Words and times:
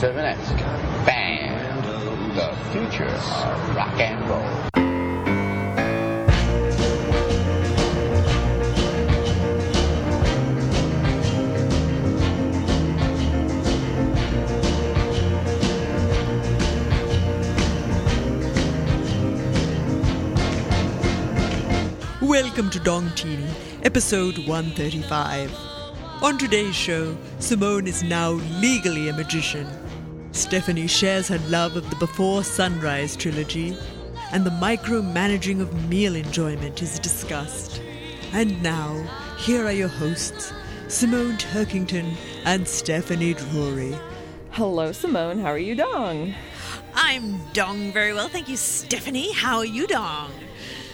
Seven-esque 0.00 0.56
band, 1.04 1.84
the 2.34 2.56
future 2.72 3.04
of 3.04 3.76
rock 3.76 4.00
and 4.00 4.26
roll. 4.30 4.40
Welcome 22.26 22.70
to 22.70 22.78
Dong 22.80 23.10
Teeny, 23.16 23.44
episode 23.82 24.38
135. 24.38 25.54
On 26.22 26.36
today's 26.36 26.74
show, 26.74 27.16
Simone 27.38 27.86
is 27.86 28.02
now 28.02 28.30
legally 28.60 29.08
a 29.08 29.12
magician. 29.12 29.66
Stephanie 30.32 30.86
shares 30.86 31.28
her 31.28 31.38
love 31.48 31.76
of 31.76 31.88
the 31.90 31.96
Before 31.96 32.44
Sunrise 32.44 33.16
trilogy, 33.16 33.76
and 34.32 34.44
the 34.44 34.50
micromanaging 34.50 35.60
of 35.60 35.88
meal 35.88 36.14
enjoyment 36.14 36.82
is 36.82 36.98
discussed. 37.00 37.82
And 38.32 38.62
now, 38.62 39.02
here 39.38 39.66
are 39.66 39.72
your 39.72 39.88
hosts, 39.88 40.52
Simone 40.86 41.36
Turkington 41.36 42.14
and 42.44 42.66
Stephanie 42.66 43.34
Drury. 43.34 43.96
Hello, 44.50 44.92
Simone. 44.92 45.40
How 45.40 45.48
are 45.48 45.58
you, 45.58 45.74
Dong? 45.74 46.34
I'm 46.94 47.40
Dong 47.52 47.92
very 47.92 48.12
well, 48.12 48.28
thank 48.28 48.48
you, 48.48 48.56
Stephanie. 48.56 49.32
How 49.32 49.58
are 49.58 49.64
you, 49.64 49.86
Dong? 49.86 50.30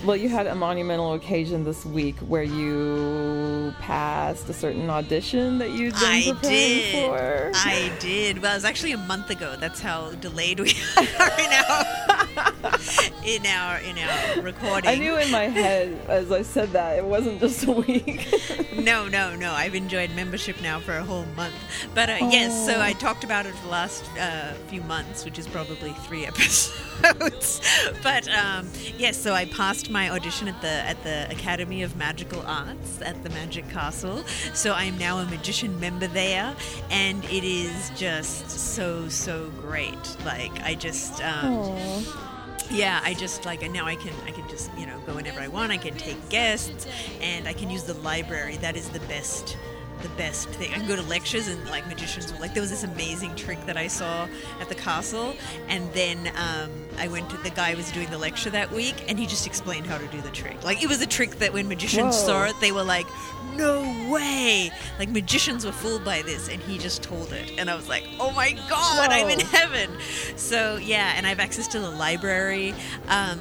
Well, 0.05 0.17
you 0.17 0.29
had 0.29 0.47
a 0.47 0.55
monumental 0.55 1.15
occasion 1.15 1.65
this 1.65 1.85
week 1.85 2.17
where 2.21 2.43
you 2.43 3.75
passed 3.81 4.49
a 4.49 4.53
certain 4.53 4.89
audition 4.91 5.59
that 5.59 5.71
you'd 5.71 5.95
been 5.95 6.03
I 6.05 6.33
preparing 6.33 6.43
did. 6.43 7.07
for. 7.07 7.51
I 7.55 7.93
did. 7.99 8.43
Well, 8.43 8.53
it 8.53 8.57
was 8.57 8.65
actually 8.65 8.93
a 8.93 8.99
month 8.99 9.31
ago. 9.31 9.57
That's 9.59 9.81
how 9.81 10.11
delayed 10.13 10.61
we 10.61 10.71
are 10.97 11.05
in 11.41 11.53
our 11.53 11.85
in 13.25 13.47
our 13.47 13.79
in 13.79 13.99
our 13.99 14.43
recording. 14.43 14.91
I 14.91 14.95
knew 14.97 15.17
in 15.17 15.31
my 15.31 15.45
head 15.45 15.99
as 16.09 16.31
I 16.31 16.43
said 16.43 16.71
that 16.73 16.99
it 16.99 17.05
wasn't 17.05 17.41
just 17.41 17.65
a 17.67 17.73
week. 17.73 18.29
No, 18.77 19.09
no, 19.09 19.35
no. 19.35 19.53
I've 19.53 19.75
enjoyed 19.75 20.11
membership 20.15 20.61
now 20.63 20.79
for 20.79 20.93
a 20.93 21.03
whole 21.03 21.25
month. 21.35 21.55
But 21.95 22.09
uh, 22.11 22.19
yes, 22.31 22.67
so 22.67 22.81
I 22.81 22.93
talked 22.93 23.25
about 23.25 23.47
it 23.47 23.55
for 23.55 23.65
the 23.65 23.71
last 23.71 24.05
uh, 24.17 24.53
few 24.69 24.81
months, 24.83 25.25
which 25.25 25.39
is 25.41 25.49
probably 25.49 25.93
three 26.07 26.25
episodes. 26.27 27.61
but 28.03 28.29
um, 28.29 28.69
yes, 28.97 29.17
so 29.17 29.33
I 29.33 29.47
passed 29.47 29.86
my 29.91 30.11
audition 30.11 30.49
at 30.49 30.61
the 30.61 30.69
at 30.69 31.03
the 31.03 31.31
Academy 31.31 31.83
of 31.83 31.97
Magical 31.97 32.43
Arts 32.47 33.01
at 33.03 33.23
the 33.23 33.31
Magic 33.31 33.69
Castle. 33.71 34.25
So 34.55 34.73
I 34.73 34.85
am 34.85 34.99
now 34.99 35.19
a 35.19 35.25
magician 35.27 35.79
member 35.81 36.07
there, 36.07 36.55
and 36.91 37.25
it 37.27 37.45
is 37.45 37.91
just 37.97 38.51
so 38.51 39.09
so 39.09 39.51
great. 39.61 40.17
Like 40.25 40.53
I 40.63 40.75
just. 40.75 41.23
Um, 41.23 42.05
yeah 42.69 43.01
i 43.05 43.15
just 43.15 43.45
like 43.45 43.63
and 43.63 43.73
now 43.73 43.87
i 43.87 43.95
can 43.95 44.13
i 44.27 44.31
can 44.33 44.49
just 44.49 44.77
you 44.77 44.87
know 44.87 44.99
go 45.07 45.15
whenever 45.15 45.39
i 45.39 45.47
want 45.47 45.71
i 45.71 45.77
can 45.77 45.95
take 45.95 46.17
guests 46.29 46.85
and 47.21 47.47
i 47.47 47.53
can 47.53 47.71
use 47.71 47.85
the 47.85 47.95
library 47.95 48.57
that 48.57 48.77
is 48.77 48.89
the 48.89 48.99
best 49.01 49.57
the 50.03 50.09
best 50.11 50.49
thing 50.51 50.71
i 50.73 50.77
can 50.77 50.87
go 50.87 50.97
to 50.97 51.03
lectures 51.03 51.49
and 51.49 51.65
like 51.69 51.87
magicians 51.89 52.33
like 52.41 52.53
there 52.55 52.61
was 52.61 52.71
this 52.71 52.85
amazing 52.85 53.35
trick 53.35 53.65
that 53.67 53.77
i 53.77 53.87
saw 53.87 54.29
at 54.61 54.69
the 54.69 54.75
castle 54.75 55.35
and 55.69 55.91
then 55.93 56.31
um, 56.37 56.71
i 56.99 57.09
went 57.09 57.29
to 57.31 57.37
the 57.39 57.51
guy 57.51 57.75
was 57.75 57.91
doing 57.93 58.09
the 58.11 58.19
lecture 58.19 58.51
that 58.51 58.71
week 58.73 59.05
and 59.09 59.19
he 59.19 59.27
just 59.27 59.47
explained 59.47 59.87
how 59.87 59.99
to 59.99 60.07
do 60.09 60.21
the 60.21 60.31
trick 60.31 60.63
like 60.65 60.83
it 60.83 60.89
was 60.89 61.01
a 61.01 61.07
trick 61.07 61.37
that 61.39 61.53
when 61.53 61.69
magicians 61.69 62.17
Whoa. 62.17 62.27
saw 62.27 62.45
it 62.45 62.55
they 62.61 62.73
were 62.73 62.85
like 62.85 63.07
no 63.57 63.83
way 64.13 64.71
like 64.99 65.09
magicians 65.09 65.65
were 65.65 65.73
fooled 65.73 66.05
by 66.05 66.21
this 66.23 66.49
and 66.49 66.61
he 66.63 66.77
just 66.77 67.03
told 67.03 67.33
it 67.33 67.53
and 67.57 67.71
i 67.71 67.75
was 67.75 67.89
like 67.89 68.05
oh 68.21 68.31
my 68.33 68.53
god 68.69 69.11
i'm 69.11 69.31
in 69.31 69.41
heaven. 69.41 69.91
So 70.37 70.77
yeah, 70.77 71.15
and 71.17 71.27
I 71.27 71.31
have 71.31 71.41
access 71.41 71.67
to 71.69 71.81
the 71.81 71.91
library. 71.91 72.75
Um, 73.09 73.39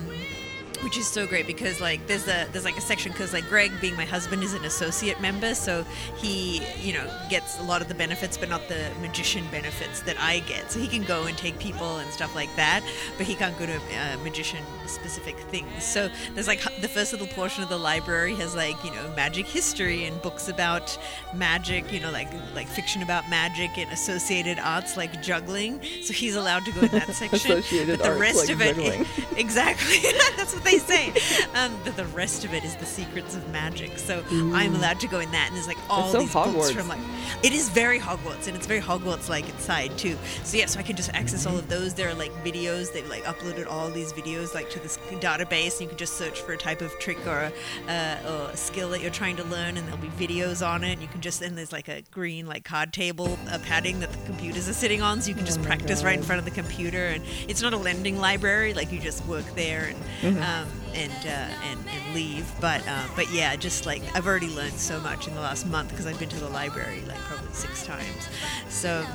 which 0.84 0.98
is 0.98 1.08
so 1.08 1.26
great 1.26 1.48
because 1.48 1.80
like 1.82 2.06
there's 2.08 2.28
a 2.28 2.48
there's 2.52 2.66
like 2.66 2.78
a 2.78 2.82
section 2.82 3.12
because 3.12 3.34
like 3.34 3.48
Greg 3.50 3.72
being 3.82 3.96
my 3.96 4.06
husband 4.06 4.44
is 4.44 4.54
an 4.54 4.66
associate 4.66 5.20
member 5.22 5.54
so 5.56 5.84
he 6.18 6.62
you 6.82 6.94
know 6.94 7.06
gets 7.30 7.60
a 7.60 7.64
lot 7.64 7.82
of 7.82 7.88
the 7.88 7.96
benefits 7.96 8.38
but 8.38 8.50
not 8.50 8.68
the 8.68 8.90
magician 9.02 9.46
benefits 9.52 10.02
that 10.02 10.20
I 10.20 10.40
get. 10.40 10.72
So 10.72 10.80
he 10.80 10.88
can 10.88 11.04
go 11.04 11.26
and 11.26 11.38
take 11.38 11.58
people 11.60 11.98
and 11.98 12.10
stuff 12.12 12.36
like 12.36 12.54
that 12.56 12.84
but 13.18 13.26
he 13.26 13.36
can't 13.36 13.58
go 13.58 13.66
to 13.66 13.76
uh, 13.76 14.18
magician 14.24 14.64
specific 14.88 15.38
things. 15.38 15.84
So 15.84 16.10
there's 16.34 16.48
like 16.48 16.62
the 16.82 16.88
first 16.88 17.12
little 17.12 17.28
portion 17.28 17.64
of 17.64 17.70
the 17.70 17.78
library 17.78 18.36
has 18.36 18.56
like 18.56 18.84
you 18.84 18.92
know 18.92 19.14
magic 19.16 19.46
history 19.46 20.06
and 20.06 20.22
books 20.22 20.50
about 20.50 20.98
magic 21.34 21.92
you 21.92 22.00
know 22.00 22.12
like 22.12 22.30
like 22.54 22.68
fiction 22.68 23.02
about 23.02 23.30
magic 23.30 23.78
and 23.78 23.92
associated 23.92 24.60
arts 24.60 24.98
like 24.98 25.22
juggling. 25.22 25.82
So 26.02 26.14
he's 26.14 26.36
allowed 26.36 26.66
to 26.66 26.72
go 26.72 26.82
in 26.82 26.88
that 26.90 27.08
section 27.14 27.52
Associated 27.52 28.00
but 28.00 28.04
the 28.04 28.10
arts 28.12 28.22
rest 28.22 28.38
like 28.38 28.50
of 28.50 28.62
it 28.62 28.76
juggling. 28.76 29.06
exactly. 29.38 29.98
That's 30.38 30.54
what 30.54 30.64
they 30.66 30.80
say. 30.80 31.14
Um, 31.54 31.78
but 31.84 31.96
the 31.96 32.06
rest 32.08 32.44
of 32.44 32.54
it 32.54 32.64
is 32.64 32.76
the 32.76 32.86
secrets 32.86 33.36
of 33.36 33.48
magic 33.50 33.98
so 33.98 34.24
i'm 34.54 34.76
allowed 34.76 35.00
to 35.00 35.08
go 35.08 35.20
in 35.20 35.32
that 35.32 35.48
and 35.48 35.56
there's 35.56 35.68
like 35.68 35.78
all 35.90 36.12
so 36.12 36.20
these 36.20 36.34
books 36.34 36.72
from 36.72 36.88
like 36.88 37.00
it 37.44 37.54
is 37.54 37.70
very 37.70 38.00
hogwarts 38.00 38.48
and 38.48 38.56
it's 38.56 38.68
very 38.68 38.82
hogwarts 38.82 39.30
like 39.30 39.48
inside 39.50 39.98
too. 39.98 40.18
So 40.44 40.58
yeah 40.58 40.66
so 40.66 40.80
i 40.80 40.84
can 40.84 40.96
just 40.96 41.10
access 41.14 41.46
all 41.46 41.58
of 41.58 41.70
those. 41.70 41.94
There 41.94 42.10
are 42.10 42.14
like 42.14 42.32
videos. 42.44 42.92
They've 42.92 43.08
like 43.10 43.24
uploaded 43.24 43.68
all 43.68 43.90
these 43.90 44.12
videos 44.14 44.54
like 44.54 44.70
to 44.72 44.80
this 44.80 44.98
database. 45.20 45.74
And 45.74 45.82
you 45.82 45.88
can 45.90 45.98
just 45.98 46.14
search 46.18 46.42
for 46.42 46.54
a 46.54 46.58
type 46.58 46.82
of 46.82 46.98
trick 47.00 47.20
or 47.28 47.52
a, 47.52 47.92
uh, 47.92 48.32
or 48.32 48.50
a 48.52 48.58
skill 48.58 48.90
that 48.90 49.02
you're 49.02 49.12
trying 49.12 49.36
to 49.38 49.44
learn 49.46 49.78
and 49.78 49.88
there'll 49.88 50.02
be 50.02 50.10
videos 50.10 50.66
on 50.66 50.84
it. 50.84 50.94
And 50.94 51.02
you 51.02 51.08
can 51.08 51.22
just 51.22 51.42
and 51.42 51.58
there's 51.58 51.72
like 51.72 51.88
a 51.88 52.02
green 52.12 52.48
like 52.48 52.64
card 52.64 52.92
table 52.94 53.38
uh, 53.50 53.60
padding 53.64 54.00
that 54.02 54.12
the 54.12 54.26
computers 54.26 54.68
are 54.70 54.74
sitting 54.74 55.02
on 55.02 55.22
so 55.22 55.30
you 55.30 55.36
can 55.36 55.46
just 55.46 55.62
Oh 55.62 55.66
practice 55.66 56.04
right 56.04 56.18
in 56.18 56.24
front 56.24 56.40
of 56.40 56.46
the 56.46 56.52
computer 56.62 57.08
and 57.08 57.24
it's 57.48 57.62
not 57.62 57.74
a 57.74 57.78
lending 57.78 58.18
library 58.18 58.74
like 58.74 58.92
you 58.92 59.00
just 59.00 59.26
work 59.26 59.46
there 59.56 59.86
and 59.86 59.98
Mm-hmm. 60.22 60.42
um, 60.42 60.55
and, 60.94 61.12
uh, 61.26 61.30
and 61.70 61.80
and 61.88 62.16
leave 62.16 62.50
but 62.62 62.82
uh, 62.88 63.04
but 63.16 63.32
yeah 63.32 63.56
just 63.56 63.86
like 63.86 64.02
I've 64.16 64.28
already 64.28 64.50
learned 64.50 64.74
so 64.74 65.00
much 65.02 65.28
in 65.28 65.34
the 65.36 65.42
last 65.42 65.66
month 65.68 65.90
because 65.90 66.06
I've 66.06 66.20
been 66.20 66.30
to 66.30 66.40
the 66.40 66.50
library 66.50 67.02
like 67.08 67.20
probably 67.20 67.54
six 67.54 67.86
times 67.86 68.30
so 68.70 69.06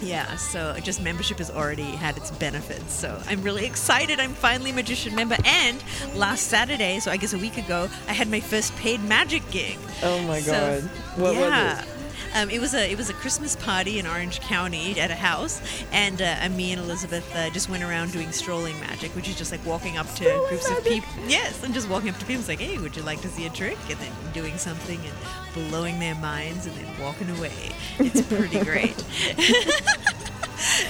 yeah, 0.00 0.36
so 0.36 0.76
just 0.80 1.02
membership 1.02 1.38
has 1.38 1.50
already 1.50 1.82
had 1.82 2.16
its 2.16 2.30
benefits. 2.30 2.92
So 2.92 3.20
I'm 3.26 3.42
really 3.42 3.66
excited. 3.66 4.20
I'm 4.20 4.32
finally 4.32 4.70
a 4.70 4.74
magician 4.74 5.14
member. 5.14 5.36
And 5.44 5.82
last 6.14 6.46
Saturday, 6.46 7.00
so 7.00 7.10
I 7.10 7.16
guess 7.16 7.32
a 7.32 7.38
week 7.38 7.56
ago, 7.58 7.88
I 8.06 8.12
had 8.12 8.28
my 8.30 8.38
first 8.40 8.74
paid 8.76 9.02
magic 9.02 9.42
gig. 9.50 9.76
Oh 10.02 10.22
my 10.22 10.40
So, 10.40 10.52
god. 10.52 10.82
What 11.20 11.34
yeah. 11.34 11.78
was 11.78 11.84
it? 11.84 11.97
Um, 12.34 12.50
it 12.50 12.60
was 12.60 12.74
a 12.74 12.90
it 12.90 12.96
was 12.96 13.10
a 13.10 13.14
Christmas 13.14 13.56
party 13.56 13.98
in 13.98 14.06
Orange 14.06 14.40
County 14.40 14.98
at 15.00 15.10
a 15.10 15.14
house, 15.14 15.60
and 15.92 16.20
uh, 16.20 16.24
and 16.24 16.56
me 16.56 16.72
and 16.72 16.80
Elizabeth 16.80 17.24
uh, 17.34 17.50
just 17.50 17.68
went 17.68 17.82
around 17.82 18.12
doing 18.12 18.30
strolling 18.32 18.78
magic, 18.80 19.14
which 19.16 19.28
is 19.28 19.36
just 19.36 19.50
like 19.52 19.64
walking 19.64 19.96
up 19.96 20.06
to 20.14 20.24
Strolling 20.24 20.48
groups 20.48 20.70
of 20.70 20.84
people. 20.84 21.08
Yes, 21.26 21.62
and 21.62 21.72
just 21.74 21.88
walking 21.88 22.10
up 22.10 22.18
to 22.18 22.26
people, 22.26 22.40
it's 22.40 22.48
like, 22.48 22.60
hey, 22.60 22.78
would 22.78 22.96
you 22.96 23.02
like 23.02 23.20
to 23.22 23.28
see 23.28 23.46
a 23.46 23.50
trick? 23.50 23.78
And 23.88 23.98
then 23.98 24.12
doing 24.32 24.56
something 24.58 24.98
and 24.98 25.14
blowing 25.54 25.98
their 25.98 26.14
minds, 26.16 26.66
and 26.66 26.74
then 26.76 26.86
walking 27.00 27.28
away. 27.30 27.52
It's 27.98 28.20
pretty 28.22 28.60
great. 28.60 28.96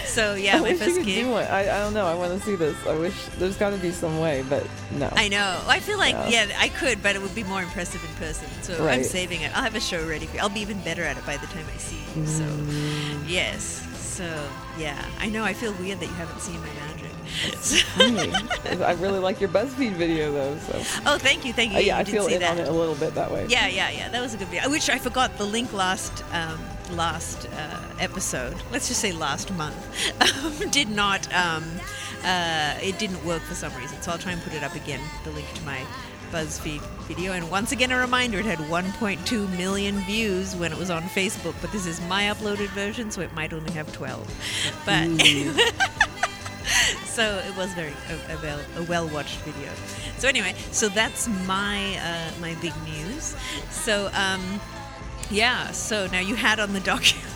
so 0.07 0.35
yeah, 0.35 0.57
I 0.57 0.61
my 0.61 0.63
wish 0.63 0.73
you 0.73 0.79
first 0.79 0.97
could 0.97 1.05
gig. 1.07 1.25
do 1.25 1.31
one. 1.31 1.45
I, 1.45 1.61
I 1.61 1.79
don't 1.81 1.95
know. 1.95 2.07
I 2.07 2.15
want 2.15 2.33
to 2.39 2.45
see 2.45 2.57
this. 2.57 2.77
I 2.87 2.97
wish 2.97 3.15
there's 3.39 3.57
got 3.57 3.71
to 3.71 3.77
be 3.77 3.91
some 3.91 4.19
way, 4.19 4.45
but 4.49 4.67
no. 4.93 5.09
I 5.13 5.29
know. 5.29 5.61
I 5.67 5.81
feel 5.81 5.99
like 5.99 6.15
Yeah. 6.31 6.45
yeah. 6.47 6.57
I 6.59 6.69
could, 6.71 7.03
but 7.03 7.15
it 7.17 7.23
would 7.23 7.35
be 7.35 7.45
more 7.45 7.63
impressive 7.63 8.03
in 8.05 8.15
person. 8.17 8.49
So 8.63 8.87
I'm 8.89 9.05
saving 9.05 9.43
it. 9.43 9.55
I'll 9.57 9.63
have 9.63 9.75
a 9.75 9.81
show 9.81 10.07
ready 10.07 10.27
for 10.27 10.37
you. 10.37 10.43
I'll 10.43 10.49
be 10.49 10.61
even 10.61 10.81
better 10.83 11.03
at 11.05 11.17
it 11.19 11.27
by 11.27 11.37
the 11.37 11.47
time 11.49 11.65
I 11.75 11.79
see 11.79 11.99
you. 12.17 12.27
So 12.27 12.45
Mm. 12.45 13.25
yes. 13.29 13.85
So 13.99 14.25
yeah, 14.79 15.05
I 15.21 15.29
know. 15.29 15.45
I 15.45 15.53
feel 15.55 15.73
weird 15.75 16.01
that 16.01 16.07
you 16.07 16.15
haven't 16.15 16.41
seen 16.41 16.59
my 16.61 16.67
magic. 16.89 17.08
So- 17.61 17.87
I 18.85 18.93
really 18.99 19.19
like 19.19 19.41
your 19.41 19.51
BuzzFeed 19.51 19.93
video 19.93 20.33
though. 20.33 20.57
So 20.59 21.01
oh, 21.07 21.19
thank 21.19 21.45
you, 21.45 21.53
thank 21.53 21.73
you. 21.73 21.79
Uh, 21.79 21.81
Yeah, 21.81 21.97
I 21.97 21.99
you 22.01 22.05
did 22.07 22.13
feel 22.13 22.25
see 22.29 22.35
in 22.35 22.41
that. 22.41 22.53
on 22.53 22.59
it 22.59 22.69
a 22.69 22.73
little 22.73 22.95
bit 22.95 23.15
that 23.15 23.31
way. 23.31 23.47
Yeah, 23.49 23.67
yeah, 23.69 23.91
yeah. 23.91 24.09
That 24.09 24.21
was 24.21 24.35
a 24.35 24.37
good 24.37 24.49
video. 24.49 24.71
Which 24.71 24.89
I 24.91 24.99
forgot 24.99 25.37
the 25.39 25.45
link 25.45 25.73
last 25.73 26.25
um, 26.33 26.59
last 26.93 27.49
uh, 27.57 27.81
episode. 28.01 28.57
Let's 28.73 28.89
just 28.89 29.01
say 29.01 29.13
last 29.13 29.53
month 29.55 29.77
um, 30.63 30.71
did 30.71 30.89
not. 30.91 31.33
Um, 31.35 31.65
uh, 32.25 32.75
it 32.83 32.99
didn't 32.99 33.25
work 33.25 33.43
for 33.43 33.55
some 33.55 33.73
reason. 33.77 34.01
So 34.03 34.11
I'll 34.11 34.19
try 34.19 34.33
and 34.33 34.43
put 34.43 34.53
it 34.55 34.63
up 34.65 34.75
again. 34.75 35.01
The 35.25 35.31
link 35.31 35.47
to 35.55 35.63
my 35.65 35.81
BuzzFeed 36.33 36.81
video. 37.07 37.33
And 37.33 37.51
once 37.51 37.73
again, 37.73 37.91
a 37.93 37.99
reminder: 37.99 38.39
it 38.39 38.45
had 38.47 38.59
1.2 38.59 39.57
million 39.57 39.97
views 40.01 40.57
when 40.57 40.73
it 40.73 40.79
was 40.79 40.91
on 40.91 41.03
Facebook. 41.05 41.55
But 41.61 41.73
this 41.73 41.87
is 41.87 42.01
my 42.03 42.25
uploaded 42.25 42.69
version, 42.71 43.11
so 43.11 43.21
it 43.21 43.33
might 43.35 43.53
only 43.53 43.73
have 43.73 43.93
12. 43.93 44.83
But. 44.85 45.09
so 47.19 47.43
it 47.45 47.57
was 47.57 47.75
very 47.75 47.93
a, 48.11 48.35
a 48.35 48.39
well 48.41 48.61
a 48.77 48.83
well 48.85 49.09
watched 49.09 49.41
video. 49.41 49.73
So 50.19 50.29
anyway, 50.29 50.55
so 50.71 50.89
that's 50.89 51.27
my 51.49 51.97
uh, 51.97 52.31
my 52.41 52.55
big 52.61 52.73
news. 52.85 53.35
So 53.71 54.09
um, 54.15 54.61
yeah. 55.29 55.73
So 55.73 56.07
now 56.07 56.21
you 56.21 56.37
had 56.37 56.61
on 56.61 56.75
the 56.75 56.81
document 56.95 57.27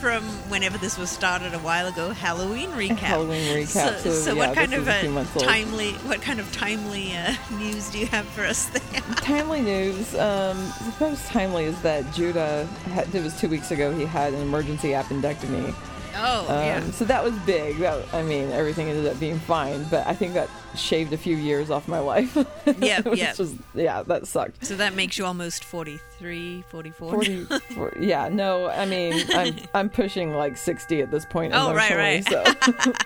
from 0.00 0.22
whenever 0.48 0.78
this 0.78 0.96
was 0.96 1.10
started 1.10 1.52
a 1.52 1.58
while 1.58 1.88
ago, 1.88 2.10
Halloween 2.10 2.70
recap. 2.70 2.98
Halloween 3.16 3.56
recap. 3.56 3.98
So, 3.98 3.98
So, 3.98 4.10
so 4.10 4.34
yeah, 4.34 4.46
what 4.46 4.54
kind 4.54 4.72
of 4.72 4.86
a 4.86 5.00
few 5.00 5.10
months 5.10 5.34
old. 5.34 5.44
timely 5.44 5.90
what 6.06 6.22
kind 6.22 6.38
of 6.38 6.52
timely 6.52 7.12
uh, 7.16 7.34
news 7.58 7.90
do 7.90 7.98
you 7.98 8.06
have 8.06 8.24
for 8.26 8.44
us 8.44 8.66
there? 8.66 9.00
Timely 9.16 9.62
news. 9.62 10.14
Um, 10.14 10.58
the 10.98 11.10
most 11.10 11.26
timely 11.26 11.64
is 11.64 11.82
that 11.82 12.08
Judah, 12.14 12.66
had, 12.92 13.12
it 13.12 13.20
was 13.24 13.36
two 13.40 13.48
weeks 13.48 13.72
ago, 13.72 13.92
he 13.92 14.04
had 14.04 14.32
an 14.32 14.42
emergency 14.42 14.90
appendectomy. 14.90 15.74
Oh, 16.16 16.46
Um, 16.48 16.64
yeah. 16.64 16.90
So 16.92 17.04
that 17.06 17.22
was 17.24 17.34
big. 17.40 17.78
That 17.78 18.04
I 18.14 18.22
mean, 18.22 18.50
everything 18.52 18.88
ended 18.88 19.06
up 19.06 19.18
being 19.20 19.38
fine, 19.40 19.84
but 19.90 20.06
I 20.06 20.14
think 20.14 20.34
that 20.34 20.48
shaved 20.76 21.12
a 21.12 21.16
few 21.18 21.36
years 21.36 21.70
off 21.70 21.86
my 21.88 21.98
life. 21.98 22.36
Yeah, 22.78 23.00
yeah. 23.14 23.32
just- 23.34 23.56
yeah, 23.74 24.02
that 24.04 24.26
sucked. 24.26 24.64
So 24.64 24.76
that 24.76 24.94
makes 24.94 25.18
you 25.18 25.24
almost 25.24 25.64
43, 25.64 26.64
44. 26.68 27.10
40, 27.10 27.44
40 27.74 28.06
yeah, 28.06 28.28
no, 28.28 28.68
I 28.68 28.86
mean, 28.86 29.22
I'm 29.34 29.56
I'm 29.74 29.88
pushing 29.90 30.34
like 30.34 30.56
60 30.56 31.02
at 31.02 31.10
this 31.10 31.24
point 31.24 31.52
Oh, 31.54 31.72
right, 31.74 32.22
emotionally, 32.22 32.22
so. 32.22 32.92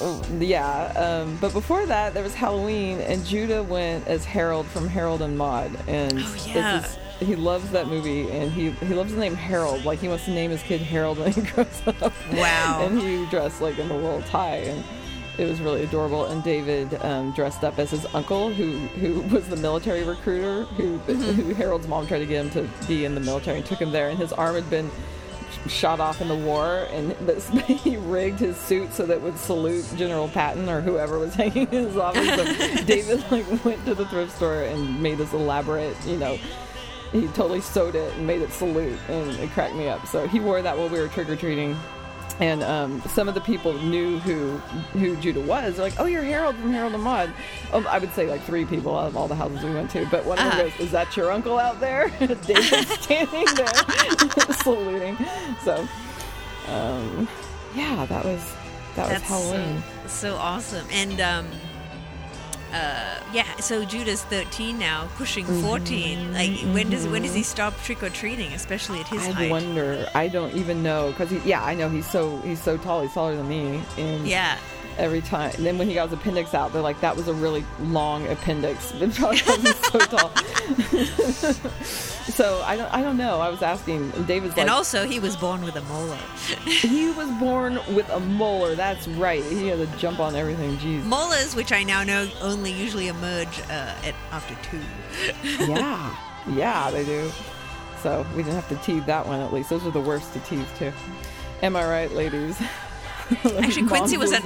Yeah, 0.40 0.86
um, 0.96 1.38
but 1.40 1.52
before 1.52 1.86
that, 1.86 2.14
there 2.14 2.22
was 2.22 2.34
Halloween, 2.34 3.00
and 3.00 3.24
Judah 3.24 3.62
went 3.62 4.06
as 4.08 4.24
Harold 4.24 4.66
from 4.66 4.88
Harold 4.88 5.22
and 5.22 5.38
Maude, 5.38 5.70
and 5.86 6.12
Oh, 6.14 6.16
this 6.18 6.46
yeah. 6.48 6.80
is- 6.84 6.98
he 7.20 7.36
loves 7.36 7.70
that 7.70 7.86
movie, 7.86 8.28
and 8.30 8.50
he 8.52 8.70
he 8.70 8.94
loves 8.94 9.12
the 9.12 9.20
name 9.20 9.34
Harold. 9.34 9.84
Like 9.84 9.98
he 10.00 10.08
wants 10.08 10.24
to 10.26 10.30
name 10.32 10.50
his 10.50 10.62
kid 10.62 10.80
Harold 10.80 11.18
when 11.18 11.32
he 11.32 11.40
grows 11.52 11.82
up. 11.86 12.12
Wow. 12.32 12.80
and 12.82 12.98
he 13.00 13.24
dressed 13.26 13.60
like 13.60 13.78
in 13.78 13.90
a 13.90 13.96
little 13.96 14.22
tie, 14.22 14.56
and 14.56 14.84
it 15.38 15.48
was 15.48 15.60
really 15.60 15.82
adorable. 15.84 16.26
And 16.26 16.42
David 16.42 16.94
um, 17.04 17.32
dressed 17.32 17.64
up 17.64 17.78
as 17.78 17.90
his 17.90 18.06
uncle, 18.14 18.52
who 18.52 18.72
who 19.00 19.20
was 19.34 19.48
the 19.48 19.56
military 19.56 20.02
recruiter, 20.04 20.64
who 20.74 20.98
Mm-hmm. 20.98 21.42
who 21.42 21.54
Harold's 21.54 21.86
mom 21.88 22.06
tried 22.06 22.20
to 22.20 22.26
get 22.26 22.44
him 22.46 22.50
to 22.50 22.86
be 22.86 23.04
in 23.04 23.14
the 23.14 23.20
military, 23.20 23.58
and 23.58 23.66
took 23.66 23.80
him 23.80 23.90
there, 23.92 24.08
and 24.10 24.18
his 24.18 24.32
arm 24.32 24.54
had 24.54 24.68
been 24.70 24.90
shot 25.68 26.00
off 26.00 26.20
in 26.20 26.28
the 26.28 26.34
war, 26.34 26.86
and 26.90 27.12
this, 27.26 27.48
he 27.66 27.96
rigged 27.96 28.40
his 28.40 28.56
suit 28.56 28.92
so 28.92 29.06
that 29.06 29.14
it 29.14 29.22
would 29.22 29.38
salute 29.38 29.84
General 29.96 30.28
Patton 30.28 30.68
or 30.68 30.80
whoever 30.80 31.18
was 31.18 31.34
hanging 31.36 31.68
in 31.68 31.84
his 31.86 31.96
office. 31.96 32.26
So 32.26 32.84
David 32.84 33.24
like 33.30 33.64
went 33.64 33.84
to 33.86 33.94
the 33.94 34.04
thrift 34.06 34.32
store 34.36 34.62
and 34.64 35.00
made 35.02 35.18
this 35.18 35.32
elaborate, 35.32 35.96
you 36.06 36.16
know. 36.16 36.36
He 37.14 37.28
totally 37.28 37.60
sewed 37.60 37.94
it 37.94 38.12
and 38.14 38.26
made 38.26 38.42
it 38.42 38.50
salute, 38.52 38.98
and 39.08 39.30
it 39.38 39.48
cracked 39.52 39.74
me 39.76 39.88
up. 39.88 40.04
So 40.08 40.26
he 40.26 40.40
wore 40.40 40.60
that 40.60 40.76
while 40.76 40.88
we 40.88 40.98
were 41.00 41.06
trick 41.08 41.28
or 41.30 41.36
treating, 41.36 41.76
and 42.40 42.60
um, 42.64 43.00
some 43.02 43.28
of 43.28 43.34
the 43.36 43.40
people 43.40 43.72
knew 43.74 44.18
who 44.18 44.56
who 44.98 45.14
Judah 45.18 45.40
was. 45.40 45.76
They're 45.76 45.84
like, 45.84 45.94
"Oh, 46.00 46.06
you're 46.06 46.24
Harold 46.24 46.56
from 46.56 46.72
Harold 46.72 46.92
and 46.92 47.02
Maude." 47.04 47.32
Um, 47.72 47.86
I 47.86 47.98
would 48.00 48.12
say 48.14 48.26
like 48.28 48.42
three 48.42 48.64
people 48.64 48.98
out 48.98 49.06
of 49.06 49.16
all 49.16 49.28
the 49.28 49.36
houses 49.36 49.62
we 49.62 49.72
went 49.72 49.90
to, 49.92 50.04
but 50.10 50.24
one 50.24 50.38
of 50.38 50.44
them 50.44 50.52
Uh-huh. 50.54 50.62
goes, 50.70 50.80
"Is 50.80 50.90
that 50.90 51.16
your 51.16 51.30
uncle 51.30 51.56
out 51.56 51.78
there?" 51.78 52.08
David's 52.18 52.90
standing 53.00 53.46
there 53.54 53.66
saluting. 54.64 55.16
So, 55.62 55.86
um, 56.68 57.28
yeah, 57.76 58.06
that 58.06 58.24
was 58.24 58.52
that 58.96 59.08
was 59.12 59.22
Halloween. 59.22 59.82
So, 60.06 60.30
so 60.30 60.34
awesome. 60.34 60.86
And 60.90 61.20
um 61.20 61.46
uh 62.74 63.20
yeah, 63.32 63.56
so 63.56 63.84
Judah's 63.84 64.22
13 64.24 64.78
now, 64.78 65.08
pushing 65.16 65.44
Mm-hmm. 65.46 65.62
14. 65.62 66.32
Like 66.34 66.58
when 66.74 66.90
does 66.90 67.06
when 67.06 67.22
does 67.22 67.34
he 67.34 67.42
stop 67.42 67.72
trick 67.82 68.02
or 68.02 68.10
treating, 68.10 68.52
especially 68.52 69.00
at 69.00 69.08
his 69.08 69.22
I 69.26 69.30
height? 69.32 69.50
wonder. 69.50 70.06
I 70.14 70.28
don't 70.28 70.54
even 70.54 70.82
know 70.82 71.10
because 71.10 71.32
yeah, 71.44 71.62
I 71.64 71.74
know 71.74 71.88
he's 71.88 72.08
so 72.10 72.38
he's 72.38 72.62
so 72.62 72.76
tall. 72.76 73.02
He's 73.02 73.12
taller 73.14 73.36
than 73.36 73.48
me, 73.48 73.82
and 73.98 74.26
Yeah. 74.26 74.58
Every 74.98 75.20
time. 75.20 75.52
And 75.56 75.64
then 75.66 75.78
when 75.78 75.88
he 75.88 75.94
got 75.94 76.08
his 76.08 76.18
appendix 76.18 76.54
out, 76.54 76.72
they're 76.72 76.82
like, 76.82 77.00
that 77.00 77.16
was 77.16 77.28
a 77.28 77.34
really 77.34 77.64
long 77.80 78.26
appendix. 78.28 78.92
It 78.94 79.14
Probably 79.14 79.38
he's 79.38 79.76
so 79.86 79.98
tall. 79.98 80.30
so 81.84 82.62
I 82.64 82.76
don't, 82.76 82.92
I 82.92 83.02
don't 83.02 83.16
know. 83.16 83.40
I 83.40 83.48
was 83.48 83.62
asking, 83.62 84.10
David's 84.26 84.56
like, 84.56 84.62
and 84.62 84.70
also 84.70 85.06
he 85.06 85.18
was 85.18 85.36
born 85.36 85.62
with 85.62 85.76
a 85.76 85.82
molar. 85.82 86.18
he 86.64 87.10
was 87.10 87.30
born 87.38 87.78
with 87.94 88.08
a 88.10 88.20
molar. 88.20 88.74
That's 88.74 89.06
right. 89.08 89.42
He 89.44 89.68
had 89.68 89.78
to 89.78 89.98
jump 89.98 90.20
on 90.20 90.34
everything. 90.34 90.76
Jeez. 90.78 91.04
Molars, 91.04 91.54
which 91.54 91.72
I 91.72 91.82
now 91.82 92.02
know 92.04 92.28
only 92.40 92.72
usually 92.72 93.08
emerge 93.08 93.60
uh, 93.68 93.94
at 94.04 94.14
after 94.32 94.56
two. 94.70 94.80
yeah, 95.64 96.16
yeah, 96.48 96.90
they 96.90 97.04
do. 97.04 97.30
So 98.02 98.26
we 98.36 98.42
didn't 98.42 98.56
have 98.56 98.68
to 98.68 98.76
teeth 98.76 99.06
that 99.06 99.26
one 99.26 99.40
at 99.40 99.52
least. 99.52 99.70
Those 99.70 99.86
are 99.86 99.90
the 99.90 100.00
worst 100.00 100.32
to 100.34 100.40
tease 100.40 100.66
too. 100.78 100.92
Am 101.62 101.76
I 101.76 101.86
right, 101.86 102.12
ladies? 102.12 102.60
Actually, 103.62 103.86
Quincy 103.86 104.16
was 104.16 104.32
an. 104.32 104.42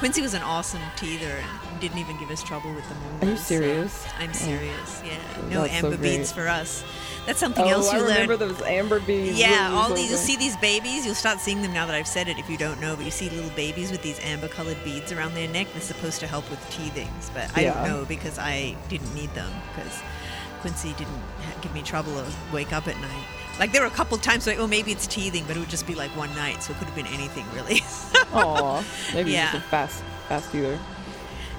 Quincy 0.00 0.20
was 0.22 0.34
an 0.34 0.42
awesome 0.42 0.80
teether 0.96 1.22
and 1.70 1.80
didn't 1.80 1.98
even 1.98 2.18
give 2.18 2.30
us 2.30 2.42
trouble 2.42 2.72
with 2.74 2.86
the 2.88 2.94
molars. 2.96 3.22
Are 3.22 3.30
you 3.30 3.36
so 3.36 3.42
serious? 3.44 4.04
I'm 4.18 4.30
Oh. 4.30 4.32
serious. 4.32 5.02
Yeah. 5.04 5.12
No 5.50 5.62
That's 5.62 5.80
so 5.80 5.86
amber 5.86 5.96
beads 5.96 6.32
for 6.32 6.48
us. 6.48 6.84
That's 7.26 7.38
something 7.38 7.64
Oh, 7.64 7.68
else 7.68 7.88
I 7.90 7.96
you 7.98 8.02
learn. 8.02 8.10
remember 8.28 8.36
those 8.36 8.60
amber 8.62 8.98
beads. 9.00 9.38
Yeah, 9.38 9.70
all 9.72 9.94
these, 9.94 10.10
you'll 10.10 10.18
see 10.18 10.36
these 10.36 10.56
babies. 10.56 11.06
You'll 11.06 11.14
start 11.14 11.38
seeing 11.38 11.62
them 11.62 11.72
now 11.72 11.86
that 11.86 11.94
I've 11.94 12.08
said 12.08 12.28
it. 12.28 12.38
If 12.38 12.50
you 12.50 12.58
don't 12.58 12.80
know, 12.80 12.96
but 12.96 13.04
you 13.04 13.10
see 13.12 13.30
little 13.30 13.50
babies 13.50 13.90
with 13.92 14.02
these 14.02 14.18
amber-colored 14.24 14.82
beads 14.84 15.12
around 15.12 15.34
their 15.34 15.48
neck. 15.48 15.68
They're 15.72 15.80
supposed 15.80 16.18
to 16.20 16.26
help 16.26 16.50
with 16.50 16.60
teethings, 16.70 17.30
but 17.32 17.48
I 17.56 17.62
Yeah. 17.62 17.74
don't 17.74 17.88
know 17.88 18.04
because 18.04 18.36
I 18.38 18.76
didn't 18.88 19.14
need 19.14 19.32
them 19.34 19.50
because 19.74 20.00
Quincy 20.60 20.92
didn't 20.98 21.22
give 21.62 21.72
me 21.72 21.82
trouble 21.82 22.18
or 22.18 22.26
wake 22.52 22.72
up 22.72 22.88
at 22.88 23.00
night. 23.00 23.24
Like 23.58 23.72
there 23.72 23.82
were 23.82 23.86
a 23.86 23.90
couple 23.90 24.18
times 24.18 24.46
like, 24.46 24.58
oh, 24.58 24.66
maybe 24.66 24.90
it's 24.92 25.06
teething, 25.06 25.44
but 25.46 25.56
it 25.56 25.60
would 25.60 25.68
just 25.68 25.86
be 25.86 25.94
like 25.94 26.10
one 26.16 26.34
night, 26.34 26.62
so 26.62 26.72
it 26.72 26.78
could 26.78 26.86
have 26.88 26.96
been 26.96 27.06
anything 27.06 27.44
really. 27.54 27.80
Oh, 28.36 28.84
maybe 29.12 29.30
Yeah. 29.30 29.52
just 29.52 29.64
a 29.64 29.68
fast, 29.68 30.02
fast 30.28 30.52
either. 30.56 30.76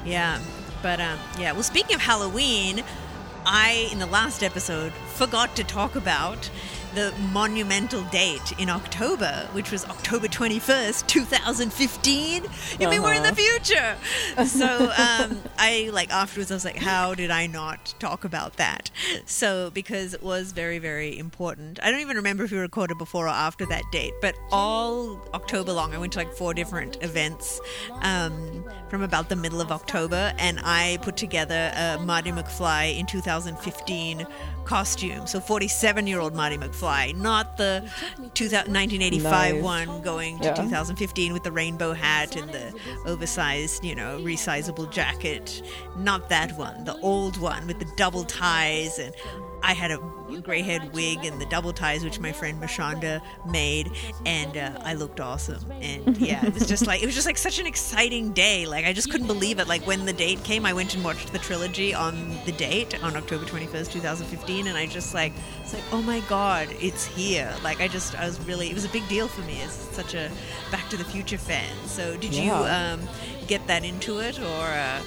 Yeah, 0.04 0.40
but 0.82 1.00
um, 1.00 1.18
yeah. 1.40 1.54
Well, 1.54 1.64
speaking 1.64 1.96
of 1.96 2.02
Halloween, 2.02 2.84
I 3.46 3.88
in 3.94 4.00
the 4.00 4.06
last 4.08 4.44
episode 4.44 4.92
forgot 5.14 5.56
to 5.56 5.64
talk 5.64 5.96
about 5.96 6.50
the 6.96 7.14
monumental 7.34 8.02
date 8.06 8.54
in 8.58 8.70
October, 8.70 9.48
which 9.52 9.72
was 9.72 9.86
October 9.86 10.28
twenty 10.28 10.60
first, 10.60 11.08
two 11.08 11.24
thousand 11.24 11.72
fifteen. 11.74 12.44
You 12.80 12.90
mean 12.90 13.04
we're 13.04 13.14
in 13.14 13.24
the 13.24 13.30
Uh-huh. 13.30 13.36
future? 13.36 13.96
So 14.46 14.92
um, 14.98 15.42
I 15.58 15.90
like 15.94 16.12
afterwards, 16.12 16.52
I 16.52 16.56
was 16.56 16.66
like, 16.66 16.78
how 16.78 17.14
did 17.14 17.32
I 17.32 17.48
not 17.48 17.94
talk 18.00 18.24
about 18.26 18.58
that? 18.58 18.90
So 19.26 19.70
because 19.72 20.14
it 20.14 20.24
was 20.24 20.52
very, 20.52 20.80
very 20.80 21.18
important. 21.18 21.80
I 21.84 21.92
don't 21.92 22.00
even 22.02 22.16
remember 22.18 22.44
if 22.46 22.52
we 22.52 22.58
recorded 22.58 22.98
before 22.98 23.26
or 23.26 23.30
after 23.30 23.66
that 23.68 23.84
date, 23.92 24.14
but 24.22 24.36
all 24.52 25.22
October 25.34 25.72
long, 25.74 25.94
I 25.94 25.98
went 25.98 26.14
to 26.14 26.20
like 26.20 26.34
four 26.34 26.54
different 26.54 27.02
events 27.04 27.60
um, 28.02 28.64
from 28.90 29.02
about 29.02 29.30
the 29.30 29.36
middle 29.36 29.62
of 29.62 29.72
October, 29.72 30.34
and 30.38 30.60
I 30.64 30.98
put 31.02 31.18
together 31.18 31.72
a 31.76 31.98
Marty 32.00 32.32
McFly 32.32 32.98
in 32.98 33.06
2015 33.06 34.26
costume. 34.66 35.28
So 35.28 35.40
47 35.40 36.08
year 36.08 36.20
old 36.20 36.34
Marty 36.36 36.58
McFly, 36.58 37.16
not 37.16 37.58
the 37.58 37.90
2000, 38.34 38.74
1985 38.74 39.56
Nice. 39.56 39.64
one 39.64 40.02
going 40.02 40.40
to 40.40 40.46
Yeah. 40.46 40.54
2015 40.56 41.34
with 41.34 41.44
the 41.44 41.52
rainbow 41.52 41.94
hat 41.94 42.36
and 42.36 42.52
the 42.52 42.74
oversized, 43.06 43.84
you 43.86 43.96
know, 43.96 44.20
resizable 44.22 44.92
jacket. 44.92 45.62
Not 45.98 46.30
that 46.30 46.58
one, 46.58 46.84
the 46.84 46.98
old 47.02 47.38
one 47.38 47.68
with 47.68 47.80
the 47.80 47.88
double 47.96 48.24
ties 48.24 49.00
and 49.00 49.14
I 49.66 49.74
had 49.74 49.90
a 49.90 49.98
gray 50.44 50.62
head 50.62 50.94
wig 50.94 51.26
and 51.26 51.42
the 51.42 51.48
double 51.48 51.74
ties, 51.74 52.04
which 52.04 52.20
my 52.20 52.32
friend 52.32 52.62
Mashonda 52.62 53.20
made, 53.50 53.92
and 54.24 54.56
uh, 54.56 54.80
I 54.84 54.94
looked 54.94 55.20
awesome. 55.20 55.72
And 55.82 56.16
yeah, 56.18 56.46
it 56.46 56.54
was 56.54 56.68
just 56.68 56.86
like 56.86 57.02
it 57.02 57.08
was 57.08 57.16
just 57.16 57.26
like 57.26 57.38
such 57.38 57.58
an 57.58 57.66
exciting 57.66 58.32
day. 58.32 58.68
Like 58.68 58.86
I 58.86 58.94
just 58.94 59.10
couldn't 59.10 59.26
believe 59.26 59.58
it. 59.58 59.68
Like 59.68 59.82
when 59.88 60.06
the 60.06 60.14
date 60.14 60.44
came, 60.44 60.68
I 60.68 60.74
went 60.74 60.94
and 60.94 61.04
watched 61.04 61.34
the 61.34 61.40
trilogy 61.40 61.96
on 61.96 62.38
the 62.46 62.52
date 62.52 63.04
on 63.04 63.16
October 63.16 63.46
twenty 63.46 63.66
first, 63.66 63.92
two 63.92 64.00
thousand 64.00 64.28
fifteen, 64.28 64.68
and 64.68 64.78
I 64.78 64.86
just 64.86 65.16
like 65.16 65.34
it's 65.62 65.74
like 65.74 65.84
oh 65.92 66.04
my 66.04 66.20
god, 66.30 66.68
it's 66.80 67.04
here. 67.06 67.52
Like 67.64 67.82
I 67.82 67.88
just 67.88 68.14
I 68.20 68.26
was 68.26 68.40
really 68.46 68.70
it 68.70 68.76
was 68.76 68.86
a 68.86 68.90
big 68.90 69.08
deal 69.08 69.28
for 69.28 69.42
me 69.42 69.62
as 69.62 69.72
such 69.72 70.14
a 70.14 70.30
Back 70.72 70.88
to 70.90 70.98
the 70.98 71.06
Future 71.06 71.40
fan. 71.40 71.74
So 71.88 72.16
did 72.18 72.36
you 72.36 72.52
um, 72.52 73.02
get 73.48 73.66
that 73.66 73.84
into 73.84 74.20
it, 74.20 74.40
or 74.40 74.64
uh, 74.66 75.02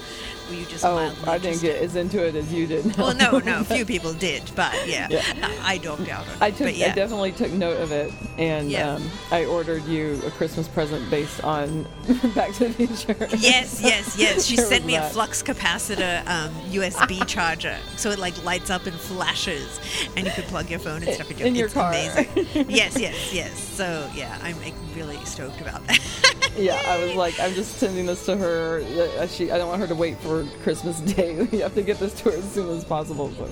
were 0.48 0.54
you 0.54 0.64
just 0.66 0.84
Oh, 0.84 0.96
I 1.26 1.38
didn't 1.38 1.60
get 1.62 1.76
as 1.82 1.96
into 1.96 2.24
it 2.26 2.34
as 2.34 2.52
you 2.52 2.66
did. 2.66 2.96
Well, 2.96 3.14
no, 3.14 3.38
no, 3.38 3.60
a 3.60 3.64
few 3.74 3.84
people 3.84 4.12
did, 4.12 4.42
but 4.54 4.72
yeah, 4.88 5.08
Yeah. 5.10 5.22
I 5.62 5.78
don't 5.78 6.04
doubt 6.04 6.26
it. 6.26 6.40
I 6.40 6.50
took. 6.50 6.76
yeah. 6.76 6.90
I 6.92 6.94
definitely 6.94 7.32
took 7.32 7.52
note 7.52 7.80
of 7.80 7.92
it, 7.92 8.12
and 8.38 8.70
Yeah. 8.70 8.94
um, 8.94 9.10
I 9.30 9.44
ordered 9.44 9.84
you 9.84 10.20
a 10.26 10.30
Christmas 10.30 10.68
present 10.68 11.08
based 11.10 11.42
on 11.44 11.82
Back 12.34 12.52
to 12.54 12.68
the 12.68 12.72
Future. 12.86 13.16
Yes, 13.36 13.80
yes, 13.82 14.16
yes. 14.18 14.44
She 14.46 14.56
sent 14.72 14.84
me 14.86 14.94
a 14.96 15.02
flux 15.10 15.42
capacitor 15.42 16.26
um, 16.26 16.50
USB 16.70 17.26
charger, 17.26 17.76
so 17.96 18.10
it 18.10 18.18
like 18.18 18.42
lights 18.44 18.70
up 18.70 18.86
and 18.86 18.96
flashes, 18.96 19.80
and 20.16 20.26
you 20.26 20.32
could 20.32 20.44
plug 20.44 20.70
your 20.70 20.78
phone 20.78 21.02
and 21.02 21.12
stuff 21.14 21.30
into 21.30 21.46
In 21.46 21.54
it. 21.54 21.58
your 21.58 21.66
It's 21.66 21.74
car. 21.74 21.90
Amazing. 21.92 22.26
yes, 22.68 22.98
yes, 22.98 23.32
yes. 23.34 23.58
So 23.58 24.08
yeah, 24.14 24.38
I'm 24.42 24.56
really 24.98 25.22
stoked 25.24 25.60
about 25.60 25.86
that. 25.86 26.50
Yeah, 26.56 26.80
I 26.86 26.98
was 27.04 27.14
like, 27.14 27.38
I'm 27.40 27.54
just 27.54 27.76
sending 27.78 28.06
this 28.06 28.24
to 28.26 28.36
her. 28.36 28.80
Uh, 29.18 29.26
She, 29.28 29.50
I 29.52 29.58
don't 29.58 29.68
want 29.68 29.80
her 29.80 29.86
to 29.86 29.94
wait 29.94 30.18
for 30.18 30.44
Christmas 30.62 31.00
Day. 31.16 31.34
you 31.52 31.62
have 31.62 31.74
to 31.74 31.82
get 31.82 31.98
this 31.98 32.14
to 32.22 32.30
her 32.30 32.36
as 32.36 32.52
soon 32.52 32.76
as 32.76 32.84
possible. 32.84 33.30
So. 33.38 33.48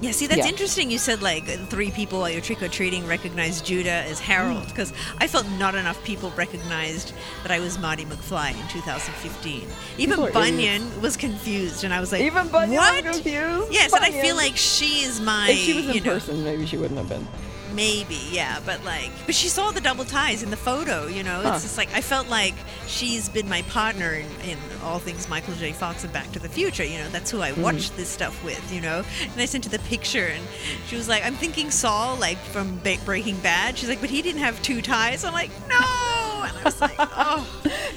Yeah, 0.00 0.12
see, 0.12 0.26
that's 0.26 0.38
Yeah. 0.38 0.46
interesting. 0.48 0.90
You 0.90 0.96
said 0.98 1.20
like 1.20 1.44
three 1.68 1.90
people 1.90 2.20
while 2.20 2.30
you're 2.30 2.40
trick 2.40 2.62
or 2.62 2.68
treating 2.68 3.06
recognized 3.06 3.66
Judah 3.66 3.90
as 4.08 4.18
Harold 4.20 4.62
Mm. 4.62 4.68
because 4.68 4.92
I 5.18 5.26
felt 5.26 5.46
not 5.58 5.74
enough 5.74 6.02
people 6.04 6.30
recognized 6.36 7.12
that 7.42 7.50
I 7.52 7.58
was 7.60 7.76
Marty 7.78 8.04
McFly 8.06 8.52
in 8.52 8.68
2015. 8.68 9.68
Even 9.98 10.32
Bunyan 10.32 11.02
was 11.02 11.16
confused, 11.18 11.84
and 11.84 11.92
I 11.92 12.00
was 12.00 12.12
like, 12.12 12.22
Even 12.22 12.48
Bunyan 12.48 12.76
what? 12.76 13.04
confused. 13.04 13.72
Yes, 13.72 13.92
and 13.92 14.02
I 14.04 14.10
feel 14.10 14.36
like 14.36 14.56
she 14.56 15.02
is 15.04 15.20
my. 15.20 15.48
If 15.50 15.58
she 15.58 15.74
was 15.74 15.88
in 15.88 15.94
you 15.96 16.00
know, 16.00 16.12
person, 16.14 16.44
maybe 16.44 16.64
she 16.66 16.78
wouldn't 16.78 16.98
have 16.98 17.08
been. 17.08 17.26
Maybe, 17.74 18.18
yeah, 18.30 18.58
but 18.64 18.84
like, 18.84 19.10
but 19.26 19.34
she 19.34 19.48
saw 19.48 19.70
the 19.70 19.80
double 19.80 20.04
ties 20.04 20.42
in 20.42 20.50
the 20.50 20.56
photo. 20.56 21.06
You 21.06 21.22
know, 21.22 21.40
Huh. 21.42 21.52
it's 21.54 21.62
just 21.62 21.76
like 21.78 21.92
I 21.94 22.00
felt 22.00 22.28
like 22.28 22.54
she's 22.86 23.28
been 23.28 23.48
my 23.48 23.62
partner 23.62 24.12
in, 24.12 24.26
in 24.48 24.58
all 24.82 24.98
things 24.98 25.28
Michael 25.28 25.54
J. 25.54 25.72
Fox 25.72 26.04
and 26.04 26.12
Back 26.12 26.30
to 26.32 26.38
the 26.38 26.48
Future. 26.48 26.84
You 26.84 26.98
know, 26.98 27.08
that's 27.10 27.30
who 27.30 27.40
I 27.42 27.50
Mm-hmm. 27.52 27.62
watched 27.62 27.96
this 27.96 28.08
stuff 28.08 28.42
with. 28.44 28.72
You 28.72 28.80
know, 28.80 29.02
and 29.22 29.40
I 29.40 29.44
sent 29.44 29.64
her 29.64 29.70
the 29.70 29.78
picture, 29.80 30.26
and 30.26 30.42
she 30.86 30.96
was 30.96 31.08
like, 31.08 31.24
"I'm 31.24 31.34
thinking 31.34 31.70
Saul, 31.70 32.16
like 32.16 32.38
from 32.38 32.78
ba- 32.82 32.98
Breaking 33.04 33.36
Bad." 33.38 33.76
She's 33.78 33.88
like, 33.88 34.00
"But 34.00 34.10
he 34.10 34.22
didn't 34.22 34.40
have 34.42 34.60
two 34.62 34.80
ties." 34.82 35.24
I'm 35.24 35.32
like, 35.32 35.50
"No," 35.68 35.76
and 35.76 36.56
I 36.56 36.62
was 36.64 36.80
like, 36.80 36.94
"Oh." 36.98 37.46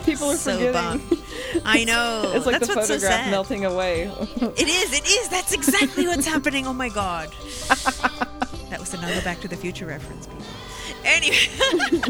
People 0.06 0.32
are 0.32 0.36
so 0.36 0.58
forgetting. 0.58 0.74
bummed. 1.08 1.20
I 1.66 1.86
know. 1.86 2.34
It's 2.36 2.46
like 2.46 2.60
That's 2.60 2.68
the 2.68 2.76
what's 2.76 2.88
so 2.90 2.94
photograph 2.96 3.22
sad. 3.24 3.32
melting 3.32 3.64
away. 3.64 4.04
It 4.04 4.68
is. 4.68 4.92
It 4.94 5.06
is. 5.08 5.30
That's 5.30 5.54
exactly 5.54 6.08
what's 6.08 6.26
happening. 6.28 6.68
Oh 6.68 6.74
my 6.74 6.90
god. 6.90 7.30
That 8.94 9.02
was 9.02 9.10
another 9.12 9.26
Back 9.26 9.42
to 9.42 9.48
the 9.48 9.56
Future 9.58 9.86
reference. 9.88 10.28
People. 10.28 10.44
Anyway, 11.06 11.36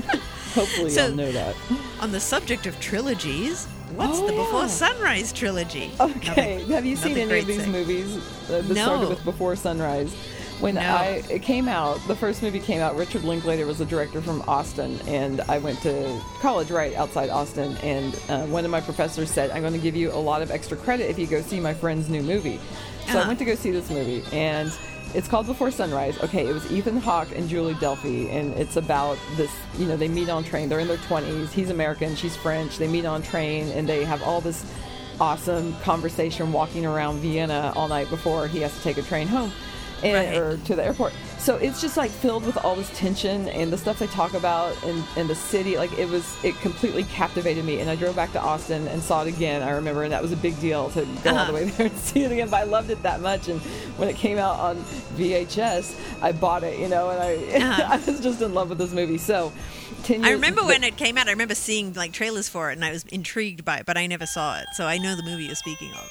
Hopefully, 0.54 0.90
So- 0.90 1.08
you'll 1.08 1.16
know 1.16 1.32
that. 1.32 1.56
on 2.02 2.12
the 2.12 2.20
subject 2.20 2.66
of 2.68 2.80
trilogies, 2.80 3.66
what's 3.96 4.20
Oh, 4.20 4.28
the 4.28 4.34
Before 4.34 4.62
yeah. 4.62 4.68
Sunrise 4.68 5.32
trilogy? 5.34 5.92
Okay, 6.00 6.56
Another- 6.58 6.74
have 6.75 6.86
you 6.86 6.96
seen 6.96 7.18
any 7.18 7.40
of 7.40 7.48
these 7.48 7.62
thing. 7.62 7.72
movies 7.72 8.18
uh, 8.50 8.62
that 8.62 8.68
No. 8.68 8.74
started 8.84 9.10
with 9.10 9.24
Before 9.24 9.56
Sunrise? 9.56 10.13
When 10.60 10.75
No. 10.75 10.82
I 10.82 11.24
it 11.30 11.42
came 11.42 11.68
out, 11.68 12.00
the 12.08 12.16
first 12.16 12.44
movie 12.44 12.60
came 12.60 12.80
out. 12.80 12.96
Richard 12.96 13.24
Linklater 13.24 13.66
was 13.66 13.80
the 13.80 13.86
director 13.86 14.22
from 14.22 14.44
Austin, 14.48 15.00
and 15.08 15.42
I 15.50 15.58
went 15.58 15.82
to 15.82 16.22
college 16.42 16.70
right 16.70 16.94
outside 16.96 17.30
Austin. 17.30 17.75
And 17.78 18.13
uh, 18.30 18.44
one 18.46 18.63
of 18.63 18.70
my 18.72 18.80
professors 18.80 19.32
said, 19.32 19.50
"I'm 19.52 19.62
going 19.62 19.74
to 19.74 19.80
give 19.80 19.96
you 19.96 20.12
a 20.12 20.22
lot 20.22 20.42
of 20.42 20.52
extra 20.52 20.78
credit 20.78 21.10
if 21.10 21.18
you 21.18 21.25
go 21.28 21.42
see 21.42 21.60
my 21.60 21.74
friend's 21.74 22.08
new 22.08 22.22
movie." 22.22 22.60
So 23.08 23.13
I 23.18 23.22
Uh-huh. 23.22 23.28
went 23.30 23.40
to 23.40 23.46
go 23.46 23.56
see 23.56 23.72
this 23.72 23.90
movie, 23.90 24.24
and 24.32 24.72
it's 25.13 25.27
called 25.27 25.46
Before 25.48 25.72
Sunrise. 25.72 26.20
Okay, 26.24 26.48
it 26.48 26.53
was 26.53 26.72
Ethan 26.72 26.98
Hawke 26.98 27.29
and 27.36 27.48
Julie 27.48 27.75
Delpy, 27.75 28.32
and 28.32 28.53
it's 28.55 28.75
about 28.77 29.17
this. 29.36 29.51
You 29.77 29.86
know, 29.86 29.96
they 29.98 30.08
meet 30.08 30.29
on 30.29 30.43
train. 30.43 30.70
They're 30.70 30.79
in 30.79 30.88
their 30.88 30.98
20s. 30.98 31.51
He's 31.51 31.70
American, 31.70 32.15
she's 32.15 32.36
French. 32.36 32.77
They 32.77 32.88
meet 32.88 33.05
on 33.05 33.22
train, 33.22 33.70
and 33.70 33.88
they 33.88 34.03
have 34.03 34.24
all 34.24 34.41
this 34.41 34.65
awesome 35.20 35.75
conversation 35.84 36.51
walking 36.51 36.86
around 36.86 37.20
Vienna 37.20 37.72
all 37.75 37.88
night 37.88 38.10
before 38.10 38.48
he 38.48 38.60
has 38.62 38.75
to 38.75 38.82
take 38.82 38.98
a 38.98 39.03
train 39.03 39.27
home 39.27 39.51
and, 40.03 40.13
Right. 40.15 40.38
or 40.38 40.58
to 40.58 40.75
the 40.75 40.84
airport. 40.84 41.13
So 41.44 41.58
it's 41.58 41.82
just 41.82 41.98
like 41.98 42.10
filled 42.10 42.46
with 42.46 42.56
all 42.64 42.74
this 42.74 42.90
tension 42.98 43.50
and 43.50 43.70
the 43.70 43.78
stuff 43.78 44.00
they 44.00 44.08
talk 44.08 44.34
about 44.34 44.82
and, 44.86 45.04
and 45.18 45.30
the 45.30 45.36
city. 45.36 45.76
Like 45.76 45.92
it 46.00 46.08
was, 46.08 46.38
it 46.42 46.56
completely 46.62 47.04
captivated 47.04 47.66
me. 47.66 47.82
And 47.82 47.90
I 47.90 47.98
drove 47.98 48.16
back 48.16 48.32
to 48.32 48.40
Austin 48.42 48.88
and 48.88 49.02
saw 49.04 49.24
it 49.24 49.28
again. 49.28 49.62
I 49.62 49.72
remember, 49.72 50.04
and 50.04 50.14
that 50.14 50.22
was 50.22 50.32
a 50.32 50.38
big 50.38 50.58
deal 50.62 50.90
to 50.92 51.06
go 51.22 51.32
all 51.32 51.36
Uh-huh. 51.40 51.48
the 51.48 51.54
way 51.54 51.64
there 51.66 51.88
and 51.88 51.98
see 51.98 52.24
it 52.24 52.32
again. 52.32 52.48
But 52.50 52.62
I 52.62 52.64
loved 52.64 52.92
it 52.92 53.04
that 53.04 53.20
much. 53.20 53.50
And 53.50 53.60
when 54.00 54.08
it 54.08 54.16
came 54.16 54.38
out 54.38 54.58
on 54.58 54.78
VHS, 55.18 56.00
I 56.22 56.32
bought 56.32 56.64
it, 56.64 56.80
you 56.80 56.88
know, 56.88 57.10
and 57.10 57.22
I, 57.22 57.34
Uh-huh. 57.64 57.88
I 57.92 57.98
was 58.10 58.22
just 58.22 58.42
in 58.42 58.54
love 58.54 58.70
with 58.70 58.78
this 58.78 58.94
movie. 58.94 59.18
So, 59.18 59.52
I 60.10 60.32
remember 60.32 60.64
when 60.64 60.84
it 60.84 60.98
came 60.98 61.18
out. 61.18 61.28
I 61.28 61.32
remember 61.32 61.56
seeing 61.56 61.94
like 61.94 62.12
trailers 62.14 62.50
for 62.50 62.70
it, 62.70 62.74
and 62.74 62.86
I 62.86 62.92
was 62.92 63.04
intrigued 63.06 63.64
by 63.66 63.78
it, 63.78 63.86
but 63.86 63.98
I 63.98 64.08
never 64.08 64.26
saw 64.26 64.60
it. 64.60 64.66
So 64.74 64.86
I 64.86 64.98
know 64.98 65.16
the 65.16 65.24
movie 65.24 65.46
you're 65.46 65.56
speaking 65.56 65.92
of. 65.94 66.10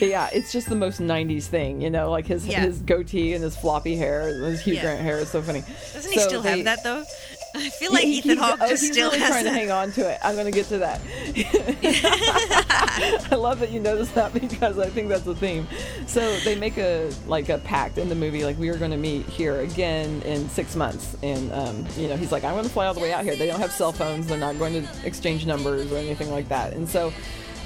Yeah, 0.00 0.28
it's 0.32 0.52
just 0.52 0.68
the 0.68 0.74
most 0.76 1.00
'90s 1.00 1.46
thing, 1.46 1.80
you 1.80 1.90
know, 1.90 2.10
like 2.10 2.26
his 2.26 2.46
Yeah. 2.46 2.60
his 2.64 2.78
goatee 2.78 3.32
and 3.34 3.42
his 3.42 3.56
floppy 3.56 3.96
hair, 3.96 4.28
his 4.44 4.60
Hugh 4.62 4.74
Yeah. 4.74 4.82
Grant 4.82 5.00
hair 5.00 5.18
is 5.18 5.30
so 5.30 5.42
funny. 5.42 5.62
Doesn't 5.92 6.12
he 6.12 6.18
still 6.20 6.42
they- 6.42 6.56
have 6.56 6.64
that 6.64 6.82
though? 6.84 7.04
I 7.56 7.68
feel 7.70 7.92
like 7.92 8.02
He- 8.04 8.18
Ethan 8.18 8.38
Hawke 8.38 8.58
oh, 8.60 8.68
just 8.68 8.82
he's 8.82 8.92
still 8.92 9.10
really 9.10 9.20
has 9.20 9.30
trying 9.30 9.44
to 9.44 9.52
hang 9.52 9.70
on 9.70 9.92
to 9.92 10.10
it. 10.10 10.18
I'm 10.22 10.34
going 10.34 10.46
to 10.46 10.52
get 10.52 10.66
to 10.66 10.78
that. 10.78 11.00
I 13.30 13.34
love 13.36 13.60
that 13.60 13.70
you 13.70 13.78
noticed 13.78 14.14
that 14.16 14.34
because 14.34 14.78
I 14.78 14.88
think 14.88 15.08
that's 15.08 15.22
the 15.22 15.36
theme. 15.36 15.68
So 16.06 16.36
they 16.38 16.56
make 16.56 16.78
a 16.78 17.12
like 17.28 17.48
a 17.50 17.58
pact 17.58 17.98
in 17.98 18.08
the 18.08 18.16
movie, 18.16 18.44
like 18.44 18.58
we 18.58 18.70
are 18.70 18.76
going 18.76 18.90
to 18.90 18.96
meet 18.96 19.26
here 19.26 19.60
again 19.60 20.20
in 20.22 20.48
six 20.48 20.74
months, 20.74 21.16
and 21.22 21.52
um, 21.52 21.86
you 21.96 22.08
know 22.08 22.16
he's 22.16 22.32
like, 22.32 22.42
I'm 22.42 22.54
going 22.54 22.64
to 22.64 22.70
fly 22.70 22.86
all 22.86 22.94
the 22.94 23.00
way 23.00 23.12
out 23.12 23.22
here. 23.22 23.36
They 23.36 23.46
don't 23.46 23.60
have 23.60 23.72
cell 23.72 23.92
phones. 23.92 24.26
They're 24.26 24.36
not 24.36 24.58
going 24.58 24.72
to 24.82 24.88
exchange 25.06 25.46
numbers 25.46 25.92
or 25.92 25.96
anything 25.98 26.30
like 26.30 26.48
that, 26.48 26.72
and 26.72 26.88
so. 26.88 27.12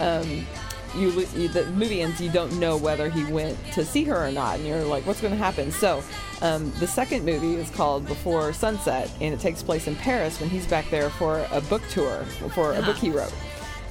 Um, 0.00 0.46
you, 0.94 1.10
you 1.34 1.48
the 1.48 1.66
movie 1.72 2.02
ends 2.02 2.20
you 2.20 2.30
don't 2.30 2.58
know 2.58 2.76
whether 2.76 3.08
he 3.08 3.24
went 3.24 3.56
to 3.72 3.84
see 3.84 4.04
her 4.04 4.26
or 4.26 4.30
not 4.30 4.56
and 4.56 4.66
you're 4.66 4.84
like 4.84 5.06
what's 5.06 5.20
going 5.20 5.32
to 5.32 5.38
happen? 5.38 5.70
So 5.70 6.02
um, 6.42 6.70
the 6.78 6.86
second 6.86 7.24
movie 7.24 7.56
is 7.56 7.70
called 7.70 8.06
before 8.06 8.52
sunset 8.52 9.10
and 9.20 9.34
it 9.34 9.40
takes 9.40 9.62
place 9.62 9.86
in 9.86 9.96
paris 9.96 10.40
when 10.40 10.48
he's 10.48 10.66
back 10.66 10.88
there 10.90 11.10
for 11.10 11.46
a 11.50 11.60
book 11.62 11.82
tour 11.90 12.24
for 12.54 12.74
a 12.74 12.82
book 12.82 12.96
he 12.96 13.10
wrote 13.10 13.34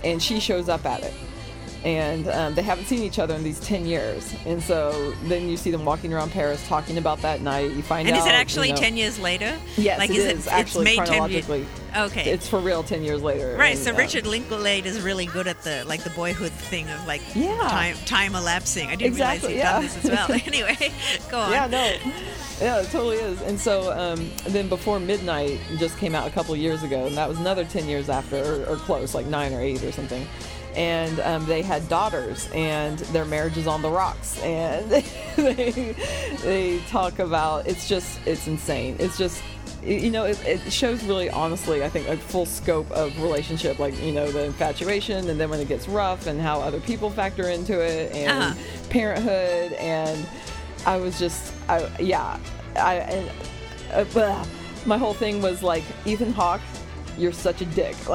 and 0.04 0.22
she 0.22 0.40
shows 0.40 0.70
up 0.70 0.86
at 0.86 1.04
it 1.04 1.14
and 1.84 2.28
um, 2.30 2.56
they 2.56 2.62
haven't 2.62 2.86
seen 2.86 3.04
each 3.04 3.20
other 3.20 3.36
in 3.36 3.44
these 3.44 3.60
10 3.60 3.86
years 3.86 4.34
and 4.46 4.62
so 4.62 5.12
then 5.26 5.48
you 5.48 5.56
see 5.56 5.70
them 5.72 5.86
walking 5.86 6.14
around 6.14 6.32
paris 6.32 6.66
talking 6.68 6.98
about 6.98 7.22
that 7.22 7.42
night 7.42 7.72
you 7.72 7.84
find 7.84 8.08
out. 8.08 8.14
And 8.14 8.20
is 8.22 8.26
it 8.26 8.34
actually 8.34 8.70
you 8.70 8.74
know- 8.76 8.80
ten 8.82 8.98
years 8.98 9.20
later? 9.20 9.56
yes 9.78 10.00
like 10.00 10.10
it 10.10 10.16
is 10.18 10.40
is 10.40 10.48
it, 10.48 10.54
actually 10.54 10.88
it's 10.88 10.98
made 10.98 11.06
10 11.06 11.08
chronologically 11.08 11.60
years. 11.60 11.70
Okay. 12.12 12.30
it's 12.32 12.48
for 12.48 12.60
real 12.60 12.84
10 12.84 13.04
years 13.04 13.22
later 13.22 13.56
Right, 13.58 13.76
and, 13.76 13.80
so 13.80 13.92
um, 13.92 13.98
Richard 13.98 14.26
Linklater 14.28 14.88
is 14.88 15.02
really 15.02 15.26
good 15.28 15.48
at 15.48 15.62
the 15.64 15.84
like 15.88 16.04
the 16.04 16.10
boyhood 16.12 16.52
thing 16.52 16.90
of 16.90 17.06
like 17.08 17.22
Yeah. 17.36 17.58
time 17.70 17.96
time 18.06 18.36
elapsing. 18.36 18.88
I 18.88 18.92
didn't 18.96 19.08
Exactly, 19.14 19.54
realize 19.56 19.56
he'd 19.56 19.58
yeah. 19.58 19.72
done 19.74 19.84
this 19.84 20.06
as 20.06 20.12
well. 20.12 20.42
anyway, 20.48 20.92
go 21.32 21.40
on. 21.40 21.52
Yeah, 21.52 21.68
no. 21.68 22.12
Yeah, 22.60 22.82
it 22.82 22.90
totally 22.90 23.18
is. 23.18 23.42
And 23.44 23.60
so 23.60 23.92
um, 23.98 24.32
then 24.48 24.68
Before 24.68 25.00
Midnight 25.00 25.60
just 25.78 25.98
came 26.00 26.16
out 26.16 26.28
a 26.28 26.32
couple 26.32 26.54
of 26.54 26.60
years 26.60 26.82
ago, 26.84 27.06
and 27.06 27.16
that 27.16 27.30
was 27.30 27.38
another 27.40 27.64
10 27.66 27.88
years 27.88 28.10
after, 28.10 28.38
or, 28.38 28.66
or 28.74 28.76
close, 28.78 29.14
like 29.14 29.28
nine 29.28 29.54
or 29.54 29.62
eight 29.62 29.84
or 29.84 29.92
something. 29.92 30.26
And 30.76 31.20
um, 31.22 31.46
they 31.46 31.62
had 31.62 31.88
daughters, 31.90 32.50
and 32.54 32.98
their 33.00 33.26
marriage 33.26 33.58
is 33.58 33.68
on 33.68 33.82
the 33.82 33.90
rocks. 33.90 34.42
And 34.42 34.90
they, 35.36 35.96
they 36.44 36.80
talk 36.90 37.20
about 37.20 37.68
it's 37.68 37.88
just, 37.88 38.20
it's 38.26 38.48
insane. 38.48 38.96
It's 39.00 39.18
just, 39.20 39.44
you 39.84 40.10
know, 40.10 40.26
it, 40.26 40.44
it 40.46 40.72
shows 40.74 41.04
really 41.04 41.30
honestly, 41.30 41.84
I 41.84 41.90
think, 41.90 42.08
a 42.08 42.18
full 42.18 42.46
scope 42.48 42.90
of 42.92 43.16
relationship, 43.22 43.78
like, 43.78 44.00
you 44.02 44.12
know, 44.12 44.32
the 44.32 44.46
infatuation, 44.46 45.30
and 45.30 45.40
then 45.40 45.50
when 45.52 45.60
it 45.60 45.68
gets 45.68 45.88
rough, 45.88 46.26
and 46.26 46.42
how 46.42 46.60
other 46.60 46.80
people 46.80 47.10
factor 47.12 47.50
into 47.50 47.80
it, 47.80 48.12
and 48.14 48.32
Uh-huh. 48.44 48.90
parenthood, 48.90 49.74
and 49.74 50.28
I 50.86 50.98
was 50.98 51.20
just, 51.20 51.54
I, 51.68 51.90
yeah, 52.00 52.40
I, 52.76 52.96
and, 52.96 53.32
uh, 54.16 54.46
my 54.86 54.98
whole 54.98 55.14
thing 55.14 55.42
was 55.42 55.64
like, 55.64 55.84
Ethan 56.06 56.32
Hawke, 56.34 56.62
you're 57.18 57.32
such 57.34 57.62
a 57.62 57.66
dick. 57.66 57.96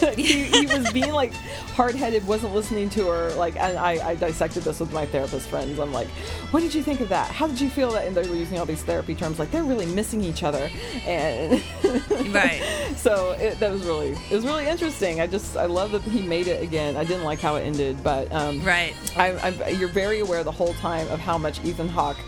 Like, 0.00 0.14
he, 0.14 0.44
he 0.44 0.66
was 0.66 0.92
being 0.92 1.12
like 1.12 1.32
hard 1.74 1.96
headed, 1.96 2.24
wasn't 2.24 2.54
listening 2.54 2.88
to 2.90 3.06
her. 3.08 3.30
Like, 3.34 3.56
and 3.56 3.76
I, 3.76 4.10
I 4.10 4.14
dissected 4.14 4.62
this 4.62 4.78
with 4.78 4.92
my 4.92 5.06
therapist 5.06 5.48
friends. 5.48 5.80
I'm 5.80 5.92
like, 5.92 6.06
what 6.52 6.60
did 6.60 6.72
you 6.72 6.82
think 6.84 7.00
of 7.00 7.08
that? 7.08 7.28
How 7.32 7.48
did 7.48 7.60
you 7.60 7.68
feel 7.68 7.90
that? 7.92 8.06
And 8.06 8.16
they 8.16 8.28
were 8.28 8.36
using 8.36 8.58
all 8.60 8.64
these 8.66 8.82
therapy 8.84 9.16
terms, 9.16 9.40
like 9.40 9.50
they're 9.50 9.64
really 9.64 9.86
missing 9.86 10.22
each 10.22 10.44
other. 10.44 10.70
And 11.04 11.60
Right. 12.32 12.62
so 12.96 13.32
it, 13.32 13.58
that 13.58 13.72
was 13.72 13.84
really, 13.84 14.10
it 14.30 14.34
was 14.34 14.44
really 14.44 14.66
interesting. 14.68 15.20
I 15.20 15.26
just, 15.26 15.56
I 15.56 15.66
love 15.66 15.90
that 15.90 16.02
he 16.02 16.22
made 16.22 16.46
it 16.46 16.62
again. 16.62 16.96
I 16.96 17.02
didn't 17.02 17.24
like 17.24 17.40
how 17.40 17.56
it 17.56 17.62
ended, 17.62 18.02
but 18.04 18.30
um, 18.32 18.62
Right. 18.64 18.94
I, 19.16 19.32
I, 19.64 19.68
you're 19.70 19.88
very 19.88 20.20
aware 20.20 20.44
the 20.44 20.52
whole 20.52 20.74
time 20.74 21.08
of 21.08 21.18
how 21.18 21.38
much 21.38 21.64
Ethan 21.64 21.88
Hawke, 21.88 22.18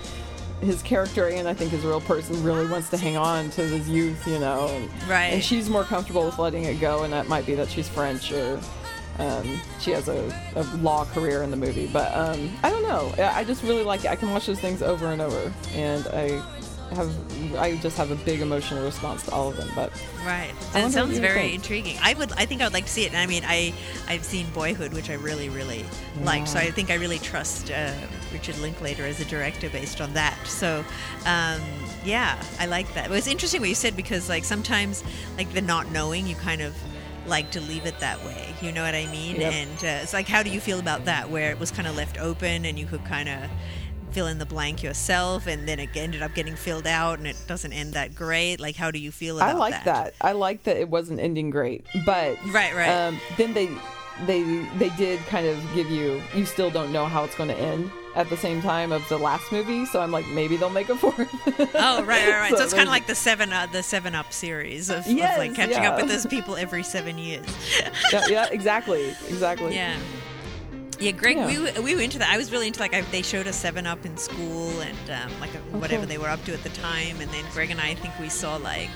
his 0.60 0.82
character 0.82 1.28
and 1.28 1.48
I 1.48 1.54
think 1.54 1.70
his 1.70 1.84
real 1.84 2.00
person, 2.00 2.42
really 2.44 2.66
wants 2.66 2.90
to 2.90 2.96
hang 2.96 3.16
on 3.16 3.50
to 3.50 3.62
his 3.62 3.88
youth, 3.88 4.26
you 4.26 4.38
know. 4.38 4.68
And, 4.68 4.90
Right. 5.08 5.32
And 5.32 5.42
she's 5.42 5.68
more 5.70 5.84
comfortable 5.84 6.24
with 6.24 6.38
letting 6.38 6.64
it 6.64 6.80
go, 6.80 7.04
and 7.04 7.12
that 7.12 7.28
might 7.28 7.46
be 7.46 7.54
that 7.54 7.68
she's 7.70 7.88
French 7.88 8.30
or 8.32 8.60
um, 9.18 9.60
she 9.80 9.90
has 9.90 10.08
a, 10.08 10.32
a 10.56 10.62
law 10.78 11.04
career 11.06 11.42
in 11.42 11.50
the 11.50 11.56
movie. 11.56 11.88
But 11.92 12.14
um, 12.14 12.50
I 12.62 12.70
don't 12.70 12.82
know. 12.82 13.12
I 13.22 13.44
just 13.44 13.62
really 13.62 13.82
like 13.84 14.04
it. 14.04 14.10
I 14.10 14.16
can 14.16 14.30
watch 14.30 14.46
those 14.46 14.60
things 14.60 14.82
over 14.82 15.06
and 15.08 15.20
over, 15.20 15.52
and 15.74 16.06
I 16.08 16.42
have 16.94 17.56
I 17.56 17.76
just 17.76 17.96
have 17.98 18.10
a 18.10 18.16
big 18.16 18.40
emotional 18.40 18.82
response 18.84 19.24
to 19.26 19.30
all 19.32 19.48
of 19.50 19.56
them. 19.56 19.68
But 19.74 19.92
Right. 20.26 20.52
I 20.74 20.80
That 20.82 20.92
sounds 20.92 21.18
very 21.18 21.40
think. 21.40 21.54
intriguing. 21.56 21.98
I 22.02 22.14
would. 22.14 22.32
I 22.32 22.46
think 22.46 22.62
I 22.62 22.64
would 22.64 22.72
like 22.72 22.86
to 22.86 22.90
see 22.90 23.04
it. 23.04 23.08
And 23.12 23.16
I 23.18 23.26
mean, 23.26 23.42
I 23.46 23.72
I've 24.08 24.24
seen 24.24 24.46
Boyhood, 24.54 24.92
which 24.92 25.08
I 25.10 25.14
really 25.14 25.48
really 25.50 25.84
liked. 26.22 26.48
So 26.48 26.58
I 26.58 26.70
think 26.70 26.90
I 26.90 26.94
really 26.94 27.18
trust 27.18 27.70
uh, 27.70 27.92
Richard 28.32 28.58
Linklater 28.58 29.04
as 29.04 29.20
a 29.20 29.24
director 29.24 29.68
based 29.70 30.00
on 30.00 30.14
that. 30.14 30.38
So. 30.46 30.84
Um, 31.26 31.60
yeah, 32.04 32.42
I 32.58 32.66
like 32.66 32.92
that. 32.94 33.06
It 33.06 33.10
was 33.10 33.26
interesting 33.26 33.60
what 33.60 33.68
you 33.68 33.74
said 33.74 33.96
because, 33.96 34.28
like, 34.28 34.44
sometimes, 34.44 35.04
like, 35.36 35.52
the 35.52 35.60
not 35.60 35.90
knowing, 35.90 36.26
you 36.26 36.34
kind 36.34 36.62
of 36.62 36.74
like 37.26 37.50
to 37.52 37.60
leave 37.60 37.86
it 37.86 37.98
that 38.00 38.24
way. 38.24 38.54
You 38.62 38.72
know 38.72 38.82
what 38.82 38.94
I 38.94 39.06
mean? 39.06 39.36
Yep. 39.40 39.52
And 39.52 39.84
uh, 39.84 40.02
it's 40.02 40.12
like, 40.12 40.26
how 40.26 40.42
do 40.42 40.50
you 40.50 40.60
feel 40.60 40.80
about 40.80 41.04
that, 41.04 41.30
where 41.30 41.50
it 41.50 41.60
was 41.60 41.70
kind 41.70 41.86
of 41.86 41.96
left 41.96 42.18
open 42.18 42.64
and 42.64 42.78
you 42.78 42.86
could 42.86 43.04
kind 43.04 43.28
of 43.28 43.50
fill 44.12 44.26
in 44.26 44.38
the 44.38 44.46
blank 44.46 44.82
yourself, 44.82 45.46
and 45.46 45.68
then 45.68 45.78
it 45.78 45.90
ended 45.94 46.20
up 46.20 46.34
getting 46.34 46.56
filled 46.56 46.86
out, 46.86 47.18
and 47.18 47.28
it 47.28 47.36
doesn't 47.46 47.72
end 47.72 47.92
that 47.92 48.12
great? 48.14 48.58
Like, 48.58 48.74
how 48.74 48.90
do 48.90 48.98
you 48.98 49.12
feel 49.12 49.36
about 49.36 49.48
that 49.48 49.54
I 49.54 49.58
like 49.58 49.84
that. 49.84 50.14
I 50.20 50.32
like 50.32 50.64
that 50.64 50.76
it 50.78 50.88
wasn't 50.88 51.20
ending 51.20 51.50
great, 51.50 51.86
but 52.04 52.36
Right, 52.46 52.74
right. 52.74 52.88
Um, 52.88 53.20
then 53.36 53.54
they 53.54 53.68
they 54.26 54.42
they 54.78 54.90
did 54.96 55.20
kind 55.26 55.46
of 55.46 55.58
give 55.74 55.88
you 55.88 56.20
you 56.34 56.44
still 56.44 56.70
don't 56.70 56.92
know 56.92 57.06
how 57.06 57.22
it's 57.24 57.36
going 57.36 57.50
to 57.50 57.56
end 57.56 57.90
at 58.16 58.28
the 58.28 58.36
same 58.36 58.60
time 58.60 58.92
of 58.92 59.08
the 59.08 59.16
last 59.18 59.50
movie. 59.52 59.86
So 59.86 60.00
I'm 60.00 60.10
like 60.10 60.26
maybe 60.28 60.56
they'll 60.56 60.70
make 60.70 60.88
a 60.88 60.96
fourth. 60.96 61.28
Oh 61.74 62.02
right, 62.04 62.28
right, 62.28 62.28
right. 62.30 62.50
So, 62.50 62.56
So 62.56 62.64
it's 62.64 62.74
kind 62.74 62.88
of 62.88 62.92
like 62.92 63.06
the 63.06 63.14
seven, 63.14 63.52
uh, 63.52 63.66
the 63.70 63.82
Seven 63.82 64.14
Up 64.14 64.32
series 64.32 64.90
of, 64.90 65.06
of 65.06 65.12
like 65.16 65.54
catching 65.54 65.82
yeah. 65.82 65.90
up 65.92 65.96
with 66.00 66.08
those 66.08 66.26
people 66.26 66.56
every 66.56 66.82
seven 66.82 67.18
years. 67.18 67.46
yeah, 68.12 68.26
yeah, 68.28 68.48
exactly, 68.50 69.08
exactly. 69.28 69.74
yeah. 69.74 69.96
Yeah, 70.98 71.12
Greg, 71.12 71.36
Yeah. 71.38 71.46
we 71.46 71.58
were- 71.58 71.80
we 71.82 71.94
were 71.94 72.02
into 72.02 72.18
that. 72.18 72.28
I 72.30 72.36
was 72.36 72.52
really 72.52 72.66
into 72.66 72.78
like 72.80 72.92
I, 72.94 73.00
they 73.00 73.22
showed 73.22 73.46
us 73.46 73.56
Seven 73.56 73.86
Up 73.86 74.04
in 74.04 74.18
school 74.18 74.80
and 74.80 75.10
um, 75.10 75.40
like 75.40 75.50
whatever 75.72 76.02
Okay. 76.02 76.12
they 76.12 76.18
were 76.18 76.28
up 76.28 76.44
to 76.44 76.52
at 76.52 76.62
the 76.62 76.68
time, 76.70 77.20
and 77.22 77.30
then 77.30 77.42
Greg 77.52 77.70
and 77.70 77.80
I, 77.80 77.90
I 77.90 77.94
think 77.94 78.18
we 78.18 78.28
saw 78.28 78.56
like. 78.56 78.90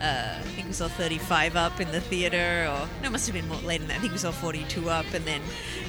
Uh, 0.00 0.34
I 0.38 0.42
think 0.42 0.66
we 0.68 0.72
saw 0.72 0.88
35 0.88 1.56
up 1.56 1.78
in 1.78 1.90
the 1.92 2.00
theater, 2.00 2.66
or 2.70 2.88
no, 3.02 3.08
it 3.08 3.12
must 3.12 3.26
have 3.26 3.34
been 3.34 3.46
more 3.48 3.58
later 3.58 3.80
than 3.84 3.88
that. 3.88 3.98
I 3.98 4.00
think 4.00 4.12
we 4.12 4.18
saw 4.18 4.30
42 4.30 4.88
up, 4.88 5.04
and 5.12 5.24
then, 5.26 5.42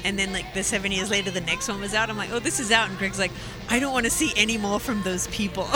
and 0.04 0.20
then 0.20 0.34
like 0.34 0.54
the 0.54 0.64
seven 0.64 0.92
years 0.92 1.10
later, 1.10 1.32
the 1.32 1.40
next 1.42 1.70
one 1.70 1.80
was 1.80 1.94
out. 1.94 2.10
I'm 2.10 2.18
like, 2.18 2.32
oh, 2.34 2.40
this 2.40 2.60
is 2.60 2.72
out, 2.72 2.90
and 2.90 2.98
Greg's 2.98 3.20
like, 3.20 3.32
I 3.70 3.80
don't 3.80 3.94
want 3.94 4.04
to 4.06 4.12
see 4.12 4.34
any 4.36 4.58
more 4.58 4.82
from 4.82 5.02
those 5.04 5.28
people. 5.28 5.68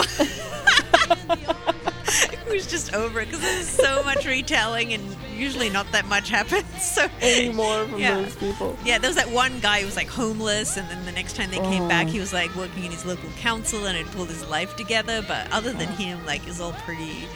it 1.08 2.46
was 2.46 2.66
just 2.66 2.94
over 2.94 3.20
it 3.20 3.26
because 3.26 3.40
there's 3.40 3.68
so 3.68 4.02
much 4.04 4.26
retelling, 4.26 4.92
and 4.92 5.02
usually 5.34 5.70
not 5.70 5.90
that 5.92 6.06
much 6.06 6.28
happens. 6.28 6.64
So 6.82 7.08
Any 7.20 7.52
more 7.52 7.86
from 7.86 7.98
Yeah. 8.00 8.16
those 8.16 8.36
people? 8.36 8.76
yeah, 8.84 8.98
there 8.98 9.08
was 9.08 9.16
that 9.16 9.30
one 9.30 9.60
guy 9.60 9.80
who 9.80 9.86
was 9.86 9.96
like 9.96 10.08
homeless, 10.08 10.76
and 10.76 10.88
then 10.90 11.04
the 11.06 11.12
next 11.12 11.36
time 11.36 11.50
they 11.50 11.56
came 11.58 11.84
Oh. 11.84 11.88
back, 11.88 12.06
he 12.08 12.20
was 12.20 12.32
like 12.34 12.54
working 12.54 12.84
in 12.84 12.90
his 12.92 13.04
local 13.06 13.28
council 13.38 13.86
and 13.86 13.96
had 13.96 14.06
pulled 14.14 14.28
his 14.28 14.46
life 14.46 14.76
together. 14.76 15.24
But 15.26 15.50
other 15.52 15.72
than 15.72 15.88
him, 15.88 16.24
like, 16.26 16.46
it's 16.46 16.60
all 16.60 16.72
pretty, 16.84 17.26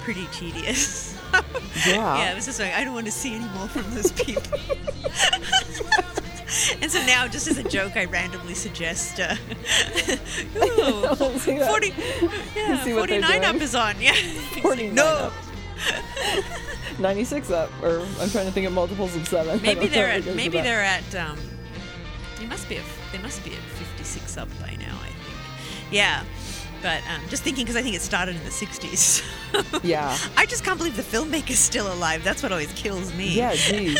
pretty 0.00 0.26
tedious. 0.32 1.16
Yeah. 1.86 2.18
yeah, 2.18 2.32
it 2.32 2.34
was 2.34 2.44
just 2.44 2.58
like 2.58 2.74
I 2.74 2.82
don't 2.82 2.92
want 2.92 3.06
to 3.06 3.12
see 3.12 3.36
any 3.36 3.46
more 3.50 3.68
from 3.68 3.88
those 3.94 4.10
people. 4.10 4.58
and 6.82 6.90
so 6.90 6.98
now, 7.06 7.28
just 7.28 7.46
as 7.46 7.56
a 7.56 7.62
joke, 7.62 7.96
I 7.96 8.06
randomly 8.06 8.54
suggest, 8.54 9.20
uh, 9.20 9.36
ooh, 10.56 11.38
See 11.38 11.56
that? 11.56 11.68
40, 11.68 11.94
yeah, 12.56 12.82
See 12.82 12.92
what 12.92 13.08
they're 13.08 13.22
49 13.22 13.44
up 13.44 13.54
is 13.62 13.76
on. 13.76 13.94
Yeah, 14.00 14.12
49 14.60 14.92
no. 14.94 15.06
up. 15.06 15.32
96 16.98 17.50
up, 17.52 17.70
or 17.82 18.00
I'm 18.20 18.28
trying 18.28 18.46
to 18.46 18.52
think 18.52 18.66
of 18.66 18.72
multiples 18.72 19.14
of 19.14 19.26
seven. 19.28 19.62
Maybe 19.62 19.86
they're 19.86 20.10
at 20.10 20.26
maybe 20.26 20.58
about. 20.58 20.64
they're 20.64 20.82
at 20.82 21.14
um 21.14 21.38
they 22.38 22.46
must 22.46 22.68
be 22.68 22.78
at, 22.78 22.84
they 23.12 23.18
must 23.18 23.44
be 23.44 23.52
at 23.52 23.58
56 23.58 24.36
up 24.36 24.48
by 24.60 24.74
now 24.76 24.96
I 24.96 25.06
think 25.06 25.92
yeah 25.92 26.24
but 26.82 27.02
um, 27.08 27.20
just 27.28 27.42
thinking 27.42 27.64
because 27.64 27.76
I 27.76 27.82
think 27.82 27.94
it 27.94 28.02
started 28.02 28.36
in 28.36 28.44
the 28.44 28.50
60s 28.50 29.22
Yeah. 29.82 30.16
I 30.36 30.46
just 30.46 30.64
can't 30.64 30.78
believe 30.78 30.96
the 30.96 31.02
filmmaker's 31.02 31.58
still 31.58 31.92
alive 31.92 32.22
that's 32.24 32.42
what 32.42 32.52
always 32.52 32.72
kills 32.74 33.14
me 33.14 33.28
Yeah, 33.34 33.54
geez. 33.54 33.98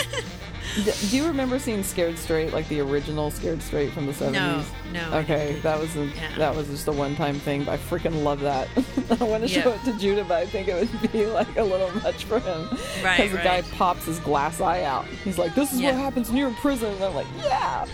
Do 1.11 1.17
you 1.17 1.27
remember 1.27 1.59
seeing 1.59 1.83
Scared 1.83 2.17
Straight, 2.17 2.53
like 2.53 2.69
the 2.69 2.81
original 2.81 3.31
Scared 3.33 3.61
Straight 3.61 3.93
from 3.93 4.07
the 4.07 4.13
70s? 4.13 4.33
no 4.33 4.65
no 4.93 5.19
Okay, 5.19 5.59
that 5.65 5.81
was 5.81 5.97
a, 5.97 6.05
Yeah. 6.07 6.37
that 6.39 6.55
was 6.55 6.69
just 6.69 6.87
a 6.87 6.93
one-time 6.93 7.41
thing. 7.41 7.65
But 7.65 7.73
I 7.73 7.77
freaking 7.79 8.23
love 8.23 8.39
that. 8.41 8.69
I 9.21 9.25
want 9.25 9.43
to 9.43 9.49
show 9.49 9.73
it 9.73 9.83
to 9.85 9.93
Judah, 9.99 10.23
but 10.25 10.37
I 10.39 10.47
think 10.47 10.69
it 10.69 10.75
would 11.03 11.13
be 11.13 11.27
like 11.27 11.57
a 11.57 11.65
little 11.65 11.91
much 12.03 12.25
for 12.25 12.39
him. 12.39 12.69
Right, 13.03 13.17
Because 13.17 13.33
the 13.33 13.39
guy 13.43 13.63
pops 13.63 14.05
his 14.07 14.21
glass 14.21 14.61
eye 14.61 14.85
out. 14.85 15.07
He's 15.25 15.39
like, 15.39 15.55
"This 15.57 15.73
is 15.73 15.81
Yeah. 15.81 15.91
what 15.93 16.01
happens 16.01 16.29
when 16.29 16.37
you're 16.37 16.49
in 16.49 16.55
prison." 16.57 16.93
And 16.93 17.03
I'm 17.05 17.15
like, 17.17 17.27
"Yeah." 17.43 17.87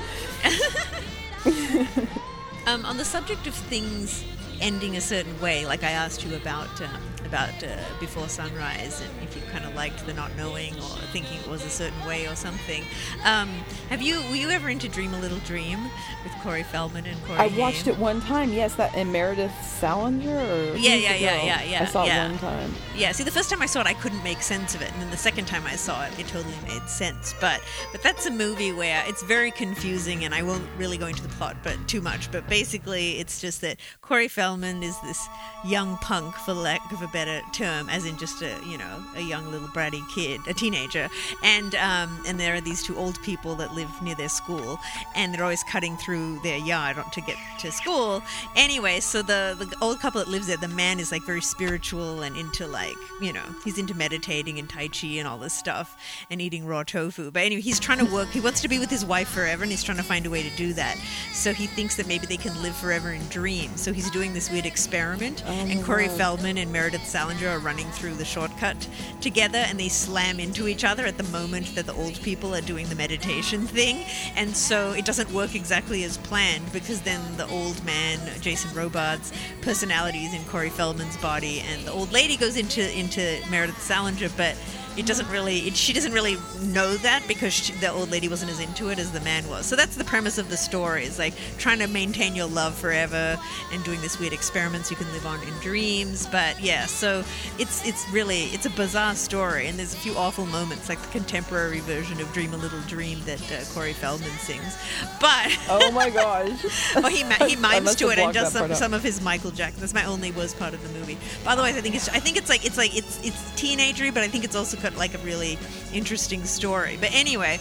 Um, 2.66 2.84
on 2.84 2.96
the 2.96 3.04
subject 3.04 3.46
of 3.46 3.54
things 3.54 4.25
ending 4.60 4.96
a 4.96 5.00
certain 5.00 5.38
way, 5.40 5.64
like 5.66 5.84
I 5.84 5.92
asked 5.92 6.25
you 6.25 6.34
about 6.34 6.68
um, 6.82 6.90
about 7.26 7.62
uh, 7.62 7.76
Before 8.00 8.28
Sunrise, 8.28 9.02
and 9.02 9.11
if 9.23 9.37
you 9.37 9.42
kind 9.52 9.64
of 9.64 9.75
liked 9.75 10.06
the 10.06 10.14
not 10.14 10.35
knowing 10.37 10.75
or 10.76 10.97
thinking 11.12 11.38
it 11.38 11.49
was 11.49 11.64
a 11.64 11.68
certain 11.71 12.06
way 12.06 12.26
or 12.26 12.35
something. 12.35 12.85
Um, 13.25 13.49
have 13.90 14.00
you 14.00 14.16
were 14.30 14.37
you 14.37 14.50
ever 14.50 14.68
into 14.68 14.88
Dream 14.88 15.12
a 15.12 15.21
Little 15.21 15.38
Dream 15.40 15.83
with 16.25 16.33
Corey 16.42 16.62
Feldman 16.62 17.06
and 17.06 17.23
Corey? 17.25 17.38
I 17.38 17.49
watched 17.59 17.85
Haim? 17.85 17.95
it 17.95 18.00
one 18.00 18.21
time. 18.23 18.52
Yes, 18.52 18.75
that 18.76 18.95
and 18.95 19.12
Meredith 19.12 19.52
Salinger. 19.62 20.30
Or 20.37 20.76
Yeah, 20.76 20.95
yeah, 20.95 21.14
yeah, 21.16 21.42
yeah, 21.42 21.62
yeah, 21.62 21.83
I 21.83 21.85
saw 21.87 22.04
yeah. 22.04 22.26
it 22.26 22.30
one 22.30 22.38
time. 22.38 22.75
Yeah, 22.97 23.12
see, 23.12 23.25
the 23.25 23.30
first 23.30 23.50
time 23.50 23.61
I 23.61 23.66
saw 23.66 23.80
it, 23.80 23.87
I 23.87 23.95
couldn't 23.95 24.23
make 24.23 24.40
sense 24.40 24.75
of 24.75 24.83
it, 24.83 24.92
and 24.92 25.02
then 25.02 25.11
the 25.11 25.16
second 25.16 25.47
time 25.47 25.64
I 25.66 25.76
saw 25.76 26.04
it, 26.06 26.18
it 26.18 26.28
totally 26.28 26.54
made 26.66 26.88
sense. 26.88 27.35
But 27.40 27.61
but 27.92 28.02
that's 28.02 28.26
a 28.26 28.30
movie 28.30 28.73
where 28.73 29.02
it's 29.06 29.23
very 29.23 29.50
confusing, 29.50 30.25
and 30.25 30.35
I 30.35 30.42
won't 30.42 30.66
really 30.78 30.97
go 30.97 31.06
into 31.06 31.23
the 31.23 31.28
plot, 31.30 31.56
but 31.62 31.76
too 31.88 32.00
much. 32.00 32.30
But 32.30 32.49
basically, 32.49 33.18
it's 33.18 33.40
just 33.40 33.61
that 33.62 33.78
Corey 34.00 34.28
Feldman 34.28 34.83
is 34.83 34.99
this 35.00 35.26
young 35.64 35.97
punk, 35.99 36.35
for 36.37 36.54
lack 36.54 36.92
of 36.92 37.02
a 37.02 37.09
better 37.16 37.40
term, 37.52 37.88
as 37.88 38.04
in 38.04 38.18
just 38.18 38.42
a 38.42 38.52
you 38.66 38.76
know 38.76 39.02
a 39.16 39.23
young 39.23 39.50
little 39.50 39.68
bratty 39.68 40.06
kid, 40.14 40.38
a 40.46 40.52
teenager, 40.52 41.08
and 41.42 41.75
um, 41.76 42.11
and 42.26 42.38
there 42.38 42.54
are 42.54 42.61
these 42.61 42.82
two 42.82 42.94
old 42.99 43.16
people 43.23 43.54
that 43.54 43.73
live 43.73 43.90
near 44.02 44.14
their 44.14 44.28
school, 44.28 44.78
and 45.14 45.32
they're 45.32 45.42
always 45.42 45.64
cutting 45.64 45.96
through 45.96 46.38
their 46.40 46.58
yard 46.58 46.96
to 47.12 47.20
get 47.23 47.37
to 47.61 47.73
school. 47.73 48.23
Anyway, 48.54 49.00
so 49.00 49.23
the 49.23 49.56
the 49.58 49.75
old 49.80 49.99
couple 49.99 50.20
that 50.23 50.28
lives 50.28 50.46
there, 50.49 50.58
the 50.58 50.68
man 50.68 51.00
is 51.00 51.11
like 51.11 51.23
very 51.23 51.40
spiritual 51.40 52.20
and 52.20 52.37
into 52.37 52.66
like 52.66 53.00
you 53.23 53.32
know 53.32 53.46
he's 53.64 53.78
into 53.78 53.94
meditating 53.94 54.58
and 54.58 54.68
tai 54.68 54.88
chi 54.88 55.06
and 55.17 55.26
all 55.26 55.38
this 55.38 55.54
stuff 55.54 55.97
and 56.30 56.43
eating 56.43 56.67
raw 56.67 56.82
tofu. 56.82 57.30
But 57.30 57.45
anyway, 57.45 57.62
he's 57.62 57.80
trying 57.80 58.04
to 58.04 58.12
work. 58.12 58.28
He 58.28 58.41
wants 58.41 58.60
to 58.60 58.69
be 58.69 58.78
with 58.78 58.91
his 58.91 59.06
wife 59.06 59.28
forever, 59.28 59.62
and 59.62 59.73
he's 59.73 59.82
trying 59.82 59.97
to 59.97 60.04
find 60.04 60.26
a 60.26 60.30
way 60.30 60.43
to 60.43 60.54
do 60.56 60.75
that. 60.75 60.99
So 61.32 61.54
he 61.54 61.67
thinks 61.67 61.97
that 61.97 62.06
maybe 62.06 62.26
they 62.26 62.36
can 62.36 62.60
live 62.62 62.76
forever 62.76 63.10
in 63.12 63.26
dreams. 63.28 63.80
So 63.80 63.95
he's 63.95 64.10
doing 64.10 64.34
this 64.34 64.50
weird 64.50 64.67
experiment, 64.67 65.43
and 65.47 65.82
Corey 65.82 66.08
Feldman 66.08 66.58
and 66.58 66.71
Meredith 66.71 67.05
Salinger 67.06 67.49
are 67.49 67.58
running 67.58 67.86
through 67.92 68.14
the 68.14 68.25
shortcut 68.25 68.88
together, 69.21 69.58
and 69.58 69.78
they 69.78 69.88
slam 69.88 70.40
into 70.40 70.69
each 70.69 70.84
other 70.84 71.06
at 71.06 71.16
the 71.16 71.25
moment 71.25 71.75
that 71.75 71.86
the 71.86 71.95
old 71.95 72.21
people 72.23 72.54
are 72.54 72.60
doing 72.60 72.88
the 72.88 72.95
meditation 72.95 73.66
thing, 73.66 74.04
and 74.36 74.56
so 74.56 74.92
it 74.92 75.04
doesn't 75.04 75.30
work 75.32 75.54
exactly 75.54 76.04
as 76.04 76.19
planned 76.19 76.73
because 76.73 77.00
then 77.02 77.21
the 77.36 77.47
old 77.49 77.82
man, 77.84 78.19
Jason 78.40 78.75
Robards' 78.75 79.32
personality 79.62 80.25
is 80.25 80.34
in 80.34 80.45
Corey 80.45 80.71
Feldman's 80.71 81.16
body, 81.19 81.60
and 81.60 81.86
the 81.86 81.92
old 81.92 82.12
lady 82.12 82.36
goes 82.36 82.56
into 82.56 82.97
into 82.99 83.40
Meredith 83.50 83.80
Salinger, 83.80 84.28
but 84.36 84.56
it 84.97 85.06
doesn't 85.06 85.28
really 85.30 85.59
it, 85.61 85.76
she 85.76 85.93
doesn't 85.93 86.13
really 86.13 86.37
know 86.63 86.95
that 86.97 87.23
because 87.28 87.52
she, 87.52 87.73
the 87.75 87.91
old 87.91 88.11
lady 88.11 88.28
wasn't 88.28 88.50
as 88.50 88.61
into 88.61 88.89
it 88.89 88.99
as 88.99 89.13
the 89.13 89.21
man 89.21 89.47
was 89.49 89.67
so 89.67 89.76
that's 89.76 89.97
the 89.97 90.04
premise 90.04 90.39
of 90.39 90.49
the 90.49 90.56
story 90.56 91.04
is 91.04 91.19
like 91.19 91.35
trying 91.59 91.78
to 91.78 91.87
maintain 91.87 92.35
your 92.35 92.47
love 92.47 92.75
forever 92.75 93.39
and 93.73 93.85
doing 93.85 94.00
this 94.00 94.19
weird 94.19 94.32
experiments 94.32 94.91
you 94.91 94.97
can 94.97 95.11
live 95.13 95.26
on 95.26 95.41
in 95.43 95.52
dreams 95.61 96.26
but 96.26 96.61
yeah 96.61 96.87
so 96.87 97.23
it's 97.59 97.87
it's 97.87 98.09
really 98.11 98.45
it's 98.47 98.67
a 98.67 98.71
bizarre 98.71 99.15
story 99.15 99.67
and 99.67 99.78
there's 99.78 99.95
a 99.95 99.99
few 99.99 100.15
awful 100.17 100.47
moments 100.47 100.89
like 100.89 101.00
the 101.00 101.09
contemporary 101.09 101.80
version 101.80 102.21
of 102.21 102.32
dream 102.32 102.52
a 102.54 102.56
little 102.56 102.80
dream 102.82 103.21
that 103.25 103.41
uh, 103.52 103.65
corey 103.75 103.93
feldman 103.93 104.30
sings 104.39 104.76
but 105.21 105.56
Oh 105.69 105.91
my 105.93 106.11
gosh. 106.23 106.65
Oh, 106.97 107.09
he, 107.09 107.25
ma- 107.25 107.47
he 107.47 107.56
mimes 107.61 107.95
to 107.97 108.09
it 108.11 108.19
and 108.19 108.32
does 108.32 108.52
some, 108.52 108.75
some 108.75 108.95
of 108.95 109.02
his 109.02 109.21
Michael 109.21 109.50
Jackson. 109.50 109.80
That's 109.80 109.95
my 109.95 110.04
only 110.04 110.30
worst 110.32 110.59
part 110.59 110.75
of 110.75 110.82
the 110.82 110.99
movie. 110.99 111.19
But 111.45 111.52
otherwise, 111.52 111.76
I 111.76 111.80
think 111.80 111.95
it's 111.95 112.09
I 112.09 112.19
think 112.21 112.37
it's 112.37 112.49
like 112.49 112.65
it's 112.65 112.76
like 112.76 112.97
it's 112.97 113.19
it's 113.25 113.37
teenagery, 113.52 114.13
but 114.13 114.23
I 114.23 114.28
think 114.28 114.45
it's 114.45 114.56
also 114.56 114.76
got 114.88 114.96
like 114.99 115.14
a 115.14 115.18
really 115.18 115.58
interesting 115.92 116.44
story. 116.44 116.96
But 117.00 117.10
anyway, 117.12 117.58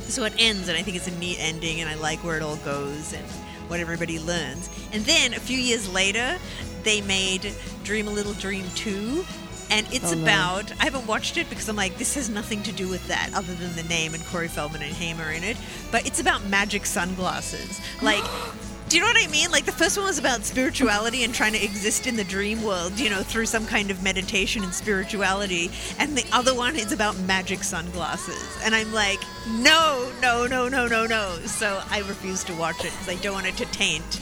so 0.00 0.24
it 0.24 0.32
ends, 0.38 0.68
and 0.68 0.76
I 0.76 0.82
think 0.82 0.96
it's 0.96 1.06
a 1.06 1.18
neat 1.18 1.38
ending, 1.38 1.80
and 1.80 1.88
I 1.88 1.94
like 1.94 2.18
where 2.24 2.36
it 2.36 2.42
all 2.42 2.56
goes 2.56 3.12
and 3.12 3.24
what 3.68 3.80
everybody 3.80 4.18
learns. 4.18 4.68
And 4.92 5.04
then 5.04 5.34
a 5.34 5.40
few 5.40 5.58
years 5.58 5.88
later, 5.92 6.36
they 6.82 7.00
made 7.02 7.52
Dream 7.84 8.08
a 8.08 8.10
Little 8.10 8.32
Dream 8.34 8.66
two. 8.74 9.24
And 9.70 9.86
it's 9.92 10.12
Oh, 10.12 10.16
no. 10.16 10.22
about, 10.22 10.72
I 10.80 10.84
haven't 10.84 11.06
watched 11.06 11.36
it 11.36 11.50
because 11.50 11.68
I'm 11.68 11.76
like, 11.76 11.98
this 11.98 12.14
has 12.14 12.30
nothing 12.30 12.62
to 12.62 12.72
do 12.72 12.88
with 12.88 13.06
that 13.08 13.28
other 13.34 13.52
than 13.52 13.76
the 13.76 13.82
name 13.82 14.14
and 14.14 14.24
Corey 14.24 14.48
Feldman 14.48 14.80
and 14.80 14.94
Hamer 14.94 15.30
in 15.30 15.44
it. 15.44 15.58
But 15.92 16.06
it's 16.06 16.20
about 16.20 16.42
magic 16.46 16.86
sunglasses. 16.86 17.78
Like, 18.00 18.24
do 18.88 18.96
you 18.96 19.02
know 19.02 19.08
what 19.08 19.22
I 19.22 19.30
mean? 19.30 19.50
Like, 19.50 19.66
the 19.66 19.72
first 19.72 19.98
one 19.98 20.06
was 20.06 20.18
about 20.18 20.44
spirituality 20.44 21.22
and 21.22 21.34
trying 21.34 21.52
to 21.52 21.62
exist 21.62 22.06
in 22.06 22.16
the 22.16 22.24
dream 22.24 22.62
world, 22.62 22.98
you 22.98 23.10
know, 23.10 23.22
through 23.22 23.46
some 23.46 23.66
kind 23.66 23.90
of 23.90 24.02
meditation 24.02 24.64
and 24.64 24.72
spirituality. 24.72 25.70
And 25.98 26.16
the 26.16 26.24
other 26.32 26.54
one 26.54 26.74
is 26.74 26.90
about 26.90 27.18
magic 27.20 27.64
sunglasses. 27.64 28.58
And 28.62 28.74
I'm 28.74 28.92
like, 28.92 29.20
no, 29.48 30.10
no, 30.22 30.46
no, 30.46 30.68
no, 30.68 30.86
no, 30.86 31.06
no. 31.06 31.36
So 31.44 31.82
I 31.90 31.98
refuse 32.00 32.42
to 32.44 32.54
watch 32.54 32.78
it 32.84 32.92
because 32.92 33.08
I 33.10 33.16
don't 33.16 33.34
want 33.34 33.46
it 33.46 33.56
to 33.58 33.66
taint 33.66 34.20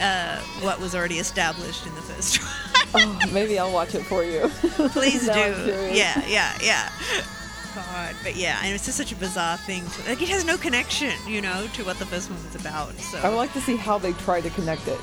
uh, 0.00 0.38
what 0.60 0.80
was 0.80 0.94
already 0.94 1.18
established 1.18 1.86
in 1.86 1.94
the 1.94 2.02
first 2.02 2.38
one. 2.92 3.04
Oh, 3.04 3.30
maybe 3.32 3.58
I'll 3.58 3.72
watch 3.72 3.94
it 3.94 4.04
for 4.04 4.24
you. 4.24 4.48
Please 4.90 5.26
do. 5.26 5.90
Yeah, 5.92 6.26
yeah, 6.26 6.56
yeah. 6.62 6.90
God, 7.74 8.14
but 8.22 8.36
yeah, 8.36 8.58
and 8.62 8.74
it's 8.74 8.84
just 8.86 8.96
such 8.98 9.12
a 9.12 9.16
bizarre 9.16 9.56
thing. 9.58 9.84
To, 9.86 10.08
like, 10.08 10.22
it 10.22 10.28
has 10.28 10.44
no 10.44 10.56
connection, 10.56 11.12
you 11.26 11.40
know, 11.40 11.66
to 11.74 11.84
what 11.84 11.98
the 11.98 12.06
first 12.06 12.30
one 12.30 12.42
was 12.44 12.54
about. 12.54 12.94
So 12.98 13.18
I 13.18 13.28
would 13.28 13.36
like 13.36 13.52
to 13.54 13.60
see 13.60 13.76
how 13.76 13.98
they 13.98 14.12
try 14.14 14.40
to 14.40 14.50
connect 14.50 14.88
it. 14.88 14.98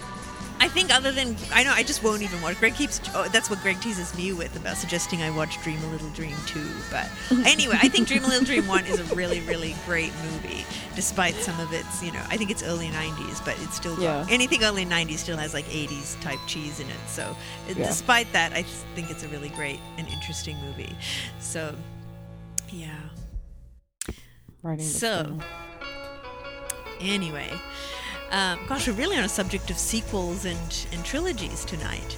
I 0.57 0.69
think 0.69 0.89
other 0.95 1.11
than 1.11 1.35
I 1.53 1.63
know 1.65 1.71
I 1.73 1.83
just 1.83 2.01
won't 2.01 2.21
even 2.21 2.41
watch. 2.41 2.57
Greg 2.59 2.75
keeps 2.75 3.01
oh, 3.13 3.27
that's 3.31 3.49
what 3.49 3.59
Greg 3.61 3.79
teases 3.81 4.15
me 4.17 4.31
with 4.31 4.55
about 4.55 4.77
suggesting 4.77 5.21
I 5.21 5.29
watch 5.29 5.61
Dream 5.61 5.83
a 5.83 5.87
Little 5.87 6.09
Dream 6.11 6.35
2. 6.47 6.65
But 6.89 7.09
anyway, 7.45 7.77
I 7.81 7.89
think 7.89 8.07
Dream 8.07 8.23
a 8.23 8.27
Little 8.27 8.45
Dream 8.45 8.65
1 8.65 8.85
is 8.85 8.99
a 9.11 9.15
really 9.15 9.41
really 9.41 9.75
great 9.85 10.13
movie 10.23 10.65
despite 10.95 11.35
some 11.35 11.59
of 11.59 11.73
its, 11.73 12.01
you 12.01 12.13
know, 12.13 12.21
I 12.29 12.37
think 12.37 12.51
it's 12.51 12.63
early 12.63 12.87
90s, 12.87 13.43
but 13.43 13.55
it's 13.63 13.75
still 13.75 13.97
got- 13.97 14.01
Yeah. 14.01 14.25
anything 14.29 14.63
early 14.63 14.85
90s 14.85 15.17
still 15.19 15.35
has 15.35 15.53
like 15.53 15.65
80s 15.65 16.15
type 16.21 16.39
cheese 16.47 16.79
in 16.79 16.89
it. 16.89 16.95
So 17.07 17.35
Yeah. 17.67 17.87
despite 17.87 18.31
that, 18.31 18.53
I 18.53 18.63
think 18.95 19.11
it's 19.11 19.23
a 19.23 19.27
really 19.27 19.49
great 19.49 19.81
and 19.97 20.07
interesting 20.07 20.55
movie. 20.65 20.95
So 21.41 21.75
yeah. 22.69 22.95
This 24.75 24.99
So- 24.99 25.37
Anyway, 27.01 27.51
um, 28.31 28.57
gosh, 28.67 28.87
we're 28.87 28.93
really 28.93 29.17
on 29.17 29.23
a 29.25 29.29
subject 29.29 29.69
of 29.69 29.77
sequels 29.77 30.45
and, 30.45 30.87
and 30.93 31.03
trilogies 31.03 31.65
tonight. 31.65 32.17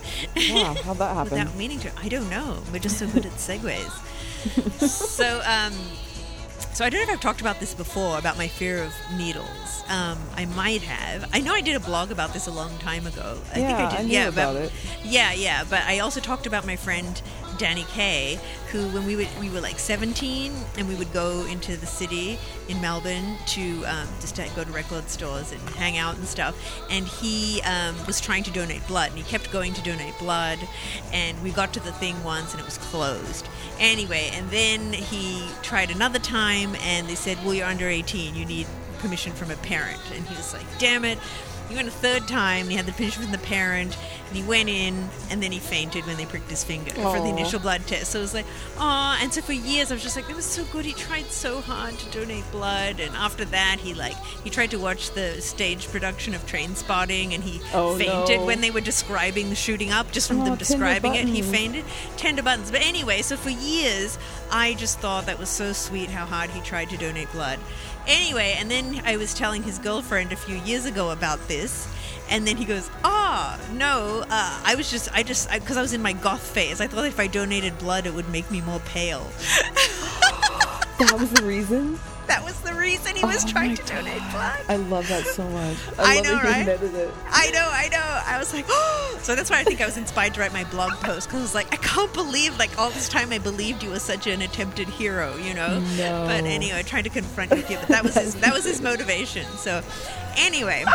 Wow, 0.51 0.75
how'd 0.83 0.97
that 0.99 1.13
happen? 1.15 1.31
Without 1.31 1.55
meaning 1.55 1.79
to, 1.79 1.91
I 1.99 2.07
don't 2.07 2.29
know. 2.29 2.62
We're 2.71 2.79
just 2.79 2.97
so 2.99 3.07
good 3.07 3.25
at 3.25 3.31
segues. 3.33 3.89
so, 4.88 5.41
um, 5.45 5.73
So 6.73 6.86
I 6.86 6.89
don't 6.91 6.99
know 6.99 7.05
if 7.05 7.10
I've 7.17 7.21
talked 7.21 7.41
about 7.41 7.60
this 7.60 7.73
before 7.73 8.19
about 8.19 8.38
my 8.38 8.47
fear 8.47 8.83
of 8.83 8.93
needles. 9.17 9.83
Um, 9.89 10.19
I 10.36 10.45
might 10.55 10.81
have. 10.83 11.27
I 11.33 11.39
know 11.39 11.53
I 11.53 11.62
did 11.62 11.75
a 11.75 11.79
blog 11.79 12.12
about 12.12 12.33
this 12.33 12.45
a 12.47 12.51
long 12.51 12.77
time 12.77 13.07
ago. 13.07 13.39
I 13.53 13.60
Yeah, 13.60 13.77
think 13.77 13.79
I 13.79 13.93
I 13.95 13.97
did. 13.97 14.07
knew 14.07 14.13
yeah, 14.13 14.27
about 14.27 14.53
but, 14.53 14.63
it. 14.65 14.71
Yeah, 15.03 15.33
yeah. 15.33 15.63
But 15.67 15.81
I 15.83 15.99
also 15.99 16.19
talked 16.19 16.45
about 16.45 16.67
my 16.67 16.75
friend 16.75 17.19
Danny 17.57 17.83
Kay, 17.83 18.39
who 18.71 18.87
when 18.89 19.05
we 19.05 19.15
would 19.15 19.27
we 19.39 19.49
were 19.49 19.61
like 19.61 19.79
17 19.79 20.53
and 20.77 20.87
we 20.87 20.95
would 20.95 21.11
go 21.13 21.45
into 21.45 21.77
the 21.77 21.85
city 21.85 22.39
in 22.67 22.79
Melbourne 22.81 23.37
to 23.47 23.85
um, 23.85 24.07
just 24.21 24.35
to 24.35 24.47
go 24.55 24.63
to 24.63 24.71
record 24.71 25.09
stores 25.09 25.51
and 25.51 25.61
hang 25.71 25.97
out 25.97 26.15
and 26.15 26.27
stuff. 26.27 26.55
And 26.89 27.07
he 27.07 27.61
um, 27.63 27.95
was 28.05 28.19
trying 28.21 28.43
to 28.43 28.51
donate 28.51 28.85
blood, 28.87 29.09
and 29.09 29.17
he 29.17 29.23
kept 29.23 29.51
going 29.51 29.73
to 29.73 29.81
donate 29.83 30.17
blood. 30.19 30.59
And 31.11 31.41
we 31.43 31.51
got 31.51 31.73
to 31.73 31.79
the 31.79 31.91
thing 31.93 32.21
once, 32.23 32.51
and 32.51 32.61
it 32.61 32.65
was 32.65 32.77
closed. 32.77 33.47
Anyway, 33.79 34.29
and 34.33 34.49
then 34.49 34.93
he 34.93 35.47
tried 35.63 35.91
another 35.91 36.19
time, 36.19 36.75
and 36.81 37.07
they 37.07 37.15
said, 37.15 37.37
"Well, 37.43 37.53
you're 37.53 37.67
under 37.67 37.87
18. 37.87 38.35
You 38.35 38.45
need 38.45 38.67
permission 38.99 39.33
from 39.33 39.51
a 39.51 39.55
parent." 39.57 39.99
And 40.13 40.25
he 40.25 40.35
was 40.35 40.53
like, 40.53 40.65
"Damn 40.79 41.05
it." 41.05 41.17
He 41.69 41.75
went 41.75 41.88
a 41.88 41.91
third 41.91 42.27
time, 42.27 42.62
and 42.63 42.71
he 42.71 42.77
had 42.77 42.86
the 42.86 42.93
permission 42.93 43.23
from 43.23 43.32
the 43.32 43.38
parent, 43.39 43.97
and 44.27 44.38
he 44.38 44.43
went 44.43 44.69
in, 44.69 45.10
and 45.30 45.43
then 45.43 45.51
he 45.51 45.60
fainted 45.60 46.06
when 46.06 46.15
they 46.17 46.25
pricked 46.25 46.49
his 46.49 46.63
finger 46.63 46.91
for 46.91 47.19
the 47.19 47.27
initial 47.27 47.60
blood 47.60 47.86
test. 47.88 48.12
So 48.12 48.19
it 48.19 48.21
was 48.21 48.34
like, 48.34 48.45
oh, 48.77 49.17
and 49.21 49.34
so 49.34 49.41
for 49.41 49.51
years 49.53 49.91
I 49.91 49.95
was 49.95 50.03
just 50.03 50.15
like, 50.15 50.27
that 50.27 50.36
was 50.36 50.45
so 50.45 50.63
good. 50.65 50.86
He 50.86 50.93
tried 50.93 51.25
so 51.25 51.60
hard 51.62 51.97
to 51.99 52.10
donate 52.17 52.49
blood, 52.51 52.99
and 53.01 53.13
after 53.15 53.43
that, 53.45 53.77
he 53.80 53.93
like 53.93 54.15
he 54.43 54.49
tried 54.49 54.71
to 54.71 54.77
watch 54.80 55.12
the 55.12 55.41
stage 55.41 55.88
production 55.89 56.34
of 56.34 56.45
Trainspotting, 56.45 57.34
and 57.34 57.43
he 57.43 57.60
Oh, 57.73 57.97
fainted 57.97 58.39
no. 58.39 58.45
when 58.45 58.62
they 58.62 58.71
were 58.71 58.82
describing 58.82 59.49
the 59.49 59.56
shooting 59.56 59.91
up. 59.91 60.12
Just 60.12 60.27
from 60.30 60.41
Oh, 60.41 60.45
them 60.45 60.56
describing 60.56 61.15
it, 61.15 61.27
he 61.27 61.41
fainted. 61.41 61.84
Tender 62.15 62.43
buttons. 62.43 62.71
But 62.71 62.82
anyway, 62.82 63.21
so 63.21 63.36
for 63.36 63.49
years, 63.49 64.17
I 64.51 64.73
just 64.75 64.99
thought 64.99 65.25
that 65.25 65.38
was 65.38 65.49
so 65.49 65.73
sweet 65.73 66.10
how 66.10 66.25
hard 66.25 66.49
he 66.51 66.62
tried 66.62 66.89
to 66.91 66.97
donate 66.97 67.32
blood. 67.34 67.60
Anyway, 68.07 68.55
and 68.57 68.71
then 68.71 69.01
I 69.05 69.17
was 69.17 69.33
telling 69.33 69.63
his 69.63 69.79
girlfriend 69.79 70.31
a 70.31 70.37
few 70.37 70.55
years 70.55 70.85
ago 70.85 71.11
about 71.11 71.45
this, 71.47 71.87
and 72.29 72.47
then 72.47 72.55
he 72.55 72.63
goes, 72.63 72.89
"Ah, 73.03 73.59
no, 73.73 74.23
uh, 74.29 74.61
I 74.63 74.75
was 74.75 74.89
just, 74.89 75.09
I 75.13 75.23
just, 75.23 75.51
because 75.51 75.75
I, 75.75 75.81
was 75.81 75.91
in 75.93 76.01
my 76.01 76.13
goth 76.13 76.41
phase. 76.41 76.79
I 76.79 76.87
thought 76.87 77.05
if 77.05 77.19
I 77.19 77.27
donated 77.27 77.77
blood, 77.77 78.05
it 78.05 78.13
would 78.13 78.29
make 78.29 78.49
me 78.49 78.61
more 78.61 78.79
pale. 78.79 79.27
That 80.99 81.15
was 81.19 81.29
the 81.29 81.43
reason. 81.43 81.99
That 82.27 82.43
was 82.43 82.59
the 82.61 82.73
reason 82.73 83.15
he 83.15 83.25
was 83.25 83.45
Oh 83.45 83.49
trying 83.49 83.75
to 83.75 83.83
donate 83.83 84.21
blood. 84.31 84.59
I 84.69 84.75
love 84.75 85.07
that 85.07 85.25
so 85.25 85.47
much. 85.49 85.77
I 85.97 85.99
I, 85.99 86.15
love 86.15 86.25
know, 86.25 86.33
right? 86.35 86.67
I 87.29 87.51
know, 87.51 87.69
I 87.71 87.89
know. 87.89 88.21
I 88.25 88.37
was 88.37 88.53
like, 88.53 88.65
oh. 88.69 89.19
So 89.27 89.35
that's 89.35 89.49
why 89.49 89.59
I 89.59 89.63
think 89.65 89.81
I 89.81 89.85
was 89.85 89.97
inspired 89.97 90.35
to 90.35 90.39
write 90.39 90.53
my 90.53 90.63
blog 90.65 90.93
post 91.01 91.27
because 91.27 91.39
I 91.39 91.41
was 91.41 91.55
like, 91.55 91.73
I 91.73 91.77
can't 91.77 92.13
believe, 92.13 92.57
like, 92.57 92.77
all 92.79 92.89
this 92.91 93.09
time 93.09 93.33
I 93.33 93.39
believed 93.39 93.83
you 93.83 93.89
was 93.89 94.01
such 94.01 94.25
an 94.25 94.41
attempted 94.41 94.87
hero, 94.87 95.35
you 95.35 95.53
know. 95.53 95.79
No. 95.97 96.23
But 96.25 96.45
anyway, 96.45 96.79
I 96.79 96.81
tried 96.83 97.01
to 97.03 97.09
confront 97.09 97.51
you, 97.51 97.77
but 97.77 97.89
that 97.89 98.03
was 98.03 98.13
his, 98.15 98.35
that 98.35 98.53
was 98.53 98.63
his 98.63 98.81
motivation. 98.91 99.45
So, 99.57 99.81
anyway. 100.37 100.85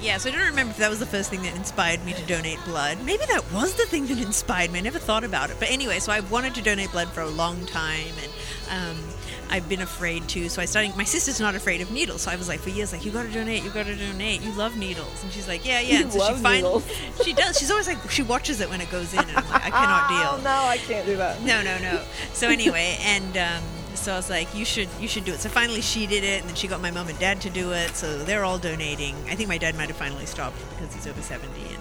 Yeah, 0.00 0.18
so 0.18 0.28
I 0.28 0.32
don't 0.32 0.46
remember 0.46 0.70
if 0.70 0.76
that 0.76 0.90
was 0.90 1.00
the 1.00 1.06
first 1.06 1.28
thing 1.28 1.42
that 1.42 1.56
inspired 1.56 2.04
me 2.04 2.12
to 2.12 2.22
donate 2.26 2.60
blood. 2.64 2.98
Maybe 3.04 3.24
that 3.26 3.42
was 3.52 3.74
the 3.74 3.84
thing 3.84 4.06
that 4.06 4.18
inspired 4.18 4.70
me. 4.70 4.78
I 4.78 4.82
never 4.82 5.00
thought 5.00 5.24
about 5.24 5.50
it. 5.50 5.56
But 5.58 5.72
anyway, 5.72 5.98
so 5.98 6.12
I 6.12 6.20
wanted 6.20 6.54
to 6.54 6.62
donate 6.62 6.92
blood 6.92 7.08
for 7.08 7.22
a 7.22 7.28
long 7.28 7.66
time, 7.66 8.12
and 8.22 8.96
um, 8.96 9.04
I've 9.50 9.68
been 9.68 9.80
afraid 9.80 10.28
to. 10.28 10.48
So 10.48 10.60
I 10.60 10.64
started. 10.64 10.96
My 10.96 11.04
sister's 11.04 11.40
not 11.40 11.54
afraid 11.54 11.80
of 11.80 11.90
needles, 11.90 12.22
so 12.22 12.30
I 12.30 12.36
was 12.36 12.48
like 12.48 12.60
for 12.60 12.70
years, 12.70 12.92
like 12.92 13.04
you 13.04 13.10
got 13.10 13.24
to 13.24 13.32
donate, 13.32 13.62
you 13.64 13.70
got 13.70 13.86
to 13.86 13.96
donate. 13.96 14.42
You 14.42 14.52
love 14.52 14.76
needles, 14.76 15.22
and 15.22 15.32
she's 15.32 15.48
like, 15.48 15.64
yeah, 15.66 15.80
yeah. 15.80 15.98
You 15.98 16.02
and 16.04 16.12
so 16.12 16.18
love 16.18 16.36
she 16.36 16.42
finally, 16.42 16.82
she 17.24 17.32
does. 17.32 17.58
She's 17.58 17.70
always 17.70 17.86
like, 17.86 18.10
she 18.10 18.22
watches 18.22 18.60
it 18.60 18.68
when 18.68 18.80
it 18.80 18.90
goes 18.90 19.12
in, 19.12 19.20
and 19.20 19.30
I'm 19.36 19.48
like, 19.48 19.64
I 19.66 19.70
cannot 19.70 20.08
deal. 20.08 20.38
Oh 20.38 20.40
no, 20.44 20.68
I 20.68 20.78
can't 20.78 21.06
do 21.06 21.16
that. 21.16 21.42
No, 21.42 21.62
no, 21.62 21.78
no. 21.78 22.02
So 22.32 22.48
anyway, 22.48 22.98
and 23.00 23.36
um, 23.36 23.62
so 23.94 24.12
I 24.12 24.16
was 24.16 24.30
like, 24.30 24.54
you 24.54 24.64
should, 24.64 24.88
you 25.00 25.08
should 25.08 25.24
do 25.24 25.32
it. 25.32 25.40
So 25.40 25.48
finally, 25.48 25.80
she 25.80 26.06
did 26.06 26.24
it, 26.24 26.40
and 26.40 26.48
then 26.48 26.56
she 26.56 26.68
got 26.68 26.80
my 26.80 26.90
mom 26.90 27.08
and 27.08 27.18
dad 27.18 27.40
to 27.42 27.50
do 27.50 27.72
it. 27.72 27.96
So 27.96 28.18
they're 28.24 28.44
all 28.44 28.58
donating. 28.58 29.14
I 29.28 29.34
think 29.34 29.48
my 29.48 29.58
dad 29.58 29.74
might 29.76 29.88
have 29.88 29.96
finally 29.96 30.26
stopped 30.26 30.58
because 30.70 30.94
he's 30.94 31.06
over 31.06 31.22
seventy, 31.22 31.62
and 31.62 31.68
I 31.68 31.70
think 31.70 31.77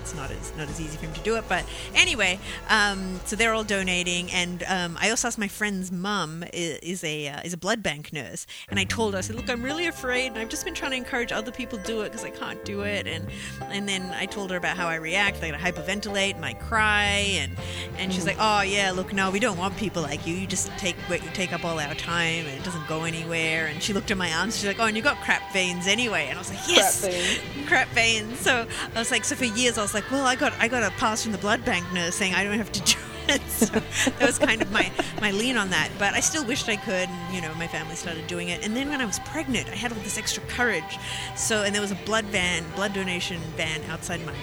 it's 0.00 0.14
not 0.14 0.30
as 0.30 0.52
not 0.56 0.68
as 0.68 0.80
easy 0.80 0.96
for 0.96 1.06
him 1.06 1.12
to 1.14 1.20
do 1.20 1.36
it. 1.36 1.44
But 1.48 1.64
anyway, 1.94 2.38
um, 2.68 3.20
so 3.24 3.36
they're 3.36 3.52
all 3.54 3.64
donating, 3.64 4.30
and 4.32 4.62
um, 4.68 4.98
I 5.00 5.10
also 5.10 5.28
asked 5.28 5.38
my 5.38 5.48
friend's 5.48 5.92
mum 5.92 6.44
is, 6.52 6.78
is 6.80 7.04
a 7.04 7.28
uh, 7.28 7.40
is 7.44 7.52
a 7.52 7.56
blood 7.56 7.82
bank 7.82 8.12
nurse, 8.12 8.46
and 8.68 8.78
I 8.78 8.84
told 8.84 9.14
her, 9.14 9.18
I 9.18 9.20
said, 9.22 9.36
look, 9.36 9.48
I'm 9.50 9.62
really 9.62 9.86
afraid, 9.86 10.28
and 10.28 10.38
I've 10.38 10.48
just 10.48 10.64
been 10.64 10.74
trying 10.74 10.92
to 10.92 10.96
encourage 10.96 11.32
other 11.32 11.52
people 11.52 11.78
to 11.78 11.84
do 11.84 12.00
it 12.02 12.10
because 12.12 12.24
I 12.24 12.30
can't 12.30 12.64
do 12.64 12.82
it, 12.82 13.06
and 13.06 13.26
and 13.70 13.88
then 13.88 14.02
I 14.14 14.26
told 14.26 14.50
her 14.50 14.56
about 14.56 14.76
how 14.76 14.86
I 14.88 14.96
react, 14.96 15.42
like 15.42 15.52
I 15.54 15.58
hyperventilate, 15.58 16.34
and 16.36 16.44
I 16.44 16.54
cry, 16.54 17.38
and 17.40 17.52
and 17.98 18.12
she's 18.12 18.26
like, 18.26 18.36
oh 18.40 18.62
yeah, 18.62 18.90
look, 18.92 19.12
no, 19.12 19.30
we 19.30 19.40
don't 19.40 19.58
want 19.58 19.76
people 19.76 20.02
like 20.02 20.26
you. 20.26 20.34
You 20.34 20.46
just 20.46 20.68
take 20.78 20.96
what 21.08 21.22
you 21.22 21.30
take 21.34 21.52
up 21.52 21.64
all 21.64 21.78
our 21.78 21.94
time, 21.94 22.46
and 22.46 22.58
it 22.58 22.64
doesn't 22.64 22.86
go 22.88 23.04
anywhere. 23.04 23.66
And 23.66 23.82
she 23.82 23.92
looked 23.92 24.10
at 24.10 24.16
my 24.16 24.32
arms, 24.32 24.56
she's 24.56 24.66
like, 24.66 24.80
oh, 24.80 24.86
and 24.86 24.96
you 24.96 25.02
got 25.02 25.18
crap 25.18 25.52
veins 25.52 25.86
anyway, 25.86 26.26
and 26.28 26.36
I 26.36 26.40
was 26.40 26.50
like, 26.50 26.66
yes, 26.68 27.00
Crap 27.00 27.12
veins. 27.12 27.68
crap 27.68 27.88
veins. 27.88 28.38
So 28.40 28.66
I 28.94 28.98
was 28.98 29.10
like, 29.10 29.24
so 29.24 29.36
for 29.36 29.44
years 29.44 29.78
I 29.78 29.82
was 29.82 29.89
like, 29.94 30.10
well, 30.10 30.26
I 30.26 30.36
got 30.36 30.52
I 30.58 30.68
got 30.68 30.82
a 30.82 30.90
pass 30.96 31.22
from 31.22 31.32
the 31.32 31.38
blood 31.38 31.64
bank 31.64 31.84
nurse 31.92 32.14
saying 32.14 32.34
I 32.34 32.44
don't 32.44 32.58
have 32.58 32.72
to 32.72 32.80
do 32.80 32.92
it. 32.92 33.40
So 33.60 33.66
that 33.66 34.26
was 34.26 34.38
kind 34.40 34.60
of 34.60 34.72
my 34.72 34.90
my 35.20 35.30
lean 35.30 35.56
on 35.56 35.70
that. 35.70 35.90
But 35.98 36.14
I 36.14 36.20
still 36.20 36.44
wished 36.44 36.68
I 36.68 36.76
could. 36.76 37.08
And, 37.08 37.34
you 37.34 37.40
know, 37.40 37.54
my 37.54 37.68
family 37.68 37.94
started 37.94 38.26
doing 38.26 38.48
it. 38.48 38.64
And 38.64 38.74
then 38.74 38.88
when 38.88 39.00
I 39.00 39.04
was 39.04 39.20
pregnant, 39.20 39.68
I 39.68 39.76
had 39.76 39.92
all 39.92 39.98
this 40.00 40.18
extra 40.18 40.42
courage. 40.44 40.98
So 41.36 41.62
and 41.62 41.72
there 41.72 41.82
was 41.82 41.92
a 41.92 42.00
blood 42.06 42.24
van, 42.26 42.64
blood 42.74 42.92
donation 42.92 43.40
van 43.56 43.82
outside 43.88 44.24
my 44.26 44.34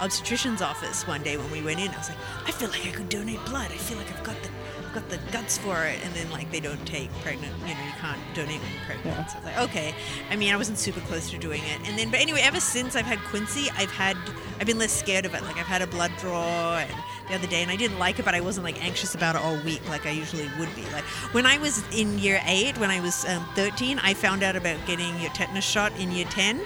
obstetrician's 0.00 0.60
office 0.60 1.06
one 1.06 1.22
day 1.22 1.36
when 1.38 1.50
we 1.50 1.62
went 1.62 1.80
in. 1.80 1.88
I 1.88 1.96
was 1.96 2.10
like, 2.10 2.18
I 2.46 2.50
feel 2.50 2.68
like 2.68 2.86
I 2.86 2.90
could 2.90 3.08
donate 3.08 3.42
blood. 3.46 3.70
I 3.70 3.76
feel 3.76 3.96
like 3.96 4.10
I've 4.12 4.24
got 4.24 4.36
the 4.42 4.50
got 4.94 5.08
the 5.10 5.18
guts 5.32 5.58
for 5.58 5.84
it. 5.84 5.98
And 6.04 6.14
then 6.14 6.30
like 6.30 6.50
they 6.50 6.60
don't 6.60 6.84
take 6.86 7.10
pregnant. 7.22 7.52
You 7.60 7.74
know, 7.74 7.84
you 7.84 7.92
can't 8.00 8.20
donate 8.34 8.60
when 8.60 8.72
you're 8.72 8.84
pregnant. 8.86 9.16
Yeah. 9.16 9.26
So 9.26 9.36
I 9.36 9.40
was 9.40 9.44
like, 9.44 9.58
okay. 9.68 9.94
I 10.30 10.36
mean, 10.36 10.52
I 10.52 10.56
wasn't 10.56 10.78
super 10.78 11.00
close 11.00 11.30
to 11.30 11.38
doing 11.38 11.62
it. 11.62 11.88
And 11.88 11.98
then, 11.98 12.10
but 12.10 12.20
anyway, 12.20 12.40
ever 12.42 12.60
since 12.60 12.96
I've 12.96 13.04
had 13.04 13.18
Quincy, 13.20 13.68
I've 13.76 13.90
had, 13.90 14.16
I've 14.60 14.66
been 14.66 14.78
less 14.78 14.92
scared 14.92 15.26
of 15.26 15.34
it. 15.34 15.42
Like 15.42 15.56
I've 15.56 15.66
had 15.66 15.82
a 15.82 15.86
blood 15.86 16.12
draw 16.18 16.78
and 16.78 16.94
the 17.28 17.34
other 17.34 17.46
day, 17.46 17.62
and 17.62 17.70
I 17.70 17.76
didn't 17.76 17.98
like 17.98 18.18
it, 18.18 18.24
but 18.24 18.34
I 18.34 18.40
wasn't 18.40 18.64
like 18.64 18.82
anxious 18.84 19.14
about 19.14 19.34
it 19.34 19.40
all 19.40 19.56
week 19.64 19.80
like 19.88 20.06
I 20.06 20.10
usually 20.10 20.48
would 20.58 20.74
be. 20.74 20.82
Like 20.92 21.04
when 21.32 21.46
I 21.46 21.58
was 21.58 21.82
in 21.92 22.18
year 22.18 22.40
eight, 22.46 22.76
when 22.78 22.90
I 22.90 23.00
was 23.00 23.24
um, 23.26 23.46
13, 23.54 23.98
I 23.98 24.14
found 24.14 24.42
out 24.42 24.56
about 24.56 24.78
getting 24.86 25.18
your 25.20 25.30
tetanus 25.30 25.64
shot 25.64 25.92
in 25.98 26.12
year 26.12 26.26
10 26.26 26.60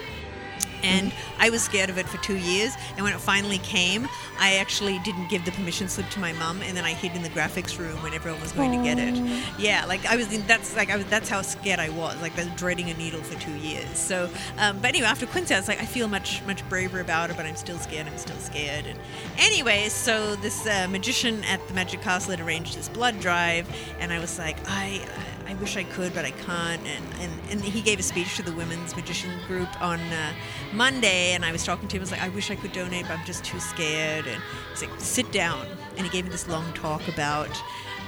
and 0.82 1.12
I 1.38 1.50
was 1.50 1.62
scared 1.62 1.90
of 1.90 1.98
it 1.98 2.08
for 2.08 2.18
two 2.18 2.36
years. 2.36 2.74
And 2.96 3.04
when 3.04 3.12
it 3.12 3.20
finally 3.20 3.58
came, 3.58 4.08
I 4.38 4.56
actually 4.56 4.98
didn't 5.00 5.28
give 5.28 5.44
the 5.44 5.52
permission 5.52 5.88
slip 5.88 6.08
to 6.10 6.20
my 6.20 6.32
mum, 6.32 6.60
and 6.62 6.76
then 6.76 6.84
I 6.84 6.92
hid 6.92 7.14
in 7.16 7.22
the 7.22 7.28
graphics 7.30 7.78
room 7.78 8.00
when 8.02 8.14
everyone 8.14 8.40
was 8.40 8.52
going 8.52 8.72
to 8.72 8.82
get 8.82 8.98
it. 8.98 9.14
Yeah, 9.58 9.84
like 9.86 10.04
I 10.06 10.16
was. 10.16 10.32
In, 10.32 10.46
that's 10.46 10.76
like 10.76 10.90
I 10.90 10.96
was. 10.96 11.06
That's 11.06 11.28
how 11.28 11.42
scared 11.42 11.80
I 11.80 11.88
was. 11.88 12.20
Like 12.22 12.38
I 12.38 12.44
was 12.44 12.54
dreading 12.54 12.90
a 12.90 12.94
needle 12.94 13.22
for 13.22 13.38
two 13.40 13.54
years. 13.54 13.98
So, 13.98 14.30
um, 14.58 14.78
but 14.78 14.88
anyway, 14.88 15.06
after 15.06 15.26
Quincy, 15.26 15.54
I 15.54 15.58
was 15.58 15.68
like, 15.68 15.80
I 15.80 15.86
feel 15.86 16.08
much 16.08 16.42
much 16.44 16.66
braver 16.68 17.00
about 17.00 17.30
it, 17.30 17.36
but 17.36 17.46
I'm 17.46 17.56
still 17.56 17.78
scared. 17.78 18.06
I'm 18.06 18.18
still 18.18 18.38
scared. 18.38 18.86
And 18.86 18.98
anyway, 19.38 19.88
so 19.88 20.36
this 20.36 20.66
uh, 20.66 20.86
magician 20.88 21.42
at 21.44 21.66
the 21.68 21.74
Magic 21.74 22.00
Castle 22.02 22.30
had 22.30 22.40
arranged 22.40 22.76
this 22.76 22.88
blood 22.88 23.20
drive, 23.20 23.68
and 23.98 24.12
I 24.12 24.18
was 24.18 24.38
like, 24.38 24.56
I. 24.66 25.04
I 25.48 25.54
wish 25.54 25.78
I 25.78 25.84
could, 25.84 26.12
but 26.14 26.26
I 26.26 26.30
can't. 26.30 26.86
And, 26.86 27.04
and, 27.20 27.32
and 27.50 27.60
he 27.62 27.80
gave 27.80 27.98
a 27.98 28.02
speech 28.02 28.36
to 28.36 28.42
the 28.42 28.52
women's 28.52 28.94
magician 28.94 29.30
group 29.46 29.68
on 29.80 29.98
uh, 29.98 30.32
Monday, 30.74 31.32
and 31.32 31.42
I 31.42 31.52
was 31.52 31.64
talking 31.64 31.88
to 31.88 31.96
him. 31.96 32.00
I 32.00 32.04
was 32.04 32.10
like, 32.12 32.22
I 32.22 32.28
wish 32.28 32.50
I 32.50 32.54
could 32.56 32.72
donate, 32.72 33.06
but 33.08 33.18
I'm 33.18 33.24
just 33.24 33.44
too 33.44 33.58
scared. 33.58 34.26
And 34.26 34.42
he's 34.70 34.82
like, 34.82 34.90
sit 35.00 35.32
down. 35.32 35.66
And 35.96 36.06
he 36.06 36.12
gave 36.12 36.24
me 36.26 36.30
this 36.30 36.48
long 36.48 36.70
talk 36.74 37.08
about 37.08 37.48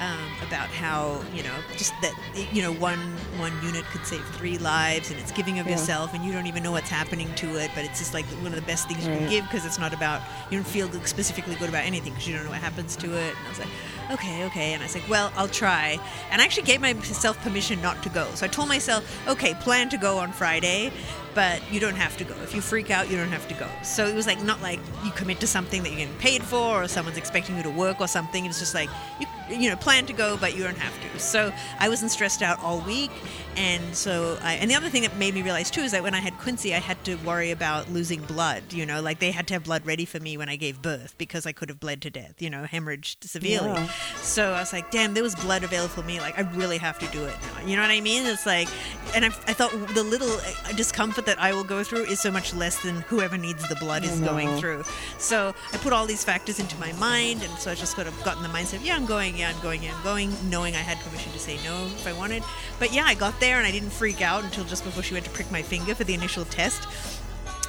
um, 0.00 0.18
about 0.46 0.68
how 0.68 1.22
you 1.34 1.42
know 1.42 1.54
just 1.76 1.92
that 2.00 2.14
you 2.52 2.62
know 2.62 2.72
one 2.72 2.98
one 3.36 3.52
unit 3.62 3.84
could 3.86 4.06
save 4.06 4.24
three 4.36 4.56
lives, 4.58 5.10
and 5.10 5.20
it's 5.20 5.32
giving 5.32 5.58
of 5.58 5.66
Yeah. 5.66 5.72
yourself, 5.72 6.14
and 6.14 6.24
you 6.24 6.32
don't 6.32 6.46
even 6.46 6.62
know 6.62 6.72
what's 6.72 6.88
happening 6.88 7.32
to 7.36 7.56
it, 7.60 7.70
but 7.74 7.84
it's 7.84 7.98
just 7.98 8.14
like 8.14 8.24
one 8.42 8.46
of 8.48 8.56
the 8.56 8.62
best 8.66 8.88
things 8.88 9.06
you 9.06 9.14
can 9.14 9.28
give 9.28 9.44
because 9.44 9.66
it's 9.66 9.78
not 9.78 9.92
about 9.92 10.22
you 10.50 10.56
don't 10.58 10.66
feel 10.66 10.90
specifically 11.04 11.54
good 11.56 11.68
about 11.68 11.84
anything 11.84 12.12
because 12.12 12.26
you 12.28 12.34
don't 12.34 12.44
know 12.44 12.50
what 12.50 12.60
happens 12.60 12.96
to 12.96 13.06
it. 13.14 13.34
And 13.36 13.46
I 13.46 13.48
was 13.50 13.58
like, 13.58 13.68
okay, 14.10 14.44
okay. 14.44 14.72
And 14.72 14.82
I 14.82 14.86
was 14.86 14.94
like, 14.94 15.08
well, 15.08 15.32
I'll 15.36 15.48
try. 15.48 15.98
And 16.30 16.40
I 16.40 16.44
actually 16.44 16.64
gave 16.64 16.80
myself 16.80 17.40
permission 17.42 17.80
not 17.82 18.02
to 18.02 18.08
go. 18.08 18.28
So 18.34 18.44
I 18.46 18.48
told 18.48 18.68
myself, 18.68 19.28
okay, 19.28 19.54
plan 19.54 19.88
to 19.90 19.96
go 19.96 20.18
on 20.18 20.32
Friday, 20.32 20.92
but 21.34 21.60
you 21.72 21.80
don't 21.80 21.94
have 21.94 22.16
to 22.18 22.24
go. 22.24 22.34
If 22.42 22.54
you 22.54 22.60
freak 22.60 22.90
out, 22.90 23.10
you 23.10 23.16
don't 23.16 23.30
have 23.30 23.46
to 23.48 23.54
go. 23.54 23.68
So 23.82 24.06
it 24.06 24.14
was 24.14 24.26
like 24.26 24.42
not 24.42 24.60
like 24.62 24.80
you 25.04 25.10
commit 25.12 25.40
to 25.40 25.46
something 25.46 25.82
that 25.82 25.90
you're 25.90 25.98
getting 25.98 26.14
paid 26.16 26.42
for 26.42 26.82
or 26.82 26.88
someone's 26.88 27.18
expecting 27.18 27.56
you 27.56 27.62
to 27.62 27.70
work 27.70 28.00
or 28.00 28.08
something. 28.08 28.46
It's 28.46 28.58
just 28.58 28.74
like 28.74 28.90
you 29.20 29.26
you 29.50 29.68
know 29.68 29.76
plan 29.76 30.06
to 30.06 30.12
go, 30.12 30.36
but 30.36 30.56
you 30.56 30.64
don't 30.64 30.78
have 30.78 31.12
to. 31.12 31.18
So 31.18 31.52
I 31.78 31.88
wasn't 31.88 32.10
stressed 32.10 32.42
out 32.42 32.62
all 32.62 32.80
week, 32.80 33.10
and 33.56 33.94
so 33.94 34.38
I, 34.42 34.54
and 34.54 34.70
the 34.70 34.74
other 34.74 34.88
thing 34.88 35.02
that 35.02 35.16
made 35.16 35.34
me 35.34 35.42
realize 35.42 35.70
too 35.70 35.82
is 35.82 35.92
that 35.92 36.02
when 36.02 36.14
I 36.14 36.20
had 36.20 36.36
Quincy, 36.38 36.74
I 36.74 36.78
had 36.78 37.02
to 37.04 37.16
worry 37.16 37.50
about 37.50 37.90
losing 37.90 38.22
blood. 38.22 38.62
You 38.72 38.86
know, 38.86 39.00
like 39.00 39.18
they 39.18 39.30
had 39.30 39.46
to 39.48 39.54
have 39.54 39.64
blood 39.64 39.86
ready 39.86 40.04
for 40.04 40.20
me 40.20 40.36
when 40.36 40.48
I 40.48 40.56
gave 40.56 40.82
birth 40.82 41.14
because 41.18 41.46
I 41.46 41.52
could 41.52 41.68
have 41.68 41.80
bled 41.80 42.02
to 42.02 42.10
death. 42.10 42.40
You 42.40 42.50
know, 42.50 42.64
hemorrhaged 42.64 43.24
severely. 43.24 43.68
Yeah. 43.68 43.92
So 44.22 44.52
I 44.52 44.60
was 44.60 44.72
like, 44.72 44.90
damn, 44.90 45.14
there 45.14 45.22
was 45.22 45.34
blood 45.34 45.64
available 45.64 45.88
for 45.88 46.02
me. 46.02 46.20
Like, 46.20 46.38
I 46.38 46.42
really 46.52 46.78
have 46.78 46.98
to 46.98 47.06
do 47.06 47.24
it 47.24 47.34
now. 47.42 47.66
You 47.66 47.76
know 47.76 47.82
what 47.82 47.90
I 47.90 48.00
mean? 48.00 48.26
It's 48.26 48.46
like, 48.46 48.68
and 49.14 49.24
I, 49.24 49.28
I 49.28 49.52
thought 49.54 49.70
the 49.94 50.02
little 50.02 50.30
uh, 50.30 50.72
discomfort 50.76 51.26
that 51.26 51.40
I 51.40 51.52
will 51.52 51.64
go 51.64 51.82
through 51.82 52.04
is 52.04 52.20
so 52.20 52.30
much 52.30 52.54
less 52.54 52.82
than 52.82 52.96
whoever 53.02 53.36
needs 53.36 53.66
the 53.68 53.76
blood 53.76 54.04
is 54.04 54.20
going 54.20 54.56
through. 54.58 54.84
So 55.18 55.54
I 55.72 55.76
put 55.78 55.92
all 55.92 56.06
these 56.06 56.24
factors 56.24 56.60
into 56.60 56.76
my 56.78 56.92
mind, 56.92 57.42
and 57.42 57.52
so 57.58 57.70
I 57.70 57.74
just 57.74 57.94
sort 57.94 58.06
of 58.06 58.24
got 58.24 58.36
in 58.36 58.42
the 58.42 58.48
mindset, 58.48 58.84
yeah, 58.84 58.96
I'm 58.96 59.06
going 59.06 59.30
yeah, 59.36 59.50
I'm 59.54 59.60
going, 59.60 59.82
yeah, 59.82 59.94
I'm 59.96 60.02
going, 60.02 60.32
knowing 60.50 60.74
I 60.74 60.78
had 60.78 60.98
permission 60.98 61.32
to 61.32 61.38
say 61.38 61.56
no 61.64 61.86
if 61.86 62.06
I 62.06 62.12
wanted. 62.12 62.42
But 62.78 62.92
yeah, 62.92 63.04
I 63.04 63.14
got 63.14 63.38
there 63.40 63.56
and 63.56 63.66
I 63.66 63.70
didn't 63.70 63.90
freak 63.90 64.22
out 64.22 64.44
until 64.44 64.64
just 64.64 64.84
before 64.84 65.02
she 65.02 65.14
went 65.14 65.24
to 65.26 65.30
prick 65.30 65.50
my 65.50 65.62
finger 65.62 65.94
for 65.94 66.04
the 66.04 66.14
initial 66.14 66.44
test. 66.44 66.86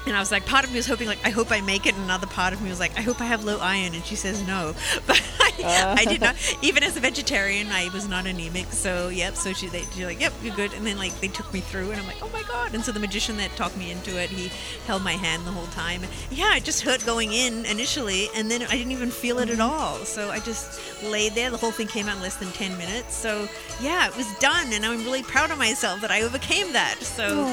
And 0.06 0.16
I 0.16 0.20
was 0.20 0.32
like, 0.32 0.46
part 0.48 0.66
of 0.66 0.72
me 0.72 0.78
was 0.78 0.88
hoping, 0.88 1.08
like, 1.08 1.24
I 1.24 1.30
hope 1.30 1.52
I 1.52 1.62
make 1.62 1.86
it. 1.86 1.94
And 1.94 2.04
another 2.06 2.26
part 2.26 2.54
of 2.54 2.62
me 2.62 2.70
was 2.70 2.80
like, 2.80 2.98
I 2.98 3.02
hope 3.02 3.22
I 3.22 3.26
have 3.26 3.44
low 3.44 3.60
iron. 3.60 3.94
And 3.94 4.04
she 4.04 4.16
says 4.16 4.46
no. 4.48 4.74
But 5.08 5.22
I, 5.64 5.96
I 6.00 6.06
did 6.06 6.22
not, 6.22 6.36
uh. 6.36 6.58
even 6.62 6.84
as 6.84 6.98
a 6.98 7.00
vegetarian, 7.00 7.68
I 7.68 7.90
was 7.90 8.08
not 8.08 8.26
anemic. 8.26 8.68
So, 8.72 9.10
yep. 9.10 9.36
So 9.36 9.54
she, 9.54 9.68
they, 9.68 9.82
she's 9.82 10.06
like, 10.06 10.20
yep, 10.20 10.34
you're 10.42 10.56
good. 10.56 10.74
And 10.74 10.88
then, 10.88 10.98
like, 10.98 11.20
they 11.20 11.28
took 11.28 11.54
me 11.54 11.60
through. 11.60 11.92
And 11.92 12.00
I'm 12.00 12.08
like, 12.08 12.22
oh 12.24 12.30
my 12.34 12.42
God. 12.44 12.74
And 12.74 12.84
so 12.84 12.92
the 12.92 13.00
magician 13.00 13.38
that 13.38 13.56
talked 13.56 13.78
me 13.78 13.92
into 13.92 14.20
it, 14.20 14.30
he 14.30 14.52
held 14.88 15.04
my 15.04 15.14
hand 15.14 15.46
the 15.46 15.52
whole 15.52 15.68
time. 15.68 16.02
Yeah, 16.32 16.56
it 16.56 16.64
just 16.64 16.82
hurt 16.82 17.06
going 17.06 17.34
in 17.34 17.66
initially. 17.66 18.30
And 18.36 18.50
then 18.50 18.64
I 18.64 18.78
didn't 18.78 18.94
even 18.94 19.12
feel 19.12 19.38
it 19.40 19.50
at 19.50 19.58
mm-hmm. 19.58 19.62
all. 19.62 19.98
So 19.98 20.32
I 20.32 20.40
just 20.40 21.04
laid 21.04 21.34
there. 21.34 21.52
The 21.52 21.58
whole 21.58 21.72
thing 21.72 21.88
came 21.88 22.08
out 22.08 22.16
in 22.16 22.24
less 22.24 22.38
than 22.38 22.52
10 22.52 22.76
minutes. 22.78 23.16
So, 23.16 23.48
yeah, 23.82 24.08
it 24.08 24.18
was 24.18 24.32
done. 24.40 24.74
And 24.74 24.84
I'm 24.84 25.04
really 25.04 25.24
proud 25.24 25.52
of 25.52 25.60
myself 25.60 26.02
that 26.02 26.10
I 26.10 26.24
overcame 26.24 26.74
that. 26.74 27.02
So, 27.02 27.46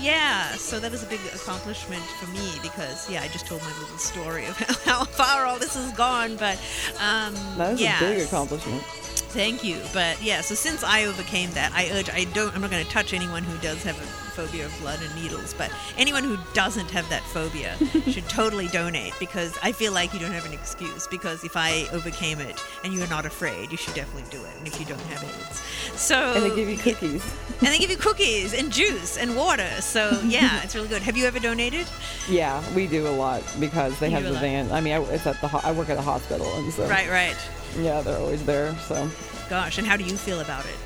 yeah. 0.00 0.52
So 0.52 0.78
that 0.78 0.92
was 0.92 1.02
a 1.02 1.06
big 1.06 1.20
accomplishment 1.34 1.87
for 1.96 2.30
me 2.30 2.50
because 2.62 3.08
yeah, 3.10 3.22
I 3.22 3.28
just 3.28 3.46
told 3.46 3.62
my 3.62 3.72
little 3.80 3.98
story 3.98 4.46
of 4.46 4.56
how 4.84 5.04
far 5.04 5.46
all 5.46 5.58
this 5.58 5.74
has 5.74 5.92
gone. 5.92 6.36
But 6.36 6.58
um, 7.00 7.34
That 7.56 7.72
was 7.72 7.80
yeah, 7.80 7.96
a 7.98 8.00
big 8.14 8.26
accomplishment. 8.26 8.82
Thank 9.30 9.62
you. 9.62 9.78
But 9.92 10.20
yeah, 10.22 10.40
so 10.40 10.54
since 10.54 10.82
I 10.82 11.04
overcame 11.04 11.50
that, 11.52 11.72
I 11.74 11.90
urge 11.92 12.08
I 12.10 12.24
don't 12.34 12.54
I'm 12.54 12.60
not 12.60 12.70
going 12.70 12.84
to 12.84 12.90
touch 12.90 13.12
anyone 13.12 13.42
who 13.42 13.56
does 13.58 13.82
have 13.84 13.96
a 13.98 14.06
phobia 14.38 14.66
of 14.66 14.78
blood 14.80 15.00
and 15.02 15.12
needles, 15.20 15.52
but 15.58 15.68
anyone 15.96 16.22
who 16.22 16.36
doesn't 16.54 16.88
have 16.92 17.08
that 17.10 17.22
phobia 17.24 17.76
should 18.08 18.28
totally 18.28 18.68
donate 18.68 19.12
because 19.18 19.58
I 19.64 19.72
feel 19.72 19.92
like 19.92 20.12
you 20.14 20.20
don't 20.20 20.30
have 20.32 20.46
an 20.46 20.52
excuse 20.52 21.08
because 21.08 21.42
if 21.42 21.56
I 21.56 21.86
overcame 21.92 22.38
it 22.40 22.62
and 22.84 22.94
you're 22.94 23.08
not 23.08 23.26
afraid, 23.26 23.70
you 23.72 23.76
should 23.76 23.94
definitely 23.94 24.30
do 24.30 24.42
it. 24.44 24.52
And 24.58 24.66
if 24.68 24.78
you 24.78 24.86
don't 24.86 25.00
have 25.02 25.24
AIDS. 25.24 25.60
So 26.00 26.34
And 26.34 26.44
they 26.44 26.54
give 26.54 26.68
you 26.68 26.76
cookies. 26.78 27.24
and 27.60 27.68
they 27.68 27.78
give 27.78 27.90
you 27.90 27.96
cookies 27.96 28.54
and 28.54 28.70
juice 28.72 29.18
and 29.18 29.36
water. 29.36 29.68
So 29.80 30.20
yeah, 30.24 30.62
it's 30.62 30.74
really 30.76 30.88
good. 30.88 31.02
Have 31.02 31.16
you 31.16 31.26
ever 31.26 31.40
donated? 31.40 31.86
Yeah, 32.30 32.62
we 32.74 32.86
do 32.86 33.08
a 33.08 33.10
lot 33.10 33.42
because 33.58 33.98
they 33.98 34.06
You 34.08 34.14
have 34.14 34.24
the 34.24 34.32
lot. 34.32 34.40
van. 34.40 34.70
I 34.70 34.80
mean, 34.80 34.94
I, 34.94 35.00
it's 35.12 35.26
at 35.26 35.40
the 35.40 35.48
ho- 35.48 35.60
I 35.64 35.72
work 35.72 35.88
at 35.90 35.96
a 35.98 36.02
hospital, 36.02 36.46
and 36.58 36.72
so 36.72 36.86
Right, 36.88 37.10
right. 37.10 37.36
Yeah, 37.78 38.00
they're 38.02 38.18
always 38.18 38.44
there. 38.44 38.74
So 38.86 39.10
Gosh, 39.48 39.78
and 39.78 39.86
how 39.86 39.96
do 39.96 40.04
you 40.04 40.16
feel 40.16 40.40
about 40.40 40.64
it? 40.66 40.76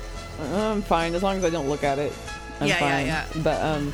I'm 0.53 0.81
fine 0.81 1.13
as 1.15 1.21
long 1.23 1.37
as 1.37 1.45
I 1.45 1.49
don't 1.49 1.69
look 1.69 1.83
at 1.83 1.99
it. 1.99 2.13
I'm 2.59 2.67
Yeah, 2.67 2.79
yeah, 2.79 2.79
fine. 2.79 3.05
yeah. 3.35 3.43
But 3.43 3.61
um, 3.61 3.93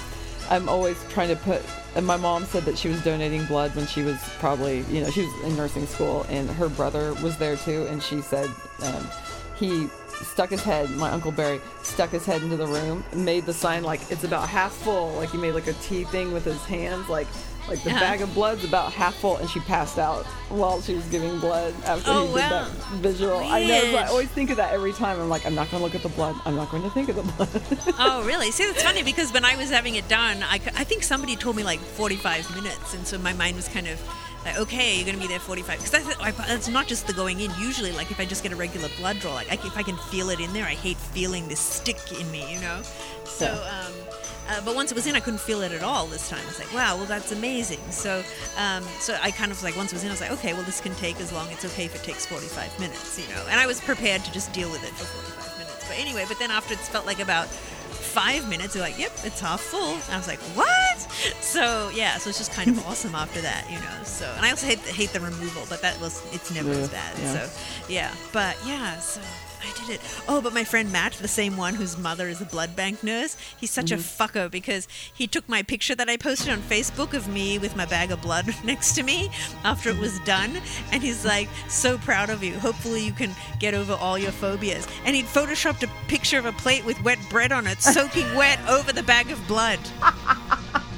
I'm 0.50 0.70
always 0.70 0.98
trying 1.10 1.30
to 1.30 1.36
put. 1.36 1.62
And 1.96 2.06
my 2.06 2.18
mom 2.18 2.46
said 2.46 2.64
that 2.66 2.78
she 2.78 2.88
was 2.88 3.02
donating 3.04 3.46
blood 3.46 3.76
when 3.76 3.88
she 3.88 4.04
was 4.04 4.18
probably, 4.38 4.82
you 4.92 5.02
know, 5.02 5.10
she 5.10 5.26
was 5.26 5.44
in 5.44 5.56
nursing 5.58 5.88
school, 5.88 6.26
and 6.30 6.50
her 6.52 6.70
brother 6.70 7.14
was 7.16 7.38
there 7.38 7.58
too. 7.58 7.88
And 7.88 8.02
she 8.02 8.22
said 8.22 8.48
um, 8.84 9.08
he 9.56 9.88
stuck 10.12 10.50
his 10.52 10.62
head. 10.62 10.90
My 10.92 11.10
uncle 11.10 11.32
Barry 11.32 11.60
stuck 11.82 12.12
his 12.12 12.26
head 12.26 12.44
into 12.44 12.58
the 12.58 12.68
room, 12.68 13.04
made 13.16 13.46
the 13.48 13.54
sign 13.54 13.84
like 13.84 14.02
it's 14.12 14.24
about 14.24 14.48
half 14.48 14.72
full, 14.72 15.14
like 15.14 15.32
he 15.32 15.38
made 15.38 15.54
like 15.54 15.68
a 15.68 15.74
T 15.74 16.04
thing 16.06 16.32
with 16.32 16.46
his 16.46 16.64
hands, 16.66 17.10
like 17.10 17.28
like 17.70 17.84
the 17.84 17.90
Uh-huh. 17.92 18.00
bag 18.00 18.22
of 18.22 18.34
blood's 18.34 18.64
about 18.64 18.92
half 18.94 19.16
full, 19.16 19.38
and 19.38 19.50
she 19.50 19.60
passed 19.62 19.98
out 20.00 20.26
while 20.50 20.82
she 20.82 20.96
was 20.96 21.06
giving 21.06 21.40
blood 21.40 21.74
after 21.86 22.10
Oh, 22.12 22.22
he 22.28 22.34
did 22.34 22.36
wow. 22.36 22.50
that 22.50 22.72
visual. 22.96 23.38
I 23.40 23.66
know. 23.66 23.82
So 23.92 23.98
I 23.98 24.06
always 24.08 24.30
think 24.30 24.50
of 24.50 24.58
that 24.58 24.74
every 24.74 24.94
time. 24.94 25.20
I'm 25.20 25.30
like, 25.30 25.46
I'm 25.46 25.56
not 25.56 25.70
going 25.72 25.80
to 25.82 25.86
look 25.86 25.96
at 25.96 26.04
the 26.04 26.10
blood. 26.10 26.36
I'm 26.46 26.56
not 26.56 26.70
going 26.72 26.84
to 26.84 26.90
think 26.90 27.10
of 27.10 27.16
the 27.16 27.24
blood. 27.24 27.96
Oh, 28.00 28.24
really? 28.26 28.52
See, 28.52 28.66
that's 28.66 28.82
funny 28.84 29.04
because 29.04 29.32
when 29.34 29.46
I 29.46 29.56
was 29.56 29.70
having 29.70 29.96
it 29.96 30.08
done, 30.08 30.42
I, 30.44 30.56
I 30.56 30.84
think 30.84 31.04
somebody 31.04 31.36
told 31.36 31.56
me 31.56 31.64
like 31.64 31.80
45 31.80 32.56
minutes, 32.56 32.94
and 32.94 33.06
so 33.06 33.18
my 33.18 33.34
mind 33.34 33.56
was 33.56 33.68
kind 33.68 33.88
of 33.88 34.00
like, 34.46 34.58
okay, 34.58 34.96
you're 34.98 35.06
gonna 35.06 35.18
be 35.18 35.28
there 35.28 35.38
45. 35.40 35.78
Because 35.78 35.92
that's, 35.92 36.38
that's 36.48 36.68
not 36.70 36.88
just 36.88 37.08
the 37.08 37.14
going 37.14 37.40
in. 37.42 37.52
Usually, 37.60 37.92
like 37.92 38.10
if 38.10 38.20
I 38.20 38.26
just 38.26 38.42
get 38.42 38.52
a 38.54 38.56
regular 38.56 38.88
blood 38.98 39.20
draw, 39.20 39.34
like 39.34 39.50
I, 39.52 39.56
if 39.56 39.78
I 39.78 39.84
can 39.84 39.98
feel 39.98 40.30
it 40.30 40.40
in 40.40 40.52
there, 40.54 40.66
I 40.66 40.76
hate 40.76 40.98
feeling 40.98 41.48
this 41.50 41.60
stick 41.60 42.00
in 42.20 42.30
me, 42.32 42.52
you 42.54 42.60
know. 42.62 42.82
So. 43.26 43.46
Yeah. 43.46 43.86
Um, 43.86 43.94
uh, 44.50 44.62
but 44.66 44.76
once 44.76 44.92
it 44.92 44.96
was 44.96 45.06
in, 45.08 45.16
I 45.16 45.20
couldn't 45.20 45.40
feel 45.40 45.62
it 45.62 45.72
at 45.72 45.84
all 45.84 46.08
this 46.08 46.28
time. 46.30 46.42
It's 46.48 46.60
like, 46.60 46.74
wow, 46.74 46.96
well, 46.98 47.06
that's 47.06 47.32
amazing. 47.32 47.80
So, 47.92 48.24
um, 48.58 48.84
so 49.00 49.18
I 49.22 49.32
kind 49.32 49.52
of 49.52 49.62
like 49.64 49.76
once 49.76 49.92
it 49.92 49.96
was 49.96 50.04
in, 50.04 50.10
I 50.10 50.14
was 50.14 50.22
like, 50.22 50.32
okay, 50.32 50.54
well, 50.54 50.64
this 50.64 50.82
can 50.82 50.96
take 50.96 51.20
as 51.20 51.32
long. 51.32 51.48
It's 51.52 51.66
okay 51.66 51.86
if 51.86 51.96
it 51.96 52.04
takes 52.04 52.26
45 52.26 52.80
minutes, 52.80 53.20
you 53.20 53.34
know. 53.34 53.42
And 53.50 53.60
I 53.60 53.68
was 53.68 53.80
prepared 53.82 54.24
to 54.26 54.32
just 54.32 54.52
deal 54.54 54.70
with 54.72 54.84
it 54.84 54.92
for 54.92 55.06
45 55.06 55.58
minutes. 55.60 55.88
But 55.88 56.00
anyway, 56.00 56.26
but 56.28 56.40
then 56.40 56.52
after 56.52 56.74
it 56.74 56.80
felt 56.80 57.06
like 57.06 57.20
about 57.20 57.48
five 57.48 58.50
minutes, 58.50 58.74
they're 58.74 58.84
like, 58.84 58.98
yep, 58.98 59.12
it's 59.24 59.40
half 59.40 59.62
full. 59.62 59.94
And 59.94 60.14
I 60.14 60.18
was 60.18 60.28
like, 60.28 60.40
what? 60.58 61.00
So 61.42 61.90
yeah, 61.94 62.18
so 62.18 62.30
it's 62.30 62.38
just 62.38 62.52
kind 62.52 62.70
of 62.70 62.86
awesome 62.88 63.14
after 63.16 63.42
that, 63.42 63.66
you 63.70 63.78
know. 63.78 64.04
So 64.04 64.32
and 64.36 64.46
I 64.46 64.50
also 64.50 64.68
hate 64.68 64.80
the, 64.84 64.92
hate 64.92 65.10
the 65.10 65.20
removal, 65.20 65.64
but 65.70 65.82
that 65.82 66.00
was 66.00 66.24
it's 66.34 66.54
never 66.54 66.72
as 66.72 66.90
bad. 66.90 67.18
yeah. 67.20 67.34
So 67.34 67.50
yeah, 67.88 68.16
but 68.34 68.58
yeah, 68.66 68.98
so. 69.00 69.22
I 69.62 69.80
did 69.80 69.96
it. 69.96 70.02
Oh, 70.28 70.42
but 70.42 70.54
my 70.54 70.64
friend 70.64 70.92
Matt, 70.92 71.14
the 71.14 71.28
same 71.28 71.58
one 71.58 71.76
whose 71.76 71.98
mother 71.98 72.28
is 72.28 72.42
a 72.42 72.46
blood 72.46 72.76
bank 72.76 73.04
nurse, 73.04 73.38
he's 73.58 73.72
such 73.72 73.92
a 73.92 73.96
mm-hmm. 73.96 74.24
fucker 74.24 74.50
because 74.50 74.88
he 75.14 75.28
took 75.28 75.48
my 75.50 75.64
picture 75.64 75.96
that 75.96 76.10
I 76.10 76.18
posted 76.18 76.50
on 76.50 76.60
Facebook 76.60 77.14
of 77.14 77.28
me 77.28 77.60
with 77.60 77.76
my 77.76 77.86
bag 77.86 78.12
of 78.12 78.22
blood 78.22 78.54
next 78.64 78.94
to 78.94 79.04
me 79.04 79.30
after 79.64 79.90
it 79.90 79.98
was 79.98 80.14
mm-hmm. 80.14 80.26
done, 80.26 80.62
and 80.92 81.04
he's 81.04 81.26
like, 81.26 81.50
"So 81.68 81.98
proud 81.98 82.30
of 82.30 82.44
you. 82.44 82.58
Hopefully, 82.60 83.06
you 83.06 83.12
can 83.12 83.32
get 83.60 83.74
over 83.74 83.94
all 83.94 84.18
your 84.18 84.32
phobias." 84.32 84.88
And 85.06 85.16
he'd 85.16 85.26
photoshopped 85.26 85.84
a 85.84 85.90
picture 86.08 86.40
of 86.40 86.46
a 86.46 86.54
plate 86.54 86.86
with 86.86 87.02
wet 87.04 87.20
bread 87.30 87.52
on 87.52 87.68
it, 87.68 87.82
soaking 87.82 88.34
wet 88.36 88.60
over 88.68 88.92
the 88.92 89.04
bag 89.04 89.32
of 89.32 89.48
blood. 89.48 89.80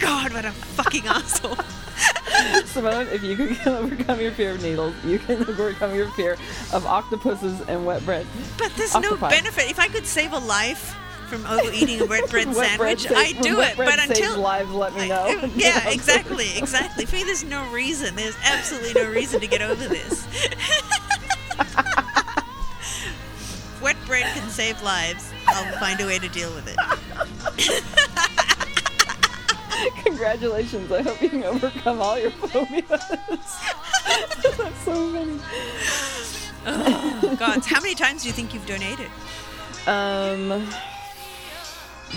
God, 0.00 0.32
what 0.32 0.44
a 0.44 0.50
fucking 0.52 1.06
asshole! 1.06 1.56
Simone, 2.66 3.06
if 3.08 3.22
you 3.22 3.36
can 3.36 3.68
overcome 3.74 4.20
your 4.20 4.32
fear 4.32 4.52
of 4.52 4.62
needles, 4.62 4.94
you 5.04 5.18
can 5.18 5.42
overcome 5.48 5.94
your 5.94 6.08
fear 6.12 6.36
of 6.72 6.86
octopuses 6.86 7.60
and 7.68 7.84
wet 7.84 8.04
bread. 8.06 8.26
But 8.58 8.72
there's 8.76 8.94
no 8.94 9.16
benefit. 9.16 9.70
If 9.70 9.78
I 9.78 9.88
could 9.88 10.06
save 10.06 10.32
a 10.32 10.38
life 10.38 10.96
from 11.28 11.44
overeating 11.46 12.00
a 12.00 12.06
wet 12.06 12.28
bread 12.30 12.46
Wet 12.48 12.56
sandwich, 12.56 13.02
saves- 13.02 13.14
I'd 13.14 13.40
do 13.42 13.60
it. 13.60 13.76
But 13.76 13.98
until 14.00 14.38
lives, 14.40 14.70
let 14.70 14.94
me 14.94 15.02
I- 15.02 15.08
know. 15.08 15.50
yeah, 15.54 15.88
exactly, 15.90 16.56
exactly. 16.56 17.04
For 17.04 17.16
me, 17.16 17.24
there's 17.24 17.44
no 17.44 17.70
reason. 17.70 18.16
There's 18.16 18.36
absolutely 18.44 18.94
no 19.02 19.08
reason 19.10 19.40
to 19.40 19.46
get 19.46 19.60
over 19.62 19.86
this. 19.86 20.26
wet 23.82 23.96
bread 24.06 24.24
can 24.34 24.48
save 24.48 24.80
lives. 24.82 25.30
I'll 25.46 25.78
find 25.78 26.00
a 26.00 26.06
way 26.06 26.18
to 26.18 26.28
deal 26.28 26.52
with 26.54 26.66
it. 26.68 26.78
Congratulations! 30.04 30.90
I 30.92 31.02
hope 31.02 31.20
you 31.22 31.28
can 31.30 31.44
overcome 31.44 32.00
all 32.00 32.18
your 32.18 32.30
phobias. 32.30 32.88
That's 32.88 34.78
so 34.84 35.12
funny. 35.12 35.38
Oh, 36.66 37.36
God, 37.38 37.64
how 37.64 37.80
many 37.80 37.94
times 37.94 38.22
do 38.22 38.28
you 38.28 38.34
think 38.34 38.52
you've 38.52 38.66
donated? 38.66 39.08
Um, 39.86 40.68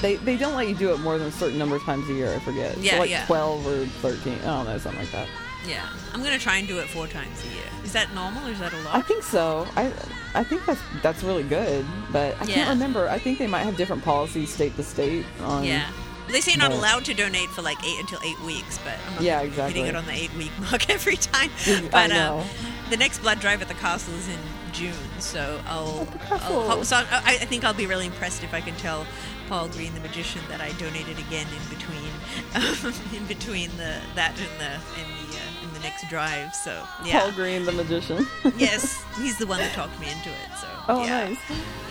they 0.01 0.15
they 0.17 0.35
don't 0.37 0.55
let 0.55 0.67
you 0.67 0.75
do 0.75 0.91
it 0.93 0.99
more 0.99 1.17
than 1.17 1.27
a 1.27 1.31
certain 1.31 1.57
number 1.57 1.75
of 1.75 1.83
times 1.83 2.09
a 2.09 2.13
year. 2.13 2.33
I 2.33 2.39
forget. 2.39 2.77
Yeah, 2.77 2.93
so 2.93 2.99
like 2.99 3.09
yeah. 3.09 3.25
twelve 3.25 3.65
or 3.67 3.85
thirteen. 3.85 4.39
I 4.41 4.45
don't 4.45 4.65
know, 4.65 4.77
something 4.77 5.01
like 5.01 5.11
that. 5.11 5.27
Yeah, 5.65 5.87
I'm 6.13 6.21
gonna 6.21 6.37
try 6.39 6.57
and 6.57 6.67
do 6.67 6.79
it 6.79 6.87
four 6.89 7.07
times 7.07 7.41
a 7.45 7.53
year. 7.55 7.63
Is 7.85 7.93
that 7.93 8.13
normal 8.13 8.45
or 8.47 8.51
is 8.51 8.59
that 8.59 8.73
a 8.73 8.77
lot? 8.81 8.95
I 8.95 9.01
think 9.01 9.23
so. 9.23 9.65
I 9.77 9.93
I 10.35 10.43
think 10.43 10.65
that's 10.65 10.81
that's 11.01 11.23
really 11.23 11.43
good, 11.43 11.85
but 12.11 12.35
I 12.41 12.45
Yeah. 12.45 12.55
can't 12.55 12.69
remember. 12.71 13.07
I 13.07 13.17
think 13.17 13.39
they 13.39 13.47
might 13.47 13.63
have 13.63 13.77
different 13.77 14.03
policies 14.03 14.53
state 14.53 14.75
to 14.75 14.83
state 14.83 15.25
on. 15.41 15.63
Yeah. 15.63 15.89
They 16.29 16.41
say 16.41 16.51
you're 16.53 16.59
not 16.59 16.71
allowed 16.71 17.05
to 17.05 17.13
donate 17.13 17.49
for 17.49 17.61
like 17.61 17.83
eight 17.85 17.99
until 17.99 18.19
eight 18.23 18.39
weeks, 18.41 18.79
but 18.83 18.93
I'm 19.07 19.13
not 19.15 19.23
Yeah, 19.23 19.39
hitting 19.41 19.49
exactly. 19.51 19.81
it 19.81 19.95
on 19.95 20.05
the 20.05 20.13
eight 20.13 20.33
week 20.35 20.51
mark 20.59 20.89
every 20.89 21.17
time. 21.17 21.49
I 21.67 21.87
But 21.91 22.07
know. 22.07 22.39
Um, 22.39 22.47
the 22.89 22.97
next 22.97 23.19
blood 23.19 23.39
drive 23.39 23.61
at 23.61 23.67
the 23.67 23.73
castle 23.75 24.13
is 24.15 24.27
in 24.29 24.39
June, 24.71 24.93
so 25.19 25.59
I'll, 25.67 26.05
castle. 26.27 26.61
I'll 26.61 26.69
ho- 26.77 26.83
so 26.83 26.97
I, 26.97 27.37
I 27.41 27.45
think 27.45 27.63
I'll 27.63 27.73
be 27.73 27.85
really 27.85 28.05
impressed 28.07 28.43
if 28.43 28.53
I 28.53 28.61
can 28.61 28.75
tell 28.75 29.05
Paul 29.47 29.67
Green, 29.69 29.93
the 29.93 29.99
magician, 29.99 30.41
that 30.49 30.61
I 30.61 30.71
donated 30.73 31.17
again 31.19 31.47
in 31.47 31.69
between, 31.75 32.11
um, 32.55 32.93
in 33.15 33.25
between 33.25 33.69
the 33.77 33.99
that 34.15 34.31
and 34.39 34.59
the 34.59 35.01
and 35.01 35.29
the 35.29 35.37
uh, 35.37 35.63
in 35.67 35.73
the 35.73 35.79
next 35.79 36.07
drive. 36.09 36.53
So 36.55 36.83
yeah, 37.05 37.19
Paul 37.21 37.31
Green, 37.33 37.65
the 37.65 37.71
magician. 37.71 38.25
yes, 38.57 39.03
he's 39.17 39.37
the 39.37 39.47
one 39.47 39.59
that 39.59 39.73
talked 39.73 39.97
me 39.99 40.11
into 40.11 40.29
it. 40.29 40.57
So 40.59 40.67
oh, 40.89 41.03
yeah, 41.05 41.29
nice. 41.29 41.37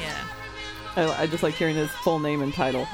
yeah, 0.01 0.25
I, 0.97 1.23
I 1.23 1.27
just 1.27 1.43
like 1.43 1.55
hearing 1.55 1.75
his 1.77 1.91
full 1.91 2.19
name 2.19 2.43
and 2.43 2.53
title. 2.53 2.87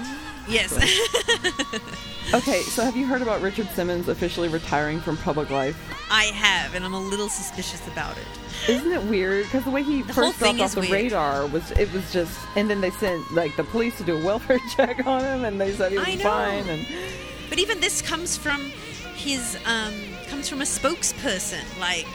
Yes. 0.49 0.73
Okay, 2.35 2.61
so 2.61 2.85
have 2.85 2.95
you 2.95 3.07
heard 3.07 3.23
about 3.23 3.41
Richard 3.41 3.71
Simmons 3.71 4.09
officially 4.09 4.49
retiring 4.49 5.01
from 5.01 5.17
public 5.17 5.49
life? 5.49 5.79
I 6.11 6.25
have, 6.25 6.75
and 6.75 6.85
I'm 6.85 6.93
a 6.93 7.01
little 7.01 7.31
suspicious 7.31 7.87
about 7.89 8.19
it. 8.19 8.27
Isn't 8.69 8.93
it 8.93 9.03
weird? 9.05 9.45
Because 9.45 9.65
the 9.65 9.71
way 9.71 9.83
he 9.83 10.01
whole 10.01 10.27
first 10.27 10.37
thing 10.39 10.57
dropped 10.57 10.77
off 10.77 10.85
the 10.85 10.91
weird. 10.91 11.05
radar 11.05 11.47
was 11.47 11.71
it 11.71 11.91
was 11.91 12.13
just, 12.13 12.39
and 12.55 12.69
then 12.69 12.83
they 12.83 12.91
sent 12.91 13.33
like 13.33 13.57
the 13.57 13.65
police 13.65 13.97
to 13.97 14.05
do 14.05 14.19
a 14.19 14.23
welfare 14.23 14.59
check 14.77 15.07
on 15.07 15.23
him, 15.25 15.47
and 15.47 15.59
they 15.59 15.73
said 15.73 15.91
he 15.91 15.97
was 15.97 16.21
fine. 16.21 16.69
And 16.69 16.87
But 17.49 17.61
even 17.61 17.81
this 17.81 18.03
comes 18.03 18.37
from 18.37 18.61
his 19.15 19.57
um 19.65 19.95
comes 20.27 20.51
from 20.51 20.61
a 20.61 20.65
spokesperson. 20.65 21.65
Like 21.81 22.07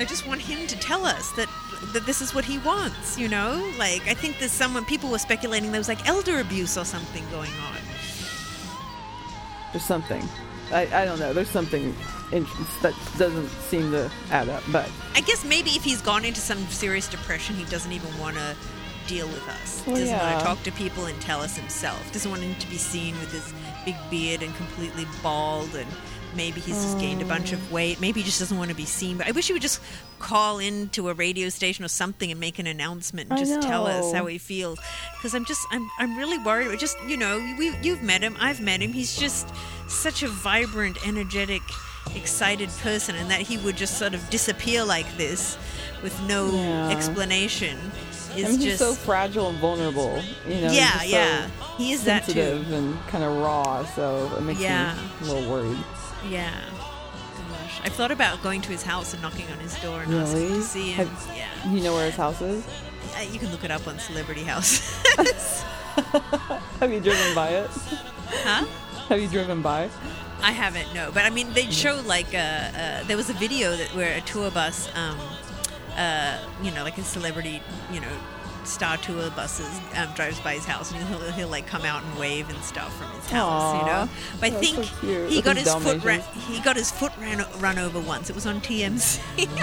I 0.00 0.06
just 0.06 0.26
want 0.26 0.40
him 0.40 0.66
to 0.66 0.78
tell 0.78 1.04
us 1.04 1.30
that 1.32 1.50
that 1.92 2.06
this 2.06 2.20
is 2.20 2.34
what 2.34 2.44
he 2.44 2.58
wants, 2.58 3.18
you 3.18 3.28
know? 3.28 3.70
Like 3.78 4.06
I 4.06 4.14
think 4.14 4.38
there's 4.38 4.52
someone 4.52 4.84
people 4.84 5.10
were 5.10 5.18
speculating 5.18 5.70
there 5.72 5.80
was 5.80 5.88
like 5.88 6.06
elder 6.08 6.40
abuse 6.40 6.76
or 6.76 6.84
something 6.84 7.24
going 7.30 7.52
on. 7.52 7.78
there's 9.72 9.84
something. 9.84 10.22
I, 10.72 10.82
I 10.92 11.04
don't 11.04 11.18
know. 11.18 11.32
There's 11.32 11.50
something. 11.50 11.94
entrance 12.32 12.76
that 12.82 12.94
doesn't 13.16 13.48
seem 13.48 13.90
to 13.92 14.10
add 14.30 14.48
up. 14.48 14.62
But 14.70 14.90
I 15.14 15.20
guess 15.22 15.44
maybe 15.44 15.70
if 15.70 15.84
he's 15.84 16.02
gone 16.02 16.24
into 16.24 16.40
some 16.40 16.58
serious 16.68 17.08
depression, 17.08 17.56
he 17.56 17.64
doesn't 17.64 17.92
even 17.92 18.16
want 18.18 18.36
to 18.36 18.54
deal 19.06 19.26
with 19.28 19.48
us. 19.48 19.82
Well, 19.86 19.96
doesn't 19.96 20.18
want 20.18 20.38
to 20.38 20.44
talk 20.44 20.62
to 20.64 20.72
people 20.72 21.06
and 21.06 21.18
tell 21.20 21.40
us 21.40 21.56
himself. 21.56 22.12
Doesn't 22.12 22.30
want 22.30 22.42
him 22.42 22.54
to 22.56 22.68
be 22.68 22.76
seen 22.76 23.18
with 23.18 23.32
his 23.32 23.52
big 23.84 23.96
beard 24.10 24.42
and 24.42 24.54
completely 24.56 25.06
bald 25.22 25.74
and 25.74 25.88
maybe 26.34 26.60
he's 26.60 26.82
just 26.82 26.98
gained 26.98 27.22
a 27.22 27.24
bunch 27.24 27.52
of 27.52 27.70
oh. 27.70 27.74
weight. 27.74 28.00
Maybe 28.00 28.20
he 28.20 28.26
just 28.26 28.38
doesn't 28.38 28.56
want 28.56 28.70
to 28.70 28.76
be 28.76 28.84
seen. 28.84 29.16
But 29.18 29.26
I 29.28 29.32
wish 29.32 29.46
he 29.46 29.52
would 29.52 29.62
just 29.62 29.80
call 30.18 30.58
into 30.58 31.08
a 31.08 31.14
radio 31.14 31.48
station 31.48 31.84
or 31.84 31.88
something 31.88 32.30
and 32.30 32.40
make 32.40 32.58
an 32.58 32.66
announcement 32.66 33.30
and 33.30 33.38
I 33.38 33.42
just 33.42 33.62
tell 33.62 33.86
us 33.86 34.12
how 34.12 34.26
he 34.26 34.38
feels. 34.38 34.78
Because 35.16 35.34
I'm 35.34 35.44
just 35.44 35.66
I'm 35.70 35.88
I'm 35.98 36.16
really 36.16 36.38
worried. 36.38 36.78
Just 36.78 36.96
you 37.06 37.16
know, 37.16 37.38
we 37.58 37.76
you've 37.82 38.02
met 38.02 38.22
him, 38.22 38.36
I've 38.40 38.60
met 38.60 38.80
him. 38.80 38.92
He's 38.92 39.16
just 39.16 39.48
such 39.88 40.22
a 40.22 40.28
vibrant, 40.28 41.06
energetic, 41.06 41.62
excited 42.14 42.68
person, 42.82 43.14
and 43.16 43.30
that 43.30 43.40
he 43.40 43.58
would 43.58 43.76
just 43.76 43.98
sort 43.98 44.14
of 44.14 44.30
disappear 44.30 44.84
like 44.84 45.16
this 45.16 45.56
with 46.02 46.18
no 46.22 46.50
Yeah. 46.50 46.90
explanation 46.90 47.76
is 48.36 48.44
I 48.44 48.48
mean, 48.50 48.60
he's 48.60 48.64
just 48.64 48.78
so 48.78 48.94
fragile 48.94 49.48
and 49.48 49.58
vulnerable. 49.58 50.22
You 50.46 50.60
know, 50.60 50.72
yeah, 50.72 50.98
he's 51.00 51.10
so 51.10 51.16
yeah. 51.16 51.50
He 51.76 51.92
is 51.92 52.04
that 52.04 52.24
too. 52.24 52.32
sensitive 52.32 52.72
and 52.72 52.98
kind 53.08 53.24
of 53.24 53.36
raw. 53.38 53.84
So 53.94 54.30
it 54.36 54.42
makes 54.42 54.60
Yeah. 54.60 54.94
me 54.94 55.28
a 55.28 55.32
little 55.32 55.50
worried. 55.50 55.78
Yeah. 56.26 56.52
Gosh. 57.50 57.80
I've 57.84 57.92
thought 57.92 58.10
about 58.10 58.42
going 58.42 58.60
to 58.62 58.70
his 58.70 58.82
house 58.82 59.12
and 59.12 59.22
knocking 59.22 59.46
on 59.52 59.58
his 59.58 59.74
door 59.80 60.02
and 60.02 60.14
asking 60.14 60.48
to 60.48 60.62
see 60.62 60.90
him. 60.92 61.06
Have- 61.08 61.36
yeah. 61.36 61.72
You 61.72 61.82
know 61.82 61.94
where 61.94 62.06
his 62.06 62.16
house 62.16 62.40
is? 62.40 62.66
Uh, 63.16 63.20
you 63.22 63.38
can 63.38 63.50
look 63.50 63.64
it 63.64 63.70
up 63.70 63.86
on 63.86 63.98
Celebrity 63.98 64.42
House. 64.44 65.02
Have 66.80 66.92
you 66.92 67.00
driven 67.00 67.34
by 67.34 67.48
it? 67.50 67.70
huh? 68.44 68.64
Have 69.08 69.20
you 69.20 69.28
driven 69.28 69.62
by? 69.62 69.88
I 70.42 70.52
haven't, 70.52 70.94
no. 70.94 71.10
But 71.12 71.24
I 71.24 71.30
mean, 71.30 71.52
they 71.52 71.70
show 71.70 72.00
like 72.06 72.32
uh, 72.34 72.38
uh, 72.38 73.04
there 73.04 73.16
was 73.16 73.30
a 73.30 73.32
video 73.34 73.74
that 73.76 73.88
where 73.96 74.16
a 74.16 74.20
tour 74.20 74.50
bus, 74.50 74.88
um, 74.94 75.18
uh, 75.96 76.38
you 76.62 76.70
know, 76.70 76.84
like 76.84 76.98
a 76.98 77.02
celebrity, 77.02 77.60
you 77.92 78.00
know, 78.00 78.12
star 78.68 78.96
tour 78.98 79.30
buses 79.30 79.68
um, 79.96 80.08
drives 80.14 80.38
by 80.40 80.54
his 80.54 80.64
house, 80.64 80.92
and 80.92 81.02
he'll, 81.08 81.32
he'll 81.32 81.48
like 81.48 81.66
come 81.66 81.82
out 81.82 82.02
and 82.02 82.18
wave 82.18 82.48
and 82.48 82.58
stuff 82.62 82.96
from 82.98 83.10
his 83.20 83.28
house, 83.30 83.80
you 83.80 83.86
know. 83.86 84.08
But 84.40 84.52
I 84.52 84.60
think 84.60 84.84
so 84.84 85.26
he 85.28 85.42
got 85.42 85.56
his 85.56 85.72
foot 85.74 86.04
ran, 86.04 86.20
he 86.48 86.60
got 86.60 86.76
his 86.76 86.90
foot 86.90 87.12
ran 87.18 87.44
run 87.58 87.78
over 87.78 87.98
once. 88.00 88.30
It 88.30 88.34
was 88.34 88.46
on 88.46 88.60
TMZ. 88.60 89.18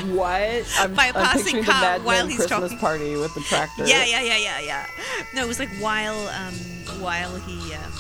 What? 0.16 0.66
I'm, 0.80 0.94
By 0.94 1.06
a 1.06 1.08
I'm 1.10 1.14
passing 1.14 1.64
car 1.64 2.00
the 2.00 2.06
while 2.06 2.28
he's 2.28 2.38
Christmas 2.38 2.62
talking. 2.72 2.78
party 2.80 3.16
with 3.16 3.34
the 3.34 3.42
tractor. 3.42 3.86
Yeah, 3.86 4.06
yeah, 4.06 4.22
yeah, 4.22 4.38
yeah, 4.38 4.60
yeah. 4.62 4.86
No, 5.34 5.44
it 5.44 5.48
was 5.48 5.60
like 5.60 5.70
while 5.80 6.18
um, 6.30 6.54
while 7.02 7.36
he 7.38 7.74
um, 7.74 7.92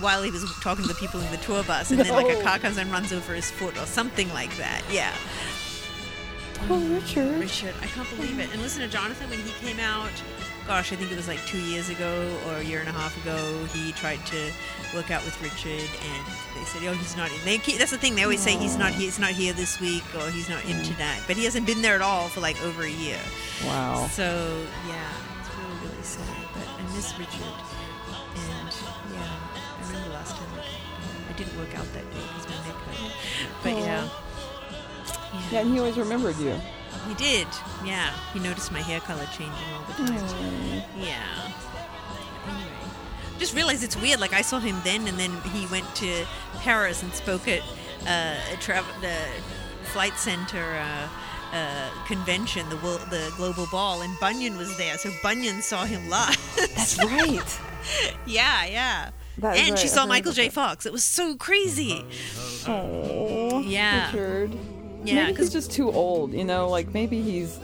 while 0.00 0.22
he 0.22 0.30
was 0.30 0.44
talking 0.60 0.82
to 0.82 0.88
the 0.88 0.94
people 0.98 1.20
in 1.20 1.30
the 1.30 1.38
tour 1.38 1.62
bus, 1.64 1.90
and 1.90 1.98
then 2.00 2.08
like 2.12 2.28
a 2.36 2.42
car 2.42 2.58
comes 2.58 2.76
and 2.78 2.90
runs 2.90 3.12
over 3.12 3.32
his 3.34 3.50
foot 3.50 3.76
or 3.78 3.86
something 3.86 4.28
like 4.34 4.54
that. 4.58 4.82
Yeah, 4.90 5.12
Oh, 6.68 6.78
Richard. 6.88 7.38
Richard, 7.38 7.74
I 7.82 7.86
can't 7.86 8.08
believe 8.16 8.38
it. 8.40 8.48
And 8.52 8.60
listen 8.62 8.80
to 8.82 8.88
Jonathan 8.88 9.28
when 9.30 9.38
he 9.40 9.50
came 9.64 9.78
out. 9.78 10.10
Gosh, 10.66 10.92
I 10.92 10.96
think 10.96 11.12
it 11.12 11.16
was 11.16 11.28
like 11.28 11.44
two 11.46 11.60
years 11.60 11.90
ago 11.90 12.36
or 12.46 12.56
a 12.56 12.62
year 12.62 12.80
and 12.80 12.88
a 12.88 12.92
half 12.92 13.16
ago. 13.22 13.36
He 13.66 13.92
tried 13.92 14.24
to 14.26 14.50
work 14.94 15.12
out 15.12 15.24
with 15.24 15.40
Richard, 15.40 15.70
and 15.70 16.26
they 16.56 16.64
said, 16.64 16.82
"Oh, 16.88 16.92
he's 16.92 17.16
not 17.16 17.30
in." 17.30 17.38
They 17.44 17.58
keep, 17.58 17.78
that's 17.78 17.92
the 17.92 17.98
thing. 17.98 18.16
They 18.16 18.24
always 18.24 18.40
say 18.40 18.56
he's 18.56 18.76
not. 18.76 18.92
He's 18.92 19.20
not 19.20 19.30
here 19.30 19.52
this 19.52 19.80
week, 19.80 20.02
or 20.16 20.28
he's 20.30 20.48
not 20.48 20.64
in 20.64 20.76
mm. 20.76 20.84
tonight. 20.84 21.22
But 21.28 21.36
he 21.36 21.44
hasn't 21.44 21.66
been 21.66 21.82
there 21.82 21.94
at 21.94 22.02
all 22.02 22.26
for 22.28 22.40
like 22.40 22.60
over 22.64 22.82
a 22.82 22.90
year. 22.90 23.18
Wow. 23.64 24.08
So 24.10 24.66
yeah, 24.88 25.08
it's 25.38 25.50
really 25.56 25.88
really 25.88 26.02
sad. 26.02 26.48
But 26.52 26.66
I 26.66 26.82
miss 26.96 27.16
Richard, 27.16 27.42
and 28.34 28.74
yeah, 29.14 29.22
I 29.22 29.86
remember 29.86 30.10
last 30.14 30.34
time 30.34 30.48
I, 30.58 31.30
I 31.30 31.32
didn't 31.36 31.56
work 31.56 31.78
out 31.78 31.86
that 31.94 32.10
day 32.10 32.26
because 32.26 32.48
my 32.48 32.56
neck 32.66 32.74
hurt. 32.74 33.12
But 33.62 33.72
yeah, 33.78 34.08
Yeah, 35.52 35.60
and 35.60 35.72
he 35.72 35.78
always 35.78 35.96
remembered 35.96 36.36
you. 36.38 36.60
He 37.08 37.14
did. 37.14 37.46
Yeah, 37.84 38.12
he 38.32 38.38
noticed 38.40 38.70
my 38.72 38.80
hair 38.80 39.00
color 39.00 39.26
changing 39.26 39.52
all 39.74 39.84
the 39.88 39.92
time. 40.06 40.82
Yeah. 40.98 41.22
Anyway, 42.46 42.70
just 43.38 43.54
realized 43.54 43.82
it's 43.84 43.96
weird. 43.96 44.20
Like 44.20 44.32
I 44.32 44.42
saw 44.42 44.58
him 44.58 44.76
then, 44.84 45.06
and 45.08 45.18
then 45.18 45.32
he 45.52 45.66
went 45.66 45.92
to 45.96 46.26
Paris 46.60 47.02
and 47.02 47.12
spoke 47.12 47.48
at 47.48 47.62
uh, 48.06 48.36
the 49.00 49.16
flight 49.92 50.14
center. 50.16 50.62
Uh, 50.78 51.08
uh, 51.52 51.88
convention, 52.06 52.68
the 52.68 52.76
world, 52.78 53.00
the 53.08 53.32
global 53.36 53.66
ball, 53.70 54.02
and 54.02 54.12
Bunyan 54.18 54.58
was 54.58 54.76
there. 54.76 54.98
So 54.98 55.10
Bunyan 55.22 55.62
saw 55.62 55.84
him 55.84 56.08
live. 56.10 56.36
That's 56.56 56.98
right. 57.04 57.60
Yeah, 58.26 58.66
yeah. 58.66 59.10
That 59.38 59.56
and 59.56 59.78
she 59.78 59.86
saw 59.86 60.06
Michael 60.06 60.32
J. 60.32 60.48
Fox. 60.48 60.86
It 60.86 60.92
was 60.92 61.04
so 61.04 61.36
crazy. 61.36 62.04
Oh, 62.66 63.60
Yeah. 63.60 64.06
Richard. 64.06 64.58
Yeah, 65.06 65.26
maybe 65.26 65.38
he's 65.38 65.52
just 65.52 65.70
too 65.70 65.90
old. 65.90 66.32
You 66.32 66.44
know, 66.44 66.68
like 66.68 66.92
maybe 66.92 67.22
he's 67.22 67.58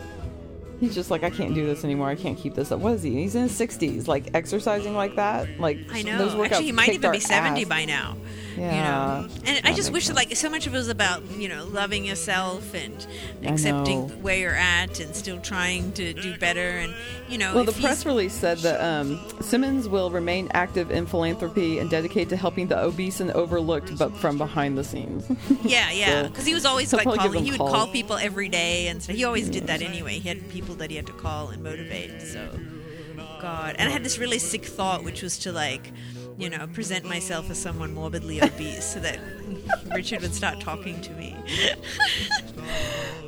he's 0.80 0.94
just 0.94 1.10
like 1.10 1.22
I 1.22 1.30
can't 1.30 1.54
do 1.54 1.66
this 1.66 1.84
anymore. 1.84 2.08
I 2.08 2.16
can't 2.16 2.36
keep 2.38 2.54
this 2.54 2.72
up. 2.72 2.80
What 2.80 2.94
is 2.94 3.02
he? 3.02 3.14
He's 3.14 3.34
in 3.34 3.42
his 3.42 3.52
sixties, 3.56 4.08
like 4.08 4.30
exercising 4.34 4.94
like 4.94 5.16
that. 5.16 5.58
Like 5.58 5.78
I 5.90 6.02
know. 6.02 6.18
workouts 6.28 6.44
Actually, 6.44 6.64
he 6.66 6.72
might 6.72 6.88
even 6.90 7.12
be 7.12 7.20
70 7.20 7.62
ass. 7.62 7.68
by 7.68 7.84
now. 7.84 8.16
Yeah. 8.56 9.22
You 9.22 9.28
know? 9.28 9.34
And 9.46 9.66
I 9.66 9.74
just 9.74 9.92
wish 9.92 10.06
that, 10.08 10.16
like, 10.16 10.34
so 10.36 10.48
much 10.50 10.66
of 10.66 10.74
it 10.74 10.78
was 10.78 10.88
about, 10.88 11.22
you 11.32 11.48
know, 11.48 11.64
loving 11.64 12.04
yourself 12.04 12.74
and 12.74 13.06
accepting 13.44 14.08
where 14.22 14.36
you're 14.38 14.54
at 14.54 15.00
and 15.00 15.14
still 15.14 15.38
trying 15.40 15.92
to 15.92 16.12
do 16.12 16.36
better. 16.38 16.68
And, 16.68 16.94
you 17.28 17.38
know, 17.38 17.54
Well, 17.54 17.64
the 17.64 17.72
press 17.72 18.04
release 18.04 18.32
said 18.34 18.58
that 18.58 18.80
um, 18.80 19.20
Simmons 19.40 19.88
will 19.88 20.10
remain 20.10 20.48
active 20.54 20.90
in 20.90 21.06
philanthropy 21.06 21.78
and 21.78 21.88
dedicate 21.90 22.28
to 22.30 22.36
helping 22.36 22.68
the 22.68 22.78
obese 22.78 23.20
and 23.20 23.30
overlooked, 23.32 23.96
but 23.98 24.16
from 24.16 24.38
behind 24.38 24.76
the 24.78 24.84
scenes. 24.84 25.24
Yeah, 25.64 25.90
yeah. 25.92 26.22
So, 26.22 26.28
Because 26.28 26.46
he 26.46 26.54
was 26.54 26.64
always 26.66 26.92
like 26.92 27.04
calling. 27.04 27.44
He 27.44 27.50
would 27.52 27.58
calls. 27.58 27.72
call 27.72 27.86
people 27.88 28.16
every 28.16 28.48
day, 28.48 28.88
and 28.88 29.02
so 29.02 29.12
he 29.12 29.24
always 29.24 29.48
did 29.48 29.68
that 29.68 29.80
anyway. 29.80 30.18
He 30.18 30.28
had 30.28 30.48
people 30.50 30.74
that 30.76 30.90
he 30.90 30.96
had 30.96 31.06
to 31.06 31.12
call 31.12 31.48
and 31.48 31.62
motivate. 31.62 32.20
So, 32.20 32.48
God. 33.40 33.76
And 33.78 33.88
I 33.88 33.92
had 33.92 34.04
this 34.04 34.18
really 34.18 34.38
sick 34.38 34.64
thought, 34.64 35.04
which 35.04 35.22
was 35.22 35.38
to 35.40 35.52
like, 35.52 35.92
you 36.38 36.48
know, 36.50 36.66
present 36.68 37.04
myself 37.04 37.50
as 37.50 37.58
someone 37.60 37.92
morbidly 37.94 38.40
obese, 38.42 38.84
so 38.94 39.00
that 39.00 39.18
Richard 39.94 40.22
would 40.22 40.34
start 40.34 40.60
talking 40.60 41.00
to 41.02 41.12
me. 41.12 41.36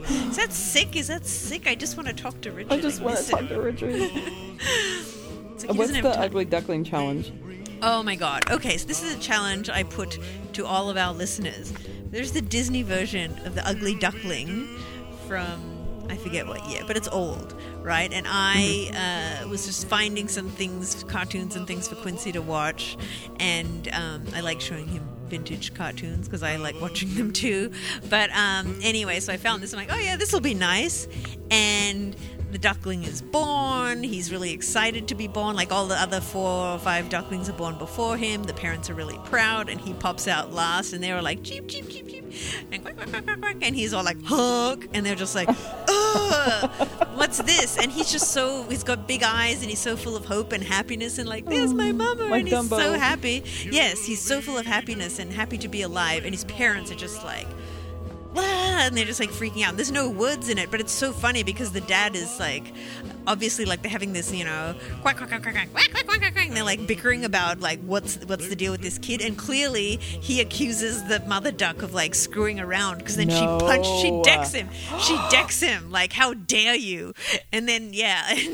Is 0.08 0.36
that 0.36 0.52
sick? 0.52 0.96
Is 0.96 1.08
that 1.08 1.24
sick? 1.26 1.66
I 1.66 1.74
just 1.74 1.96
want 1.96 2.08
to 2.08 2.14
talk 2.14 2.40
to 2.42 2.52
Richard. 2.52 2.72
I 2.72 2.80
just 2.80 3.00
want 3.00 3.16
to 3.18 3.30
talk 3.30 3.48
to 3.48 3.60
Richard. 3.60 4.10
Like 5.66 5.78
What's 5.78 5.92
the 5.92 6.02
time. 6.02 6.18
ugly 6.18 6.44
duckling 6.44 6.84
challenge? 6.84 7.32
Oh 7.80 8.02
my 8.02 8.16
god. 8.16 8.50
Okay, 8.50 8.76
so 8.76 8.86
this 8.86 9.02
is 9.02 9.14
a 9.14 9.18
challenge 9.18 9.70
I 9.70 9.82
put 9.82 10.18
to 10.54 10.66
all 10.66 10.90
of 10.90 10.98
our 10.98 11.14
listeners. 11.14 11.72
There's 12.10 12.32
the 12.32 12.42
Disney 12.42 12.82
version 12.82 13.38
of 13.46 13.54
the 13.54 13.66
Ugly 13.66 13.94
Duckling 13.94 14.68
from 15.26 15.73
I 16.08 16.16
forget 16.16 16.46
what 16.46 16.66
year, 16.68 16.82
but 16.86 16.96
it's 16.96 17.08
old, 17.08 17.54
right? 17.82 18.12
And 18.12 18.26
I 18.28 19.42
uh, 19.44 19.48
was 19.48 19.66
just 19.66 19.88
finding 19.88 20.28
some 20.28 20.48
things, 20.48 21.04
cartoons 21.04 21.56
and 21.56 21.66
things 21.66 21.88
for 21.88 21.96
Quincy 21.96 22.32
to 22.32 22.42
watch, 22.42 22.96
and 23.40 23.88
um, 23.92 24.24
I 24.34 24.40
like 24.40 24.60
showing 24.60 24.86
him 24.86 25.08
vintage 25.26 25.74
cartoons 25.74 26.28
because 26.28 26.42
I 26.42 26.56
like 26.56 26.80
watching 26.80 27.14
them 27.14 27.32
too. 27.32 27.72
But 28.10 28.30
um, 28.30 28.78
anyway, 28.82 29.20
so 29.20 29.32
I 29.32 29.36
found 29.36 29.62
this. 29.62 29.72
I'm 29.72 29.78
like, 29.78 29.92
oh 29.92 29.98
yeah, 29.98 30.16
this 30.16 30.32
will 30.32 30.40
be 30.40 30.54
nice, 30.54 31.08
and 31.50 32.16
the 32.54 32.58
duckling 32.60 33.02
is 33.02 33.20
born. 33.20 34.04
He's 34.04 34.30
really 34.30 34.52
excited 34.52 35.08
to 35.08 35.16
be 35.16 35.26
born. 35.26 35.56
Like 35.56 35.72
all 35.72 35.88
the 35.88 36.00
other 36.00 36.20
four 36.20 36.68
or 36.68 36.78
five 36.78 37.08
ducklings 37.08 37.48
are 37.48 37.52
born 37.52 37.76
before 37.78 38.16
him. 38.16 38.44
The 38.44 38.54
parents 38.54 38.88
are 38.88 38.94
really 38.94 39.18
proud, 39.24 39.68
and 39.68 39.80
he 39.80 39.92
pops 39.92 40.28
out 40.28 40.52
last. 40.52 40.92
And 40.92 41.02
they're 41.02 41.20
like, 41.20 41.42
cheep, 41.42 41.66
cheep, 41.66 41.90
cheep, 41.90 42.08
cheep. 42.08 42.24
And, 42.70 42.84
quack, 42.84 42.96
quack, 42.96 43.10
quack, 43.10 43.24
quack, 43.24 43.40
quack. 43.40 43.56
and 43.60 43.74
he's 43.74 43.92
all 43.92 44.04
like, 44.04 44.18
hook, 44.24 44.86
And 44.94 45.04
they're 45.04 45.16
just 45.16 45.34
like, 45.34 45.48
ugh, 45.48 46.70
what's 47.14 47.38
this? 47.38 47.76
And 47.76 47.90
he's 47.90 48.12
just 48.12 48.30
so, 48.30 48.62
he's 48.68 48.84
got 48.84 49.08
big 49.08 49.24
eyes, 49.24 49.60
and 49.62 49.68
he's 49.68 49.80
so 49.80 49.96
full 49.96 50.14
of 50.14 50.24
hope 50.24 50.52
and 50.52 50.62
happiness, 50.62 51.18
and 51.18 51.28
like, 51.28 51.46
there's 51.46 51.74
my 51.74 51.90
mama. 51.90 52.22
like 52.26 52.38
and 52.38 52.48
he's 52.48 52.56
Dumbo. 52.56 52.76
so 52.76 52.92
happy. 52.92 53.42
Yes, 53.68 54.06
he's 54.06 54.20
so 54.20 54.40
full 54.40 54.56
of 54.56 54.64
happiness 54.64 55.18
and 55.18 55.32
happy 55.32 55.58
to 55.58 55.66
be 55.66 55.82
alive. 55.82 56.24
And 56.24 56.32
his 56.32 56.44
parents 56.44 56.92
are 56.92 56.96
just 56.96 57.24
like, 57.24 57.48
and 58.42 58.96
they're 58.96 59.04
just 59.04 59.20
like 59.20 59.30
freaking 59.30 59.62
out. 59.62 59.76
There's 59.76 59.92
no 59.92 60.08
words 60.08 60.48
in 60.48 60.58
it, 60.58 60.70
but 60.70 60.80
it's 60.80 60.92
so 60.92 61.12
funny 61.12 61.42
because 61.42 61.72
the 61.72 61.80
dad 61.80 62.16
is 62.16 62.38
like, 62.38 62.72
obviously 63.26 63.64
like 63.64 63.82
they're 63.82 63.90
having 63.90 64.12
this, 64.12 64.32
you 64.32 64.44
know, 64.44 64.74
quack 65.02 65.16
quack 65.16 65.28
quack 65.28 65.42
quack 65.42 65.54
quack 65.54 65.70
quack 65.72 65.90
quack 65.90 66.06
quack, 66.06 66.34
quack, 66.34 66.46
and 66.46 66.56
they're 66.56 66.64
like 66.64 66.86
bickering 66.86 67.24
about 67.24 67.60
like 67.60 67.80
what's 67.80 68.16
what's 68.26 68.48
the 68.48 68.56
deal 68.56 68.72
with 68.72 68.82
this 68.82 68.98
kid, 68.98 69.20
and 69.20 69.36
clearly 69.38 69.96
he 69.96 70.40
accuses 70.40 71.04
the 71.04 71.20
mother 71.20 71.50
duck 71.52 71.82
of 71.82 71.94
like 71.94 72.14
screwing 72.14 72.60
around 72.60 72.98
because 72.98 73.16
then 73.16 73.28
she 73.28 73.44
punched, 73.44 73.90
she 74.00 74.20
decks 74.22 74.52
him, 74.52 74.68
she 75.00 75.16
decks 75.30 75.60
him 75.60 75.90
like 75.90 76.12
how 76.12 76.34
dare 76.34 76.74
you, 76.74 77.14
and 77.52 77.68
then 77.68 77.90
yeah. 77.92 78.34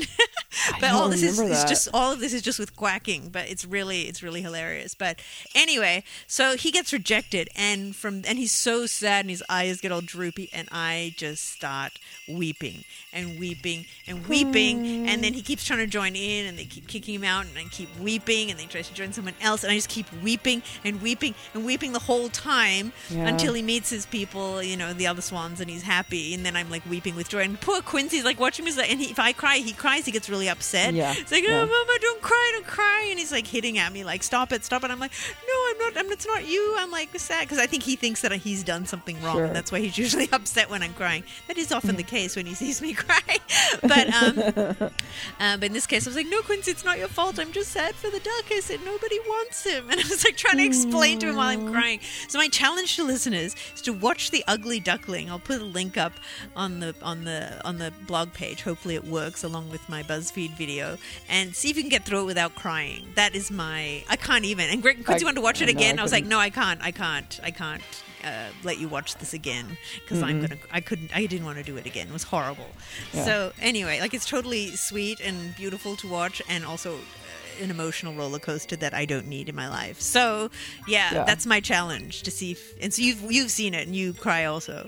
but 0.79 0.91
all 0.91 1.09
this 1.09 1.23
is, 1.23 1.39
is 1.39 1.63
just 1.65 1.87
all 1.93 2.11
of 2.13 2.19
this 2.19 2.33
is 2.33 2.41
just 2.41 2.59
with 2.59 2.75
quacking 2.75 3.29
but 3.29 3.47
it's 3.49 3.65
really 3.65 4.01
it's 4.03 4.21
really 4.21 4.41
hilarious. 4.41 4.93
But 4.95 5.19
anyway 5.55 6.03
so 6.27 6.55
he 6.55 6.71
gets 6.71 6.91
rejected 6.93 7.49
and 7.55 7.95
from 7.95 8.23
and 8.27 8.37
he's 8.37 8.51
so 8.51 8.85
sad 8.85 9.21
and 9.21 9.29
his 9.29 9.43
eyes 9.49 9.79
get 9.81 9.91
all 9.91 10.01
droopy 10.01 10.49
and 10.53 10.67
i 10.71 11.13
just 11.17 11.49
start 11.51 11.93
weeping 12.27 12.83
and 13.13 13.39
weeping 13.39 13.85
and 14.07 14.25
weeping. 14.27 15.07
And 15.09 15.23
then 15.23 15.33
he 15.33 15.41
keeps 15.41 15.65
trying 15.65 15.79
to 15.79 15.87
join 15.87 16.15
in 16.15 16.45
and 16.45 16.57
they 16.57 16.65
keep 16.65 16.87
kicking 16.87 17.15
him 17.15 17.23
out 17.23 17.45
and 17.45 17.57
i 17.57 17.63
keep 17.65 17.89
weeping 17.99 18.49
and 18.49 18.57
then 18.59 18.65
he 18.67 18.71
tries 18.71 18.87
to 18.87 18.93
join 18.93 19.11
someone 19.13 19.33
else. 19.41 19.63
And 19.63 19.71
i 19.71 19.75
just 19.75 19.89
keep 19.89 20.05
weeping 20.23 20.63
and 20.83 21.01
weeping 21.01 21.35
and 21.53 21.65
weeping 21.65 21.91
the 21.93 21.99
whole 21.99 22.29
time 22.29 22.91
Yeah. 23.09 23.27
until 23.27 23.53
he 23.53 23.61
meets 23.61 23.89
his 23.89 24.05
people 24.05 24.61
you 24.63 24.77
know 24.77 24.93
the 24.93 25.07
other 25.07 25.21
swans 25.21 25.59
and 25.61 25.69
he's 25.69 25.83
happy. 25.83 26.33
And 26.33 26.45
then 26.45 26.55
i'm 26.55 26.69
like 26.69 26.83
weeping 26.89 27.15
with 27.15 27.29
joy. 27.29 27.41
And 27.43 27.59
poor 27.59 27.81
quincy's 27.81 28.23
like 28.23 28.39
watching 28.39 28.65
me 28.65 28.71
and 28.89 28.99
he, 28.99 29.11
if 29.11 29.19
i 29.19 29.33
cry 29.33 29.57
he 29.57 29.73
cries 29.73 30.05
he 30.05 30.11
gets 30.11 30.29
really 30.29 30.40
upset 30.49 30.93
Yeah, 30.93 31.13
it's 31.17 31.31
like, 31.31 31.43
yeah. 31.43 31.61
oh, 31.61 31.65
mama, 31.65 31.99
don't 32.01 32.21
cry, 32.21 32.51
don't 32.53 32.67
cry. 32.67 33.07
And 33.09 33.19
he's 33.19 33.31
like 33.31 33.47
hitting 33.47 33.77
at 33.77 33.91
me, 33.91 34.03
like, 34.03 34.23
stop 34.23 34.51
it, 34.51 34.63
stop 34.63 34.83
it. 34.83 34.91
I'm 34.91 34.99
like, 34.99 35.11
no, 35.47 35.53
I'm 35.69 35.77
not, 35.77 36.05
I'm, 36.05 36.11
it's 36.11 36.27
not 36.27 36.47
you. 36.47 36.75
I'm 36.77 36.91
like 36.91 37.17
sad 37.19 37.41
because 37.43 37.59
I 37.59 37.67
think 37.67 37.83
he 37.83 37.95
thinks 37.95 38.21
that 38.21 38.31
he's 38.33 38.63
done 38.63 38.85
something 38.85 39.21
wrong. 39.21 39.35
Sure. 39.37 39.45
And 39.45 39.55
that's 39.55 39.71
why 39.71 39.79
he's 39.79 39.97
usually 39.97 40.29
upset 40.33 40.69
when 40.69 40.83
I'm 40.83 40.93
crying. 40.93 41.23
That 41.47 41.57
is 41.57 41.71
often 41.71 41.95
the 41.95 42.03
case 42.03 42.35
when 42.35 42.45
he 42.45 42.53
sees 42.53 42.81
me 42.81 42.93
cry. 42.95 43.37
but, 43.81 44.13
um, 44.13 44.91
uh, 45.39 45.57
but 45.57 45.63
in 45.63 45.73
this 45.73 45.87
case, 45.87 46.07
I 46.07 46.09
was 46.09 46.15
like, 46.15 46.27
no, 46.27 46.41
Quincy, 46.41 46.71
it's 46.71 46.85
not 46.85 46.97
your 46.97 47.07
fault. 47.07 47.39
I'm 47.39 47.51
just 47.51 47.71
sad 47.71 47.95
for 47.95 48.09
the 48.09 48.19
duck. 48.19 48.45
I 48.51 48.59
said, 48.61 48.79
nobody 48.85 49.19
wants 49.19 49.65
him. 49.65 49.85
And 49.91 49.99
I 49.99 50.03
was 50.03 50.23
like 50.23 50.37
trying 50.37 50.57
to 50.57 50.65
explain 50.65 51.19
to 51.19 51.27
him 51.29 51.35
while 51.35 51.49
I'm 51.49 51.71
crying. 51.71 51.99
So 52.29 52.37
my 52.37 52.47
challenge 52.47 52.95
to 52.95 53.03
listeners 53.03 53.55
is 53.75 53.81
to 53.81 53.91
watch 53.91 54.31
The 54.31 54.43
Ugly 54.47 54.79
Duckling. 54.79 55.29
I'll 55.29 55.39
put 55.39 55.59
a 55.61 55.65
link 55.65 55.97
up 55.97 56.13
on 56.55 56.79
the, 56.79 56.95
on 57.01 57.25
the, 57.25 57.61
on 57.65 57.77
the 57.77 57.91
blog 58.07 58.31
page. 58.33 58.61
Hopefully 58.63 58.95
it 58.95 59.05
works 59.05 59.43
along 59.43 59.69
with 59.69 59.87
my 59.89 60.01
BuzzFeed 60.31 60.51
video 60.51 60.97
and 61.29 61.55
see 61.55 61.69
if 61.69 61.77
you 61.77 61.83
can 61.83 61.89
get 61.89 62.05
through 62.05 62.21
it 62.21 62.25
without 62.25 62.55
crying. 62.55 63.05
That 63.15 63.35
is 63.35 63.51
my, 63.51 64.03
I 64.09 64.15
can't 64.15 64.45
even. 64.45 64.69
And 64.69 64.81
Greg, 64.81 65.05
Quincy 65.05 65.25
I- 65.25 65.27
wanted 65.27 65.35
to 65.35 65.41
watch 65.41 65.61
it 65.61 65.65
no, 65.65 65.71
again. 65.71 65.99
I 65.99 66.01
I 66.01 66.03
was 66.03 66.11
like, 66.11 66.25
no, 66.25 66.39
I 66.39 66.49
can't, 66.49 66.81
I 66.83 66.91
can't, 66.91 67.39
I 67.43 67.51
can't. 67.51 67.83
Uh, 68.23 68.49
let 68.63 68.77
you 68.77 68.87
watch 68.87 69.15
this 69.15 69.33
again 69.33 69.65
because 69.95 70.21
I'm 70.21 70.41
gonna. 70.41 70.55
I 70.71 70.79
couldn't. 70.79 71.09
I 71.15 71.25
didn't 71.25 71.43
want 71.43 71.57
to 71.57 71.63
do 71.63 71.75
it 71.77 71.87
again. 71.87 72.05
It 72.05 72.13
was 72.13 72.21
horrible. 72.21 72.67
Yeah. 73.15 73.25
So 73.25 73.51
anyway, 73.59 73.99
like 73.99 74.13
it's 74.13 74.27
totally 74.29 74.75
sweet 74.75 75.19
and 75.21 75.55
beautiful 75.55 75.95
to 75.95 76.07
watch, 76.07 76.39
and 76.47 76.63
also 76.63 76.93
uh, 76.97 77.63
an 77.63 77.71
emotional 77.71 78.13
roller 78.13 78.37
coaster 78.37 78.75
that 78.75 78.93
I 78.93 79.05
don't 79.05 79.25
need 79.25 79.49
in 79.49 79.55
my 79.55 79.67
life. 79.67 79.99
So 79.99 80.51
yeah, 80.87 81.11
Yeah. 81.11 81.23
that's 81.23 81.47
my 81.47 81.59
challenge 81.61 82.21
to 82.21 82.29
see. 82.29 82.51
If, 82.51 82.79
and 82.79 82.93
so 82.93 83.01
you've 83.01 83.23
you've 83.31 83.49
seen 83.49 83.73
it 83.73 83.87
and 83.87 83.95
you 83.95 84.13
cry 84.13 84.45
also. 84.45 84.87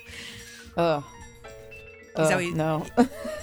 Ugh. 0.77 1.03
That 2.15 2.33
uh, 2.33 2.37
you- 2.39 2.53
no. 2.55 2.85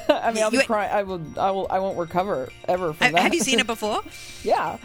I 0.08 0.32
mean, 0.32 0.42
I'll 0.42 0.50
be 0.50 0.58
You- 0.58 0.62
crying. 0.64 0.90
I 0.92 1.02
will. 1.04 1.22
I 1.38 1.50
will. 1.50 1.66
I 1.70 1.78
won't 1.78 1.98
recover 1.98 2.48
ever 2.68 2.92
from 2.92 3.06
Ha- 3.08 3.12
that. 3.12 3.22
Have 3.22 3.34
you 3.34 3.40
seen 3.40 3.58
it 3.60 3.66
before? 3.74 4.00
yeah. 4.42 4.78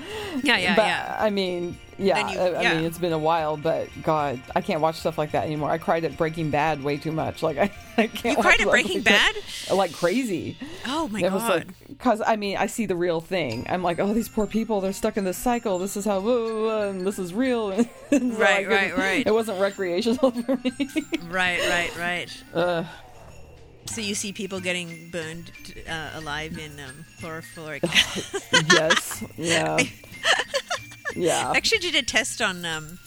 Yeah, 0.44 0.58
yeah, 0.58 0.76
but, 0.76 0.86
yeah. 0.86 1.18
I 1.20 1.30
mean, 1.32 1.78
yeah. 1.98 2.32
You- 2.32 2.40
I, 2.40 2.56
I 2.72 2.76
mean, 2.76 2.86
it's 2.86 2.98
been 3.00 3.14
a 3.14 3.18
while, 3.20 3.58
but 3.58 3.88
God, 4.04 4.42
I 4.56 4.62
can't 4.62 4.82
watch 4.82 5.00
stuff 5.00 5.18
like 5.18 5.32
that 5.32 5.46
anymore. 5.46 5.70
I 5.72 5.78
cried 5.80 6.04
at 6.06 6.16
Breaking 6.18 6.52
Bad 6.52 6.84
way 6.84 6.98
too 6.98 7.12
much. 7.12 7.42
Like 7.42 7.58
I, 7.58 7.72
I 7.98 8.08
can't. 8.08 8.38
You 8.38 8.44
cried 8.44 8.62
at 8.62 8.68
Breaking 8.70 8.98
like 8.98 9.06
that. 9.06 9.34
like 9.74 9.94
crazy. 9.94 10.58
Oh 10.88 11.08
my 11.08 11.20
it 11.20 11.30
god! 11.30 11.50
like 11.50 11.88
because 11.88 12.22
I 12.26 12.36
mean 12.36 12.58
I 12.58 12.68
see 12.68 12.86
the 12.86 12.96
real 12.96 13.22
thing. 13.22 13.66
I'm 13.70 13.82
like, 13.84 14.00
oh, 14.00 14.14
these 14.14 14.30
poor 14.30 14.46
people, 14.48 14.82
they're 14.82 14.94
stuck 14.94 15.18
in 15.18 15.24
this 15.26 15.38
cycle. 15.38 15.80
This 15.80 15.96
is 15.98 16.06
how, 16.06 16.20
whoa, 16.20 16.46
whoa, 16.46 16.66
whoa, 16.66 16.90
and 16.90 17.06
this 17.06 17.18
is 17.20 17.34
real. 17.34 17.72
So 17.84 18.20
Right, 18.20 18.68
right, 18.68 18.96
right. 18.96 19.26
It 19.26 19.34
wasn't 19.34 19.60
recreational 19.60 20.32
for 20.32 20.56
me. 20.58 20.72
right, 21.30 21.60
right, 21.68 21.92
right. 21.98 22.44
Ugh. 22.54 22.86
So 23.88 24.02
you 24.02 24.16
see 24.16 24.34
people 24.34 24.60
getting 24.60 25.10
burned 25.10 25.52
uh, 25.90 26.12
alive 26.16 26.58
in 26.58 26.72
um, 26.80 27.06
chlorofluoric. 27.22 27.84
yes. 28.74 29.24
Yeah. 29.38 29.78
Yeah. 31.18 31.52
I 31.54 31.56
actually 31.56 31.80
did 31.80 31.96
a 31.96 32.02
test 32.02 32.42
on 32.42 32.66
um, 32.66 33.00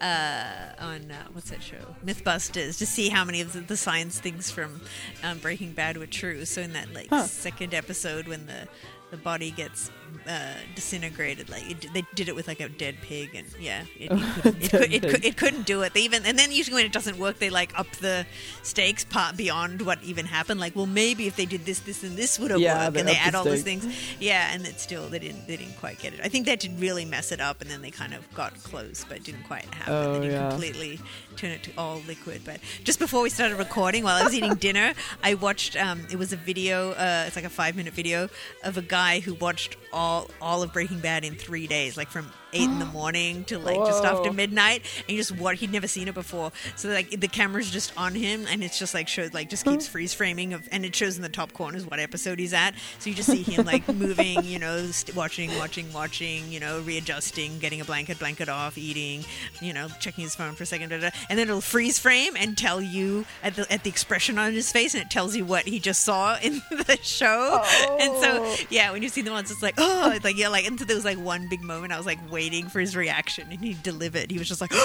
uh, 0.00 0.44
on 0.78 1.10
uh, 1.10 1.24
what's 1.32 1.50
that 1.50 1.60
show 1.60 1.96
mythbusters 2.06 2.78
to 2.78 2.86
see 2.86 3.08
how 3.08 3.24
many 3.24 3.40
of 3.40 3.52
the, 3.52 3.58
the 3.60 3.76
science 3.76 4.20
things 4.20 4.48
from 4.48 4.80
um, 5.24 5.38
breaking 5.38 5.72
bad 5.72 5.96
were 5.96 6.06
true 6.06 6.44
so 6.44 6.60
in 6.60 6.72
that 6.74 6.94
like 6.94 7.08
Huh. 7.10 7.24
second 7.24 7.74
episode 7.74 8.28
when 8.28 8.46
the 8.46 8.68
the 9.10 9.16
body 9.16 9.50
gets 9.50 9.90
uh, 10.28 10.54
disintegrated 10.74 11.48
like 11.48 11.70
it, 11.70 11.92
they 11.92 12.02
did 12.14 12.28
it 12.28 12.34
with 12.34 12.48
like 12.48 12.60
a 12.60 12.68
dead 12.68 12.96
pig 13.02 13.34
and 13.34 13.46
yeah 13.60 13.82
it, 13.98 14.10
it, 14.12 14.42
couldn't, 14.42 14.62
it, 14.62 14.70
could, 14.70 14.92
it, 14.92 15.02
could, 15.02 15.24
it 15.24 15.36
couldn't 15.36 15.66
do 15.66 15.82
it. 15.82 15.94
They 15.94 16.00
even 16.02 16.24
and 16.24 16.38
then 16.38 16.52
usually 16.52 16.74
when 16.74 16.86
it 16.86 16.92
doesn't 16.92 17.18
work 17.18 17.38
they 17.38 17.50
like 17.50 17.78
up 17.78 17.90
the 17.96 18.26
stakes 18.62 19.04
part 19.04 19.36
beyond 19.36 19.82
what 19.82 20.02
even 20.02 20.26
happened 20.26 20.60
like 20.60 20.74
well 20.76 20.86
maybe 20.86 21.26
if 21.26 21.36
they 21.36 21.46
did 21.46 21.64
this 21.64 21.80
this 21.80 22.02
and 22.04 22.16
this 22.16 22.38
would 22.38 22.50
have 22.50 22.60
Yeah, 22.60 22.86
worked 22.86 22.96
and 22.98 23.08
they 23.08 23.12
up 23.12 23.18
the 23.18 23.22
add 23.26 23.34
all 23.34 23.44
those 23.44 23.62
things. 23.62 23.86
Yeah 24.20 24.50
and 24.52 24.66
it 24.66 24.80
still 24.80 25.08
they 25.08 25.18
didn't 25.18 25.46
they 25.46 25.56
didn't 25.56 25.76
quite 25.78 25.98
get 25.98 26.14
it. 26.14 26.20
I 26.22 26.28
think 26.28 26.46
that 26.46 26.60
did 26.60 26.78
really 26.80 27.04
mess 27.04 27.32
it 27.32 27.40
up 27.40 27.60
and 27.60 27.70
then 27.70 27.82
they 27.82 27.90
kind 27.90 28.14
of 28.14 28.32
got 28.34 28.54
close 28.62 29.04
but 29.08 29.22
didn't 29.22 29.44
quite 29.44 29.64
happen. 29.74 29.94
Oh, 29.94 30.12
they 30.14 30.20
didn't 30.20 30.34
yeah. 30.34 30.50
completely 30.50 31.00
turn 31.36 31.50
it 31.50 31.62
to 31.62 31.70
all 31.78 32.00
liquid 32.06 32.42
but 32.44 32.58
just 32.84 32.98
before 32.98 33.22
we 33.22 33.30
started 33.30 33.56
recording 33.56 34.02
while 34.02 34.20
i 34.20 34.24
was 34.24 34.34
eating 34.34 34.54
dinner 34.66 34.92
i 35.22 35.34
watched 35.34 35.76
um, 35.76 36.04
it 36.10 36.16
was 36.18 36.32
a 36.32 36.36
video 36.36 36.90
uh, 36.92 37.24
it's 37.26 37.36
like 37.36 37.44
a 37.44 37.48
five 37.50 37.76
minute 37.76 37.92
video 37.94 38.28
of 38.64 38.76
a 38.76 38.82
guy 38.82 39.20
who 39.20 39.34
watched 39.34 39.76
all 39.98 40.30
all 40.40 40.62
of 40.62 40.72
breaking 40.72 41.00
bad 41.00 41.24
in 41.24 41.34
three 41.34 41.66
days 41.66 41.96
like 41.96 42.08
from 42.08 42.30
eight 42.52 42.68
in 42.68 42.78
the 42.78 42.84
oh. 42.86 42.92
morning 42.92 43.44
to 43.44 43.58
like 43.58 43.76
just 43.76 44.04
after 44.04 44.32
midnight 44.32 44.82
and 45.08 45.16
just 45.16 45.32
what 45.32 45.56
he'd 45.56 45.72
never 45.72 45.86
seen 45.86 46.08
it 46.08 46.14
before. 46.14 46.52
So 46.76 46.88
like 46.88 47.20
the 47.20 47.28
camera's 47.28 47.70
just 47.70 47.92
on 47.96 48.14
him 48.14 48.46
and 48.48 48.62
it's 48.62 48.78
just 48.78 48.94
like 48.94 49.08
shows 49.08 49.34
like 49.34 49.50
just 49.50 49.64
keeps 49.64 49.86
freeze 49.86 50.14
framing 50.14 50.52
of 50.52 50.68
and 50.72 50.84
it 50.84 50.94
shows 50.94 51.16
in 51.16 51.22
the 51.22 51.28
top 51.28 51.52
corners 51.52 51.86
what 51.86 51.98
episode 51.98 52.38
he's 52.38 52.52
at. 52.52 52.74
So 52.98 53.10
you 53.10 53.16
just 53.16 53.30
see 53.30 53.42
him 53.42 53.66
like 53.66 53.86
moving 53.94 54.44
you 54.44 54.58
know 54.58 54.86
st- 54.86 55.16
watching 55.16 55.56
watching 55.58 55.92
watching 55.92 56.50
you 56.50 56.60
know 56.60 56.80
readjusting 56.80 57.58
getting 57.58 57.80
a 57.80 57.84
blanket 57.84 58.18
blanket 58.18 58.48
off 58.48 58.78
eating 58.78 59.24
you 59.60 59.72
know 59.72 59.88
checking 60.00 60.24
his 60.24 60.34
phone 60.34 60.54
for 60.54 60.62
a 60.62 60.66
second 60.66 60.90
da, 60.90 60.98
da, 60.98 61.10
and 61.28 61.38
then 61.38 61.48
it'll 61.48 61.60
freeze 61.60 61.98
frame 61.98 62.34
and 62.36 62.56
tell 62.56 62.80
you 62.80 63.24
at 63.42 63.54
the 63.56 63.70
at 63.72 63.84
the 63.84 63.90
expression 63.90 64.38
on 64.38 64.52
his 64.52 64.70
face 64.70 64.94
and 64.94 65.02
it 65.02 65.10
tells 65.10 65.36
you 65.36 65.44
what 65.44 65.64
he 65.64 65.78
just 65.78 66.02
saw 66.02 66.38
in 66.42 66.62
the 66.70 66.98
show. 67.02 67.62
And 68.00 68.16
so 68.18 68.42
oh. 68.44 68.56
yeah 68.70 68.92
when 68.92 69.02
you 69.02 69.08
see 69.08 69.22
the 69.22 69.30
ones 69.30 69.50
it's 69.50 69.62
like 69.62 69.74
oh 69.78 70.10
it's 70.12 70.24
like 70.24 70.36
yeah 70.36 70.48
like 70.48 70.66
and 70.66 70.78
so 70.78 70.84
there 70.84 70.96
was 70.96 71.04
like 71.04 71.18
one 71.18 71.48
big 71.48 71.62
moment 71.62 71.92
i 71.92 71.96
was 71.96 72.06
like 72.06 72.18
waiting 72.38 72.68
for 72.68 72.78
his 72.78 72.94
reaction 72.94 73.48
and 73.50 73.58
he 73.58 73.74
delivered 73.82 74.30
he 74.30 74.38
was 74.38 74.46
just 74.46 74.60
like 74.60 74.72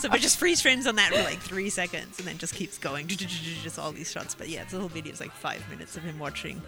so 0.00 0.08
but 0.08 0.20
just 0.20 0.38
freeze 0.38 0.62
frames 0.62 0.86
on 0.86 0.96
that 0.96 1.12
for 1.12 1.22
like 1.22 1.38
three 1.38 1.68
seconds 1.68 2.18
and 2.18 2.26
then 2.26 2.38
just 2.38 2.54
keeps 2.54 2.78
going 2.78 3.06
just 3.08 3.78
all 3.78 3.92
these 3.92 4.10
shots 4.10 4.34
but 4.34 4.48
yeah 4.48 4.64
the 4.70 4.78
whole 4.78 4.88
video 4.88 5.12
is 5.12 5.20
like 5.20 5.32
five 5.32 5.62
minutes 5.68 5.98
of 5.98 6.02
him 6.02 6.18
watching 6.18 6.62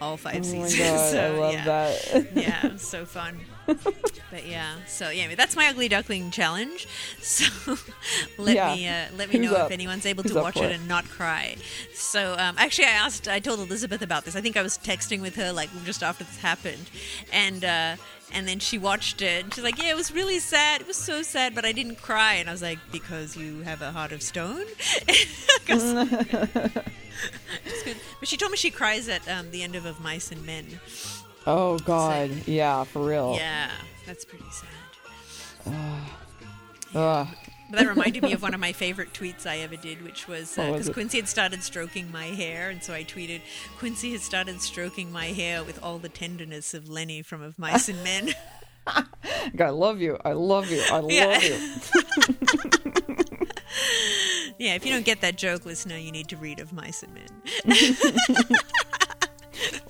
all 0.00 0.16
five 0.16 0.36
Oh 0.38 0.42
seasons 0.42 0.78
god, 0.78 1.10
so 1.12 1.20
I 1.34 1.38
love 1.38 1.52
yeah 1.52 1.64
that. 1.64 2.28
yeah, 2.34 2.66
it 2.66 2.72
was 2.72 2.82
so 2.82 3.04
fun. 3.04 3.38
but 4.30 4.46
yeah, 4.46 4.76
so 4.86 5.10
yeah, 5.10 5.34
that's 5.34 5.56
my 5.56 5.66
ugly 5.68 5.88
duckling 5.88 6.30
challenge. 6.30 6.86
So 7.20 7.76
let 8.38 8.54
Yeah. 8.56 8.74
me 8.74 8.88
uh, 8.88 9.06
let 9.16 9.32
me 9.32 9.38
Who's 9.38 9.50
know 9.50 9.56
up? 9.56 9.66
if 9.66 9.72
anyone's 9.72 10.04
able 10.06 10.22
Who's 10.22 10.32
to 10.32 10.40
watch 10.40 10.56
it, 10.56 10.64
it? 10.64 10.72
and 10.72 10.86
not 10.88 11.04
cry. 11.08 11.56
So 11.94 12.34
um, 12.38 12.56
actually, 12.58 12.84
I 12.86 12.90
asked, 12.90 13.26
I 13.28 13.40
told 13.40 13.60
Elizabeth 13.60 14.02
about 14.02 14.24
this. 14.24 14.36
I 14.36 14.40
think 14.42 14.56
I 14.56 14.62
was 14.62 14.76
texting 14.78 15.20
with 15.22 15.36
her 15.36 15.52
like 15.52 15.70
just 15.84 16.02
after 16.02 16.24
this 16.24 16.38
happened, 16.38 16.90
and. 17.32 17.64
uh 17.64 17.96
and 18.32 18.48
then 18.48 18.58
she 18.58 18.78
watched 18.78 19.22
it, 19.22 19.44
and 19.44 19.54
she's 19.54 19.62
like, 19.62 19.78
"Yeah, 19.80 19.90
it 19.90 19.96
was 19.96 20.10
really 20.10 20.40
sad. 20.40 20.80
It 20.80 20.86
was 20.88 20.96
so 20.96 21.22
sad, 21.22 21.54
but 21.54 21.64
I 21.64 21.70
didn't 21.72 21.96
cry." 22.02 22.34
And 22.34 22.48
I 22.48 22.52
was 22.52 22.62
like, 22.62 22.78
"Because 22.90 23.36
you 23.36 23.60
have 23.60 23.80
a 23.82 23.92
heart 23.92 24.10
of 24.12 24.22
stone." 24.22 24.64
'Cause- 25.66 26.08
Just 27.64 27.84
good. 27.84 27.96
But 28.18 28.28
she 28.28 28.36
told 28.36 28.50
me 28.50 28.56
she 28.56 28.70
cries 28.70 29.08
at 29.08 29.28
um, 29.28 29.50
the 29.52 29.62
end 29.62 29.76
of 29.76 29.84
Of 29.84 30.00
Mice 30.00 30.32
and 30.32 30.44
Men. 30.44 30.80
Oh 31.46 31.78
god, 31.78 32.30
yeah, 32.46 32.84
for 32.84 33.04
real. 33.06 33.34
Yeah, 33.36 33.70
that's 34.06 34.24
pretty 34.24 34.44
sad. 34.50 34.68
Ugh. 36.94 37.26
But 37.70 37.78
that 37.78 37.88
reminded 37.88 38.22
me 38.22 38.32
of 38.34 38.42
one 38.42 38.54
of 38.54 38.60
my 38.60 38.72
favorite 38.72 39.12
tweets 39.14 39.46
I 39.46 39.58
ever 39.58 39.76
did, 39.76 40.02
which 40.02 40.28
was 40.28 40.54
because 40.54 40.86
uh, 40.86 40.90
it? 40.90 40.94
Quincy 40.94 41.18
had 41.18 41.28
started 41.28 41.62
stroking 41.62 42.10
my 42.12 42.26
hair, 42.26 42.70
and 42.70 42.82
so 42.82 42.92
I 42.94 43.04
tweeted, 43.04 43.40
"Quincy 43.78 44.12
has 44.12 44.22
started 44.22 44.60
stroking 44.60 45.10
my 45.10 45.26
hair 45.26 45.64
with 45.64 45.82
all 45.82 45.98
the 45.98 46.08
tenderness 46.08 46.72
of 46.74 46.88
Lennie 46.88 47.22
from 47.22 47.42
Of 47.42 47.58
Mice 47.58 47.88
and 47.88 48.02
Men." 48.04 48.34
God, 49.56 49.66
I 49.66 49.70
love 49.70 50.00
you. 50.00 50.18
I 50.24 50.32
love 50.32 50.70
you. 50.70 50.82
I 50.90 50.98
love 51.00 51.10
Yeah. 51.10 51.40
you. 51.40 51.56
yeah, 54.58 54.74
if 54.74 54.84
you 54.84 54.92
don't 54.92 55.04
get 55.06 55.22
that 55.22 55.36
joke, 55.36 55.64
listener, 55.64 55.96
you 55.96 56.12
need 56.12 56.28
to 56.28 56.36
read 56.36 56.60
Of 56.60 56.72
Mice 56.72 57.02
and 57.02 57.14
Men. 57.14 57.30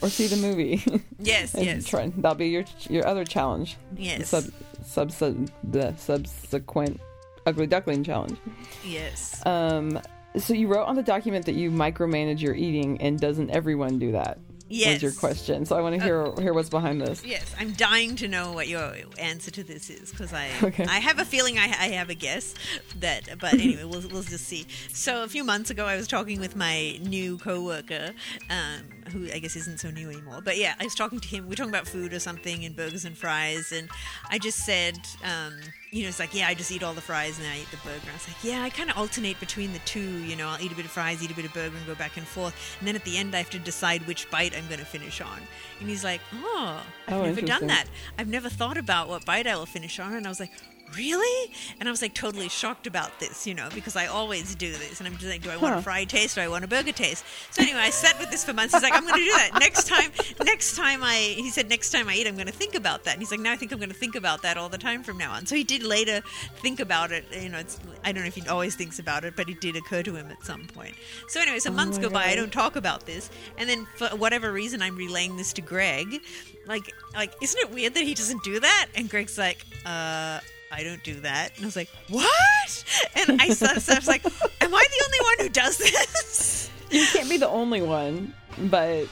Or 0.04 0.08
see 0.08 0.26
the 0.26 0.36
movie. 0.36 0.82
yes, 1.18 1.54
yes, 1.58 1.86
try. 1.86 2.12
That'll 2.16 2.36
be 2.36 2.48
your 2.48 2.64
your 2.90 3.06
other 3.06 3.24
challenge. 3.24 3.76
yes, 3.96 4.28
Sub, 4.28 4.44
sub, 4.84 5.10
sub 5.12 5.50
the 5.64 5.94
subsequent 5.96 7.00
ugly 7.46 7.66
duckling 7.66 8.04
challenge. 8.04 8.38
yes. 8.86 9.44
Um, 9.46 10.00
so 10.36 10.52
you 10.52 10.66
wrote 10.68 10.84
on 10.84 10.96
the 10.96 11.02
document 11.02 11.46
that 11.46 11.54
you 11.54 11.70
micromanage 11.70 12.40
your 12.40 12.54
eating, 12.54 13.00
and 13.00 13.18
doesn't 13.20 13.50
everyone 13.50 13.98
do 13.98 14.12
that? 14.12 14.38
Yes. 14.68 14.94
Was 14.94 15.02
your 15.02 15.12
question. 15.12 15.66
So 15.66 15.76
I 15.76 15.82
want 15.82 15.94
to 15.94 16.02
hear 16.02 16.32
hear 16.40 16.54
what's 16.54 16.70
behind 16.70 17.00
this. 17.00 17.22
Yes, 17.24 17.54
I'm 17.60 17.72
dying 17.72 18.16
to 18.16 18.26
know 18.28 18.52
what 18.52 18.66
your 18.66 18.94
answer 19.18 19.50
to 19.52 19.62
this 19.62 19.90
is 19.90 20.10
because 20.10 20.32
I 20.32 20.48
Okay. 20.62 20.84
I 20.86 20.98
have 21.00 21.18
a 21.18 21.24
feeling 21.24 21.58
I, 21.58 21.64
I 21.64 21.88
have 21.90 22.08
a 22.08 22.14
guess 22.14 22.54
that 23.00 23.28
but 23.38 23.52
anyway 23.54 23.84
we'll, 23.84 24.08
we'll 24.10 24.22
just 24.22 24.46
see. 24.46 24.66
So 24.90 25.22
a 25.22 25.28
few 25.28 25.44
months 25.44 25.70
ago 25.70 25.84
I 25.84 25.96
was 25.96 26.08
talking 26.08 26.40
with 26.40 26.56
my 26.56 26.98
new 27.02 27.36
coworker 27.38 28.12
um, 28.48 28.80
who 29.12 29.30
I 29.32 29.38
guess 29.38 29.56
isn't 29.56 29.80
so 29.80 29.90
new 29.90 30.10
anymore. 30.10 30.40
But 30.42 30.56
yeah, 30.56 30.74
I 30.78 30.84
was 30.84 30.94
talking 30.94 31.20
to 31.20 31.28
him. 31.28 31.46
We 31.46 31.52
are 31.52 31.56
talking 31.56 31.70
about 31.72 31.86
food 31.86 32.12
or 32.12 32.18
something 32.20 32.64
and 32.64 32.74
burgers 32.76 33.04
and 33.04 33.16
fries, 33.16 33.72
and 33.72 33.88
I 34.30 34.38
just 34.38 34.64
said, 34.64 34.98
um, 35.24 35.54
you 35.90 36.02
know, 36.02 36.08
it's 36.08 36.18
like, 36.18 36.34
yeah, 36.34 36.48
I 36.48 36.54
just 36.54 36.72
eat 36.72 36.82
all 36.82 36.92
the 36.94 37.00
fries 37.00 37.38
and 37.38 37.46
I 37.46 37.58
eat 37.58 37.70
the 37.70 37.76
burger. 37.78 38.00
And 38.00 38.10
I 38.10 38.14
was 38.14 38.26
like, 38.28 38.42
yeah, 38.42 38.62
I 38.62 38.70
kind 38.70 38.90
of 38.90 38.98
alternate 38.98 39.38
between 39.38 39.72
the 39.72 39.78
two. 39.80 40.00
You 40.00 40.34
know, 40.36 40.48
I'll 40.48 40.60
eat 40.60 40.72
a 40.72 40.74
bit 40.74 40.84
of 40.84 40.90
fries, 40.90 41.22
eat 41.22 41.30
a 41.30 41.34
bit 41.34 41.44
of 41.44 41.52
burger, 41.54 41.76
and 41.76 41.86
go 41.86 41.94
back 41.94 42.16
and 42.16 42.26
forth. 42.26 42.54
And 42.80 42.88
then 42.88 42.96
at 42.96 43.04
the 43.04 43.16
end, 43.16 43.34
I 43.34 43.38
have 43.38 43.50
to 43.50 43.58
decide 43.58 44.06
which 44.06 44.28
bite 44.30 44.56
I'm 44.56 44.66
going 44.66 44.80
to 44.80 44.86
finish 44.86 45.20
on. 45.20 45.40
And 45.80 45.88
he's 45.88 46.02
like, 46.04 46.20
oh, 46.32 46.82
I've 47.06 47.14
Oh, 47.14 47.24
never 47.24 47.40
done 47.42 47.66
that. 47.68 47.86
I've 48.18 48.28
never 48.28 48.48
thought 48.48 48.76
about 48.76 49.08
what 49.08 49.24
bite 49.24 49.46
I 49.46 49.54
will 49.56 49.66
finish 49.66 50.00
on. 50.00 50.14
And 50.14 50.26
I 50.26 50.28
was 50.28 50.40
like, 50.40 50.50
really? 50.96 51.52
And 51.80 51.88
I 51.88 51.92
was 51.92 52.02
like 52.02 52.14
totally 52.14 52.48
shocked 52.48 52.86
about 52.86 53.18
this, 53.20 53.46
you 53.46 53.54
know, 53.54 53.68
because 53.74 53.96
I 53.96 54.06
always 54.06 54.54
do 54.54 54.70
this. 54.72 55.00
And 55.00 55.06
I'm 55.08 55.14
just 55.16 55.30
like, 55.30 55.42
do 55.42 55.50
I 55.50 55.56
want 55.56 55.74
Huh. 55.74 55.80
a 55.80 55.82
fried 55.82 56.08
taste 56.08 56.36
or 56.38 56.42
I 56.42 56.48
want 56.48 56.64
a 56.64 56.68
burger 56.68 56.92
taste? 56.92 57.24
So 57.50 57.62
anyway, 57.62 57.80
I 57.80 57.90
sat 57.90 58.18
with 58.18 58.30
this 58.30 58.44
for 58.44 58.52
months. 58.52 58.74
He's 58.74 58.82
like, 58.82 58.92
I'm 58.92 59.02
going 59.02 59.14
to 59.14 59.20
do 59.20 59.32
that 59.32 59.50
next 59.60 59.86
time. 59.88 60.10
Next 60.44 60.76
time 60.76 61.02
I, 61.02 61.14
he 61.36 61.50
said, 61.50 61.68
next 61.68 61.90
time 61.90 62.08
I 62.08 62.14
eat, 62.14 62.26
I'm 62.26 62.34
going 62.34 62.46
to 62.46 62.52
think 62.52 62.74
about 62.74 63.04
that. 63.04 63.14
And 63.14 63.20
he's 63.22 63.30
like, 63.30 63.40
now 63.40 63.52
I 63.52 63.56
think 63.56 63.72
I'm 63.72 63.78
going 63.78 63.90
to 63.90 63.94
think 63.96 64.14
about 64.14 64.42
that 64.42 64.56
all 64.56 64.68
the 64.68 64.78
time 64.78 65.02
from 65.02 65.18
now 65.18 65.32
on. 65.32 65.46
So 65.46 65.54
he 65.54 65.64
did 65.64 65.82
later 65.82 66.20
think 66.56 66.80
about 66.80 67.12
it. 67.12 67.24
You 67.32 67.48
know, 67.48 67.58
it's 67.58 67.78
I 68.04 68.12
don't 68.12 68.22
know 68.22 68.28
if 68.28 68.34
he 68.34 68.46
always 68.48 68.74
thinks 68.76 68.98
about 68.98 69.24
it, 69.24 69.34
but 69.36 69.48
it 69.48 69.60
did 69.60 69.76
occur 69.76 70.02
to 70.02 70.14
him 70.14 70.30
at 70.30 70.44
some 70.44 70.66
point. 70.66 70.94
So 71.28 71.40
anyway, 71.40 71.58
so 71.58 71.70
months 71.70 71.96
Oh 71.98 72.02
my 72.02 72.08
go 72.08 72.12
by. 72.12 72.24
I 72.26 72.34
don't 72.34 72.52
talk 72.52 72.76
about 72.76 73.06
this, 73.06 73.30
and 73.58 73.68
then 73.68 73.86
for 73.96 74.08
whatever 74.08 74.52
reason, 74.52 74.82
I'm 74.82 74.96
relaying 74.96 75.36
this 75.36 75.52
to 75.54 75.62
Greg. 75.62 76.20
Like, 76.66 76.92
like, 77.14 77.32
isn't 77.42 77.60
it 77.60 77.70
weird 77.72 77.94
that 77.94 78.04
he 78.04 78.14
doesn't 78.14 78.42
do 78.44 78.60
that? 78.60 78.86
And 78.94 79.08
Greg's 79.08 79.38
like, 79.38 79.64
uh. 79.86 80.40
I 80.74 80.82
don't 80.82 81.02
do 81.04 81.14
that. 81.20 81.52
And 81.56 81.64
I 81.64 81.66
was 81.66 81.76
like, 81.76 81.88
what? 82.08 82.84
And 83.28 83.40
I, 83.40 83.48
so, 83.50 83.66
so 83.66 83.92
I 83.92 83.96
was 83.96 84.08
like, 84.08 84.24
am 84.26 84.74
I 84.74 84.84
the 84.90 85.04
only 85.04 85.20
one 85.20 85.34
who 85.40 85.48
does 85.48 85.78
this? 85.78 86.70
You 86.90 87.06
can't 87.12 87.28
be 87.30 87.36
the 87.38 87.48
only 87.48 87.82
one, 87.82 88.34
but 88.58 89.06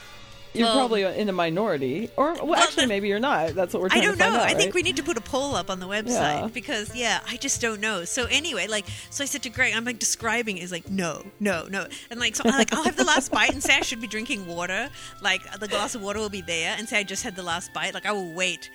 you're 0.54 0.66
Well- 0.66 0.74
probably 0.80 1.02
in 1.04 1.28
a 1.28 1.32
minority. 1.32 2.10
Or 2.16 2.34
well, 2.34 2.56
actually, 2.56 2.82
the- 2.84 2.88
maybe 2.88 3.08
you're 3.08 3.18
not. 3.18 3.54
That's 3.54 3.72
what 3.72 3.80
we're 3.80 3.86
I 3.86 3.88
trying 3.90 4.02
don't 4.02 4.12
to 4.18 4.18
find 4.24 4.34
know. 4.34 4.40
out. 4.40 4.46
I 4.46 4.54
think 4.54 4.74
we 4.74 4.82
need 4.82 4.96
to 4.96 5.02
put 5.02 5.16
a 5.16 5.20
poll 5.22 5.54
up 5.56 5.70
on 5.70 5.80
the 5.80 5.86
website 5.88 6.42
Yeah. 6.42 6.48
because 6.52 6.94
yeah, 6.94 7.20
I 7.26 7.36
just 7.38 7.60
don't 7.62 7.80
know. 7.80 8.04
So 8.04 8.26
anyway, 8.26 8.66
like, 8.66 8.84
so 9.10 9.24
I 9.24 9.26
said 9.26 9.42
to 9.44 9.48
Greg, 9.50 9.72
I'm 9.74 9.84
like 9.84 9.98
describing 9.98 10.58
it. 10.58 10.60
He's 10.60 10.70
like, 10.70 10.90
no, 10.90 11.24
no, 11.40 11.66
no, 11.70 11.86
and 12.10 12.20
like, 12.20 12.36
so 12.36 12.42
I'm 12.44 12.50
like, 12.56 12.72
I'll 12.74 12.84
have 12.84 12.96
the 12.96 13.04
last 13.04 13.32
bite 13.32 13.52
and 13.52 13.62
say 13.62 13.76
I 13.76 13.80
should 13.80 14.00
be 14.02 14.06
drinking 14.06 14.46
water. 14.46 14.90
Like 15.22 15.40
the 15.58 15.68
glass 15.68 15.94
of 15.94 16.02
water 16.02 16.18
will 16.20 16.28
be 16.28 16.42
there, 16.42 16.74
and 16.78 16.86
say 16.88 16.98
I 16.98 17.02
just 17.02 17.22
had 17.24 17.34
the 17.34 17.42
last 17.42 17.72
bite. 17.72 17.94
Like 17.94 18.04
I 18.06 18.12
will 18.12 18.32
wait 18.34 18.70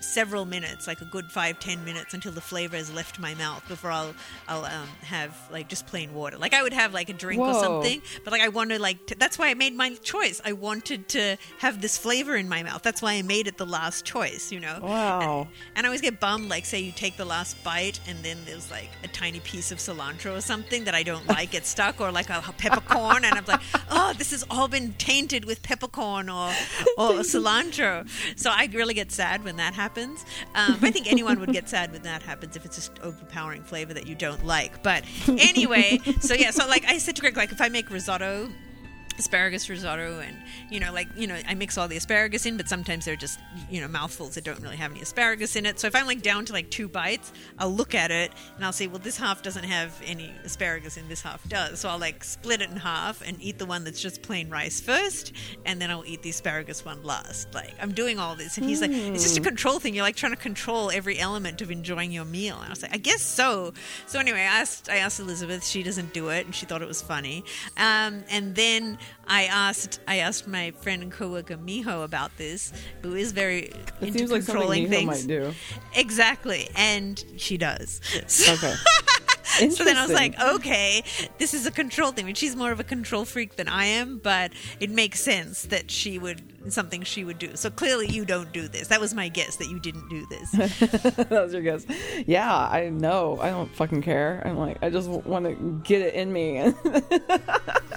several 0.00 0.44
minutes, 0.44 0.86
like 0.86 1.00
a 1.00 1.04
good 1.04 1.30
five 1.30 1.58
ten 1.60 1.84
minutes, 1.84 2.14
until 2.14 2.32
the 2.32 2.40
flavor 2.40 2.76
has 2.76 2.92
left 2.92 3.18
my 3.18 3.34
mouth 3.34 3.66
before 3.68 3.90
I'll 3.90 4.14
I'll 4.48 4.64
um, 4.64 4.88
have 5.02 5.36
like 5.50 5.68
just 5.68 5.86
plain 5.86 6.14
water. 6.14 6.38
Like 6.38 6.54
I 6.54 6.62
would 6.62 6.72
have 6.72 6.92
like 6.94 7.08
a 7.08 7.12
drink 7.12 7.40
or 7.40 7.54
something, 7.54 8.02
but 8.24 8.32
like 8.32 8.42
I 8.42 8.48
want 8.48 8.70
to 8.70 8.78
like 8.78 9.06
to, 9.06 9.14
that's 9.14 9.38
why 9.38 9.48
I 9.48 9.54
made 9.54 9.74
my 9.74 9.94
choice. 9.96 10.40
I 10.44 10.52
wanted 10.52 11.08
to 11.10 11.36
have 11.58 11.80
this 11.80 11.98
flavor 11.98 12.36
in 12.36 12.48
my 12.48 12.62
mouth. 12.62 12.82
That's 12.82 13.02
why 13.02 13.14
I 13.14 13.22
made 13.22 13.46
it 13.46 13.58
the 13.58 13.66
last 13.66 14.04
choice. 14.04 14.50
You 14.50 14.60
know. 14.60 14.78
Wow. 14.82 15.48
And 15.76 15.86
I 15.86 15.88
always 15.88 16.00
get 16.00 16.20
bummed, 16.20 16.48
like, 16.48 16.64
say 16.64 16.80
you 16.80 16.92
take 16.92 17.16
the 17.16 17.24
last 17.24 17.62
bite 17.62 18.00
and 18.08 18.18
then 18.22 18.38
there's 18.46 18.70
like 18.70 18.90
a 19.04 19.08
tiny 19.08 19.40
piece 19.40 19.70
of 19.70 19.78
cilantro 19.78 20.36
or 20.36 20.40
something 20.40 20.84
that 20.84 20.94
I 20.94 21.02
don't 21.02 21.26
like 21.28 21.52
gets 21.52 21.68
stuck, 21.68 22.00
or 22.00 22.10
like 22.10 22.30
a 22.30 22.40
peppercorn, 22.56 23.24
and 23.24 23.34
I'm 23.34 23.44
like, 23.46 23.60
oh, 23.90 24.12
this 24.16 24.30
has 24.30 24.44
all 24.50 24.68
been 24.68 24.94
tainted 24.94 25.44
with 25.44 25.62
peppercorn 25.62 26.28
or 26.28 26.48
or 26.96 27.10
cilantro. 27.20 28.08
So 28.36 28.50
I 28.50 28.68
really 28.72 28.94
get 28.94 29.12
sad 29.12 29.44
when 29.44 29.56
that 29.56 29.74
happens. 29.74 29.89
Um, 30.54 30.78
I 30.82 30.90
think 30.90 31.10
anyone 31.10 31.40
would 31.40 31.52
get 31.52 31.68
sad 31.68 31.92
when 31.92 32.02
that 32.02 32.22
happens 32.22 32.56
if 32.56 32.64
it's 32.64 32.76
just 32.76 32.98
overpowering 33.00 33.62
flavor 33.62 33.94
that 33.94 34.06
you 34.06 34.14
don't 34.14 34.44
like. 34.44 34.82
But 34.82 35.04
anyway, 35.28 35.98
so 36.20 36.34
yeah, 36.34 36.50
so 36.50 36.66
like 36.66 36.84
I 36.86 36.98
said 36.98 37.16
to 37.16 37.20
Greg, 37.22 37.36
like 37.36 37.52
if 37.52 37.60
I 37.60 37.68
make 37.68 37.90
risotto 37.90 38.48
asparagus 39.20 39.68
risotto 39.68 40.20
and 40.20 40.36
you 40.70 40.80
know 40.80 40.92
like 40.92 41.08
you 41.16 41.26
know 41.26 41.38
i 41.46 41.54
mix 41.54 41.78
all 41.78 41.86
the 41.86 41.96
asparagus 41.96 42.46
in 42.46 42.56
but 42.56 42.68
sometimes 42.68 43.04
they're 43.04 43.16
just 43.16 43.38
you 43.70 43.80
know 43.80 43.86
mouthfuls 43.88 44.34
that 44.34 44.44
don't 44.44 44.60
really 44.60 44.76
have 44.76 44.90
any 44.90 45.00
asparagus 45.00 45.56
in 45.56 45.66
it. 45.66 45.78
So 45.78 45.86
if 45.86 45.94
i'm 45.94 46.06
like 46.06 46.22
down 46.22 46.44
to 46.46 46.52
like 46.52 46.70
two 46.70 46.88
bites 46.88 47.32
i'll 47.58 47.72
look 47.72 47.94
at 47.94 48.10
it 48.10 48.32
and 48.56 48.64
i'll 48.64 48.72
say 48.72 48.86
well 48.86 48.98
this 48.98 49.16
half 49.16 49.42
doesn't 49.42 49.64
have 49.64 50.00
any 50.04 50.32
asparagus 50.44 50.96
and 50.96 51.08
this 51.08 51.22
half 51.22 51.46
does. 51.48 51.80
So 51.80 51.88
i'll 51.88 51.98
like 51.98 52.24
split 52.24 52.60
it 52.60 52.70
in 52.70 52.76
half 52.76 53.22
and 53.26 53.40
eat 53.40 53.58
the 53.58 53.66
one 53.66 53.84
that's 53.84 54.00
just 54.00 54.22
plain 54.22 54.50
rice 54.50 54.80
first 54.80 55.32
and 55.64 55.80
then 55.80 55.90
i'll 55.90 56.04
eat 56.06 56.22
the 56.22 56.30
asparagus 56.30 56.84
one 56.84 57.02
last. 57.02 57.54
Like 57.54 57.74
i'm 57.80 57.92
doing 57.92 58.18
all 58.18 58.34
this. 58.34 58.56
And 58.58 58.66
he's 58.66 58.80
like 58.80 58.90
it's 58.90 59.22
just 59.22 59.38
a 59.38 59.42
control 59.42 59.78
thing. 59.78 59.94
You're 59.94 60.04
like 60.04 60.16
trying 60.16 60.32
to 60.32 60.38
control 60.40 60.90
every 60.90 61.18
element 61.18 61.60
of 61.62 61.70
enjoying 61.70 62.10
your 62.10 62.24
meal. 62.24 62.56
And 62.56 62.66
i 62.66 62.70
was 62.70 62.82
like 62.82 62.94
i 62.94 62.98
guess 62.98 63.22
so. 63.22 63.72
So 64.06 64.18
anyway 64.18 64.40
i 64.40 64.60
asked 64.60 64.88
i 64.88 64.96
asked 64.96 65.20
elizabeth. 65.20 65.64
She 65.64 65.82
doesn't 65.82 66.12
do 66.12 66.30
it 66.30 66.46
and 66.46 66.54
she 66.54 66.66
thought 66.66 66.82
it 66.82 66.88
was 66.88 67.02
funny. 67.02 67.44
Um, 67.76 68.24
and 68.30 68.54
then 68.54 68.98
I 69.26 69.44
asked 69.44 70.00
I 70.08 70.16
asked 70.18 70.48
my 70.48 70.72
friend 70.72 71.02
and 71.02 71.12
coworker 71.12 71.56
Miho 71.56 72.04
about 72.04 72.36
this, 72.36 72.72
who 73.02 73.14
is 73.14 73.32
very 73.32 73.64
It 73.66 73.76
into 74.00 74.18
seems 74.18 74.30
like 74.32 74.44
controlling 74.44 74.86
Miho 74.86 74.90
things. 74.90 75.06
might 75.06 75.26
do. 75.26 75.52
Exactly, 75.94 76.68
and 76.74 77.22
she 77.36 77.56
does. 77.56 78.00
So, 78.26 78.52
Okay. 78.54 78.74
so 79.70 79.84
then 79.84 79.96
I 79.96 80.02
was 80.02 80.12
like, 80.12 80.38
okay, 80.40 81.02
this 81.38 81.54
is 81.54 81.66
a 81.66 81.70
control 81.70 82.12
thing. 82.12 82.24
I 82.24 82.26
mean, 82.26 82.34
she's 82.34 82.56
more 82.56 82.72
of 82.72 82.80
a 82.80 82.84
control 82.84 83.24
freak 83.24 83.56
than 83.56 83.68
I 83.68 83.84
am, 83.86 84.18
but 84.18 84.52
it 84.78 84.90
makes 84.90 85.20
sense 85.20 85.62
that 85.64 85.90
she 85.90 86.18
would 86.18 86.42
something 86.72 87.02
she 87.02 87.24
would 87.24 87.38
do. 87.38 87.56
So 87.56 87.70
clearly, 87.70 88.06
you 88.06 88.24
don't 88.24 88.52
do 88.52 88.68
this. 88.68 88.88
That 88.88 89.00
was 89.00 89.14
my 89.14 89.28
guess 89.28 89.56
that 89.56 89.68
you 89.68 89.80
didn't 89.80 90.08
do 90.08 90.26
this. 90.26 90.50
that 90.52 91.30
was 91.30 91.52
your 91.52 91.62
guess. 91.62 91.86
Yeah, 92.26 92.52
I 92.52 92.90
know. 92.90 93.38
I 93.40 93.50
don't 93.50 93.74
fucking 93.74 94.02
care. 94.02 94.42
I'm 94.44 94.58
like, 94.58 94.78
I 94.82 94.90
just 94.90 95.08
want 95.08 95.46
to 95.46 95.54
get 95.84 96.02
it 96.02 96.14
in 96.14 96.32
me. 96.32 96.60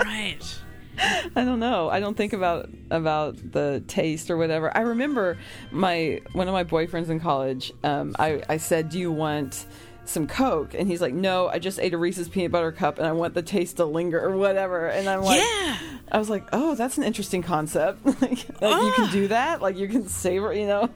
right. 0.03 0.59
I 1.35 1.43
don't 1.43 1.59
know. 1.59 1.89
I 1.89 1.99
don't 1.99 2.15
think 2.15 2.33
about 2.33 2.69
about 2.91 3.35
the 3.51 3.83
taste 3.87 4.29
or 4.29 4.37
whatever. 4.37 4.75
I 4.75 4.81
remember 4.81 5.37
my 5.71 6.21
one 6.33 6.47
of 6.47 6.53
my 6.53 6.63
boyfriends 6.63 7.09
in 7.09 7.19
college. 7.19 7.71
Um, 7.83 8.15
I 8.19 8.41
I 8.49 8.57
said, 8.57 8.89
"Do 8.89 8.99
you 8.99 9.11
want 9.11 9.65
some 10.05 10.27
Coke?" 10.27 10.73
And 10.73 10.87
he's 10.87 11.01
like, 11.01 11.13
"No, 11.13 11.47
I 11.47 11.59
just 11.59 11.79
ate 11.79 11.93
a 11.93 11.97
Reese's 11.97 12.29
peanut 12.29 12.51
butter 12.51 12.71
cup, 12.71 12.97
and 12.99 13.07
I 13.07 13.11
want 13.13 13.33
the 13.33 13.41
taste 13.41 13.77
to 13.77 13.85
linger 13.85 14.19
or 14.23 14.37
whatever." 14.37 14.87
And 14.87 15.07
I'm 15.09 15.21
like, 15.21 15.39
Yeah. 15.41 15.77
I 16.11 16.19
was 16.19 16.29
like, 16.29 16.47
"Oh, 16.53 16.75
that's 16.75 16.97
an 16.97 17.03
interesting 17.03 17.41
concept. 17.41 18.05
like, 18.05 18.21
like 18.21 18.39
you 18.41 18.47
can 18.95 19.07
Ah. 19.07 19.09
do 19.11 19.27
that. 19.29 19.61
Like 19.61 19.77
you 19.77 19.87
can 19.87 20.07
savor, 20.07 20.53
you 20.53 20.67
know." 20.67 20.89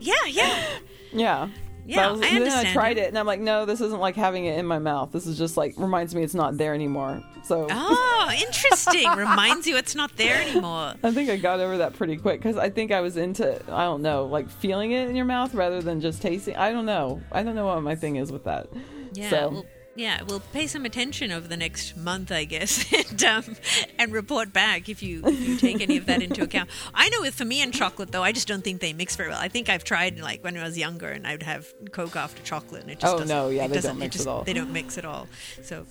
Yeah, 0.00 0.14
yeah. 0.26 0.64
yeah. 1.12 1.48
Yeah, 1.86 2.08
But 2.10 2.16
I 2.16 2.20
then 2.20 2.24
I 2.32 2.36
understand 2.36 2.68
tried 2.74 2.98
it. 2.98 3.02
it, 3.02 3.08
and 3.08 3.18
I'm 3.18 3.26
like, 3.26 3.40
no, 3.40 3.64
this 3.66 3.80
isn't 3.80 4.00
like 4.00 4.16
having 4.16 4.46
it 4.46 4.58
in 4.58 4.66
my 4.66 4.78
mouth. 4.78 5.12
This 5.12 5.26
is 5.26 5.36
just 5.36 5.56
like 5.56 5.74
reminds 5.76 6.14
me 6.14 6.22
it's 6.22 6.34
not 6.34 6.56
there 6.56 6.74
anymore. 6.74 7.22
So 7.42 7.66
Oh, 7.70 8.30
interesting. 8.40 9.08
Reminds 9.10 9.66
you 9.66 9.76
it's 9.76 9.94
not 9.94 10.16
there 10.16 10.36
anymore. 10.40 10.94
I 11.02 11.10
think 11.12 11.28
I 11.30 11.36
got 11.36 11.60
over 11.60 11.78
that 11.78 11.94
pretty 11.94 12.16
quick 12.16 12.40
because 12.40 12.56
I 12.56 12.70
think 12.70 12.90
I 12.90 13.00
was 13.00 13.16
into 13.16 13.60
I 13.72 13.84
don't 13.84 14.02
know 14.02 14.24
like 14.26 14.48
feeling 14.48 14.92
it 14.92 15.08
in 15.10 15.16
your 15.16 15.26
mouth 15.26 15.54
rather 15.54 15.82
than 15.82 16.00
just 16.00 16.22
tasting. 16.22 16.56
I 16.56 16.72
don't 16.72 16.86
know. 16.86 17.20
I 17.32 17.42
don't 17.42 17.54
know 17.54 17.66
what 17.66 17.82
my 17.82 17.94
thing 17.94 18.16
is 18.16 18.32
with 18.32 18.44
that. 18.44 18.68
Yeah, 19.12 19.30
So 19.30 19.48
we'll, 19.50 19.66
yeah, 19.96 20.22
we'll 20.26 20.40
pay 20.40 20.66
some 20.66 20.84
attention 20.84 21.30
over 21.30 21.46
the 21.46 21.56
next 21.56 21.96
month, 21.96 22.32
I 22.32 22.44
guess, 22.44 22.84
and 23.10 23.24
um, 23.24 23.56
and 23.98 24.12
report 24.12 24.52
back 24.52 24.88
if 24.88 25.02
you 25.02 25.22
if 25.24 25.48
you 25.48 25.56
take 25.56 25.80
any 25.80 25.96
of 25.96 26.06
that 26.06 26.22
into 26.22 26.42
account. 26.48 26.68
I 26.92 27.08
know 27.10 27.20
with 27.20 27.34
for 27.34 27.44
me 27.44 27.62
and 27.62 27.72
chocolate 27.72 28.10
though, 28.12 28.22
I 28.24 28.32
just 28.32 28.48
don't 28.48 28.62
think 28.64 28.80
they 28.80 28.92
mix 28.92 29.14
very 29.16 29.28
well. 29.30 29.40
I 29.40 29.48
think 29.48 29.68
I've 29.68 29.84
tried 29.84 30.18
like 30.18 30.42
when 30.42 30.56
I 30.56 30.64
was 30.64 30.76
younger, 30.76 31.08
and 31.08 31.26
I'd 31.26 31.42
have 31.44 31.66
Coke 31.92 32.16
after 32.16 32.42
chocolate, 32.42 32.82
and 32.82 32.90
it 32.90 32.98
just 32.98 33.14
Oh, 33.14 33.18
doesn't, 33.18 33.34
no, 33.34 33.48
yeah, 33.50 33.64
it 33.64 33.68
they 33.68 33.74
doesn't, 33.76 33.90
don't 33.92 33.98
mix 34.00 34.16
just- 34.16 34.26
at 34.26 34.30
all. 34.30 34.42
They 34.44 34.52
don't 34.52 34.72
mix 34.72 34.98
at 34.98 35.04
all. 35.04 35.28
So. 35.62 35.86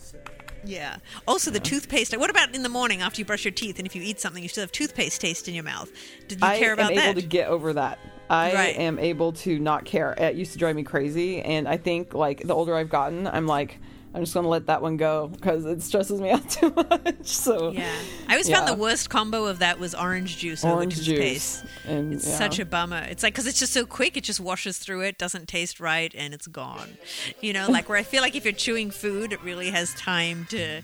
Yeah. 0.66 0.96
Also, 1.28 1.50
the 1.50 1.60
toothpaste. 1.60 2.16
What 2.16 2.30
about 2.30 2.54
in 2.54 2.62
the 2.62 2.70
morning 2.70 3.02
after 3.02 3.20
you 3.20 3.26
brush 3.26 3.44
your 3.44 3.52
teeth, 3.52 3.78
and 3.78 3.86
if 3.86 3.94
you 3.94 4.00
eat 4.02 4.18
something, 4.18 4.42
you 4.42 4.48
still 4.48 4.62
have 4.62 4.72
toothpaste 4.72 5.20
taste 5.20 5.46
in 5.46 5.54
your 5.54 5.62
mouth? 5.64 5.90
Did 6.26 6.40
you 6.40 6.46
I 6.46 6.58
care 6.58 6.72
about 6.72 6.88
that? 6.94 6.98
I 6.98 7.02
am 7.02 7.10
able 7.10 7.20
to 7.20 7.26
get 7.26 7.48
over 7.48 7.74
that. 7.74 7.98
I 8.30 8.54
Right. 8.54 8.76
am 8.78 8.98
able 8.98 9.32
to 9.32 9.58
not 9.58 9.84
care. 9.84 10.14
It 10.16 10.36
used 10.36 10.52
to 10.52 10.58
drive 10.58 10.74
me 10.74 10.82
crazy, 10.82 11.42
and 11.42 11.68
I 11.68 11.76
think 11.76 12.14
like 12.14 12.46
the 12.46 12.54
older 12.54 12.74
I've 12.74 12.88
gotten, 12.88 13.26
I'm 13.26 13.46
like 13.46 13.78
I'm 14.14 14.20
just 14.20 14.32
gonna 14.32 14.48
let 14.48 14.66
that 14.66 14.80
one 14.80 14.96
go 14.96 15.26
because 15.26 15.64
it 15.64 15.82
stresses 15.82 16.20
me 16.20 16.30
out 16.32 16.48
too 16.48 16.70
much. 16.70 17.26
So 17.26 17.72
Yeah, 17.72 17.92
I 18.28 18.32
always 18.32 18.48
found 18.48 18.68
the 18.68 18.74
worst 18.74 19.10
combo 19.10 19.46
of 19.46 19.58
that 19.58 19.80
was 19.80 19.94
orange 19.94 20.38
juice 20.38 20.64
Orange 20.64 20.94
over 20.94 21.02
juice. 21.02 21.06
toothpaste. 21.06 21.64
And, 21.86 22.14
it's 22.14 22.26
yeah. 22.26 22.38
such 22.38 22.58
a 22.60 22.64
bummer. 22.64 23.04
It's 23.10 23.22
like 23.24 23.34
because 23.34 23.46
it's 23.46 23.58
just 23.58 23.72
so 23.72 23.84
quick, 23.84 24.16
it 24.16 24.22
just 24.22 24.38
washes 24.38 24.78
through 24.78 25.00
it, 25.02 25.18
doesn't 25.18 25.48
taste 25.48 25.80
right, 25.80 26.14
and 26.16 26.32
it's 26.32 26.46
gone. 26.46 26.96
You 27.40 27.52
know, 27.52 27.68
like 27.68 27.88
where 27.88 27.98
I 27.98 28.04
feel 28.04 28.22
like 28.22 28.36
if 28.36 28.44
you're 28.44 28.52
chewing 28.52 28.90
food, 28.90 29.32
it 29.32 29.42
really 29.42 29.70
has 29.70 29.92
time 29.94 30.46
to 30.50 30.82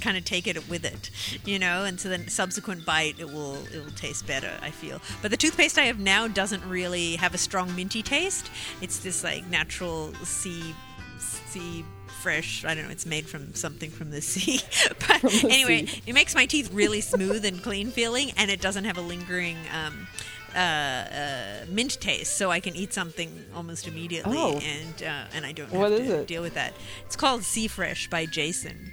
kind 0.00 0.16
of 0.16 0.24
take 0.24 0.46
it 0.46 0.68
with 0.68 0.84
it 0.84 1.10
you 1.44 1.58
know 1.58 1.84
and 1.84 1.98
so 1.98 2.08
then 2.08 2.28
subsequent 2.28 2.86
bite 2.86 3.18
it 3.18 3.28
will 3.28 3.56
it 3.74 3.84
will 3.84 3.90
taste 3.96 4.24
better 4.28 4.52
i 4.62 4.70
feel 4.70 5.00
but 5.22 5.32
the 5.32 5.36
toothpaste 5.36 5.76
i 5.76 5.82
have 5.82 5.98
now 5.98 6.28
doesn't 6.28 6.64
really 6.68 7.16
have 7.16 7.34
a 7.34 7.38
strong 7.38 7.74
minty 7.74 8.00
taste 8.00 8.48
it's 8.80 9.00
this 9.00 9.24
like 9.24 9.44
natural 9.48 10.14
sea 10.22 10.72
sea 11.18 11.84
fresh 12.28 12.64
i 12.66 12.74
don't 12.74 12.84
know 12.84 12.90
it's 12.90 13.06
made 13.06 13.26
from 13.26 13.54
something 13.54 13.90
from 13.90 14.10
the 14.10 14.20
sea 14.20 14.60
but 15.06 15.20
the 15.22 15.48
anyway 15.50 15.86
sea. 15.86 16.02
it 16.06 16.12
makes 16.12 16.34
my 16.34 16.44
teeth 16.46 16.70
really 16.72 17.00
smooth 17.00 17.42
and 17.44 17.62
clean 17.62 17.90
feeling 17.90 18.30
and 18.36 18.50
it 18.50 18.60
doesn't 18.60 18.84
have 18.84 18.98
a 18.98 19.00
lingering 19.00 19.56
um, 19.74 20.06
uh, 20.54 20.58
uh, 20.58 21.64
mint 21.70 21.98
taste 22.00 22.36
so 22.36 22.50
i 22.50 22.60
can 22.60 22.74
eat 22.76 22.92
something 22.92 23.30
almost 23.56 23.86
immediately 23.88 24.36
Oh. 24.36 24.58
and 24.58 25.02
uh, 25.02 25.24
and 25.34 25.46
i 25.46 25.52
don't 25.52 25.72
What 25.72 25.90
have 25.92 26.00
to 26.06 26.20
it? 26.20 26.26
deal 26.26 26.42
with 26.42 26.54
that 26.54 26.72
it's 27.06 27.16
called 27.16 27.42
sea 27.44 27.66
fresh 27.68 28.08
by 28.10 28.26
jason 28.26 28.92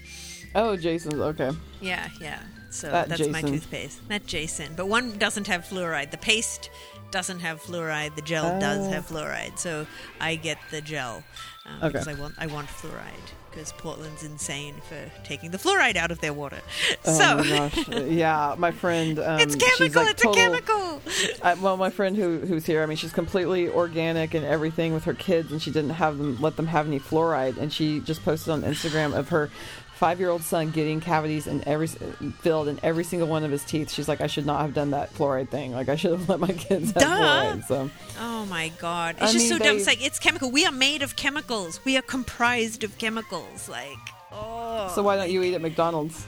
Oh, 0.57 0.77
Jason's 0.77 1.15
okay. 1.15 1.51
Yeah, 1.81 2.07
yeah. 2.21 2.39
So 2.69 2.89
That 2.89 3.09
that's 3.09 3.27
my 3.27 3.41
toothpaste. 3.41 3.99
Not 4.09 4.25
Jason, 4.25 4.69
but 4.77 4.86
one 4.88 5.17
doesn't 5.17 5.47
have 5.47 5.65
fluoride. 5.65 6.11
The 6.11 6.17
paste 6.17 6.69
doesn't 7.16 7.39
have 7.39 7.61
fluoride. 7.63 8.13
The 8.16 8.22
gel 8.22 8.59
does 8.59 8.88
Oh. 8.88 8.91
have 8.91 9.07
fluoride. 9.07 9.57
So 9.57 9.88
I 10.20 10.36
get 10.36 10.57
the 10.70 10.82
gel 10.82 11.24
um, 11.66 11.78
Okay. 11.78 11.88
because 11.93 12.07
I 12.09 12.13
want 12.16 12.36
I 12.38 12.47
want 12.47 12.68
fluoride 12.68 13.28
because 13.49 13.72
Portland's 13.72 14.22
insane 14.22 14.76
for 14.89 15.09
taking 15.24 15.49
the 15.51 15.57
fluoride 15.57 15.95
out 15.95 16.11
of 16.11 16.20
their 16.20 16.34
water. 16.34 16.59
Oh 17.05 17.18
so 17.18 17.38
my 17.38 17.47
gosh. 17.70 17.88
Yeah, 18.22 18.55
my 18.57 18.72
friend. 18.72 19.18
Um, 19.18 19.39
it's 19.39 19.55
chemical. 19.55 20.01
like 20.03 20.11
it's 20.11 20.22
total- 20.22 20.34
a 20.34 20.61
chemical. 20.61 21.01
I, 21.41 21.53
well, 21.53 21.78
my 21.78 21.89
friend 21.89 22.18
who 22.18 22.39
who's 22.39 22.66
here, 22.66 22.84
I 22.84 22.86
mean, 22.86 22.97
she's 22.97 23.13
completely 23.13 23.70
organic 23.70 24.34
and 24.34 24.43
everything 24.45 24.93
with 24.93 25.05
her 25.05 25.13
kids, 25.13 25.53
and 25.53 25.61
she 25.61 25.72
didn't 25.72 25.91
have 25.91 26.18
them 26.18 26.38
let 26.41 26.57
them 26.57 26.68
have 26.68 26.86
any 26.86 26.99
fluoride, 26.99 27.55
and 27.57 27.72
she 27.72 28.01
just 28.01 28.26
posted 28.26 28.49
on 28.51 28.63
Instagram 28.63 29.13
of 29.18 29.30
her 29.30 29.49
five-year-old 29.95 30.41
son 30.43 30.71
getting 30.71 30.99
cavities 31.01 31.47
in 31.47 31.65
every 31.67 31.87
filled 31.87 32.67
in 32.67 32.79
every 32.83 33.03
single 33.03 33.27
one 33.27 33.43
of 33.43 33.51
his 33.51 33.63
teeth. 33.63 33.91
She's 33.91 34.07
like, 34.07 34.21
I 34.21 34.27
should 34.27 34.45
not 34.45 34.61
have 34.61 34.73
done 34.73 34.91
that 34.91 35.13
fluoride 35.13 35.49
thing. 35.49 35.71
Like, 35.71 35.89
I 35.89 35.95
should 35.95 36.11
have 36.11 36.29
let 36.29 36.39
my 36.39 36.51
kids 36.51 36.91
have 36.91 37.03
Duh. 37.03 37.07
fluoride. 37.09 37.65
So, 37.65 37.89
Oh 38.19 38.45
my 38.45 38.69
god! 38.79 39.15
It's 39.15 39.23
I 39.23 39.25
just 39.33 39.49
mean, 39.49 39.49
so 39.49 39.57
dumb. 39.57 39.77
It's 39.77 39.87
like 39.87 40.05
it's 40.05 40.19
chemical. 40.19 40.51
We 40.51 40.65
are 40.65 40.71
made 40.71 41.01
of 41.01 41.15
chemicals. 41.15 41.79
We 41.85 41.97
are 41.97 42.01
comprised 42.01 42.83
of 42.83 42.97
chemicals. 42.97 43.67
Like 43.69 43.97
oh. 44.31 44.91
so 44.93 45.01
why 45.03 45.15
don't 45.15 45.31
you 45.31 45.41
eat 45.43 45.53
at 45.55 45.61
McDonald's? 45.61 46.25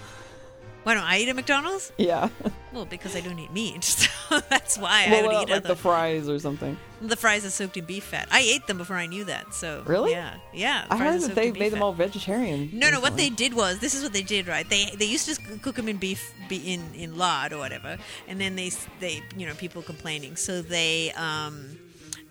Why 0.83 0.93
don't 0.93 1.03
I 1.03 1.17
eat 1.19 1.27
at 1.27 1.35
McDonald's? 1.35 1.91
Yeah, 1.97 2.29
Well, 2.71 2.85
because 2.85 3.13
I 3.15 3.19
don't 3.19 3.37
eat 3.39 3.51
meat. 3.51 3.83
So 4.29 4.39
that's 4.49 4.77
why 4.77 5.05
I 5.07 5.11
well, 5.11 5.21
would 5.21 5.27
uh, 5.27 5.31
well, 5.31 5.41
eat 5.43 5.49
like 5.49 5.57
other. 5.59 5.67
the 5.69 5.75
fries 5.75 6.27
or 6.29 6.37
something. 6.39 6.77
The 7.01 7.15
fries 7.15 7.45
are 7.45 7.49
soaked 7.51 7.77
in 7.77 7.85
beef 7.85 8.03
fat. 8.05 8.27
I 8.31 8.39
ate 8.39 8.65
them 8.67 8.77
before 8.77 8.95
I 8.95 9.05
knew 9.05 9.23
that. 9.25 9.53
So 9.53 9.83
Really? 9.85 10.11
yeah, 10.11 10.35
yeah. 10.53 10.85
I 10.89 10.97
heard 10.97 11.21
that 11.21 11.35
they 11.35 11.51
made 11.51 11.71
them 11.71 11.83
all 11.83 11.93
vegetarian. 11.93 12.69
No, 12.73 12.89
no. 12.89 12.99
What 12.99 13.17
they 13.17 13.29
did 13.29 13.53
was 13.53 13.79
this 13.79 13.93
is 13.93 14.01
what 14.03 14.13
they 14.13 14.23
did, 14.23 14.47
right? 14.47 14.67
They 14.67 14.85
they 14.97 15.05
used 15.05 15.27
to 15.33 15.41
cook 15.59 15.75
them 15.75 15.87
in 15.87 15.97
beef, 15.97 16.33
be 16.49 16.57
in 16.73 16.81
in 16.95 17.17
lard 17.17 17.53
or 17.53 17.57
whatever, 17.59 17.97
and 18.27 18.41
then 18.41 18.55
they 18.55 18.71
they 18.99 19.21
you 19.37 19.45
know 19.45 19.53
people 19.53 19.81
complaining, 19.81 20.35
so 20.35 20.61
they 20.61 21.11
um 21.13 21.77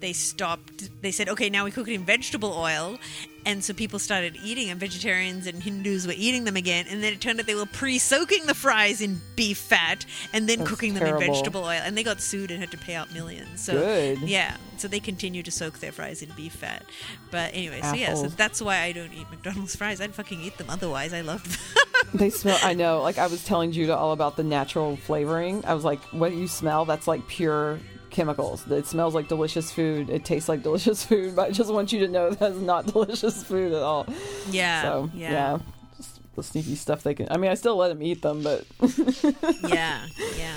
they 0.01 0.13
stopped. 0.13 0.91
They 1.03 1.13
said, 1.13 1.29
okay, 1.29 1.51
now 1.51 1.65
we 1.65 1.71
cook 1.71 1.89
it 1.89 1.95
in 1.95 2.05
vegetable 2.05 2.53
oil, 2.53 2.99
and 3.47 3.63
so 3.63 3.73
people 3.73 3.99
started 3.99 4.37
eating, 4.43 4.71
and 4.71 4.79
vegetarians 4.79 5.47
and 5.47 5.63
Hindus 5.63 6.07
were 6.07 6.15
eating 6.17 6.45
them 6.45 6.57
again, 6.57 6.87
and 6.91 7.03
then 7.03 7.13
it 7.13 7.21
turned 7.21 7.39
out 7.39 7.47
they 7.47 7.55
were 7.55 7.65
pre-soaking 7.65 8.47
the 8.47 8.55
fries 8.55 9.01
in 9.01 9.21
beef 9.37 9.59
fat 9.59 10.05
and 10.33 10.49
then 10.49 10.59
That's 10.59 10.71
cooking 10.71 10.95
them 10.95 11.07
in 11.07 11.19
vegetable 11.19 11.63
oil, 11.63 11.81
and 11.85 11.97
they 11.97 12.03
got 12.03 12.21
sued 12.21 12.51
and 12.51 12.61
had 12.61 12.73
to 12.73 12.79
pay 12.79 12.95
out 12.95 13.13
millions. 13.13 13.65
So 13.65 13.75
Good. 13.75 14.21
yeah, 14.23 14.57
so 14.79 14.89
they 14.89 15.01
continue 15.01 15.43
to 15.45 15.51
soak 15.51 15.79
their 15.79 15.93
fries 15.93 16.23
in 16.23 16.31
beef 16.37 16.55
fat. 16.55 16.85
But 17.31 17.55
anyway, 17.55 17.81
so 17.83 17.95
yeah, 17.95 18.15
so 18.15 18.27
that's 18.29 18.61
why 18.61 18.81
I 18.81 18.93
don't 18.93 19.13
eat 19.15 19.31
McDonald's 19.31 19.77
fries. 19.77 20.01
I'd 20.01 20.15
fucking 20.15 20.41
eat 20.41 20.59
them 20.59 20.69
otherwise. 20.69 21.13
I 21.13 21.21
love 21.21 21.43
them. 21.45 21.83
They 22.15 22.31
smell. 22.31 22.59
I 22.63 22.75
know. 22.75 23.03
Like 23.03 23.19
I 23.19 23.27
was 23.27 23.45
telling 23.45 23.73
Judah 23.73 23.97
all 23.97 24.13
about 24.13 24.37
the 24.37 24.45
natural 24.45 24.97
flavoring. 24.97 25.65
I 25.65 25.75
was 25.75 25.83
like, 25.83 26.01
"What 26.13 26.33
you 26.35 26.47
smell? 26.47 26.85
That's 26.85 27.09
like 27.09 27.27
pure 27.27 27.81
chemicals. 28.17 28.69
It 28.71 28.87
smells 28.87 29.15
like 29.15 29.29
delicious 29.29 29.71
food. 29.71 30.11
It 30.11 30.25
tastes 30.25 30.49
like 30.49 30.63
delicious 30.69 31.05
food. 31.05 31.37
But 31.37 31.49
I 31.49 31.51
just 31.53 31.73
want 31.73 31.93
you 31.93 32.01
to 32.01 32.09
know 32.09 32.31
that's 32.41 32.57
not 32.57 32.87
delicious 32.87 33.45
food 33.45 33.73
at 33.73 33.83
all. 33.83 34.07
yeah, 34.51 34.83
so 34.83 35.11
yeah, 35.15 35.31
yeah, 35.31 35.59
just 35.97 36.21
the 36.35 36.43
sneaky 36.43 36.75
stuff 36.75 37.03
they 37.05 37.15
can. 37.15 37.29
I 37.31 37.37
mean, 37.37 37.51
I 37.51 37.55
still 37.55 37.77
let 37.77 37.89
them 37.89 38.03
eat 38.03 38.23
them, 38.23 38.43
but 38.43 38.65
yeah, 39.69 40.07
yeah. 40.37 40.57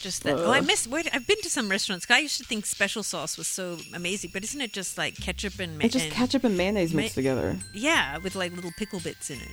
Just 0.00 0.22
that. 0.22 0.36
Oh, 0.38 0.52
I 0.52 0.60
miss. 0.60 0.86
Wait, 0.86 1.08
I've 1.12 1.26
been 1.26 1.40
to 1.42 1.50
some 1.50 1.68
restaurants. 1.68 2.06
I 2.08 2.20
used 2.20 2.38
to 2.38 2.44
think 2.44 2.66
special 2.66 3.02
sauce 3.02 3.36
was 3.36 3.48
so 3.48 3.78
amazing, 3.92 4.30
but 4.32 4.44
isn't 4.44 4.60
it 4.60 4.72
just 4.72 4.96
like 4.96 5.16
ketchup 5.16 5.58
and, 5.58 5.76
ma- 5.76 5.86
it's 5.86 5.94
just 5.94 6.04
and 6.04 6.14
ketchup 6.14 6.44
and 6.44 6.56
mayonnaise 6.56 6.94
mixed 6.94 7.16
Ma- 7.16 7.20
together. 7.20 7.56
Yeah, 7.74 8.18
with 8.18 8.36
like 8.36 8.52
little 8.54 8.70
pickle 8.78 9.00
bits 9.00 9.28
in 9.30 9.38
it. 9.40 9.48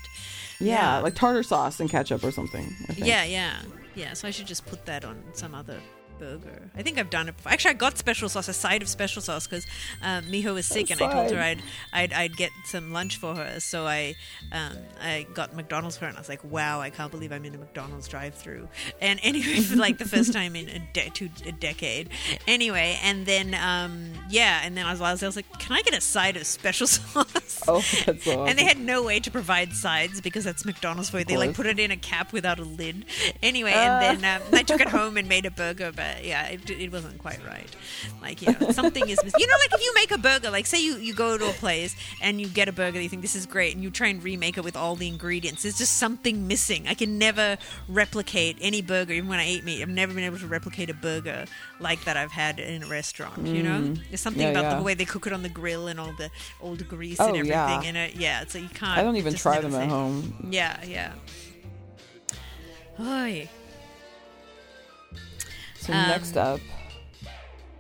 Yeah, 0.60 0.98
Yeah. 0.98 1.00
like 1.00 1.16
tartar 1.16 1.42
sauce 1.42 1.80
and 1.80 1.90
ketchup 1.90 2.24
or 2.24 2.32
something. 2.32 2.76
Yeah, 2.96 3.24
yeah, 3.24 3.56
yeah. 3.96 4.14
So 4.14 4.28
I 4.28 4.32
should 4.32 4.46
just 4.46 4.68
put 4.68 4.86
that 4.86 5.04
on 5.04 5.24
some 5.34 5.56
other 5.56 5.80
burger. 6.18 6.70
I 6.76 6.82
think 6.82 6.98
I've 6.98 7.10
done 7.10 7.28
it 7.30 7.36
before. 7.38 7.52
Actually, 7.52 7.72
I 7.72 7.74
got 7.76 7.98
special 7.98 8.30
sauce, 8.30 8.48
a 8.48 8.54
side 8.54 8.82
of 8.82 8.88
special 8.90 9.22
sauce, 9.22 9.48
because 9.48 9.66
um, 10.02 10.24
Miho 10.26 10.54
was 10.54 10.66
sick, 10.66 10.90
and 10.92 11.02
I 11.02 11.12
told 11.12 11.32
her. 11.32 11.40
I'd, 11.42 11.62
I'd 11.94 12.14
I'd 12.14 12.38
get 12.38 12.52
some 12.66 12.92
lunch 12.94 13.18
for 13.18 13.36
her. 13.36 13.60
So 13.60 13.86
I 13.86 14.16
um, 14.52 14.78
I 15.02 15.28
got 15.34 15.56
McDonald's 15.56 15.98
for 15.98 16.06
her, 16.06 16.10
and 16.10 16.18
I 16.18 16.22
was 16.22 16.30
like, 16.30 16.44
wow, 16.44 16.82
I 16.82 16.90
can't 16.90 17.12
believe 17.12 17.32
I'm 17.32 17.46
in 17.46 17.56
a 17.56 17.58
McDonald's 17.58 18.08
drive-through. 18.08 18.68
And 19.02 19.20
anyway, 19.24 19.60
for 19.62 19.76
like 19.76 19.98
the 19.98 20.06
first 20.08 20.34
time 20.34 20.56
in 20.56 20.70
a, 20.70 20.80
de- 20.94 21.10
two, 21.12 21.30
a 21.46 21.52
decade. 21.52 22.10
Anyway, 22.48 22.98
and 23.04 23.26
then 23.26 23.54
um, 23.56 24.12
yeah, 24.30 24.62
and 24.64 24.78
then 24.78 24.86
I 24.86 24.92
was, 24.92 25.02
I 25.02 25.12
was 25.12 25.24
I 25.24 25.26
was 25.28 25.36
like, 25.36 25.60
can 25.60 25.76
I 25.76 25.82
get 25.82 25.94
a 25.94 26.02
side 26.02 26.38
of 26.38 26.46
special 26.46 26.88
sauce? 26.96 27.62
Oh, 27.68 27.84
that's 28.06 28.24
so 28.26 28.46
And 28.48 28.58
they 28.60 28.64
had 28.66 28.80
no 28.80 29.04
way 29.04 29.20
to 29.20 29.32
provide 29.32 29.74
sides 29.74 30.22
because 30.22 30.44
that's 30.44 30.66
McDonald's 30.66 31.10
for 31.10 31.20
you. 31.20 31.26
They 31.26 31.38
like 31.38 31.54
put 31.56 31.66
it 31.66 31.80
in 31.80 31.92
a 31.92 31.98
cap 31.98 32.32
without 32.34 32.60
a 32.60 32.64
lid. 32.64 33.06
Anyway, 33.42 33.74
Ah. 33.76 34.00
and 34.02 34.22
then 34.24 34.42
um, 34.42 34.48
I 34.54 34.64
took 34.64 34.82
it 34.82 34.90
home 34.90 35.18
and 35.18 35.28
made 35.28 35.46
a 35.46 35.52
burger, 35.52 35.92
but 35.96 36.05
yeah, 36.24 36.48
it, 36.48 36.70
it 36.70 36.92
wasn't 36.92 37.18
quite 37.20 37.40
right. 37.46 37.70
Like 38.22 38.42
you 38.42 38.56
know, 38.60 38.72
something 38.72 39.08
is 39.10 39.24
missing. 39.24 39.40
You 39.40 39.48
know, 39.48 39.58
like 39.60 39.74
if 39.74 39.82
you 39.84 39.94
make 39.96 40.12
a 40.12 40.18
burger, 40.18 40.50
like 40.50 40.66
say 40.66 40.82
you 40.84 40.98
you 40.98 41.14
go 41.14 41.38
to 41.38 41.50
a 41.50 41.54
place 41.54 41.96
and 42.22 42.40
you 42.40 42.48
get 42.48 42.68
a 42.68 42.72
burger 42.72 42.94
that 42.98 43.04
you 43.04 43.10
think 43.10 43.22
this 43.22 43.36
is 43.36 43.46
great, 43.46 43.74
and 43.76 43.84
you 43.84 43.90
try 43.92 44.08
and 44.08 44.24
remake 44.24 44.58
it 44.58 44.64
with 44.64 44.76
all 44.76 44.96
the 44.96 45.08
ingredients. 45.08 45.64
There's 45.64 45.78
just 45.78 45.98
something 45.98 46.48
missing. 46.48 46.88
I 46.88 46.94
can 46.94 47.18
never 47.18 47.58
replicate 47.90 48.58
any 48.62 48.82
burger, 48.82 49.14
even 49.14 49.30
when 49.30 49.40
I 49.40 49.48
eat 49.48 49.64
meat. 49.64 49.82
I've 49.82 49.90
never 49.90 50.14
been 50.14 50.24
able 50.24 50.40
to 50.40 50.48
replicate 50.48 50.90
a 50.90 50.94
burger 50.94 51.46
like 51.80 52.04
that 52.06 52.18
I've 52.18 52.32
had 52.32 52.60
in 52.60 52.84
a 52.84 52.88
restaurant. 52.88 53.46
You 53.46 53.64
know, 53.64 53.82
there's 54.10 54.22
something 54.22 54.36
Mm. 54.46 54.54
Yeah, 54.54 54.60
about 54.60 54.72
yeah. 54.72 54.78
the 54.78 54.84
way 54.84 54.94
they 54.94 55.06
cook 55.06 55.26
it 55.28 55.34
on 55.34 55.44
the 55.44 55.50
grill 55.50 55.88
and 55.88 56.00
all 56.00 56.12
the 56.18 56.30
all 56.62 56.76
the 56.76 56.84
grease 56.84 57.20
Oh, 57.20 57.28
and 57.28 57.38
everything 57.38 57.50
yeah. 57.56 57.82
in 57.84 57.96
it. 57.96 58.16
Yeah, 58.16 58.44
so 58.48 58.58
you 58.60 58.68
can't. 58.70 58.98
I 58.98 59.02
don't 59.04 59.16
even 59.16 59.34
try 59.34 59.60
them 59.62 59.74
at 59.76 59.90
home. 59.90 60.48
Yeah, 60.52 60.78
yeah. 60.86 61.14
Oy. 63.00 63.50
So 65.86 65.94
Um, 65.94 66.08
next 66.08 66.36
up, 66.38 66.60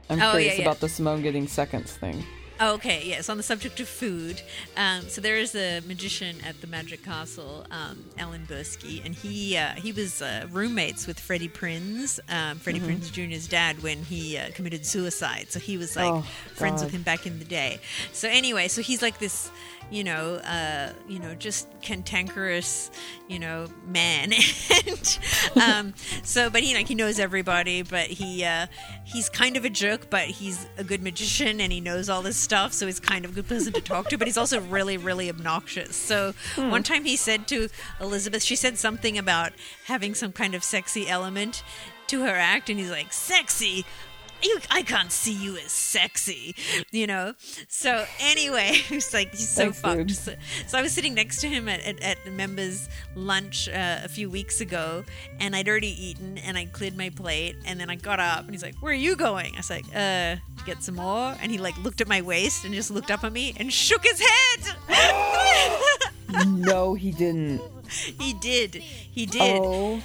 I'm 0.09 0.21
oh, 0.21 0.31
curious 0.31 0.53
yeah, 0.53 0.59
yeah. 0.63 0.67
about 0.69 0.79
the 0.79 0.89
Simone 0.89 1.21
getting 1.23 1.47
seconds 1.47 1.93
thing. 1.93 2.23
Oh, 2.57 2.75
okay, 2.75 3.01
yes, 3.05 3.27
on 3.27 3.35
the 3.35 3.43
subject 3.43 3.81
of 3.81 3.89
food. 3.89 4.41
Um, 4.77 5.09
so 5.09 5.19
there 5.19 5.35
is 5.35 5.55
a 5.55 5.81
magician 5.81 6.37
at 6.47 6.61
the 6.61 6.67
Magic 6.67 7.03
Castle, 7.03 7.65
um, 7.69 8.05
Alan 8.17 8.45
Bursky, 8.45 9.03
and 9.05 9.13
he 9.13 9.57
uh, 9.57 9.71
he 9.71 9.91
was 9.91 10.21
uh, 10.21 10.47
roommates 10.51 11.05
with 11.05 11.19
Freddie 11.19 11.49
Prinze, 11.49 12.17
um, 12.29 12.57
Freddie 12.59 12.79
Mm-hmm. 12.79 12.91
Prinze 13.01 13.11
Jr.'s 13.11 13.47
dad, 13.49 13.83
when 13.83 14.03
he 14.03 14.37
uh, 14.37 14.51
committed 14.53 14.85
suicide. 14.85 15.47
So 15.51 15.59
he 15.59 15.75
was 15.77 15.97
like 15.97 16.09
Oh, 16.13 16.21
friends 16.53 16.79
God. 16.81 16.85
with 16.85 16.93
him 16.93 17.01
back 17.01 17.25
in 17.27 17.39
the 17.39 17.45
day. 17.45 17.79
So 18.13 18.29
anyway, 18.29 18.69
so 18.69 18.81
he's 18.81 19.01
like 19.01 19.17
this, 19.19 19.51
you 19.91 20.03
know, 20.03 20.35
uh, 20.35 20.93
you 21.07 21.19
know, 21.19 21.35
just 21.35 21.67
cantankerous, 21.81 22.91
you 23.27 23.39
know, 23.39 23.67
man. 23.85 24.33
and 24.87 25.19
um, 25.61 25.93
so, 26.23 26.49
but 26.49 26.63
he 26.63 26.73
like 26.73 26.87
he 26.87 26.95
knows 26.95 27.19
everybody, 27.19 27.81
but 27.81 28.07
he 28.07 28.43
uh, 28.43 28.67
he's 29.03 29.29
kind 29.29 29.57
of 29.57 29.65
a 29.65 29.69
jerk, 29.69 30.09
but 30.09 30.27
he's 30.27 30.67
a 30.77 30.83
good 30.83 31.01
magician 31.01 31.59
and 31.61 31.71
he 31.71 31.79
knows 31.79 32.09
all 32.09 32.21
this 32.21 32.37
stuff, 32.37 32.73
so 32.73 32.85
he's 32.85 32.99
kind 32.99 33.25
of 33.25 33.31
a 33.31 33.33
good 33.35 33.47
person 33.47 33.73
to 33.73 33.81
talk 33.81 34.09
to. 34.09 34.17
But 34.17 34.27
he's 34.27 34.37
also 34.37 34.59
really, 34.61 34.97
really 34.97 35.29
obnoxious. 35.29 35.95
So 35.95 36.33
one 36.55 36.83
time 36.83 37.05
he 37.05 37.15
said 37.15 37.47
to 37.49 37.69
Elizabeth, 38.01 38.43
she 38.43 38.55
said 38.55 38.77
something 38.77 39.17
about 39.17 39.53
having 39.85 40.15
some 40.15 40.31
kind 40.31 40.55
of 40.55 40.63
sexy 40.63 41.07
element 41.07 41.63
to 42.07 42.23
her 42.23 42.35
act, 42.35 42.69
and 42.69 42.79
he's 42.79 42.91
like, 42.91 43.13
"Sexy." 43.13 43.85
You, 44.43 44.59
I 44.69 44.83
can't 44.83 45.11
see 45.11 45.33
you 45.33 45.57
as 45.57 45.71
sexy, 45.71 46.55
you 46.91 47.07
know. 47.07 47.33
So 47.67 48.05
anyway, 48.19 48.71
he's 48.73 49.13
like 49.13 49.31
he's 49.31 49.49
so 49.49 49.71
Thanks, 49.71 49.79
fucked. 49.79 50.11
So, 50.11 50.35
so 50.67 50.77
I 50.77 50.81
was 50.81 50.91
sitting 50.91 51.13
next 51.13 51.41
to 51.41 51.47
him 51.47 51.67
at, 51.67 51.81
at, 51.81 52.01
at 52.01 52.17
the 52.25 52.31
members' 52.31 52.89
lunch 53.15 53.69
uh, 53.69 54.01
a 54.03 54.07
few 54.07 54.29
weeks 54.29 54.61
ago, 54.61 55.03
and 55.39 55.55
I'd 55.55 55.67
already 55.67 55.95
eaten, 56.05 56.37
and 56.37 56.57
I 56.57 56.65
cleared 56.65 56.97
my 56.97 57.09
plate, 57.09 57.55
and 57.65 57.79
then 57.79 57.89
I 57.89 57.95
got 57.95 58.19
up, 58.19 58.41
and 58.41 58.51
he's 58.51 58.63
like, 58.63 58.75
"Where 58.81 58.91
are 58.91 58.95
you 58.95 59.15
going?" 59.15 59.53
I 59.55 59.57
was 59.57 59.69
like, 59.69 59.85
"Uh, 59.95 60.35
get 60.65 60.83
some 60.83 60.95
more." 60.95 61.35
And 61.41 61.51
he 61.51 61.57
like 61.57 61.77
looked 61.83 62.01
at 62.01 62.07
my 62.07 62.21
waist 62.21 62.65
and 62.65 62.73
just 62.73 62.91
looked 62.91 63.11
up 63.11 63.23
at 63.23 63.33
me 63.33 63.55
and 63.57 63.71
shook 63.71 64.03
his 64.03 64.19
head. 64.19 64.75
no, 66.47 66.93
he 66.93 67.11
didn't. 67.11 67.61
he 68.19 68.33
did. 68.33 68.75
He 68.75 69.25
did. 69.25 69.61
Oh 69.63 70.01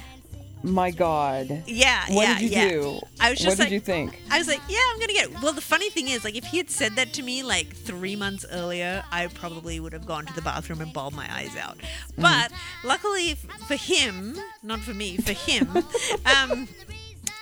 my 0.63 0.91
god. 0.91 1.63
Yeah, 1.65 2.05
What 2.09 2.27
yeah, 2.27 2.39
did 2.39 2.43
you 2.43 2.49
yeah. 2.49 2.69
do? 2.69 2.99
I 3.19 3.29
was 3.31 3.39
just 3.39 3.49
what 3.49 3.59
like, 3.59 3.69
did 3.69 3.73
you 3.73 3.79
think? 3.79 4.21
I 4.29 4.37
was 4.37 4.47
like, 4.47 4.61
yeah, 4.67 4.79
I'm 4.91 4.99
gonna 4.99 5.13
get. 5.13 5.29
It. 5.29 5.41
Well, 5.41 5.53
the 5.53 5.61
funny 5.61 5.89
thing 5.89 6.07
is, 6.07 6.23
like, 6.23 6.35
if 6.35 6.45
he 6.45 6.57
had 6.57 6.69
said 6.69 6.95
that 6.95 7.13
to 7.13 7.23
me 7.23 7.43
like 7.43 7.75
three 7.75 8.15
months 8.15 8.45
earlier, 8.51 9.03
I 9.11 9.27
probably 9.27 9.79
would 9.79 9.93
have 9.93 10.05
gone 10.05 10.25
to 10.25 10.33
the 10.33 10.41
bathroom 10.41 10.81
and 10.81 10.93
bawled 10.93 11.13
my 11.13 11.27
eyes 11.33 11.55
out. 11.55 11.77
Mm-hmm. 11.77 12.21
But 12.21 12.51
luckily 12.83 13.35
for 13.67 13.75
him, 13.75 14.37
not 14.63 14.79
for 14.79 14.93
me, 14.93 15.17
for 15.17 15.33
him, 15.33 15.69
um, 16.25 16.67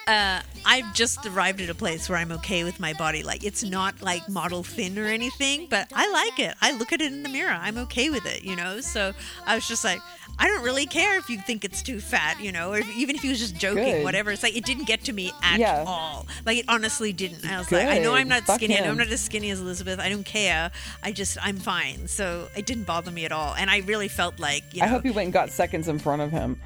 uh, 0.09 0.41
I've 0.65 0.93
just 0.95 1.25
arrived 1.25 1.61
at 1.61 1.69
a 1.69 1.75
place 1.75 2.09
where 2.09 2.17
I'm 2.17 2.31
okay 2.31 2.63
with 2.63 2.79
my 2.79 2.93
body. 2.93 3.21
Like, 3.21 3.43
it's 3.43 3.63
not 3.63 4.01
like 4.01 4.27
model 4.27 4.63
thin 4.63 4.97
or 4.97 5.05
anything, 5.05 5.67
but 5.69 5.91
I 5.93 6.09
like 6.11 6.39
it. 6.39 6.55
I 6.61 6.71
look 6.71 6.91
at 6.91 7.01
it 7.01 7.11
in 7.11 7.21
the 7.21 7.29
mirror. 7.29 7.51
I'm 7.51 7.77
okay 7.77 8.09
with 8.09 8.25
it, 8.25 8.43
you 8.43 8.55
know. 8.55 8.81
So 8.81 9.13
I 9.45 9.53
was 9.53 9.67
just 9.67 9.83
like, 9.83 10.01
I 10.39 10.47
don't 10.47 10.63
really 10.63 10.85
care 10.85 11.17
if 11.17 11.29
you 11.29 11.37
think 11.37 11.65
it's 11.65 11.81
too 11.81 11.99
fat, 11.99 12.41
you 12.41 12.51
know, 12.51 12.71
or 12.71 12.77
if, 12.79 12.97
even 12.97 13.15
if 13.15 13.21
he 13.21 13.29
was 13.29 13.39
just 13.39 13.57
joking, 13.57 13.83
Good. 13.83 14.03
whatever. 14.03 14.31
It's 14.31 14.41
like 14.41 14.55
it 14.55 14.65
didn't 14.65 14.85
get 14.85 15.03
to 15.05 15.13
me 15.13 15.31
at 15.43 15.59
Yeah. 15.59 15.83
all. 15.85 16.25
Like 16.45 16.57
it 16.59 16.65
honestly 16.69 17.11
didn't. 17.13 17.45
I 17.45 17.57
was 17.59 17.71
like, 17.71 17.87
I 17.87 17.99
know 17.99 18.15
I'm 18.15 18.27
not 18.29 18.43
Fuck 18.43 18.55
skinny. 18.57 18.77
I 18.77 18.81
know 18.81 18.91
I'm 18.91 18.97
not 18.97 19.07
as 19.07 19.21
skinny 19.21 19.49
as 19.51 19.59
Elizabeth. 19.59 19.99
I 19.99 20.09
don't 20.09 20.25
care. 20.25 20.71
I 21.03 21.11
just 21.11 21.37
I'm 21.41 21.57
fine. 21.57 22.07
So 22.07 22.47
it 22.55 22.65
didn't 22.65 22.85
bother 22.85 23.11
me 23.11 23.25
at 23.25 23.31
all. 23.31 23.53
And 23.55 23.69
I 23.69 23.79
really 23.79 24.07
felt 24.07 24.39
like 24.39 24.63
you 24.73 24.79
know. 24.79 24.85
I 24.85 24.89
hope 24.89 25.05
you 25.05 25.13
went 25.13 25.25
and 25.25 25.33
got 25.33 25.49
seconds 25.49 25.87
in 25.87 25.99
front 25.99 26.21
of 26.21 26.31
him. 26.31 26.59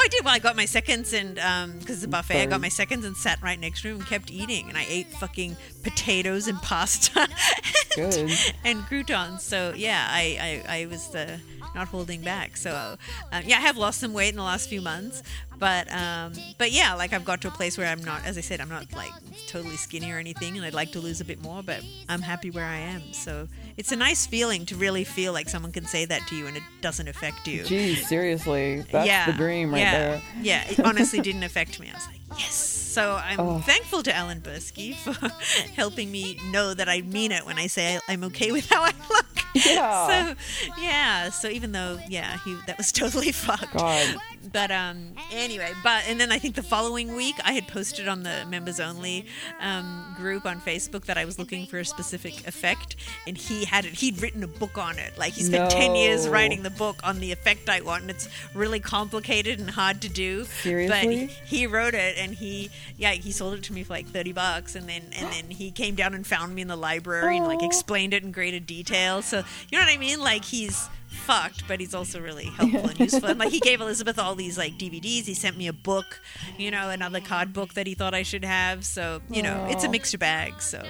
Oh, 0.00 0.02
I 0.02 0.08
did. 0.08 0.24
Well, 0.24 0.34
I 0.34 0.38
got 0.38 0.56
my 0.56 0.64
seconds, 0.64 1.12
and 1.12 1.34
because 1.78 1.96
it's 1.96 2.04
a 2.04 2.08
buffet, 2.08 2.40
I 2.40 2.46
got 2.46 2.62
my 2.62 2.70
seconds 2.70 3.04
and 3.04 3.14
sat 3.14 3.42
right 3.42 3.60
next 3.60 3.82
to 3.82 3.88
him 3.88 3.96
and 3.96 4.06
kept 4.06 4.30
eating. 4.30 4.70
And 4.70 4.78
I 4.78 4.86
ate 4.88 5.08
fucking 5.12 5.56
potatoes 5.82 6.48
and 6.48 6.56
pasta 6.62 7.20
and, 7.98 8.28
Good. 8.28 8.32
and 8.64 8.82
croutons. 8.86 9.42
So 9.42 9.74
yeah, 9.76 10.06
I 10.08 10.62
I, 10.66 10.80
I 10.80 10.86
was 10.86 11.14
uh, 11.14 11.36
not 11.74 11.88
holding 11.88 12.22
back. 12.22 12.56
So 12.56 12.96
um, 13.30 13.42
yeah, 13.44 13.58
I 13.58 13.60
have 13.60 13.76
lost 13.76 14.00
some 14.00 14.14
weight 14.14 14.30
in 14.30 14.36
the 14.36 14.42
last 14.42 14.70
few 14.70 14.80
months, 14.80 15.22
but 15.60 15.92
um, 15.92 16.32
but 16.58 16.72
yeah, 16.72 16.94
like 16.94 17.12
I've 17.12 17.24
got 17.24 17.42
to 17.42 17.48
a 17.48 17.50
place 17.50 17.78
where 17.78 17.86
I'm 17.86 18.02
not, 18.02 18.24
as 18.24 18.38
I 18.38 18.40
said, 18.40 18.60
I'm 18.60 18.70
not 18.70 18.92
like 18.94 19.12
totally 19.46 19.76
skinny 19.76 20.10
or 20.10 20.18
anything, 20.18 20.56
and 20.56 20.64
I'd 20.64 20.74
like 20.74 20.92
to 20.92 21.00
lose 21.00 21.20
a 21.20 21.24
bit 21.24 21.42
more, 21.42 21.62
but 21.62 21.84
I'm 22.08 22.22
happy 22.22 22.50
where 22.50 22.64
I 22.64 22.78
am. 22.78 23.12
So 23.12 23.46
it's 23.76 23.92
a 23.92 23.96
nice 23.96 24.26
feeling 24.26 24.66
to 24.66 24.76
really 24.76 25.04
feel 25.04 25.32
like 25.32 25.48
someone 25.48 25.70
can 25.70 25.84
say 25.84 26.06
that 26.06 26.26
to 26.28 26.36
you 26.36 26.46
and 26.46 26.56
it 26.56 26.62
doesn't 26.80 27.08
affect 27.08 27.46
you 27.46 27.64
Geez, 27.64 28.06
seriously, 28.08 28.84
that's 28.90 29.30
the 29.30 29.36
dream 29.36 29.72
right 29.72 29.80
yeah, 29.80 29.92
there. 29.92 30.22
Yeah, 30.40 30.64
it 30.68 30.80
honestly 30.80 31.20
didn't 31.20 31.42
affect 31.42 31.78
me. 31.78 31.90
I 31.90 31.94
was 31.94 32.06
like, 32.06 32.19
yes. 32.38 32.54
So 32.54 33.20
I'm 33.22 33.38
Oh. 33.38 33.58
thankful 33.60 34.02
to 34.02 34.14
Alan 34.14 34.40
Bursky 34.40 34.94
for 34.96 35.12
helping 35.76 36.10
me 36.10 36.38
know 36.50 36.74
that 36.74 36.88
I 36.88 37.02
mean 37.02 37.30
it 37.32 37.46
when 37.46 37.58
I 37.58 37.66
say 37.68 37.96
I- 37.96 38.00
I'm 38.08 38.24
okay 38.24 38.50
with 38.52 38.68
how 38.68 38.82
I 38.82 38.92
look. 39.08 39.26
Yeah. 39.52 40.06
So 40.06 40.34
yeah. 40.80 41.28
So 41.30 41.48
even 41.48 41.72
though 41.72 41.98
yeah, 42.08 42.38
he 42.44 42.54
that 42.68 42.78
was 42.78 42.92
totally 43.02 43.32
fucked. 43.32 43.72
God. 43.74 44.16
But 44.52 44.70
um 44.70 45.08
anyway, 45.32 45.72
but 45.82 46.04
and 46.06 46.20
then 46.20 46.30
I 46.30 46.38
think 46.38 46.54
the 46.54 46.62
following 46.62 47.16
week 47.16 47.34
I 47.44 47.52
had 47.52 47.66
posted 47.66 48.06
on 48.06 48.22
the 48.22 48.44
members 48.48 48.78
only 48.78 49.26
um, 49.60 50.14
group 50.16 50.46
on 50.46 50.60
Facebook 50.60 51.04
that 51.06 51.18
I 51.18 51.24
was 51.24 51.36
looking 51.38 51.66
for 51.66 51.78
a 51.80 51.84
specific 51.84 52.46
effect, 52.46 52.94
and 53.26 53.36
he 53.36 53.64
had 53.64 53.84
it. 53.84 53.94
He'd 53.94 54.22
written 54.22 54.44
a 54.44 54.46
book 54.46 54.78
on 54.78 54.98
it. 55.00 55.18
Like 55.18 55.32
he 55.32 55.42
spent 55.42 55.68
ten 55.72 55.96
years 55.96 56.28
writing 56.28 56.62
the 56.62 56.70
book 56.70 57.00
on 57.02 57.18
the 57.18 57.32
effect 57.32 57.68
I 57.68 57.80
want, 57.80 58.02
and 58.02 58.10
it's 58.10 58.28
really 58.54 58.78
complicated 58.80 59.58
and 59.58 59.68
hard 59.68 60.00
to 60.02 60.08
do. 60.08 60.44
Seriously? 60.62 61.26
But 61.26 61.34
he 61.48 61.66
wrote 61.66 61.94
it, 61.94 62.16
and 62.20 62.34
he 62.34 62.70
yeah 62.96 63.12
he 63.12 63.32
sold 63.32 63.54
it 63.54 63.62
to 63.64 63.72
me 63.72 63.82
for 63.82 63.94
like 63.94 64.06
thirty 64.06 64.32
bucks, 64.32 64.74
and 64.76 64.88
then 64.88 65.02
and 65.18 65.32
then 65.32 65.50
he 65.50 65.70
came 65.70 65.94
down 65.94 66.14
and 66.14 66.26
found 66.26 66.54
me 66.54 66.62
in 66.62 66.68
the 66.68 66.76
library 66.76 67.36
and 67.38 67.46
like 67.46 67.62
explained 67.62 68.14
it 68.14 68.22
in 68.22 68.30
greater 68.32 68.60
detail. 68.60 69.22
So 69.22 69.38
you 69.38 69.78
know 69.78 69.84
what 69.84 69.92
I 69.92 69.96
mean? 69.96 70.20
Like 70.20 70.44
he's 70.44 70.88
fucked, 71.08 71.66
but 71.66 71.80
he's 71.80 71.94
also 71.94 72.20
really 72.20 72.44
helpful 72.46 72.88
and 72.88 73.00
useful. 73.00 73.28
And 73.30 73.38
like 73.38 73.50
he 73.50 73.58
gave 73.60 73.80
Elizabeth 73.86 74.18
all 74.18 74.34
these 74.36 74.56
like 74.56 74.74
DVDs. 74.74 75.24
He 75.26 75.34
sent 75.34 75.56
me 75.56 75.66
a 75.66 75.72
book, 75.72 76.20
you 76.56 76.70
know, 76.70 76.88
another 76.90 77.20
card 77.20 77.52
book 77.52 77.74
that 77.74 77.86
he 77.86 77.94
thought 77.94 78.14
I 78.14 78.22
should 78.22 78.44
have. 78.44 78.84
So 78.84 79.20
you 79.30 79.42
know, 79.42 79.66
it's 79.70 79.82
a 79.84 79.88
mixture 79.88 80.18
bag. 80.18 80.60
So 80.62 80.82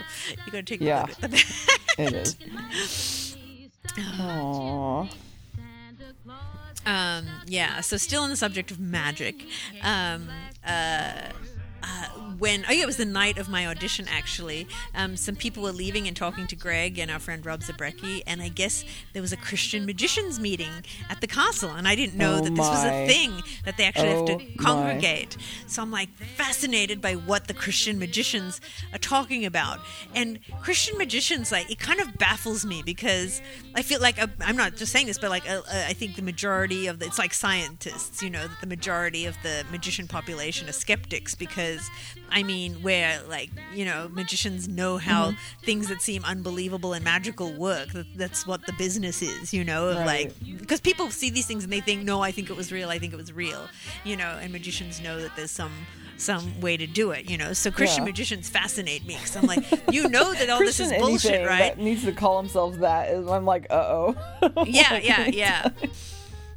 you 0.47 0.53
gotta 0.53 0.63
take 0.63 0.81
Yeah. 0.81 1.01
a 1.03 1.07
look 1.07 1.11
at 1.11 1.21
the 1.23 1.29
bag. 1.29 1.45
It 1.99 2.13
is. 2.15 3.37
Aww. 3.97 5.09
Um, 6.87 7.27
yeah, 7.47 7.81
so 7.83 7.97
still 7.99 8.23
on 8.23 8.31
the 8.31 8.37
subject 8.37 8.71
of 8.71 8.81
magic. 8.81 9.45
Um, 9.83 10.29
uh, 10.65 11.33
uh, 11.83 12.07
when 12.39 12.65
oh 12.69 12.73
yeah, 12.73 12.83
it 12.83 12.87
was 12.87 12.97
the 12.97 13.05
night 13.05 13.39
of 13.39 13.49
my 13.49 13.67
audition 13.67 14.07
actually. 14.09 14.67
Um, 14.95 15.17
some 15.17 15.37
people 15.37 15.63
were 15.63 15.73
leaving 15.73 16.07
and 16.07 16.17
talking 16.17 16.47
to 16.49 16.57
Greg 16.57 16.99
and 16.99 17.11
our 17.11 17.19
friend 17.19 17.45
Rob 17.45 17.61
Zabrecky, 17.61 18.23
and 18.27 18.41
I 18.43 18.49
guess 18.49 18.85
there 19.13 19.23
was 19.23 19.33
a 19.33 19.37
Christian 19.37 19.87
magicians 19.87 20.39
meeting 20.41 20.73
at 21.09 21.21
the 21.21 21.27
castle, 21.27 21.71
and 21.71 21.87
I 21.87 21.95
didn't 21.95 22.17
know 22.17 22.37
Oh 22.37 22.41
that 22.41 22.55
this 22.55 22.69
was 22.69 22.85
a 22.85 23.07
thing 23.07 23.33
that 23.65 23.77
they 23.77 23.85
actually 23.85 24.09
have 24.11 24.21
Oh 24.21 24.39
to 24.39 24.39
my. 24.39 24.57
congregate. 24.59 25.37
So 25.67 25.83
I'm 25.83 25.91
like 25.91 26.11
fascinated 26.37 27.01
by 27.01 27.15
what 27.15 27.47
the 27.49 27.55
Christian 27.55 27.99
magicians 27.99 28.61
are 28.93 28.99
talking 28.99 29.45
about, 29.45 29.81
and 30.15 30.39
Christian 30.63 30.97
magicians 30.99 31.53
like 31.53 31.71
it 31.71 31.79
kind 31.79 32.01
of 32.01 32.17
baffles 32.19 32.65
me 32.65 32.83
because 32.85 33.41
I 33.75 33.83
feel 33.83 34.01
like 34.01 34.19
I'm 34.41 34.57
not 34.57 34.77
just 34.77 34.93
saying 34.93 35.07
this, 35.07 35.19
but 35.19 35.31
like 35.31 35.49
uh, 35.49 35.63
uh, 35.71 35.85
I 35.89 35.93
think 35.93 36.17
the 36.17 36.23
majority 36.23 36.87
of 36.87 36.99
the, 36.99 37.07
it's 37.07 37.19
like 37.19 37.35
scientists, 37.35 38.23
you 38.23 38.31
know, 38.31 38.47
that 38.47 38.61
the 38.61 38.67
majority 38.67 39.27
of 39.27 39.37
the 39.43 39.65
magician 39.71 40.07
population 40.09 40.69
are 40.69 40.73
skeptics 40.73 41.35
because 41.35 41.70
I 42.33 42.43
mean, 42.45 42.75
where 42.83 43.21
like 43.29 43.51
you 43.75 43.85
know 43.85 44.09
magicians 44.13 44.69
know 44.69 44.97
how 44.99 45.21
Mm-hmm. 45.21 45.65
things 45.65 45.89
that 45.89 46.01
seem 46.03 46.25
unbelievable 46.25 46.93
and 46.95 47.05
magical 47.05 47.53
work. 47.53 47.89
That, 47.93 48.07
that's 48.17 48.47
what 48.47 48.61
the 48.67 48.73
business 48.85 49.21
is, 49.23 49.53
you 49.53 49.65
know, 49.65 49.83
Right. 49.95 50.07
like 50.07 50.59
because 50.59 50.81
people 50.81 51.11
see 51.11 51.31
these 51.31 51.47
things 51.47 51.63
and 51.65 51.73
they 51.73 51.81
think, 51.81 52.05
no, 52.05 52.21
I 52.23 52.31
think 52.33 52.49
it 52.51 52.57
was 52.57 52.71
real. 52.73 52.89
I 52.89 52.99
think 52.99 53.13
it 53.13 53.17
was 53.25 53.33
real, 53.33 53.63
you 54.05 54.17
know, 54.17 54.39
and 54.43 54.53
magicians 54.53 55.01
know 55.01 55.21
that 55.21 55.35
there's 55.37 55.51
some 55.51 55.73
some 56.17 56.61
way 56.61 56.77
to 56.77 56.87
do 56.87 57.11
it, 57.13 57.31
you 57.31 57.37
know. 57.39 57.53
So 57.55 57.71
Christian 57.71 58.05
Yeah. 58.05 58.11
magicians 58.13 58.49
fascinate 58.49 59.07
me 59.07 59.15
because 59.15 59.37
I'm 59.37 59.47
like, 59.47 59.65
you 59.93 60.09
know 60.09 60.33
that 60.35 60.49
all 60.51 60.59
this 60.61 60.79
is 60.81 60.93
bullshit, 60.93 61.47
right? 61.47 61.61
that 61.75 61.79
needs 61.79 62.05
to 62.05 62.13
call 62.13 62.37
themselves 62.43 62.79
that. 62.79 63.09
I'm 63.11 63.45
like, 63.47 63.67
uh 63.71 63.75
oh. 63.99 64.17
yeah, 64.67 64.99
yeah, 64.99 65.27
yeah. 65.29 65.69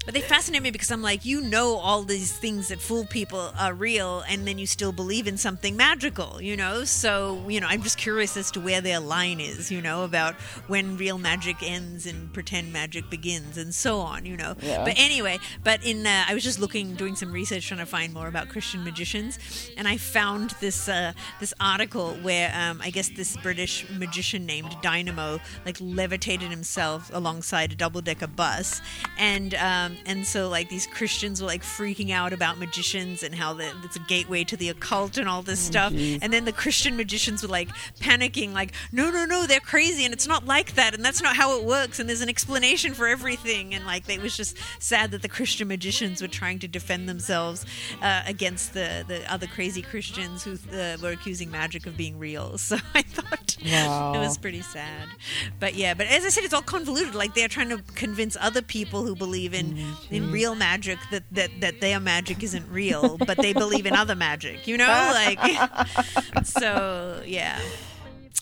But 0.05 0.13
they 0.13 0.21
fascinate 0.21 0.61
me 0.61 0.69
because 0.69 0.91
I'm 0.91 1.01
like, 1.01 1.23
you 1.23 1.39
know, 1.39 1.77
all 1.77 2.03
these 2.03 2.31
things 2.33 2.67
that 2.67 2.81
fool 2.81 3.05
people 3.05 3.53
are 3.57 3.73
real, 3.73 4.21
and 4.27 4.45
then 4.45 4.57
you 4.57 4.67
still 4.67 4.91
believe 4.91 5.27
in 5.27 5.37
something 5.37 5.77
magical, 5.77 6.41
you 6.41 6.57
know? 6.57 6.83
So, 6.83 7.41
you 7.47 7.61
know, 7.61 7.67
I'm 7.67 7.81
just 7.81 7.97
curious 7.97 8.35
as 8.35 8.51
to 8.51 8.59
where 8.59 8.81
their 8.81 8.99
line 8.99 9.39
is, 9.39 9.71
you 9.71 9.81
know, 9.81 10.03
about 10.03 10.35
when 10.67 10.97
real 10.97 11.17
magic 11.17 11.63
ends 11.63 12.05
and 12.05 12.33
pretend 12.33 12.73
magic 12.73 13.09
begins 13.09 13.57
and 13.57 13.73
so 13.73 13.99
on, 13.99 14.25
you 14.25 14.35
know? 14.35 14.55
Yeah. 14.61 14.83
But 14.83 14.95
anyway, 14.97 15.39
but 15.63 15.85
in, 15.85 16.05
uh, 16.05 16.25
I 16.27 16.33
was 16.33 16.43
just 16.43 16.59
looking, 16.59 16.95
doing 16.95 17.15
some 17.15 17.31
research 17.31 17.65
trying 17.65 17.79
to 17.79 17.85
find 17.85 18.13
more 18.13 18.27
about 18.27 18.49
Christian 18.49 18.83
magicians, 18.83 19.39
and 19.77 19.87
I 19.87 19.95
found 19.95 20.49
this, 20.59 20.89
uh, 20.89 21.13
this 21.39 21.53
article 21.61 22.15
where 22.15 22.53
um, 22.53 22.81
I 22.83 22.89
guess 22.89 23.07
this 23.07 23.37
British 23.37 23.85
magician 23.89 24.45
named 24.45 24.75
Dynamo, 24.81 25.39
like, 25.65 25.77
levitated 25.79 26.49
himself 26.49 27.09
alongside 27.13 27.71
a 27.71 27.75
double 27.75 28.01
decker 28.01 28.27
bus, 28.27 28.81
and, 29.17 29.53
um, 29.55 29.92
and 30.05 30.25
so 30.25 30.49
like 30.49 30.69
these 30.69 30.87
Christians 30.87 31.41
were 31.41 31.47
like 31.47 31.61
freaking 31.63 32.11
out 32.11 32.33
about 32.33 32.57
magicians 32.57 33.23
and 33.23 33.33
how 33.33 33.53
the, 33.53 33.71
it's 33.83 33.95
a 33.95 33.99
gateway 33.99 34.43
to 34.45 34.57
the 34.57 34.69
occult 34.69 35.17
and 35.17 35.27
all 35.29 35.41
this 35.41 35.59
stuff. 35.59 35.91
geez. 35.91 36.19
And 36.21 36.31
then 36.33 36.45
the 36.45 36.51
Christian 36.51 36.95
magicians 36.97 37.41
were 37.43 37.49
like 37.49 37.69
panicking, 37.99 38.53
like, 38.53 38.73
no, 38.91 39.09
no, 39.11 39.25
no, 39.25 39.45
they're 39.47 39.59
crazy 39.59 40.05
and 40.05 40.13
it's 40.13 40.27
not 40.27 40.45
like 40.45 40.75
that 40.75 40.93
and 40.93 41.03
that's 41.03 41.21
not 41.21 41.35
how 41.35 41.57
it 41.59 41.63
works 41.65 41.99
and 41.99 42.07
there's 42.09 42.21
an 42.21 42.29
explanation 42.29 42.93
for 42.93 43.07
everything. 43.07 43.73
And 43.73 43.85
like, 43.85 44.07
it 44.09 44.21
was 44.21 44.35
just 44.37 44.57
sad 44.79 45.11
that 45.11 45.21
the 45.21 45.29
Christian 45.29 45.67
magicians 45.67 46.21
were 46.21 46.27
trying 46.27 46.59
to 46.59 46.67
defend 46.67 47.07
themselves 47.09 47.65
uh, 48.01 48.21
against 48.25 48.73
the, 48.73 49.03
the 49.07 49.31
other 49.31 49.47
crazy 49.47 49.81
Christians 49.81 50.43
who 50.43 50.57
uh, 50.75 50.97
were 51.01 51.11
accusing 51.11 51.49
magic 51.51 51.85
of 51.85 51.97
being 51.97 52.17
real. 52.19 52.57
So 52.63 52.77
I 52.95 53.01
thought 53.03 53.57
Wow. 53.63 54.13
it 54.15 54.19
was 54.19 54.37
pretty 54.37 54.61
sad. 54.61 55.07
But 55.59 55.75
yeah, 55.75 55.93
but 55.93 56.07
as 56.07 56.25
I 56.25 56.29
said, 56.29 56.43
it's 56.43 56.53
all 56.53 56.61
convoluted. 56.61 57.13
Like 57.15 57.33
they're 57.35 57.47
trying 57.47 57.69
to 57.69 57.77
convince 57.95 58.35
other 58.39 58.61
people 58.61 59.03
who 59.05 59.15
believe 59.15 59.53
in 59.53 59.77
in 60.09 60.23
mm-hmm. 60.23 60.31
real 60.31 60.55
magic 60.55 60.99
that 61.11 61.23
that 61.31 61.49
that 61.61 61.81
their 61.81 61.99
magic 61.99 62.43
isn't 62.43 62.69
real, 62.71 63.17
but 63.17 63.37
they 63.37 63.53
believe 63.53 63.85
in 63.85 63.95
other 63.95 64.15
magic. 64.15 64.67
You 64.67 64.77
know, 64.77 64.87
like 65.13 65.39
so. 66.45 67.21
Yeah. 67.25 67.59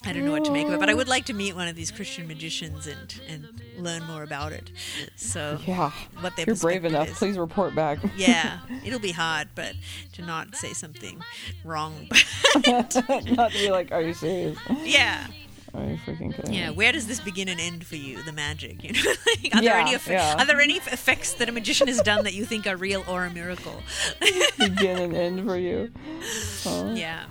I 0.03 0.13
don't 0.13 0.25
know 0.25 0.31
what 0.31 0.45
to 0.45 0.51
make 0.51 0.65
of 0.65 0.73
it, 0.73 0.79
but 0.79 0.89
I 0.89 0.95
would 0.95 1.07
like 1.07 1.25
to 1.25 1.33
meet 1.33 1.55
one 1.55 1.67
of 1.67 1.75
these 1.75 1.91
Christian 1.91 2.27
magicians 2.27 2.87
and 2.87 3.21
and 3.27 3.61
learn 3.77 4.03
more 4.05 4.23
about 4.23 4.51
it. 4.51 4.71
So 5.15 5.59
Yeah. 5.67 5.91
what 6.21 6.35
they 6.35 6.43
you're 6.47 6.55
brave 6.55 6.85
enough, 6.85 7.09
is. 7.09 7.17
please 7.17 7.37
report 7.37 7.75
back. 7.75 7.99
Yeah, 8.15 8.59
it'll 8.83 8.99
be 8.99 9.11
hard, 9.11 9.49
but 9.53 9.75
to 10.13 10.23
not 10.23 10.55
say 10.55 10.73
something 10.73 11.21
wrong. 11.63 12.07
Not 12.67 12.91
to 12.91 13.49
be 13.53 13.69
like, 13.69 13.91
are 13.91 14.01
you 14.01 14.13
serious? 14.13 14.57
yeah, 14.83 15.27
Are 15.74 15.86
you 15.86 15.97
freaking 15.97 16.36
kidding? 16.36 16.53
Yeah, 16.53 16.72
where 16.72 16.91
does 16.91 17.07
this 17.07 17.19
begin 17.19 17.47
and 17.47 17.59
end 17.59 17.86
for 17.86 17.95
you? 17.95 18.22
The 18.24 18.34
magic, 18.34 18.84
you 18.84 18.93
know? 18.93 19.13
like, 19.43 19.55
are 19.55 19.61
there 19.61 19.76
any 19.76 19.95
eff- 19.95 20.07
yeah. 20.07 20.36
are 20.38 20.45
there 20.45 20.59
any 20.59 20.76
effects 20.76 21.34
that 21.36 21.47
a 21.47 21.51
magician 21.51 21.88
has 21.88 22.01
done 22.01 22.26
that 22.26 22.34
you 22.34 22.45
think 22.45 22.67
are 22.67 22.76
real 22.76 23.03
or 23.07 23.26
a 23.26 23.30
miracle? 23.30 23.82
Begin 24.59 24.97
and 24.97 25.15
end 25.15 25.45
for 25.45 25.57
you. 25.57 25.91
Huh? 26.63 26.93
yeah. 26.95 27.26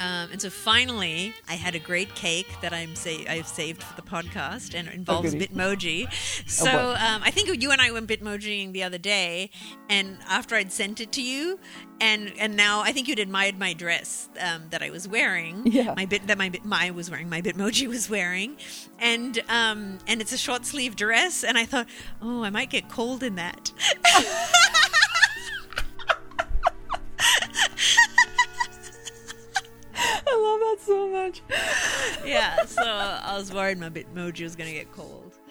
Um, 0.00 0.30
and 0.32 0.40
so 0.40 0.50
finally, 0.50 1.34
I 1.48 1.54
had 1.54 1.74
a 1.74 1.78
great 1.78 2.14
cake 2.14 2.48
that 2.62 2.72
I'm 2.72 2.94
say 2.94 3.26
I've 3.26 3.46
saved 3.46 3.82
for 3.82 3.94
the 4.00 4.06
podcast, 4.06 4.74
and 4.74 4.88
it 4.88 4.94
involves 4.94 5.32
goody. 5.32 5.46
Bitmoji. 5.46 6.48
So 6.48 6.66
boy. 6.66 6.94
um, 6.98 7.22
I 7.22 7.30
think 7.30 7.62
you 7.62 7.70
and 7.70 7.80
I 7.80 7.90
went 7.90 8.08
Bitmojiing 8.08 8.72
the 8.72 8.82
other 8.82 8.98
day, 8.98 9.50
and 9.88 10.18
after 10.28 10.54
I'd 10.54 10.72
sent 10.72 11.00
it 11.00 11.12
to 11.12 11.22
you, 11.22 11.58
and 12.00 12.32
and 12.38 12.56
now 12.56 12.80
I 12.82 12.92
think 12.92 13.08
you'd 13.08 13.18
admired 13.18 13.58
my 13.58 13.72
dress 13.72 14.28
um, 14.40 14.64
that 14.70 14.82
I 14.82 14.90
was 14.90 15.08
wearing. 15.08 15.66
Yeah. 15.66 15.94
My 15.96 16.06
bit 16.06 16.26
that 16.26 16.38
my 16.38 16.52
my 16.64 16.90
was 16.90 17.10
wearing, 17.10 17.28
my 17.28 17.40
Bitmoji 17.42 17.86
was 17.88 18.10
wearing, 18.10 18.56
and 18.98 19.38
um 19.48 19.98
and 20.06 20.20
it's 20.20 20.32
a 20.32 20.38
short 20.38 20.66
sleeve 20.66 20.96
dress, 20.96 21.44
and 21.44 21.56
I 21.56 21.64
thought, 21.64 21.86
oh, 22.20 22.42
I 22.42 22.50
might 22.50 22.70
get 22.70 22.88
cold 22.88 23.22
in 23.22 23.36
that. 23.36 23.72
I 30.28 30.34
love 30.40 30.60
that 30.60 30.78
so 30.84 31.08
much. 31.08 31.42
yeah, 32.24 32.64
so 32.64 32.82
I 32.82 33.36
was 33.36 33.52
worried 33.52 33.78
my 33.78 33.88
Bitmoji 33.88 34.42
was 34.42 34.56
gonna 34.56 34.72
get 34.72 34.92
cold. 34.92 35.34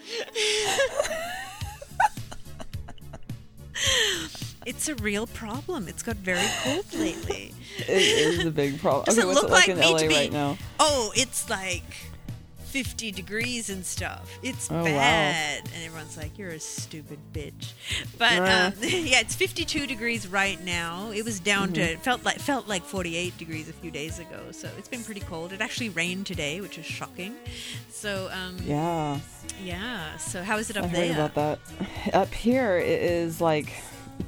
It's 4.66 4.90
a 4.90 4.96
real 4.96 5.28
problem. 5.28 5.88
It's 5.88 6.02
got 6.02 6.16
very 6.18 6.48
cold 6.64 6.92
lately. 6.96 7.54
It 7.78 7.90
is 7.90 8.46
a 8.46 8.52
big 8.52 8.80
problem. 8.82 9.06
Does 9.06 9.18
okay, 9.18 9.24
it 9.24 9.28
what's 9.28 9.42
look 9.42 9.52
it 9.52 9.54
like, 9.54 9.68
like 9.68 9.78
in 9.78 9.92
LA 9.92 9.98
to 10.00 10.08
be? 10.08 10.16
right 10.16 10.32
now? 10.32 10.58
Oh, 10.80 11.12
it's 11.16 11.50
like 11.52 11.84
50 12.84 13.12
degrees 13.14 13.70
and 13.70 13.86
stuff. 13.86 14.30
It's 14.44 14.70
Oh, 14.70 14.76
wow. 14.76 14.84
bad. 14.84 15.64
And 15.74 15.86
everyone's 15.86 16.18
like, 16.18 16.38
you're 16.38 16.50
a 16.50 16.60
stupid 16.60 17.20
bitch. 17.32 17.72
But 18.18 18.36
Nah. 18.40 18.66
um, 18.68 18.74
yeah, 18.82 19.22
it's 19.22 19.34
52 19.34 19.88
degrees 19.88 20.28
right 20.28 20.62
now. 20.62 21.12
It 21.12 21.24
was 21.24 21.40
down 21.40 21.72
to, 21.72 21.80
Mm-hmm. 21.80 21.94
it 21.94 22.04
felt 22.04 22.26
like, 22.26 22.38
felt 22.40 22.68
like 22.68 22.84
48 22.84 23.38
degrees 23.38 23.70
a 23.70 23.74
few 23.74 23.92
days 23.92 24.20
ago. 24.20 24.52
So 24.52 24.70
it's 24.78 24.90
been 24.90 25.06
pretty 25.06 25.22
cold. 25.22 25.54
It 25.54 25.62
actually 25.62 25.88
rained 25.88 26.26
today, 26.26 26.60
which 26.60 26.78
is 26.78 26.86
shocking. 26.86 27.36
So, 27.90 28.30
um, 28.34 28.58
yeah. 28.66 29.20
Yeah, 29.64 30.18
So 30.18 30.44
how 30.44 30.58
is 30.58 30.70
it 30.70 30.76
up 30.76 30.84
I 30.84 30.88
heard 30.90 30.98
there? 30.98 31.14
about 31.28 31.36
that. 31.36 32.14
Up 32.14 32.34
here, 32.34 32.76
it 32.78 33.02
is 33.04 33.40
like 33.40 33.72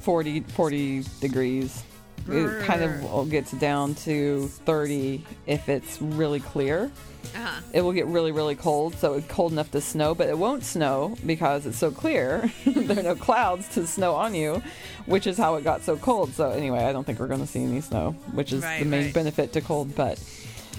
40, 0.00 0.40
40 0.40 1.04
degrees. 1.20 1.84
It 2.28 2.64
kind 2.64 2.82
of 2.82 3.30
gets 3.30 3.52
down 3.52 3.94
to 3.96 4.48
30 4.48 5.24
if 5.46 5.68
it's 5.68 6.00
really 6.02 6.40
clear. 6.40 6.90
Uh-huh. 7.34 7.60
It 7.72 7.82
will 7.82 7.92
get 7.92 8.06
really, 8.06 8.32
really 8.32 8.54
cold, 8.54 8.94
so 8.96 9.14
it's 9.14 9.26
cold 9.26 9.52
enough 9.52 9.70
to 9.72 9.80
snow, 9.80 10.14
but 10.14 10.28
it 10.28 10.38
won't 10.38 10.62
snow 10.64 11.16
because 11.26 11.66
it's 11.66 11.76
so 11.78 11.90
clear. 11.90 12.50
there 12.66 12.98
are 13.00 13.02
no 13.02 13.14
clouds 13.16 13.68
to 13.74 13.86
snow 13.86 14.14
on 14.14 14.34
you, 14.34 14.62
which 15.06 15.26
is 15.26 15.36
how 15.36 15.56
it 15.56 15.64
got 15.64 15.82
so 15.82 15.96
cold. 15.96 16.32
So, 16.32 16.50
anyway, 16.50 16.84
I 16.84 16.92
don't 16.92 17.04
think 17.04 17.18
we're 17.18 17.26
going 17.26 17.40
to 17.40 17.46
see 17.46 17.62
any 17.62 17.80
snow, 17.80 18.12
which 18.32 18.52
is 18.52 18.62
Right, 18.62 18.78
the 18.80 18.84
main 18.86 19.04
right. 19.06 19.14
benefit 19.14 19.52
to 19.54 19.60
cold. 19.60 19.94
But 19.94 20.22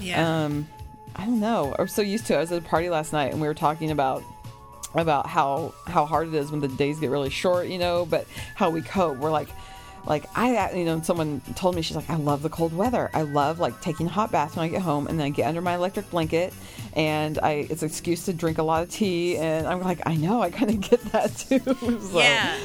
Yeah. 0.00 0.44
um, 0.44 0.66
I 1.14 1.24
don't 1.26 1.40
know. 1.40 1.74
I'm 1.78 1.88
so 1.88 2.02
used 2.02 2.26
to 2.26 2.34
it. 2.34 2.38
I 2.38 2.40
was 2.40 2.52
at 2.52 2.62
a 2.62 2.66
party 2.66 2.88
last 2.90 3.12
night 3.12 3.32
and 3.32 3.40
we 3.40 3.46
were 3.46 3.54
talking 3.54 3.90
about 3.90 4.22
about 4.94 5.26
how 5.26 5.72
how 5.86 6.04
hard 6.04 6.26
it 6.28 6.34
is 6.34 6.50
when 6.50 6.60
the 6.60 6.66
days 6.68 6.98
get 6.98 7.10
really 7.10 7.30
short, 7.30 7.68
you 7.68 7.78
know, 7.78 8.04
but 8.06 8.26
how 8.56 8.70
we 8.70 8.80
cope. 8.82 9.18
We're 9.18 9.30
like 9.30 9.48
like 10.06 10.24
I 10.36 10.72
you 10.72 10.84
know 10.84 11.00
someone 11.02 11.40
told 11.56 11.74
me 11.76 11.82
she's 11.82 11.96
like 11.96 12.08
I 12.10 12.16
love 12.16 12.42
the 12.42 12.48
cold 12.50 12.72
weather. 12.72 13.10
I 13.14 13.22
love 13.22 13.58
like 13.58 13.80
taking 13.80 14.06
a 14.06 14.10
hot 14.10 14.32
bath 14.32 14.56
when 14.56 14.64
I 14.64 14.68
get 14.68 14.82
home 14.82 15.06
and 15.06 15.18
then 15.18 15.26
I 15.26 15.30
get 15.30 15.46
under 15.46 15.60
my 15.60 15.74
electric 15.74 16.10
blanket 16.10 16.52
and 16.94 17.38
I 17.38 17.66
it's 17.70 17.82
an 17.82 17.88
excuse 17.88 18.24
to 18.26 18.32
drink 18.32 18.58
a 18.58 18.62
lot 18.62 18.82
of 18.82 18.90
tea 18.90 19.36
and 19.36 19.66
I'm 19.66 19.80
like 19.82 20.00
I 20.06 20.16
know 20.16 20.42
I 20.42 20.50
kind 20.50 20.70
of 20.70 20.80
get 20.90 21.00
that 21.12 21.36
too. 21.36 21.60
So, 22.10 22.18
yeah. 22.18 22.56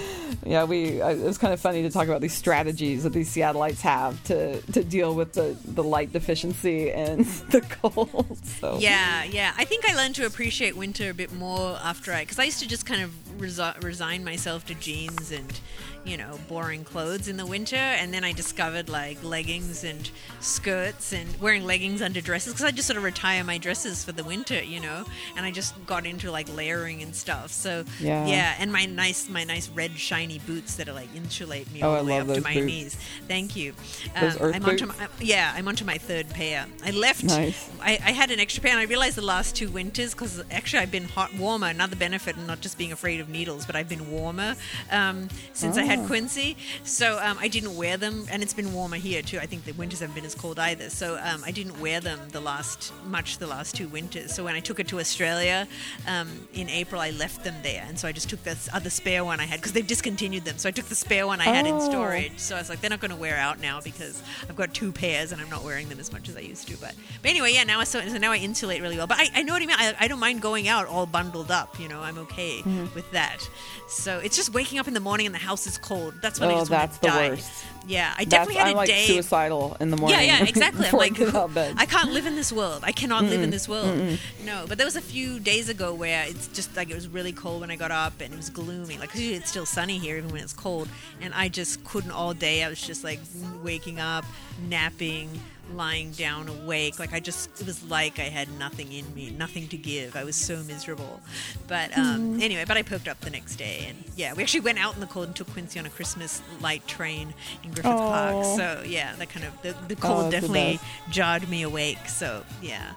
yeah, 0.45 0.63
we. 0.63 1.01
uh, 1.01 1.09
It 1.09 1.19
was 1.21 1.37
kind 1.37 1.53
of 1.53 1.59
funny 1.59 1.81
to 1.83 1.89
talk 1.89 2.07
about 2.07 2.21
these 2.21 2.33
strategies 2.33 3.03
that 3.03 3.13
these 3.13 3.29
Seattleites 3.33 3.81
have 3.81 4.21
to 4.25 4.61
to 4.61 4.83
deal 4.83 5.13
with 5.15 5.33
the 5.33 5.55
the 5.65 5.83
light 5.83 6.11
deficiency 6.13 6.91
and 6.91 7.25
the 7.51 7.61
cold. 7.61 8.37
So 8.43 8.77
Yeah, 8.79 9.23
yeah. 9.23 9.53
I 9.57 9.65
think 9.65 9.87
I 9.87 9.95
learned 9.95 10.15
to 10.15 10.25
appreciate 10.25 10.75
winter 10.75 11.09
a 11.09 11.13
bit 11.13 11.31
more 11.33 11.77
after 11.83 12.11
I, 12.13 12.21
because 12.21 12.39
I 12.39 12.43
used 12.45 12.59
to 12.59 12.67
just 12.67 12.85
kind 12.85 13.01
of 13.03 13.11
resi- 13.37 13.81
resign 13.83 14.23
myself 14.23 14.65
to 14.67 14.75
jeans 14.75 15.31
and, 15.31 15.59
you 16.05 16.17
know, 16.17 16.39
boring 16.47 16.83
clothes 16.83 17.27
in 17.27 17.37
the 17.37 17.45
winter, 17.45 17.75
and 17.75 18.13
then 18.13 18.23
I 18.23 18.31
discovered 18.31 18.89
like 18.89 19.23
leggings 19.23 19.83
and 19.83 20.09
skirts 20.39 21.11
and 21.13 21.27
wearing 21.41 21.63
leggings 21.65 22.01
under 22.01 22.21
dresses 22.21 22.53
because 22.53 22.65
I 22.65 22.71
just 22.71 22.87
sort 22.87 22.97
of 22.97 23.03
retire 23.03 23.43
my 23.43 23.57
dresses 23.57 24.05
for 24.05 24.11
the 24.11 24.23
winter, 24.23 24.61
you 24.63 24.79
know, 24.79 25.05
and 25.35 25.45
I 25.45 25.51
just 25.51 25.73
got 25.85 26.05
into 26.05 26.31
like 26.31 26.47
layering 26.55 27.01
and 27.01 27.15
stuff. 27.15 27.51
So 27.51 27.83
Yeah. 27.99 28.27
yeah, 28.27 28.55
and 28.59 28.71
my 28.71 28.85
nice, 28.85 29.27
my 29.29 29.43
nice 29.43 29.67
red 29.69 29.97
shiny 29.97 30.39
boots 30.39 30.75
that 30.75 30.87
are 30.87 30.93
like 30.93 31.09
insulate 31.15 31.71
me 31.73 31.81
Oh, 31.81 31.91
all 31.95 32.03
the 32.03 32.11
way 32.11 32.19
up 32.19 32.27
to 32.27 32.41
my 32.41 32.53
boots. 32.53 32.65
knees. 32.65 32.97
Thank 33.27 33.55
you. 33.55 33.73
Um, 34.15 34.31
I'm 34.53 34.65
onto 34.65 34.85
my, 34.85 34.93
yeah, 35.19 35.53
I'm 35.55 35.67
onto 35.67 35.85
my 35.85 35.97
third 35.97 36.29
pair. 36.29 36.65
I 36.85 36.91
left. 36.91 37.23
Nice. 37.23 37.69
I, 37.81 37.93
I 38.03 38.11
had 38.11 38.29
an 38.31 38.39
extra 38.39 38.61
pair, 38.61 38.71
and 38.71 38.79
I 38.79 38.83
realized 38.83 39.17
the 39.17 39.21
last 39.23 39.55
two 39.55 39.69
winters 39.69 40.13
because 40.13 40.43
actually 40.51 40.79
I've 40.83 40.91
been 40.91 41.05
hot 41.07 41.33
warmer. 41.35 41.67
Another 41.67 41.95
benefit, 41.95 42.35
and 42.37 42.45
not 42.45 42.61
just 42.61 42.77
being 42.77 42.91
afraid 42.91 43.19
of 43.19 43.29
needles, 43.29 43.65
but 43.65 43.75
I've 43.75 43.89
been 43.89 44.11
warmer 44.11 44.55
um, 44.91 45.27
since 45.53 45.77
I 45.77 45.83
Oh. 45.83 45.94
Had 45.95 46.07
Quincy. 46.07 46.57
So 46.83 47.19
um, 47.21 47.37
I 47.39 47.47
didn't 47.47 47.75
wear 47.75 47.97
them, 47.97 48.25
and 48.31 48.41
it's 48.43 48.53
been 48.53 48.73
warmer 48.73 48.97
here 48.97 49.21
too. 49.21 49.39
I 49.39 49.45
think 49.45 49.65
the 49.65 49.71
winters 49.73 49.99
haven't 49.99 50.15
been 50.15 50.25
as 50.25 50.35
cold 50.35 50.59
either. 50.59 50.89
So 50.89 51.17
um, 51.23 51.41
I 51.45 51.51
didn't 51.51 51.79
wear 51.79 51.99
them 51.99 52.19
the 52.31 52.39
last 52.41 52.93
much 53.07 53.37
the 53.37 53.47
last 53.47 53.75
two 53.75 53.87
winters. 53.87 54.33
So 54.33 54.43
when 54.43 54.55
I 54.55 54.59
took 54.59 54.79
it 54.79 54.87
to 54.89 54.99
Australia 54.99 55.67
um, 56.07 56.29
in 56.53 56.69
April, 56.69 57.01
I 57.01 57.11
left 57.11 57.43
them 57.43 57.55
there, 57.63 57.83
and 57.87 57.97
so 57.99 58.07
I 58.07 58.11
just 58.11 58.29
took 58.29 58.43
the 58.43 58.57
other 58.73 58.89
spare 58.89 59.23
one 59.25 59.39
I 59.39 59.45
had 59.45 59.59
because 59.59 59.73
they've 59.73 59.85
discontinued 59.87 60.45
them. 60.45 60.57
So 60.57 60.69
I 60.69 60.71
took 60.71 60.85
the 60.85 60.95
spare 60.95 61.27
one 61.27 61.41
I 61.41 61.45
had 61.45 61.65
in 61.67 61.75
Oh. 61.75 61.79
storage. 61.79 62.37
So 62.39 62.55
I 62.55 62.59
was 62.59 62.69
like, 62.69 62.81
they're 62.81 62.89
not 62.89 62.99
going 63.01 63.11
to 63.11 63.17
wear 63.17 63.35
out 63.37 63.59
now 63.59 63.81
because 63.81 64.21
I've 64.49 64.55
got 64.55 64.73
two 64.73 64.91
pairs 64.91 65.31
and 65.31 65.41
I'm 65.41 65.49
not 65.49 65.63
wearing 65.63 65.89
them 65.89 65.99
as 65.99 66.11
much 66.11 66.29
as 66.29 66.35
I 66.37 66.39
used 66.41 66.67
to. 66.69 66.77
But 66.77 66.93
but 67.21 67.29
anyway, 67.31 67.53
yeah, 67.53 67.63
now 67.63 67.79
I 67.79 67.83
so, 67.83 67.99
so 68.07 68.17
now 68.17 68.31
I 68.31 68.37
insulate 68.37 68.81
really 68.81 68.97
well. 68.97 69.07
But 69.07 69.17
I, 69.19 69.27
I 69.35 69.43
know 69.43 69.53
what 69.53 69.61
I 69.61 69.65
mean. 69.65 69.75
I, 69.77 69.93
I 69.99 70.07
don't 70.07 70.19
mind 70.19 70.41
going 70.41 70.67
out 70.67 70.87
all 70.87 71.05
bundled 71.05 71.51
up. 71.51 71.79
You 71.79 71.87
know, 71.87 72.01
I'm 72.01 72.17
okay 72.19 72.61
Mm-hmm. 72.65 72.93
with 72.95 73.09
that. 73.11 73.47
So 73.87 74.19
it's 74.19 74.35
just 74.35 74.53
waking 74.53 74.79
up 74.79 74.87
in 74.87 74.93
the 74.93 74.99
morning 74.99 75.25
and 75.25 75.35
the 75.35 75.39
house 75.39 75.67
is 75.67 75.77
cold. 75.85 76.13
That's 76.21 76.39
when 76.39 76.49
I 76.49 76.53
Oh, 76.53 76.57
just 76.59 76.71
that's 76.71 76.97
the 76.97 77.07
die. 77.07 77.29
worst. 77.29 77.51
Yeah, 77.87 78.11
I 78.17 78.25
That's, 78.25 78.29
definitely 78.31 78.55
had 78.55 78.67
I'm 78.69 78.73
a 78.73 78.77
like 78.77 78.89
day. 78.89 79.05
suicidal 79.05 79.77
in 79.79 79.91
the 79.91 79.97
morning. 79.97 80.19
Yeah, 80.19 80.39
yeah, 80.39 80.45
exactly. 80.47 80.87
I'm 80.87 80.93
like, 80.97 81.13
get 81.13 81.27
out 81.35 81.49
of 81.49 81.53
bed. 81.53 81.75
I 81.77 81.85
can't 81.85 82.11
live 82.13 82.25
in 82.25 82.35
this 82.35 82.51
world. 82.51 82.81
I 82.83 82.91
cannot 82.91 83.25
live 83.25 83.43
in 83.43 83.51
this 83.51 83.69
world. 83.69 84.17
No, 84.43 84.65
but 84.67 84.79
there 84.79 84.85
was 84.87 84.95
a 84.95 85.01
few 85.01 85.39
days 85.39 85.69
ago 85.69 85.93
where 85.93 86.25
it's 86.27 86.47
just 86.47 86.75
like 86.75 86.89
it 86.89 86.95
was 86.95 87.07
really 87.07 87.31
cold 87.31 87.61
when 87.61 87.69
I 87.69 87.75
got 87.75 87.91
up 87.91 88.19
and 88.21 88.33
it 88.33 88.37
was 88.37 88.49
gloomy. 88.49 88.97
Like 88.97 89.13
usually 89.13 89.35
it's 89.35 89.51
still 89.51 89.67
sunny 89.67 89.99
here 89.99 90.17
even 90.17 90.31
when 90.31 90.41
it's 90.41 90.51
cold, 90.53 90.89
and 91.21 91.31
I 91.35 91.47
just 91.47 91.83
couldn't 91.83 92.09
all 92.11 92.33
day. 92.33 92.63
I 92.63 92.69
was 92.69 92.81
just 92.81 93.03
like 93.03 93.19
waking 93.63 93.99
up, 93.99 94.25
napping, 94.67 95.29
lying 95.73 96.11
down 96.11 96.47
awake. 96.47 96.99
Like 96.99 97.13
I 97.13 97.19
just 97.19 97.49
it 97.59 97.65
was 97.65 97.83
like 97.89 98.19
I 98.19 98.23
had 98.23 98.47
nothing 98.59 98.91
in 98.91 99.13
me, 99.15 99.29
nothing 99.31 99.67
to 99.69 99.77
give. 99.77 100.15
I 100.15 100.23
was 100.23 100.35
so 100.35 100.57
miserable. 100.63 101.21
But 101.67 101.97
um, 101.97 102.39
anyway, 102.41 102.65
but 102.67 102.77
I 102.77 102.81
poked 102.81 103.07
up 103.07 103.19
the 103.21 103.29
next 103.29 103.55
day, 103.55 103.85
and 103.89 104.03
yeah, 104.15 104.33
we 104.33 104.43
actually 104.43 104.61
went 104.61 104.79
out 104.79 104.93
in 104.95 104.99
the 105.01 105.07
cold 105.07 105.27
and 105.27 105.35
took 105.35 105.49
Quincy 105.51 105.79
on 105.79 105.85
a 105.85 105.89
Christmas 105.89 106.41
light 106.61 106.85
train 106.87 107.33
in 107.63 107.71
Griffith 107.71 107.91
Park. 107.91 108.45
So 108.45 108.83
yeah, 108.85 109.15
that 109.15 109.29
kind 109.29 109.45
of 109.45 109.61
the, 109.61 109.75
the 109.87 109.95
Oh, 109.95 110.07
cold 110.07 110.25
the 110.27 110.31
definitely 110.31 110.73
best. 110.77 111.11
jarred 111.11 111.49
me 111.49 111.63
awake. 111.63 112.07
So 112.09 112.43
yeah, 112.61 112.93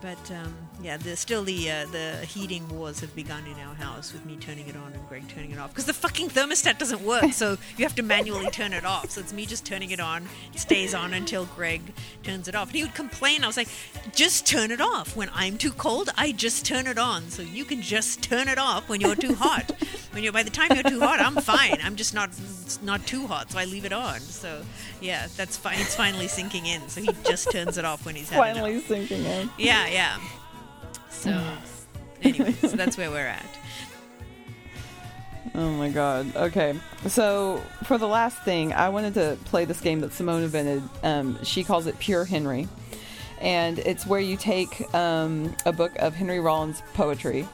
but 0.00 0.30
um, 0.30 0.54
yeah, 0.80 0.96
the, 0.96 1.16
still 1.16 1.42
the 1.42 1.70
uh, 1.70 1.86
the 1.86 2.24
heating 2.26 2.68
wars 2.68 3.00
have 3.00 3.14
begun 3.16 3.44
in 3.46 3.58
our 3.58 3.74
house 3.74 4.12
with 4.12 4.24
me 4.24 4.36
turning 4.36 4.68
it 4.68 4.76
on 4.76 4.92
and 4.92 5.08
Greg 5.08 5.28
turning 5.28 5.50
it 5.50 5.58
off 5.58 5.70
because 5.70 5.86
the 5.86 5.94
fucking 5.94 6.28
thermostat 6.28 6.78
doesn't 6.78 7.02
work. 7.02 7.32
So 7.32 7.56
you 7.76 7.84
have 7.84 7.94
to 7.96 8.02
manually 8.02 8.50
turn 8.50 8.72
it 8.72 8.84
off. 8.84 9.10
So 9.10 9.20
it's 9.20 9.32
me 9.32 9.46
just 9.46 9.64
turning 9.66 9.90
it 9.90 10.00
on, 10.00 10.28
it 10.54 10.60
stays 10.60 10.94
on 10.94 11.14
until 11.14 11.46
Greg 11.46 11.82
turns 12.22 12.48
it 12.48 12.54
off. 12.54 12.68
And 12.68 12.76
he 12.76 12.82
would 12.82 12.94
complain. 12.94 13.44
I 13.44 13.46
was 13.46 13.56
like, 13.56 13.68
just 14.14 14.46
turn 14.46 14.70
it 14.70 14.80
off. 14.80 15.16
When 15.16 15.30
I'm 15.34 15.58
too 15.58 15.72
cold, 15.72 16.10
I 16.16 16.32
just 16.32 16.64
turn 16.64 16.86
it 16.86 16.98
on. 16.98 17.28
So 17.30 17.42
you 17.42 17.64
can 17.64 17.82
just 17.82 18.22
turn 18.22 18.48
it 18.48 18.58
off 18.58 18.88
when 18.88 19.00
you're 19.00 19.16
too 19.16 19.34
hot. 19.34 19.72
when 20.12 20.22
you're 20.22 20.32
by 20.32 20.42
the 20.42 20.50
time 20.50 20.68
you're 20.74 20.82
too 20.82 21.00
hot, 21.00 21.20
I'm 21.20 21.36
fine. 21.36 21.78
I'm 21.82 21.96
just 21.96 22.14
not 22.14 22.30
not 22.82 23.06
too 23.06 23.26
hot, 23.26 23.50
so 23.50 23.58
I 23.58 23.64
leave 23.64 23.84
it 23.84 23.92
on. 23.92 24.20
So 24.20 24.62
yeah, 25.00 25.26
that's 25.36 25.56
fine. 25.56 25.78
It's 25.78 25.94
finally 25.94 26.28
sinking 26.28 26.66
in. 26.66 26.88
So 26.88 27.00
he 27.00 27.10
just 27.24 27.50
turns 27.50 27.78
it 27.78 27.84
off 27.84 28.04
when 28.06 28.14
he's 28.14 28.28
had 28.30 28.38
enough. 28.38 28.56
Finally 28.56 28.80
sinking 28.82 29.24
in. 29.24 29.50
Yeah, 29.58 29.87
yeah. 29.90 30.18
So, 31.10 31.40
anyways, 32.22 32.60
that's 32.72 32.96
where 32.96 33.10
we're 33.10 33.26
at. 33.26 33.46
Oh 35.54 35.70
my 35.70 35.88
god. 35.88 36.34
Okay. 36.36 36.78
So 37.06 37.62
for 37.84 37.98
the 37.98 38.06
last 38.06 38.38
thing, 38.42 38.72
I 38.72 38.90
wanted 38.90 39.14
to 39.14 39.36
play 39.46 39.64
this 39.64 39.80
game 39.80 40.00
that 40.00 40.12
Simone 40.12 40.42
invented. 40.42 40.82
Um, 41.02 41.42
she 41.44 41.64
calls 41.64 41.86
it 41.86 41.98
Pure 41.98 42.26
Henry. 42.26 42.68
And 43.40 43.78
it's 43.80 44.06
where 44.06 44.20
you 44.20 44.36
take 44.36 44.92
um, 44.94 45.54
a 45.64 45.72
book 45.72 45.92
of 45.98 46.14
Henry 46.14 46.40
Rollins' 46.40 46.82
poetry 46.94 47.46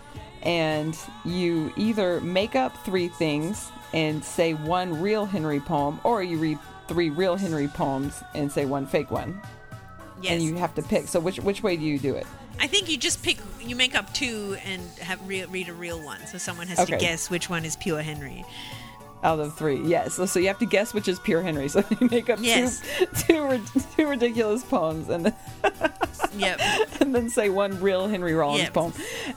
and 0.43 0.97
you 1.24 1.72
either 1.76 2.20
make 2.20 2.55
up 2.55 2.76
three 2.85 3.09
things 3.09 3.70
and 3.93 4.22
say 4.24 4.55
one 4.55 5.01
real 5.01 5.24
Henry 5.24 5.61
poem, 5.61 6.01
or 6.05 6.22
you 6.22 6.37
read 6.39 6.59
three 6.89 7.11
real 7.11 7.37
Henry 7.37 7.68
poems 7.68 8.22
and 8.35 8.51
say 8.51 8.64
one 8.64 8.87
fake 8.87 9.11
one. 9.11 9.41
Yes, 10.25 10.33
And 10.33 10.43
you 10.43 10.55
have 10.57 10.75
to 10.77 10.83
pick. 10.83 11.07
So 11.09 11.20
which 11.20 11.39
which 11.41 11.62
way 11.62 11.77
do 11.77 11.85
you 11.85 11.99
do 11.99 12.14
it? 12.14 12.27
I 12.59 12.66
think 12.66 12.89
you 12.89 12.97
just 12.97 13.22
pick. 13.22 13.37
You 13.61 13.77
make 13.77 13.95
up 13.95 14.12
two 14.14 14.57
and 14.64 14.81
have 15.01 15.20
re- 15.29 15.45
read 15.45 15.68
a 15.68 15.75
real 15.75 16.03
one, 16.03 16.25
so 16.27 16.39
someone 16.39 16.66
has 16.68 16.81
Okay. 16.81 16.93
to 16.93 16.99
guess 16.99 17.29
which 17.29 17.51
one 17.51 17.64
is 17.64 17.77
pure 17.77 18.01
Henry. 18.01 18.45
Out 19.25 19.41
of 19.41 19.57
three, 19.57 19.81
yes. 19.81 20.14
So, 20.14 20.27
so 20.27 20.39
you 20.39 20.49
have 20.49 20.59
to 20.59 20.66
guess 20.66 20.93
which 20.93 21.09
is 21.09 21.18
pure 21.18 21.43
Henry. 21.43 21.68
So 21.75 21.83
you 21.99 22.09
make 22.11 22.29
up 22.31 22.39
Yes. 22.43 22.83
two, 23.27 23.59
two, 23.72 23.81
two 23.97 24.07
ridiculous 24.07 24.62
poems, 24.62 25.09
and 25.09 25.25
then, 25.27 25.35
Yep. 26.37 26.61
and 27.01 27.14
then 27.14 27.31
say 27.31 27.49
one 27.49 27.81
real 27.81 28.07
Henry 28.07 28.35
Rollins 28.35 28.64
Yep. 28.64 28.72
poem. 28.75 28.93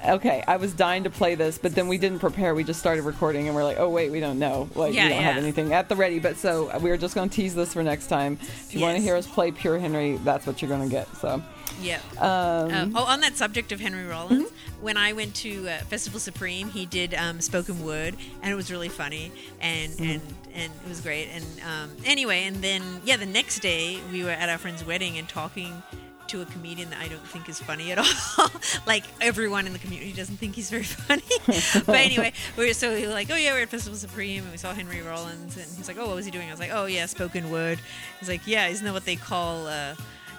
Okay, 0.06 0.44
I 0.48 0.58
was 0.58 0.74
dying 0.74 1.06
to 1.06 1.10
play 1.10 1.36
this, 1.36 1.58
but 1.58 1.74
then 1.74 1.88
we 1.88 1.98
didn't 1.98 2.20
prepare. 2.20 2.54
We 2.54 2.64
just 2.66 2.80
started 2.82 3.04
recording, 3.04 3.48
and 3.48 3.56
we're 3.56 3.64
like, 3.64 3.78
oh 3.80 3.90
wait, 3.90 4.12
we 4.12 4.20
don't 4.20 4.40
know. 4.40 4.70
Like 4.76 4.94
Yeah, 4.94 5.04
we 5.06 5.10
don't 5.14 5.24
have 5.24 5.38
anything 5.38 5.74
at 5.74 5.88
the 5.90 5.96
ready. 5.96 6.20
But 6.20 6.36
so 6.38 6.78
we 6.80 6.92
are 6.92 6.98
just 6.98 7.16
going 7.16 7.30
to 7.30 7.36
tease 7.36 7.56
this 7.56 7.72
for 7.74 7.82
next 7.82 8.08
time. 8.08 8.38
If 8.42 8.74
you 8.76 8.82
want 8.82 8.98
to 8.98 9.02
hear 9.02 9.16
us 9.16 9.26
play 9.26 9.52
pure 9.52 9.80
Henry, 9.80 10.18
that's 10.18 10.46
what 10.46 10.62
you're 10.62 10.70
going 10.70 10.84
to 10.84 10.90
get. 10.94 11.08
So 11.18 11.42
Yeah. 11.82 12.00
um, 12.20 12.74
Um, 12.74 12.94
oh, 12.96 13.06
on 13.06 13.22
that 13.22 13.38
subject 13.38 13.72
of 13.72 13.80
Henry 13.80 14.06
Rollins, 14.06 14.50
when 14.82 14.98
I 14.98 15.14
went 15.14 15.36
to 15.36 15.68
uh, 15.68 15.78
Festival 15.80 16.20
Supreme, 16.20 16.70
he 16.70 16.86
did 16.86 17.14
um, 17.14 17.42
spoken 17.42 17.84
word, 17.84 18.16
and 18.42 18.52
it 18.52 18.56
was 18.56 18.72
really 18.72 18.90
funny, 18.90 19.32
and 19.60 19.94
and 20.00 20.22
and 20.54 20.72
it 20.86 20.90
was 20.90 21.02
great. 21.02 21.30
And 21.30 21.46
um, 21.62 21.98
anyway, 22.06 22.44
and 22.44 22.58
then 22.58 22.82
yeah, 23.04 23.18
the 23.18 23.26
next 23.26 23.60
day 23.60 24.00
we 24.12 24.24
were 24.24 24.30
at 24.30 24.50
our 24.50 24.58
friend's 24.58 24.86
wedding 24.86 25.18
and 25.18 25.28
talking 25.28 25.82
to 26.28 26.42
a 26.42 26.46
comedian 26.46 26.90
that 26.90 27.00
I 27.00 27.08
don't 27.08 27.26
think 27.26 27.48
is 27.48 27.60
funny 27.60 27.92
at 27.92 27.98
all. 28.38 28.52
like 28.86 29.06
everyone 29.22 29.66
in 29.66 29.74
the 29.74 29.80
community 29.80 30.12
doesn't 30.12 30.38
think 30.38 30.56
he's 30.56 30.70
very 30.70 30.84
funny. 30.84 31.24
but 31.86 31.96
anyway, 31.96 32.34
we 32.58 32.68
were 32.68 32.74
so 32.74 32.94
we 32.94 33.08
were 33.08 33.14
like, 33.14 33.32
oh 33.32 33.36
yeah, 33.36 33.54
we're 33.54 33.62
at 33.62 33.70
Festival 33.70 33.98
Supreme, 33.98 34.44
and 34.44 34.52
we 34.52 34.58
saw 34.58 34.74
Henry 34.74 35.02
Rollins, 35.02 35.56
and 35.58 35.66
he's 35.78 35.88
like, 35.88 35.98
oh, 35.98 36.08
what 36.08 36.16
was 36.16 36.26
he 36.26 36.32
doing? 36.32 36.48
I 36.48 36.52
was 36.52 36.60
like, 36.60 36.72
oh 36.74 36.86
yeah, 36.86 37.06
spoken 37.06 37.50
word. 37.50 37.80
He's 38.20 38.30
like, 38.30 38.42
yeah, 38.46 38.68
isn't 38.68 38.86
that 38.86 38.94
what 38.94 39.06
they 39.06 39.16
call? 39.16 39.68
Uh, 39.68 39.96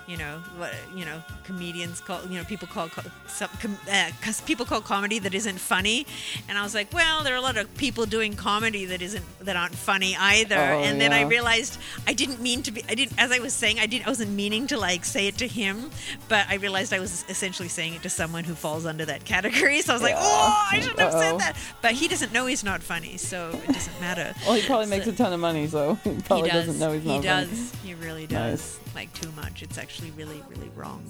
you 0.08 0.16
know 0.16 0.38
what 0.56 0.72
you 0.94 1.04
know 1.04 1.22
comedians 1.44 2.00
call 2.00 2.20
you 2.30 2.38
know 2.38 2.44
people 2.44 2.66
call, 2.66 2.88
call 2.88 3.04
some 3.26 3.50
com, 3.60 3.76
uh, 3.92 4.10
people 4.46 4.64
call 4.64 4.80
comedy 4.80 5.18
that 5.18 5.34
isn't 5.34 5.58
funny 5.58 6.06
and 6.48 6.56
i 6.56 6.62
was 6.62 6.74
like 6.74 6.90
well 6.94 7.22
there 7.22 7.34
are 7.34 7.36
a 7.36 7.42
lot 7.42 7.58
of 7.58 7.72
people 7.76 8.06
doing 8.06 8.34
comedy 8.34 8.86
that 8.86 9.02
isn't 9.02 9.24
that 9.40 9.54
aren't 9.54 9.74
funny 9.74 10.16
either 10.18 10.56
Oh, 10.56 10.82
and 10.82 10.98
then 10.98 11.12
i 11.12 11.22
realized 11.22 11.78
i 12.06 12.14
didn't 12.14 12.40
mean 12.40 12.62
to 12.62 12.72
be 12.72 12.82
i 12.88 12.94
didn't 12.94 13.12
as 13.18 13.30
i 13.30 13.38
was 13.38 13.52
saying 13.52 13.78
i 13.80 13.86
didn't 13.86 14.06
i 14.06 14.10
wasn't 14.10 14.30
meaning 14.32 14.66
to 14.68 14.78
like 14.78 15.04
say 15.04 15.26
it 15.28 15.36
to 15.38 15.46
him 15.46 15.90
but 16.28 16.46
i 16.48 16.54
realized 16.54 16.94
i 16.94 16.98
was 17.00 17.24
essentially 17.28 17.68
saying 17.68 17.92
it 17.94 18.02
to 18.02 18.08
someone 18.08 18.44
who 18.44 18.54
falls 18.54 18.86
under 18.86 19.04
that 19.04 19.24
category 19.26 19.82
so 19.82 19.92
i 19.92 19.94
was 19.96 20.02
like 20.02 20.14
oh 20.16 20.68
i 20.72 20.80
shouldn't 20.80 20.98
have 20.98 21.12
Uh-oh. 21.14 21.20
said 21.20 21.38
that 21.38 21.56
but 21.82 21.92
he 21.92 22.08
doesn't 22.08 22.32
know 22.32 22.46
he's 22.46 22.64
not 22.64 22.82
funny 22.82 23.18
so 23.18 23.50
it 23.68 23.72
doesn't 23.74 24.00
matter 24.00 24.34
Well, 24.46 24.54
he 24.54 24.66
probably 24.66 24.86
makes 24.86 25.06
a 25.06 25.12
ton 25.12 25.32
of 25.34 25.40
money, 25.40 25.66
so 25.66 25.94
he 26.04 26.14
probably 26.22 26.48
he 26.48 26.54
does. 26.56 26.66
doesn't 26.66 26.80
know 26.80 26.92
he's 26.92 27.04
not 27.04 27.22
funny. 27.22 27.22
he 27.22 27.28
not 27.28 27.48
does. 27.50 27.74
He 27.84 27.94
really 27.94 28.26
does. 28.26 28.78
Nice. 28.78 28.87
Like 28.94 29.12
too 29.14 29.30
much. 29.32 29.62
It's 29.62 29.78
actually 29.78 30.10
really, 30.12 30.42
really 30.48 30.70
wrong. 30.74 31.02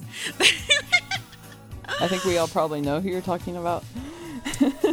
I 2.01 2.07
think 2.07 2.23
we 2.23 2.37
all 2.37 2.47
probably 2.47 2.81
know 2.81 3.01
who 3.01 3.09
you're 3.09 3.21
talking 3.21 3.57
about 3.57 3.83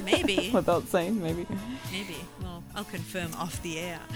maybe, 0.05 0.51
without 0.55 0.89
saying, 0.89 1.20
maybe. 1.22 1.47
maybe. 1.93 2.16
Well, 2.43 2.62
I'll 2.74 2.84
confirm 2.84 3.34
off 3.34 3.61
the 3.62 3.78
air. 3.78 4.01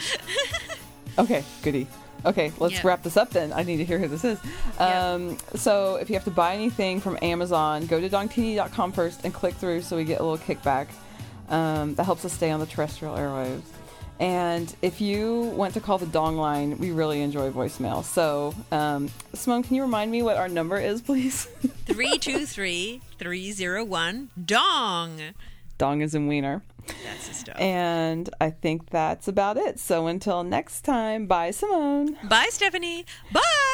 Okay, 1.19 1.43
goody. 1.63 1.89
Okay, 2.25 2.53
let's 2.61 2.75
Yeah. 2.77 2.81
wrap 2.85 3.03
this 3.03 3.17
up 3.17 3.31
then. 3.31 3.53
I 3.53 3.65
need 3.65 3.79
to 3.79 3.85
hear 3.85 3.99
who 3.99 4.07
this 4.07 4.25
is. 4.25 4.39
Um, 4.79 5.37
so, 5.57 5.97
if 5.97 6.09
you 6.09 6.15
have 6.15 6.25
to 6.25 6.31
buy 6.31 6.55
anything 6.55 7.01
from 7.01 7.19
Amazon, 7.21 7.87
go 7.87 8.01
to 8.01 8.09
dongtini.com 8.09 8.93
first 8.93 9.25
and 9.25 9.35
click 9.35 9.55
through 9.57 9.83
so 9.83 9.97
we 9.97 10.05
get 10.05 10.21
a 10.21 10.23
little 10.23 10.39
kickback. 10.39 10.87
Um, 11.49 11.97
that 11.97 12.05
helps 12.05 12.25
us 12.25 12.33
stay 12.33 12.53
on 12.53 12.61
the 12.61 12.67
terrestrial 12.67 13.17
airwaves. 13.17 13.63
And 14.21 14.73
if 14.83 15.01
you 15.01 15.41
want 15.57 15.73
to 15.75 15.81
call 15.81 15.97
the 15.97 16.05
Dong 16.05 16.37
line, 16.37 16.79
we 16.79 16.91
really 16.91 17.23
enjoy 17.23 17.51
voicemail. 17.51 18.05
So, 18.05 18.55
um, 18.71 19.09
Simone, 19.33 19.63
can 19.63 19.75
you 19.77 19.83
remind 19.83 20.11
me 20.13 20.23
what 20.23 20.37
our 20.37 20.49
number 20.49 20.77
is, 20.77 21.01
please? 21.01 21.45
323 21.87 23.01
301 23.19 24.31
Dong. 24.45 25.21
Dong 25.79 26.03
is 26.03 26.15
in 26.15 26.29
Wiener. 26.29 26.63
That's 26.87 27.29
the 27.29 27.35
stuff. 27.35 27.59
And 27.59 28.29
I 28.41 28.51
think 28.51 28.91
that's 28.91 29.27
about 29.27 29.57
it. 29.57 29.81
So, 29.81 30.07
until 30.07 30.45
next 30.45 30.83
time, 30.83 31.27
bye, 31.27 31.51
Simone. 31.51 32.19
Bye, 32.29 32.49
Stephanie. 32.51 33.07
Bye. 33.33 33.70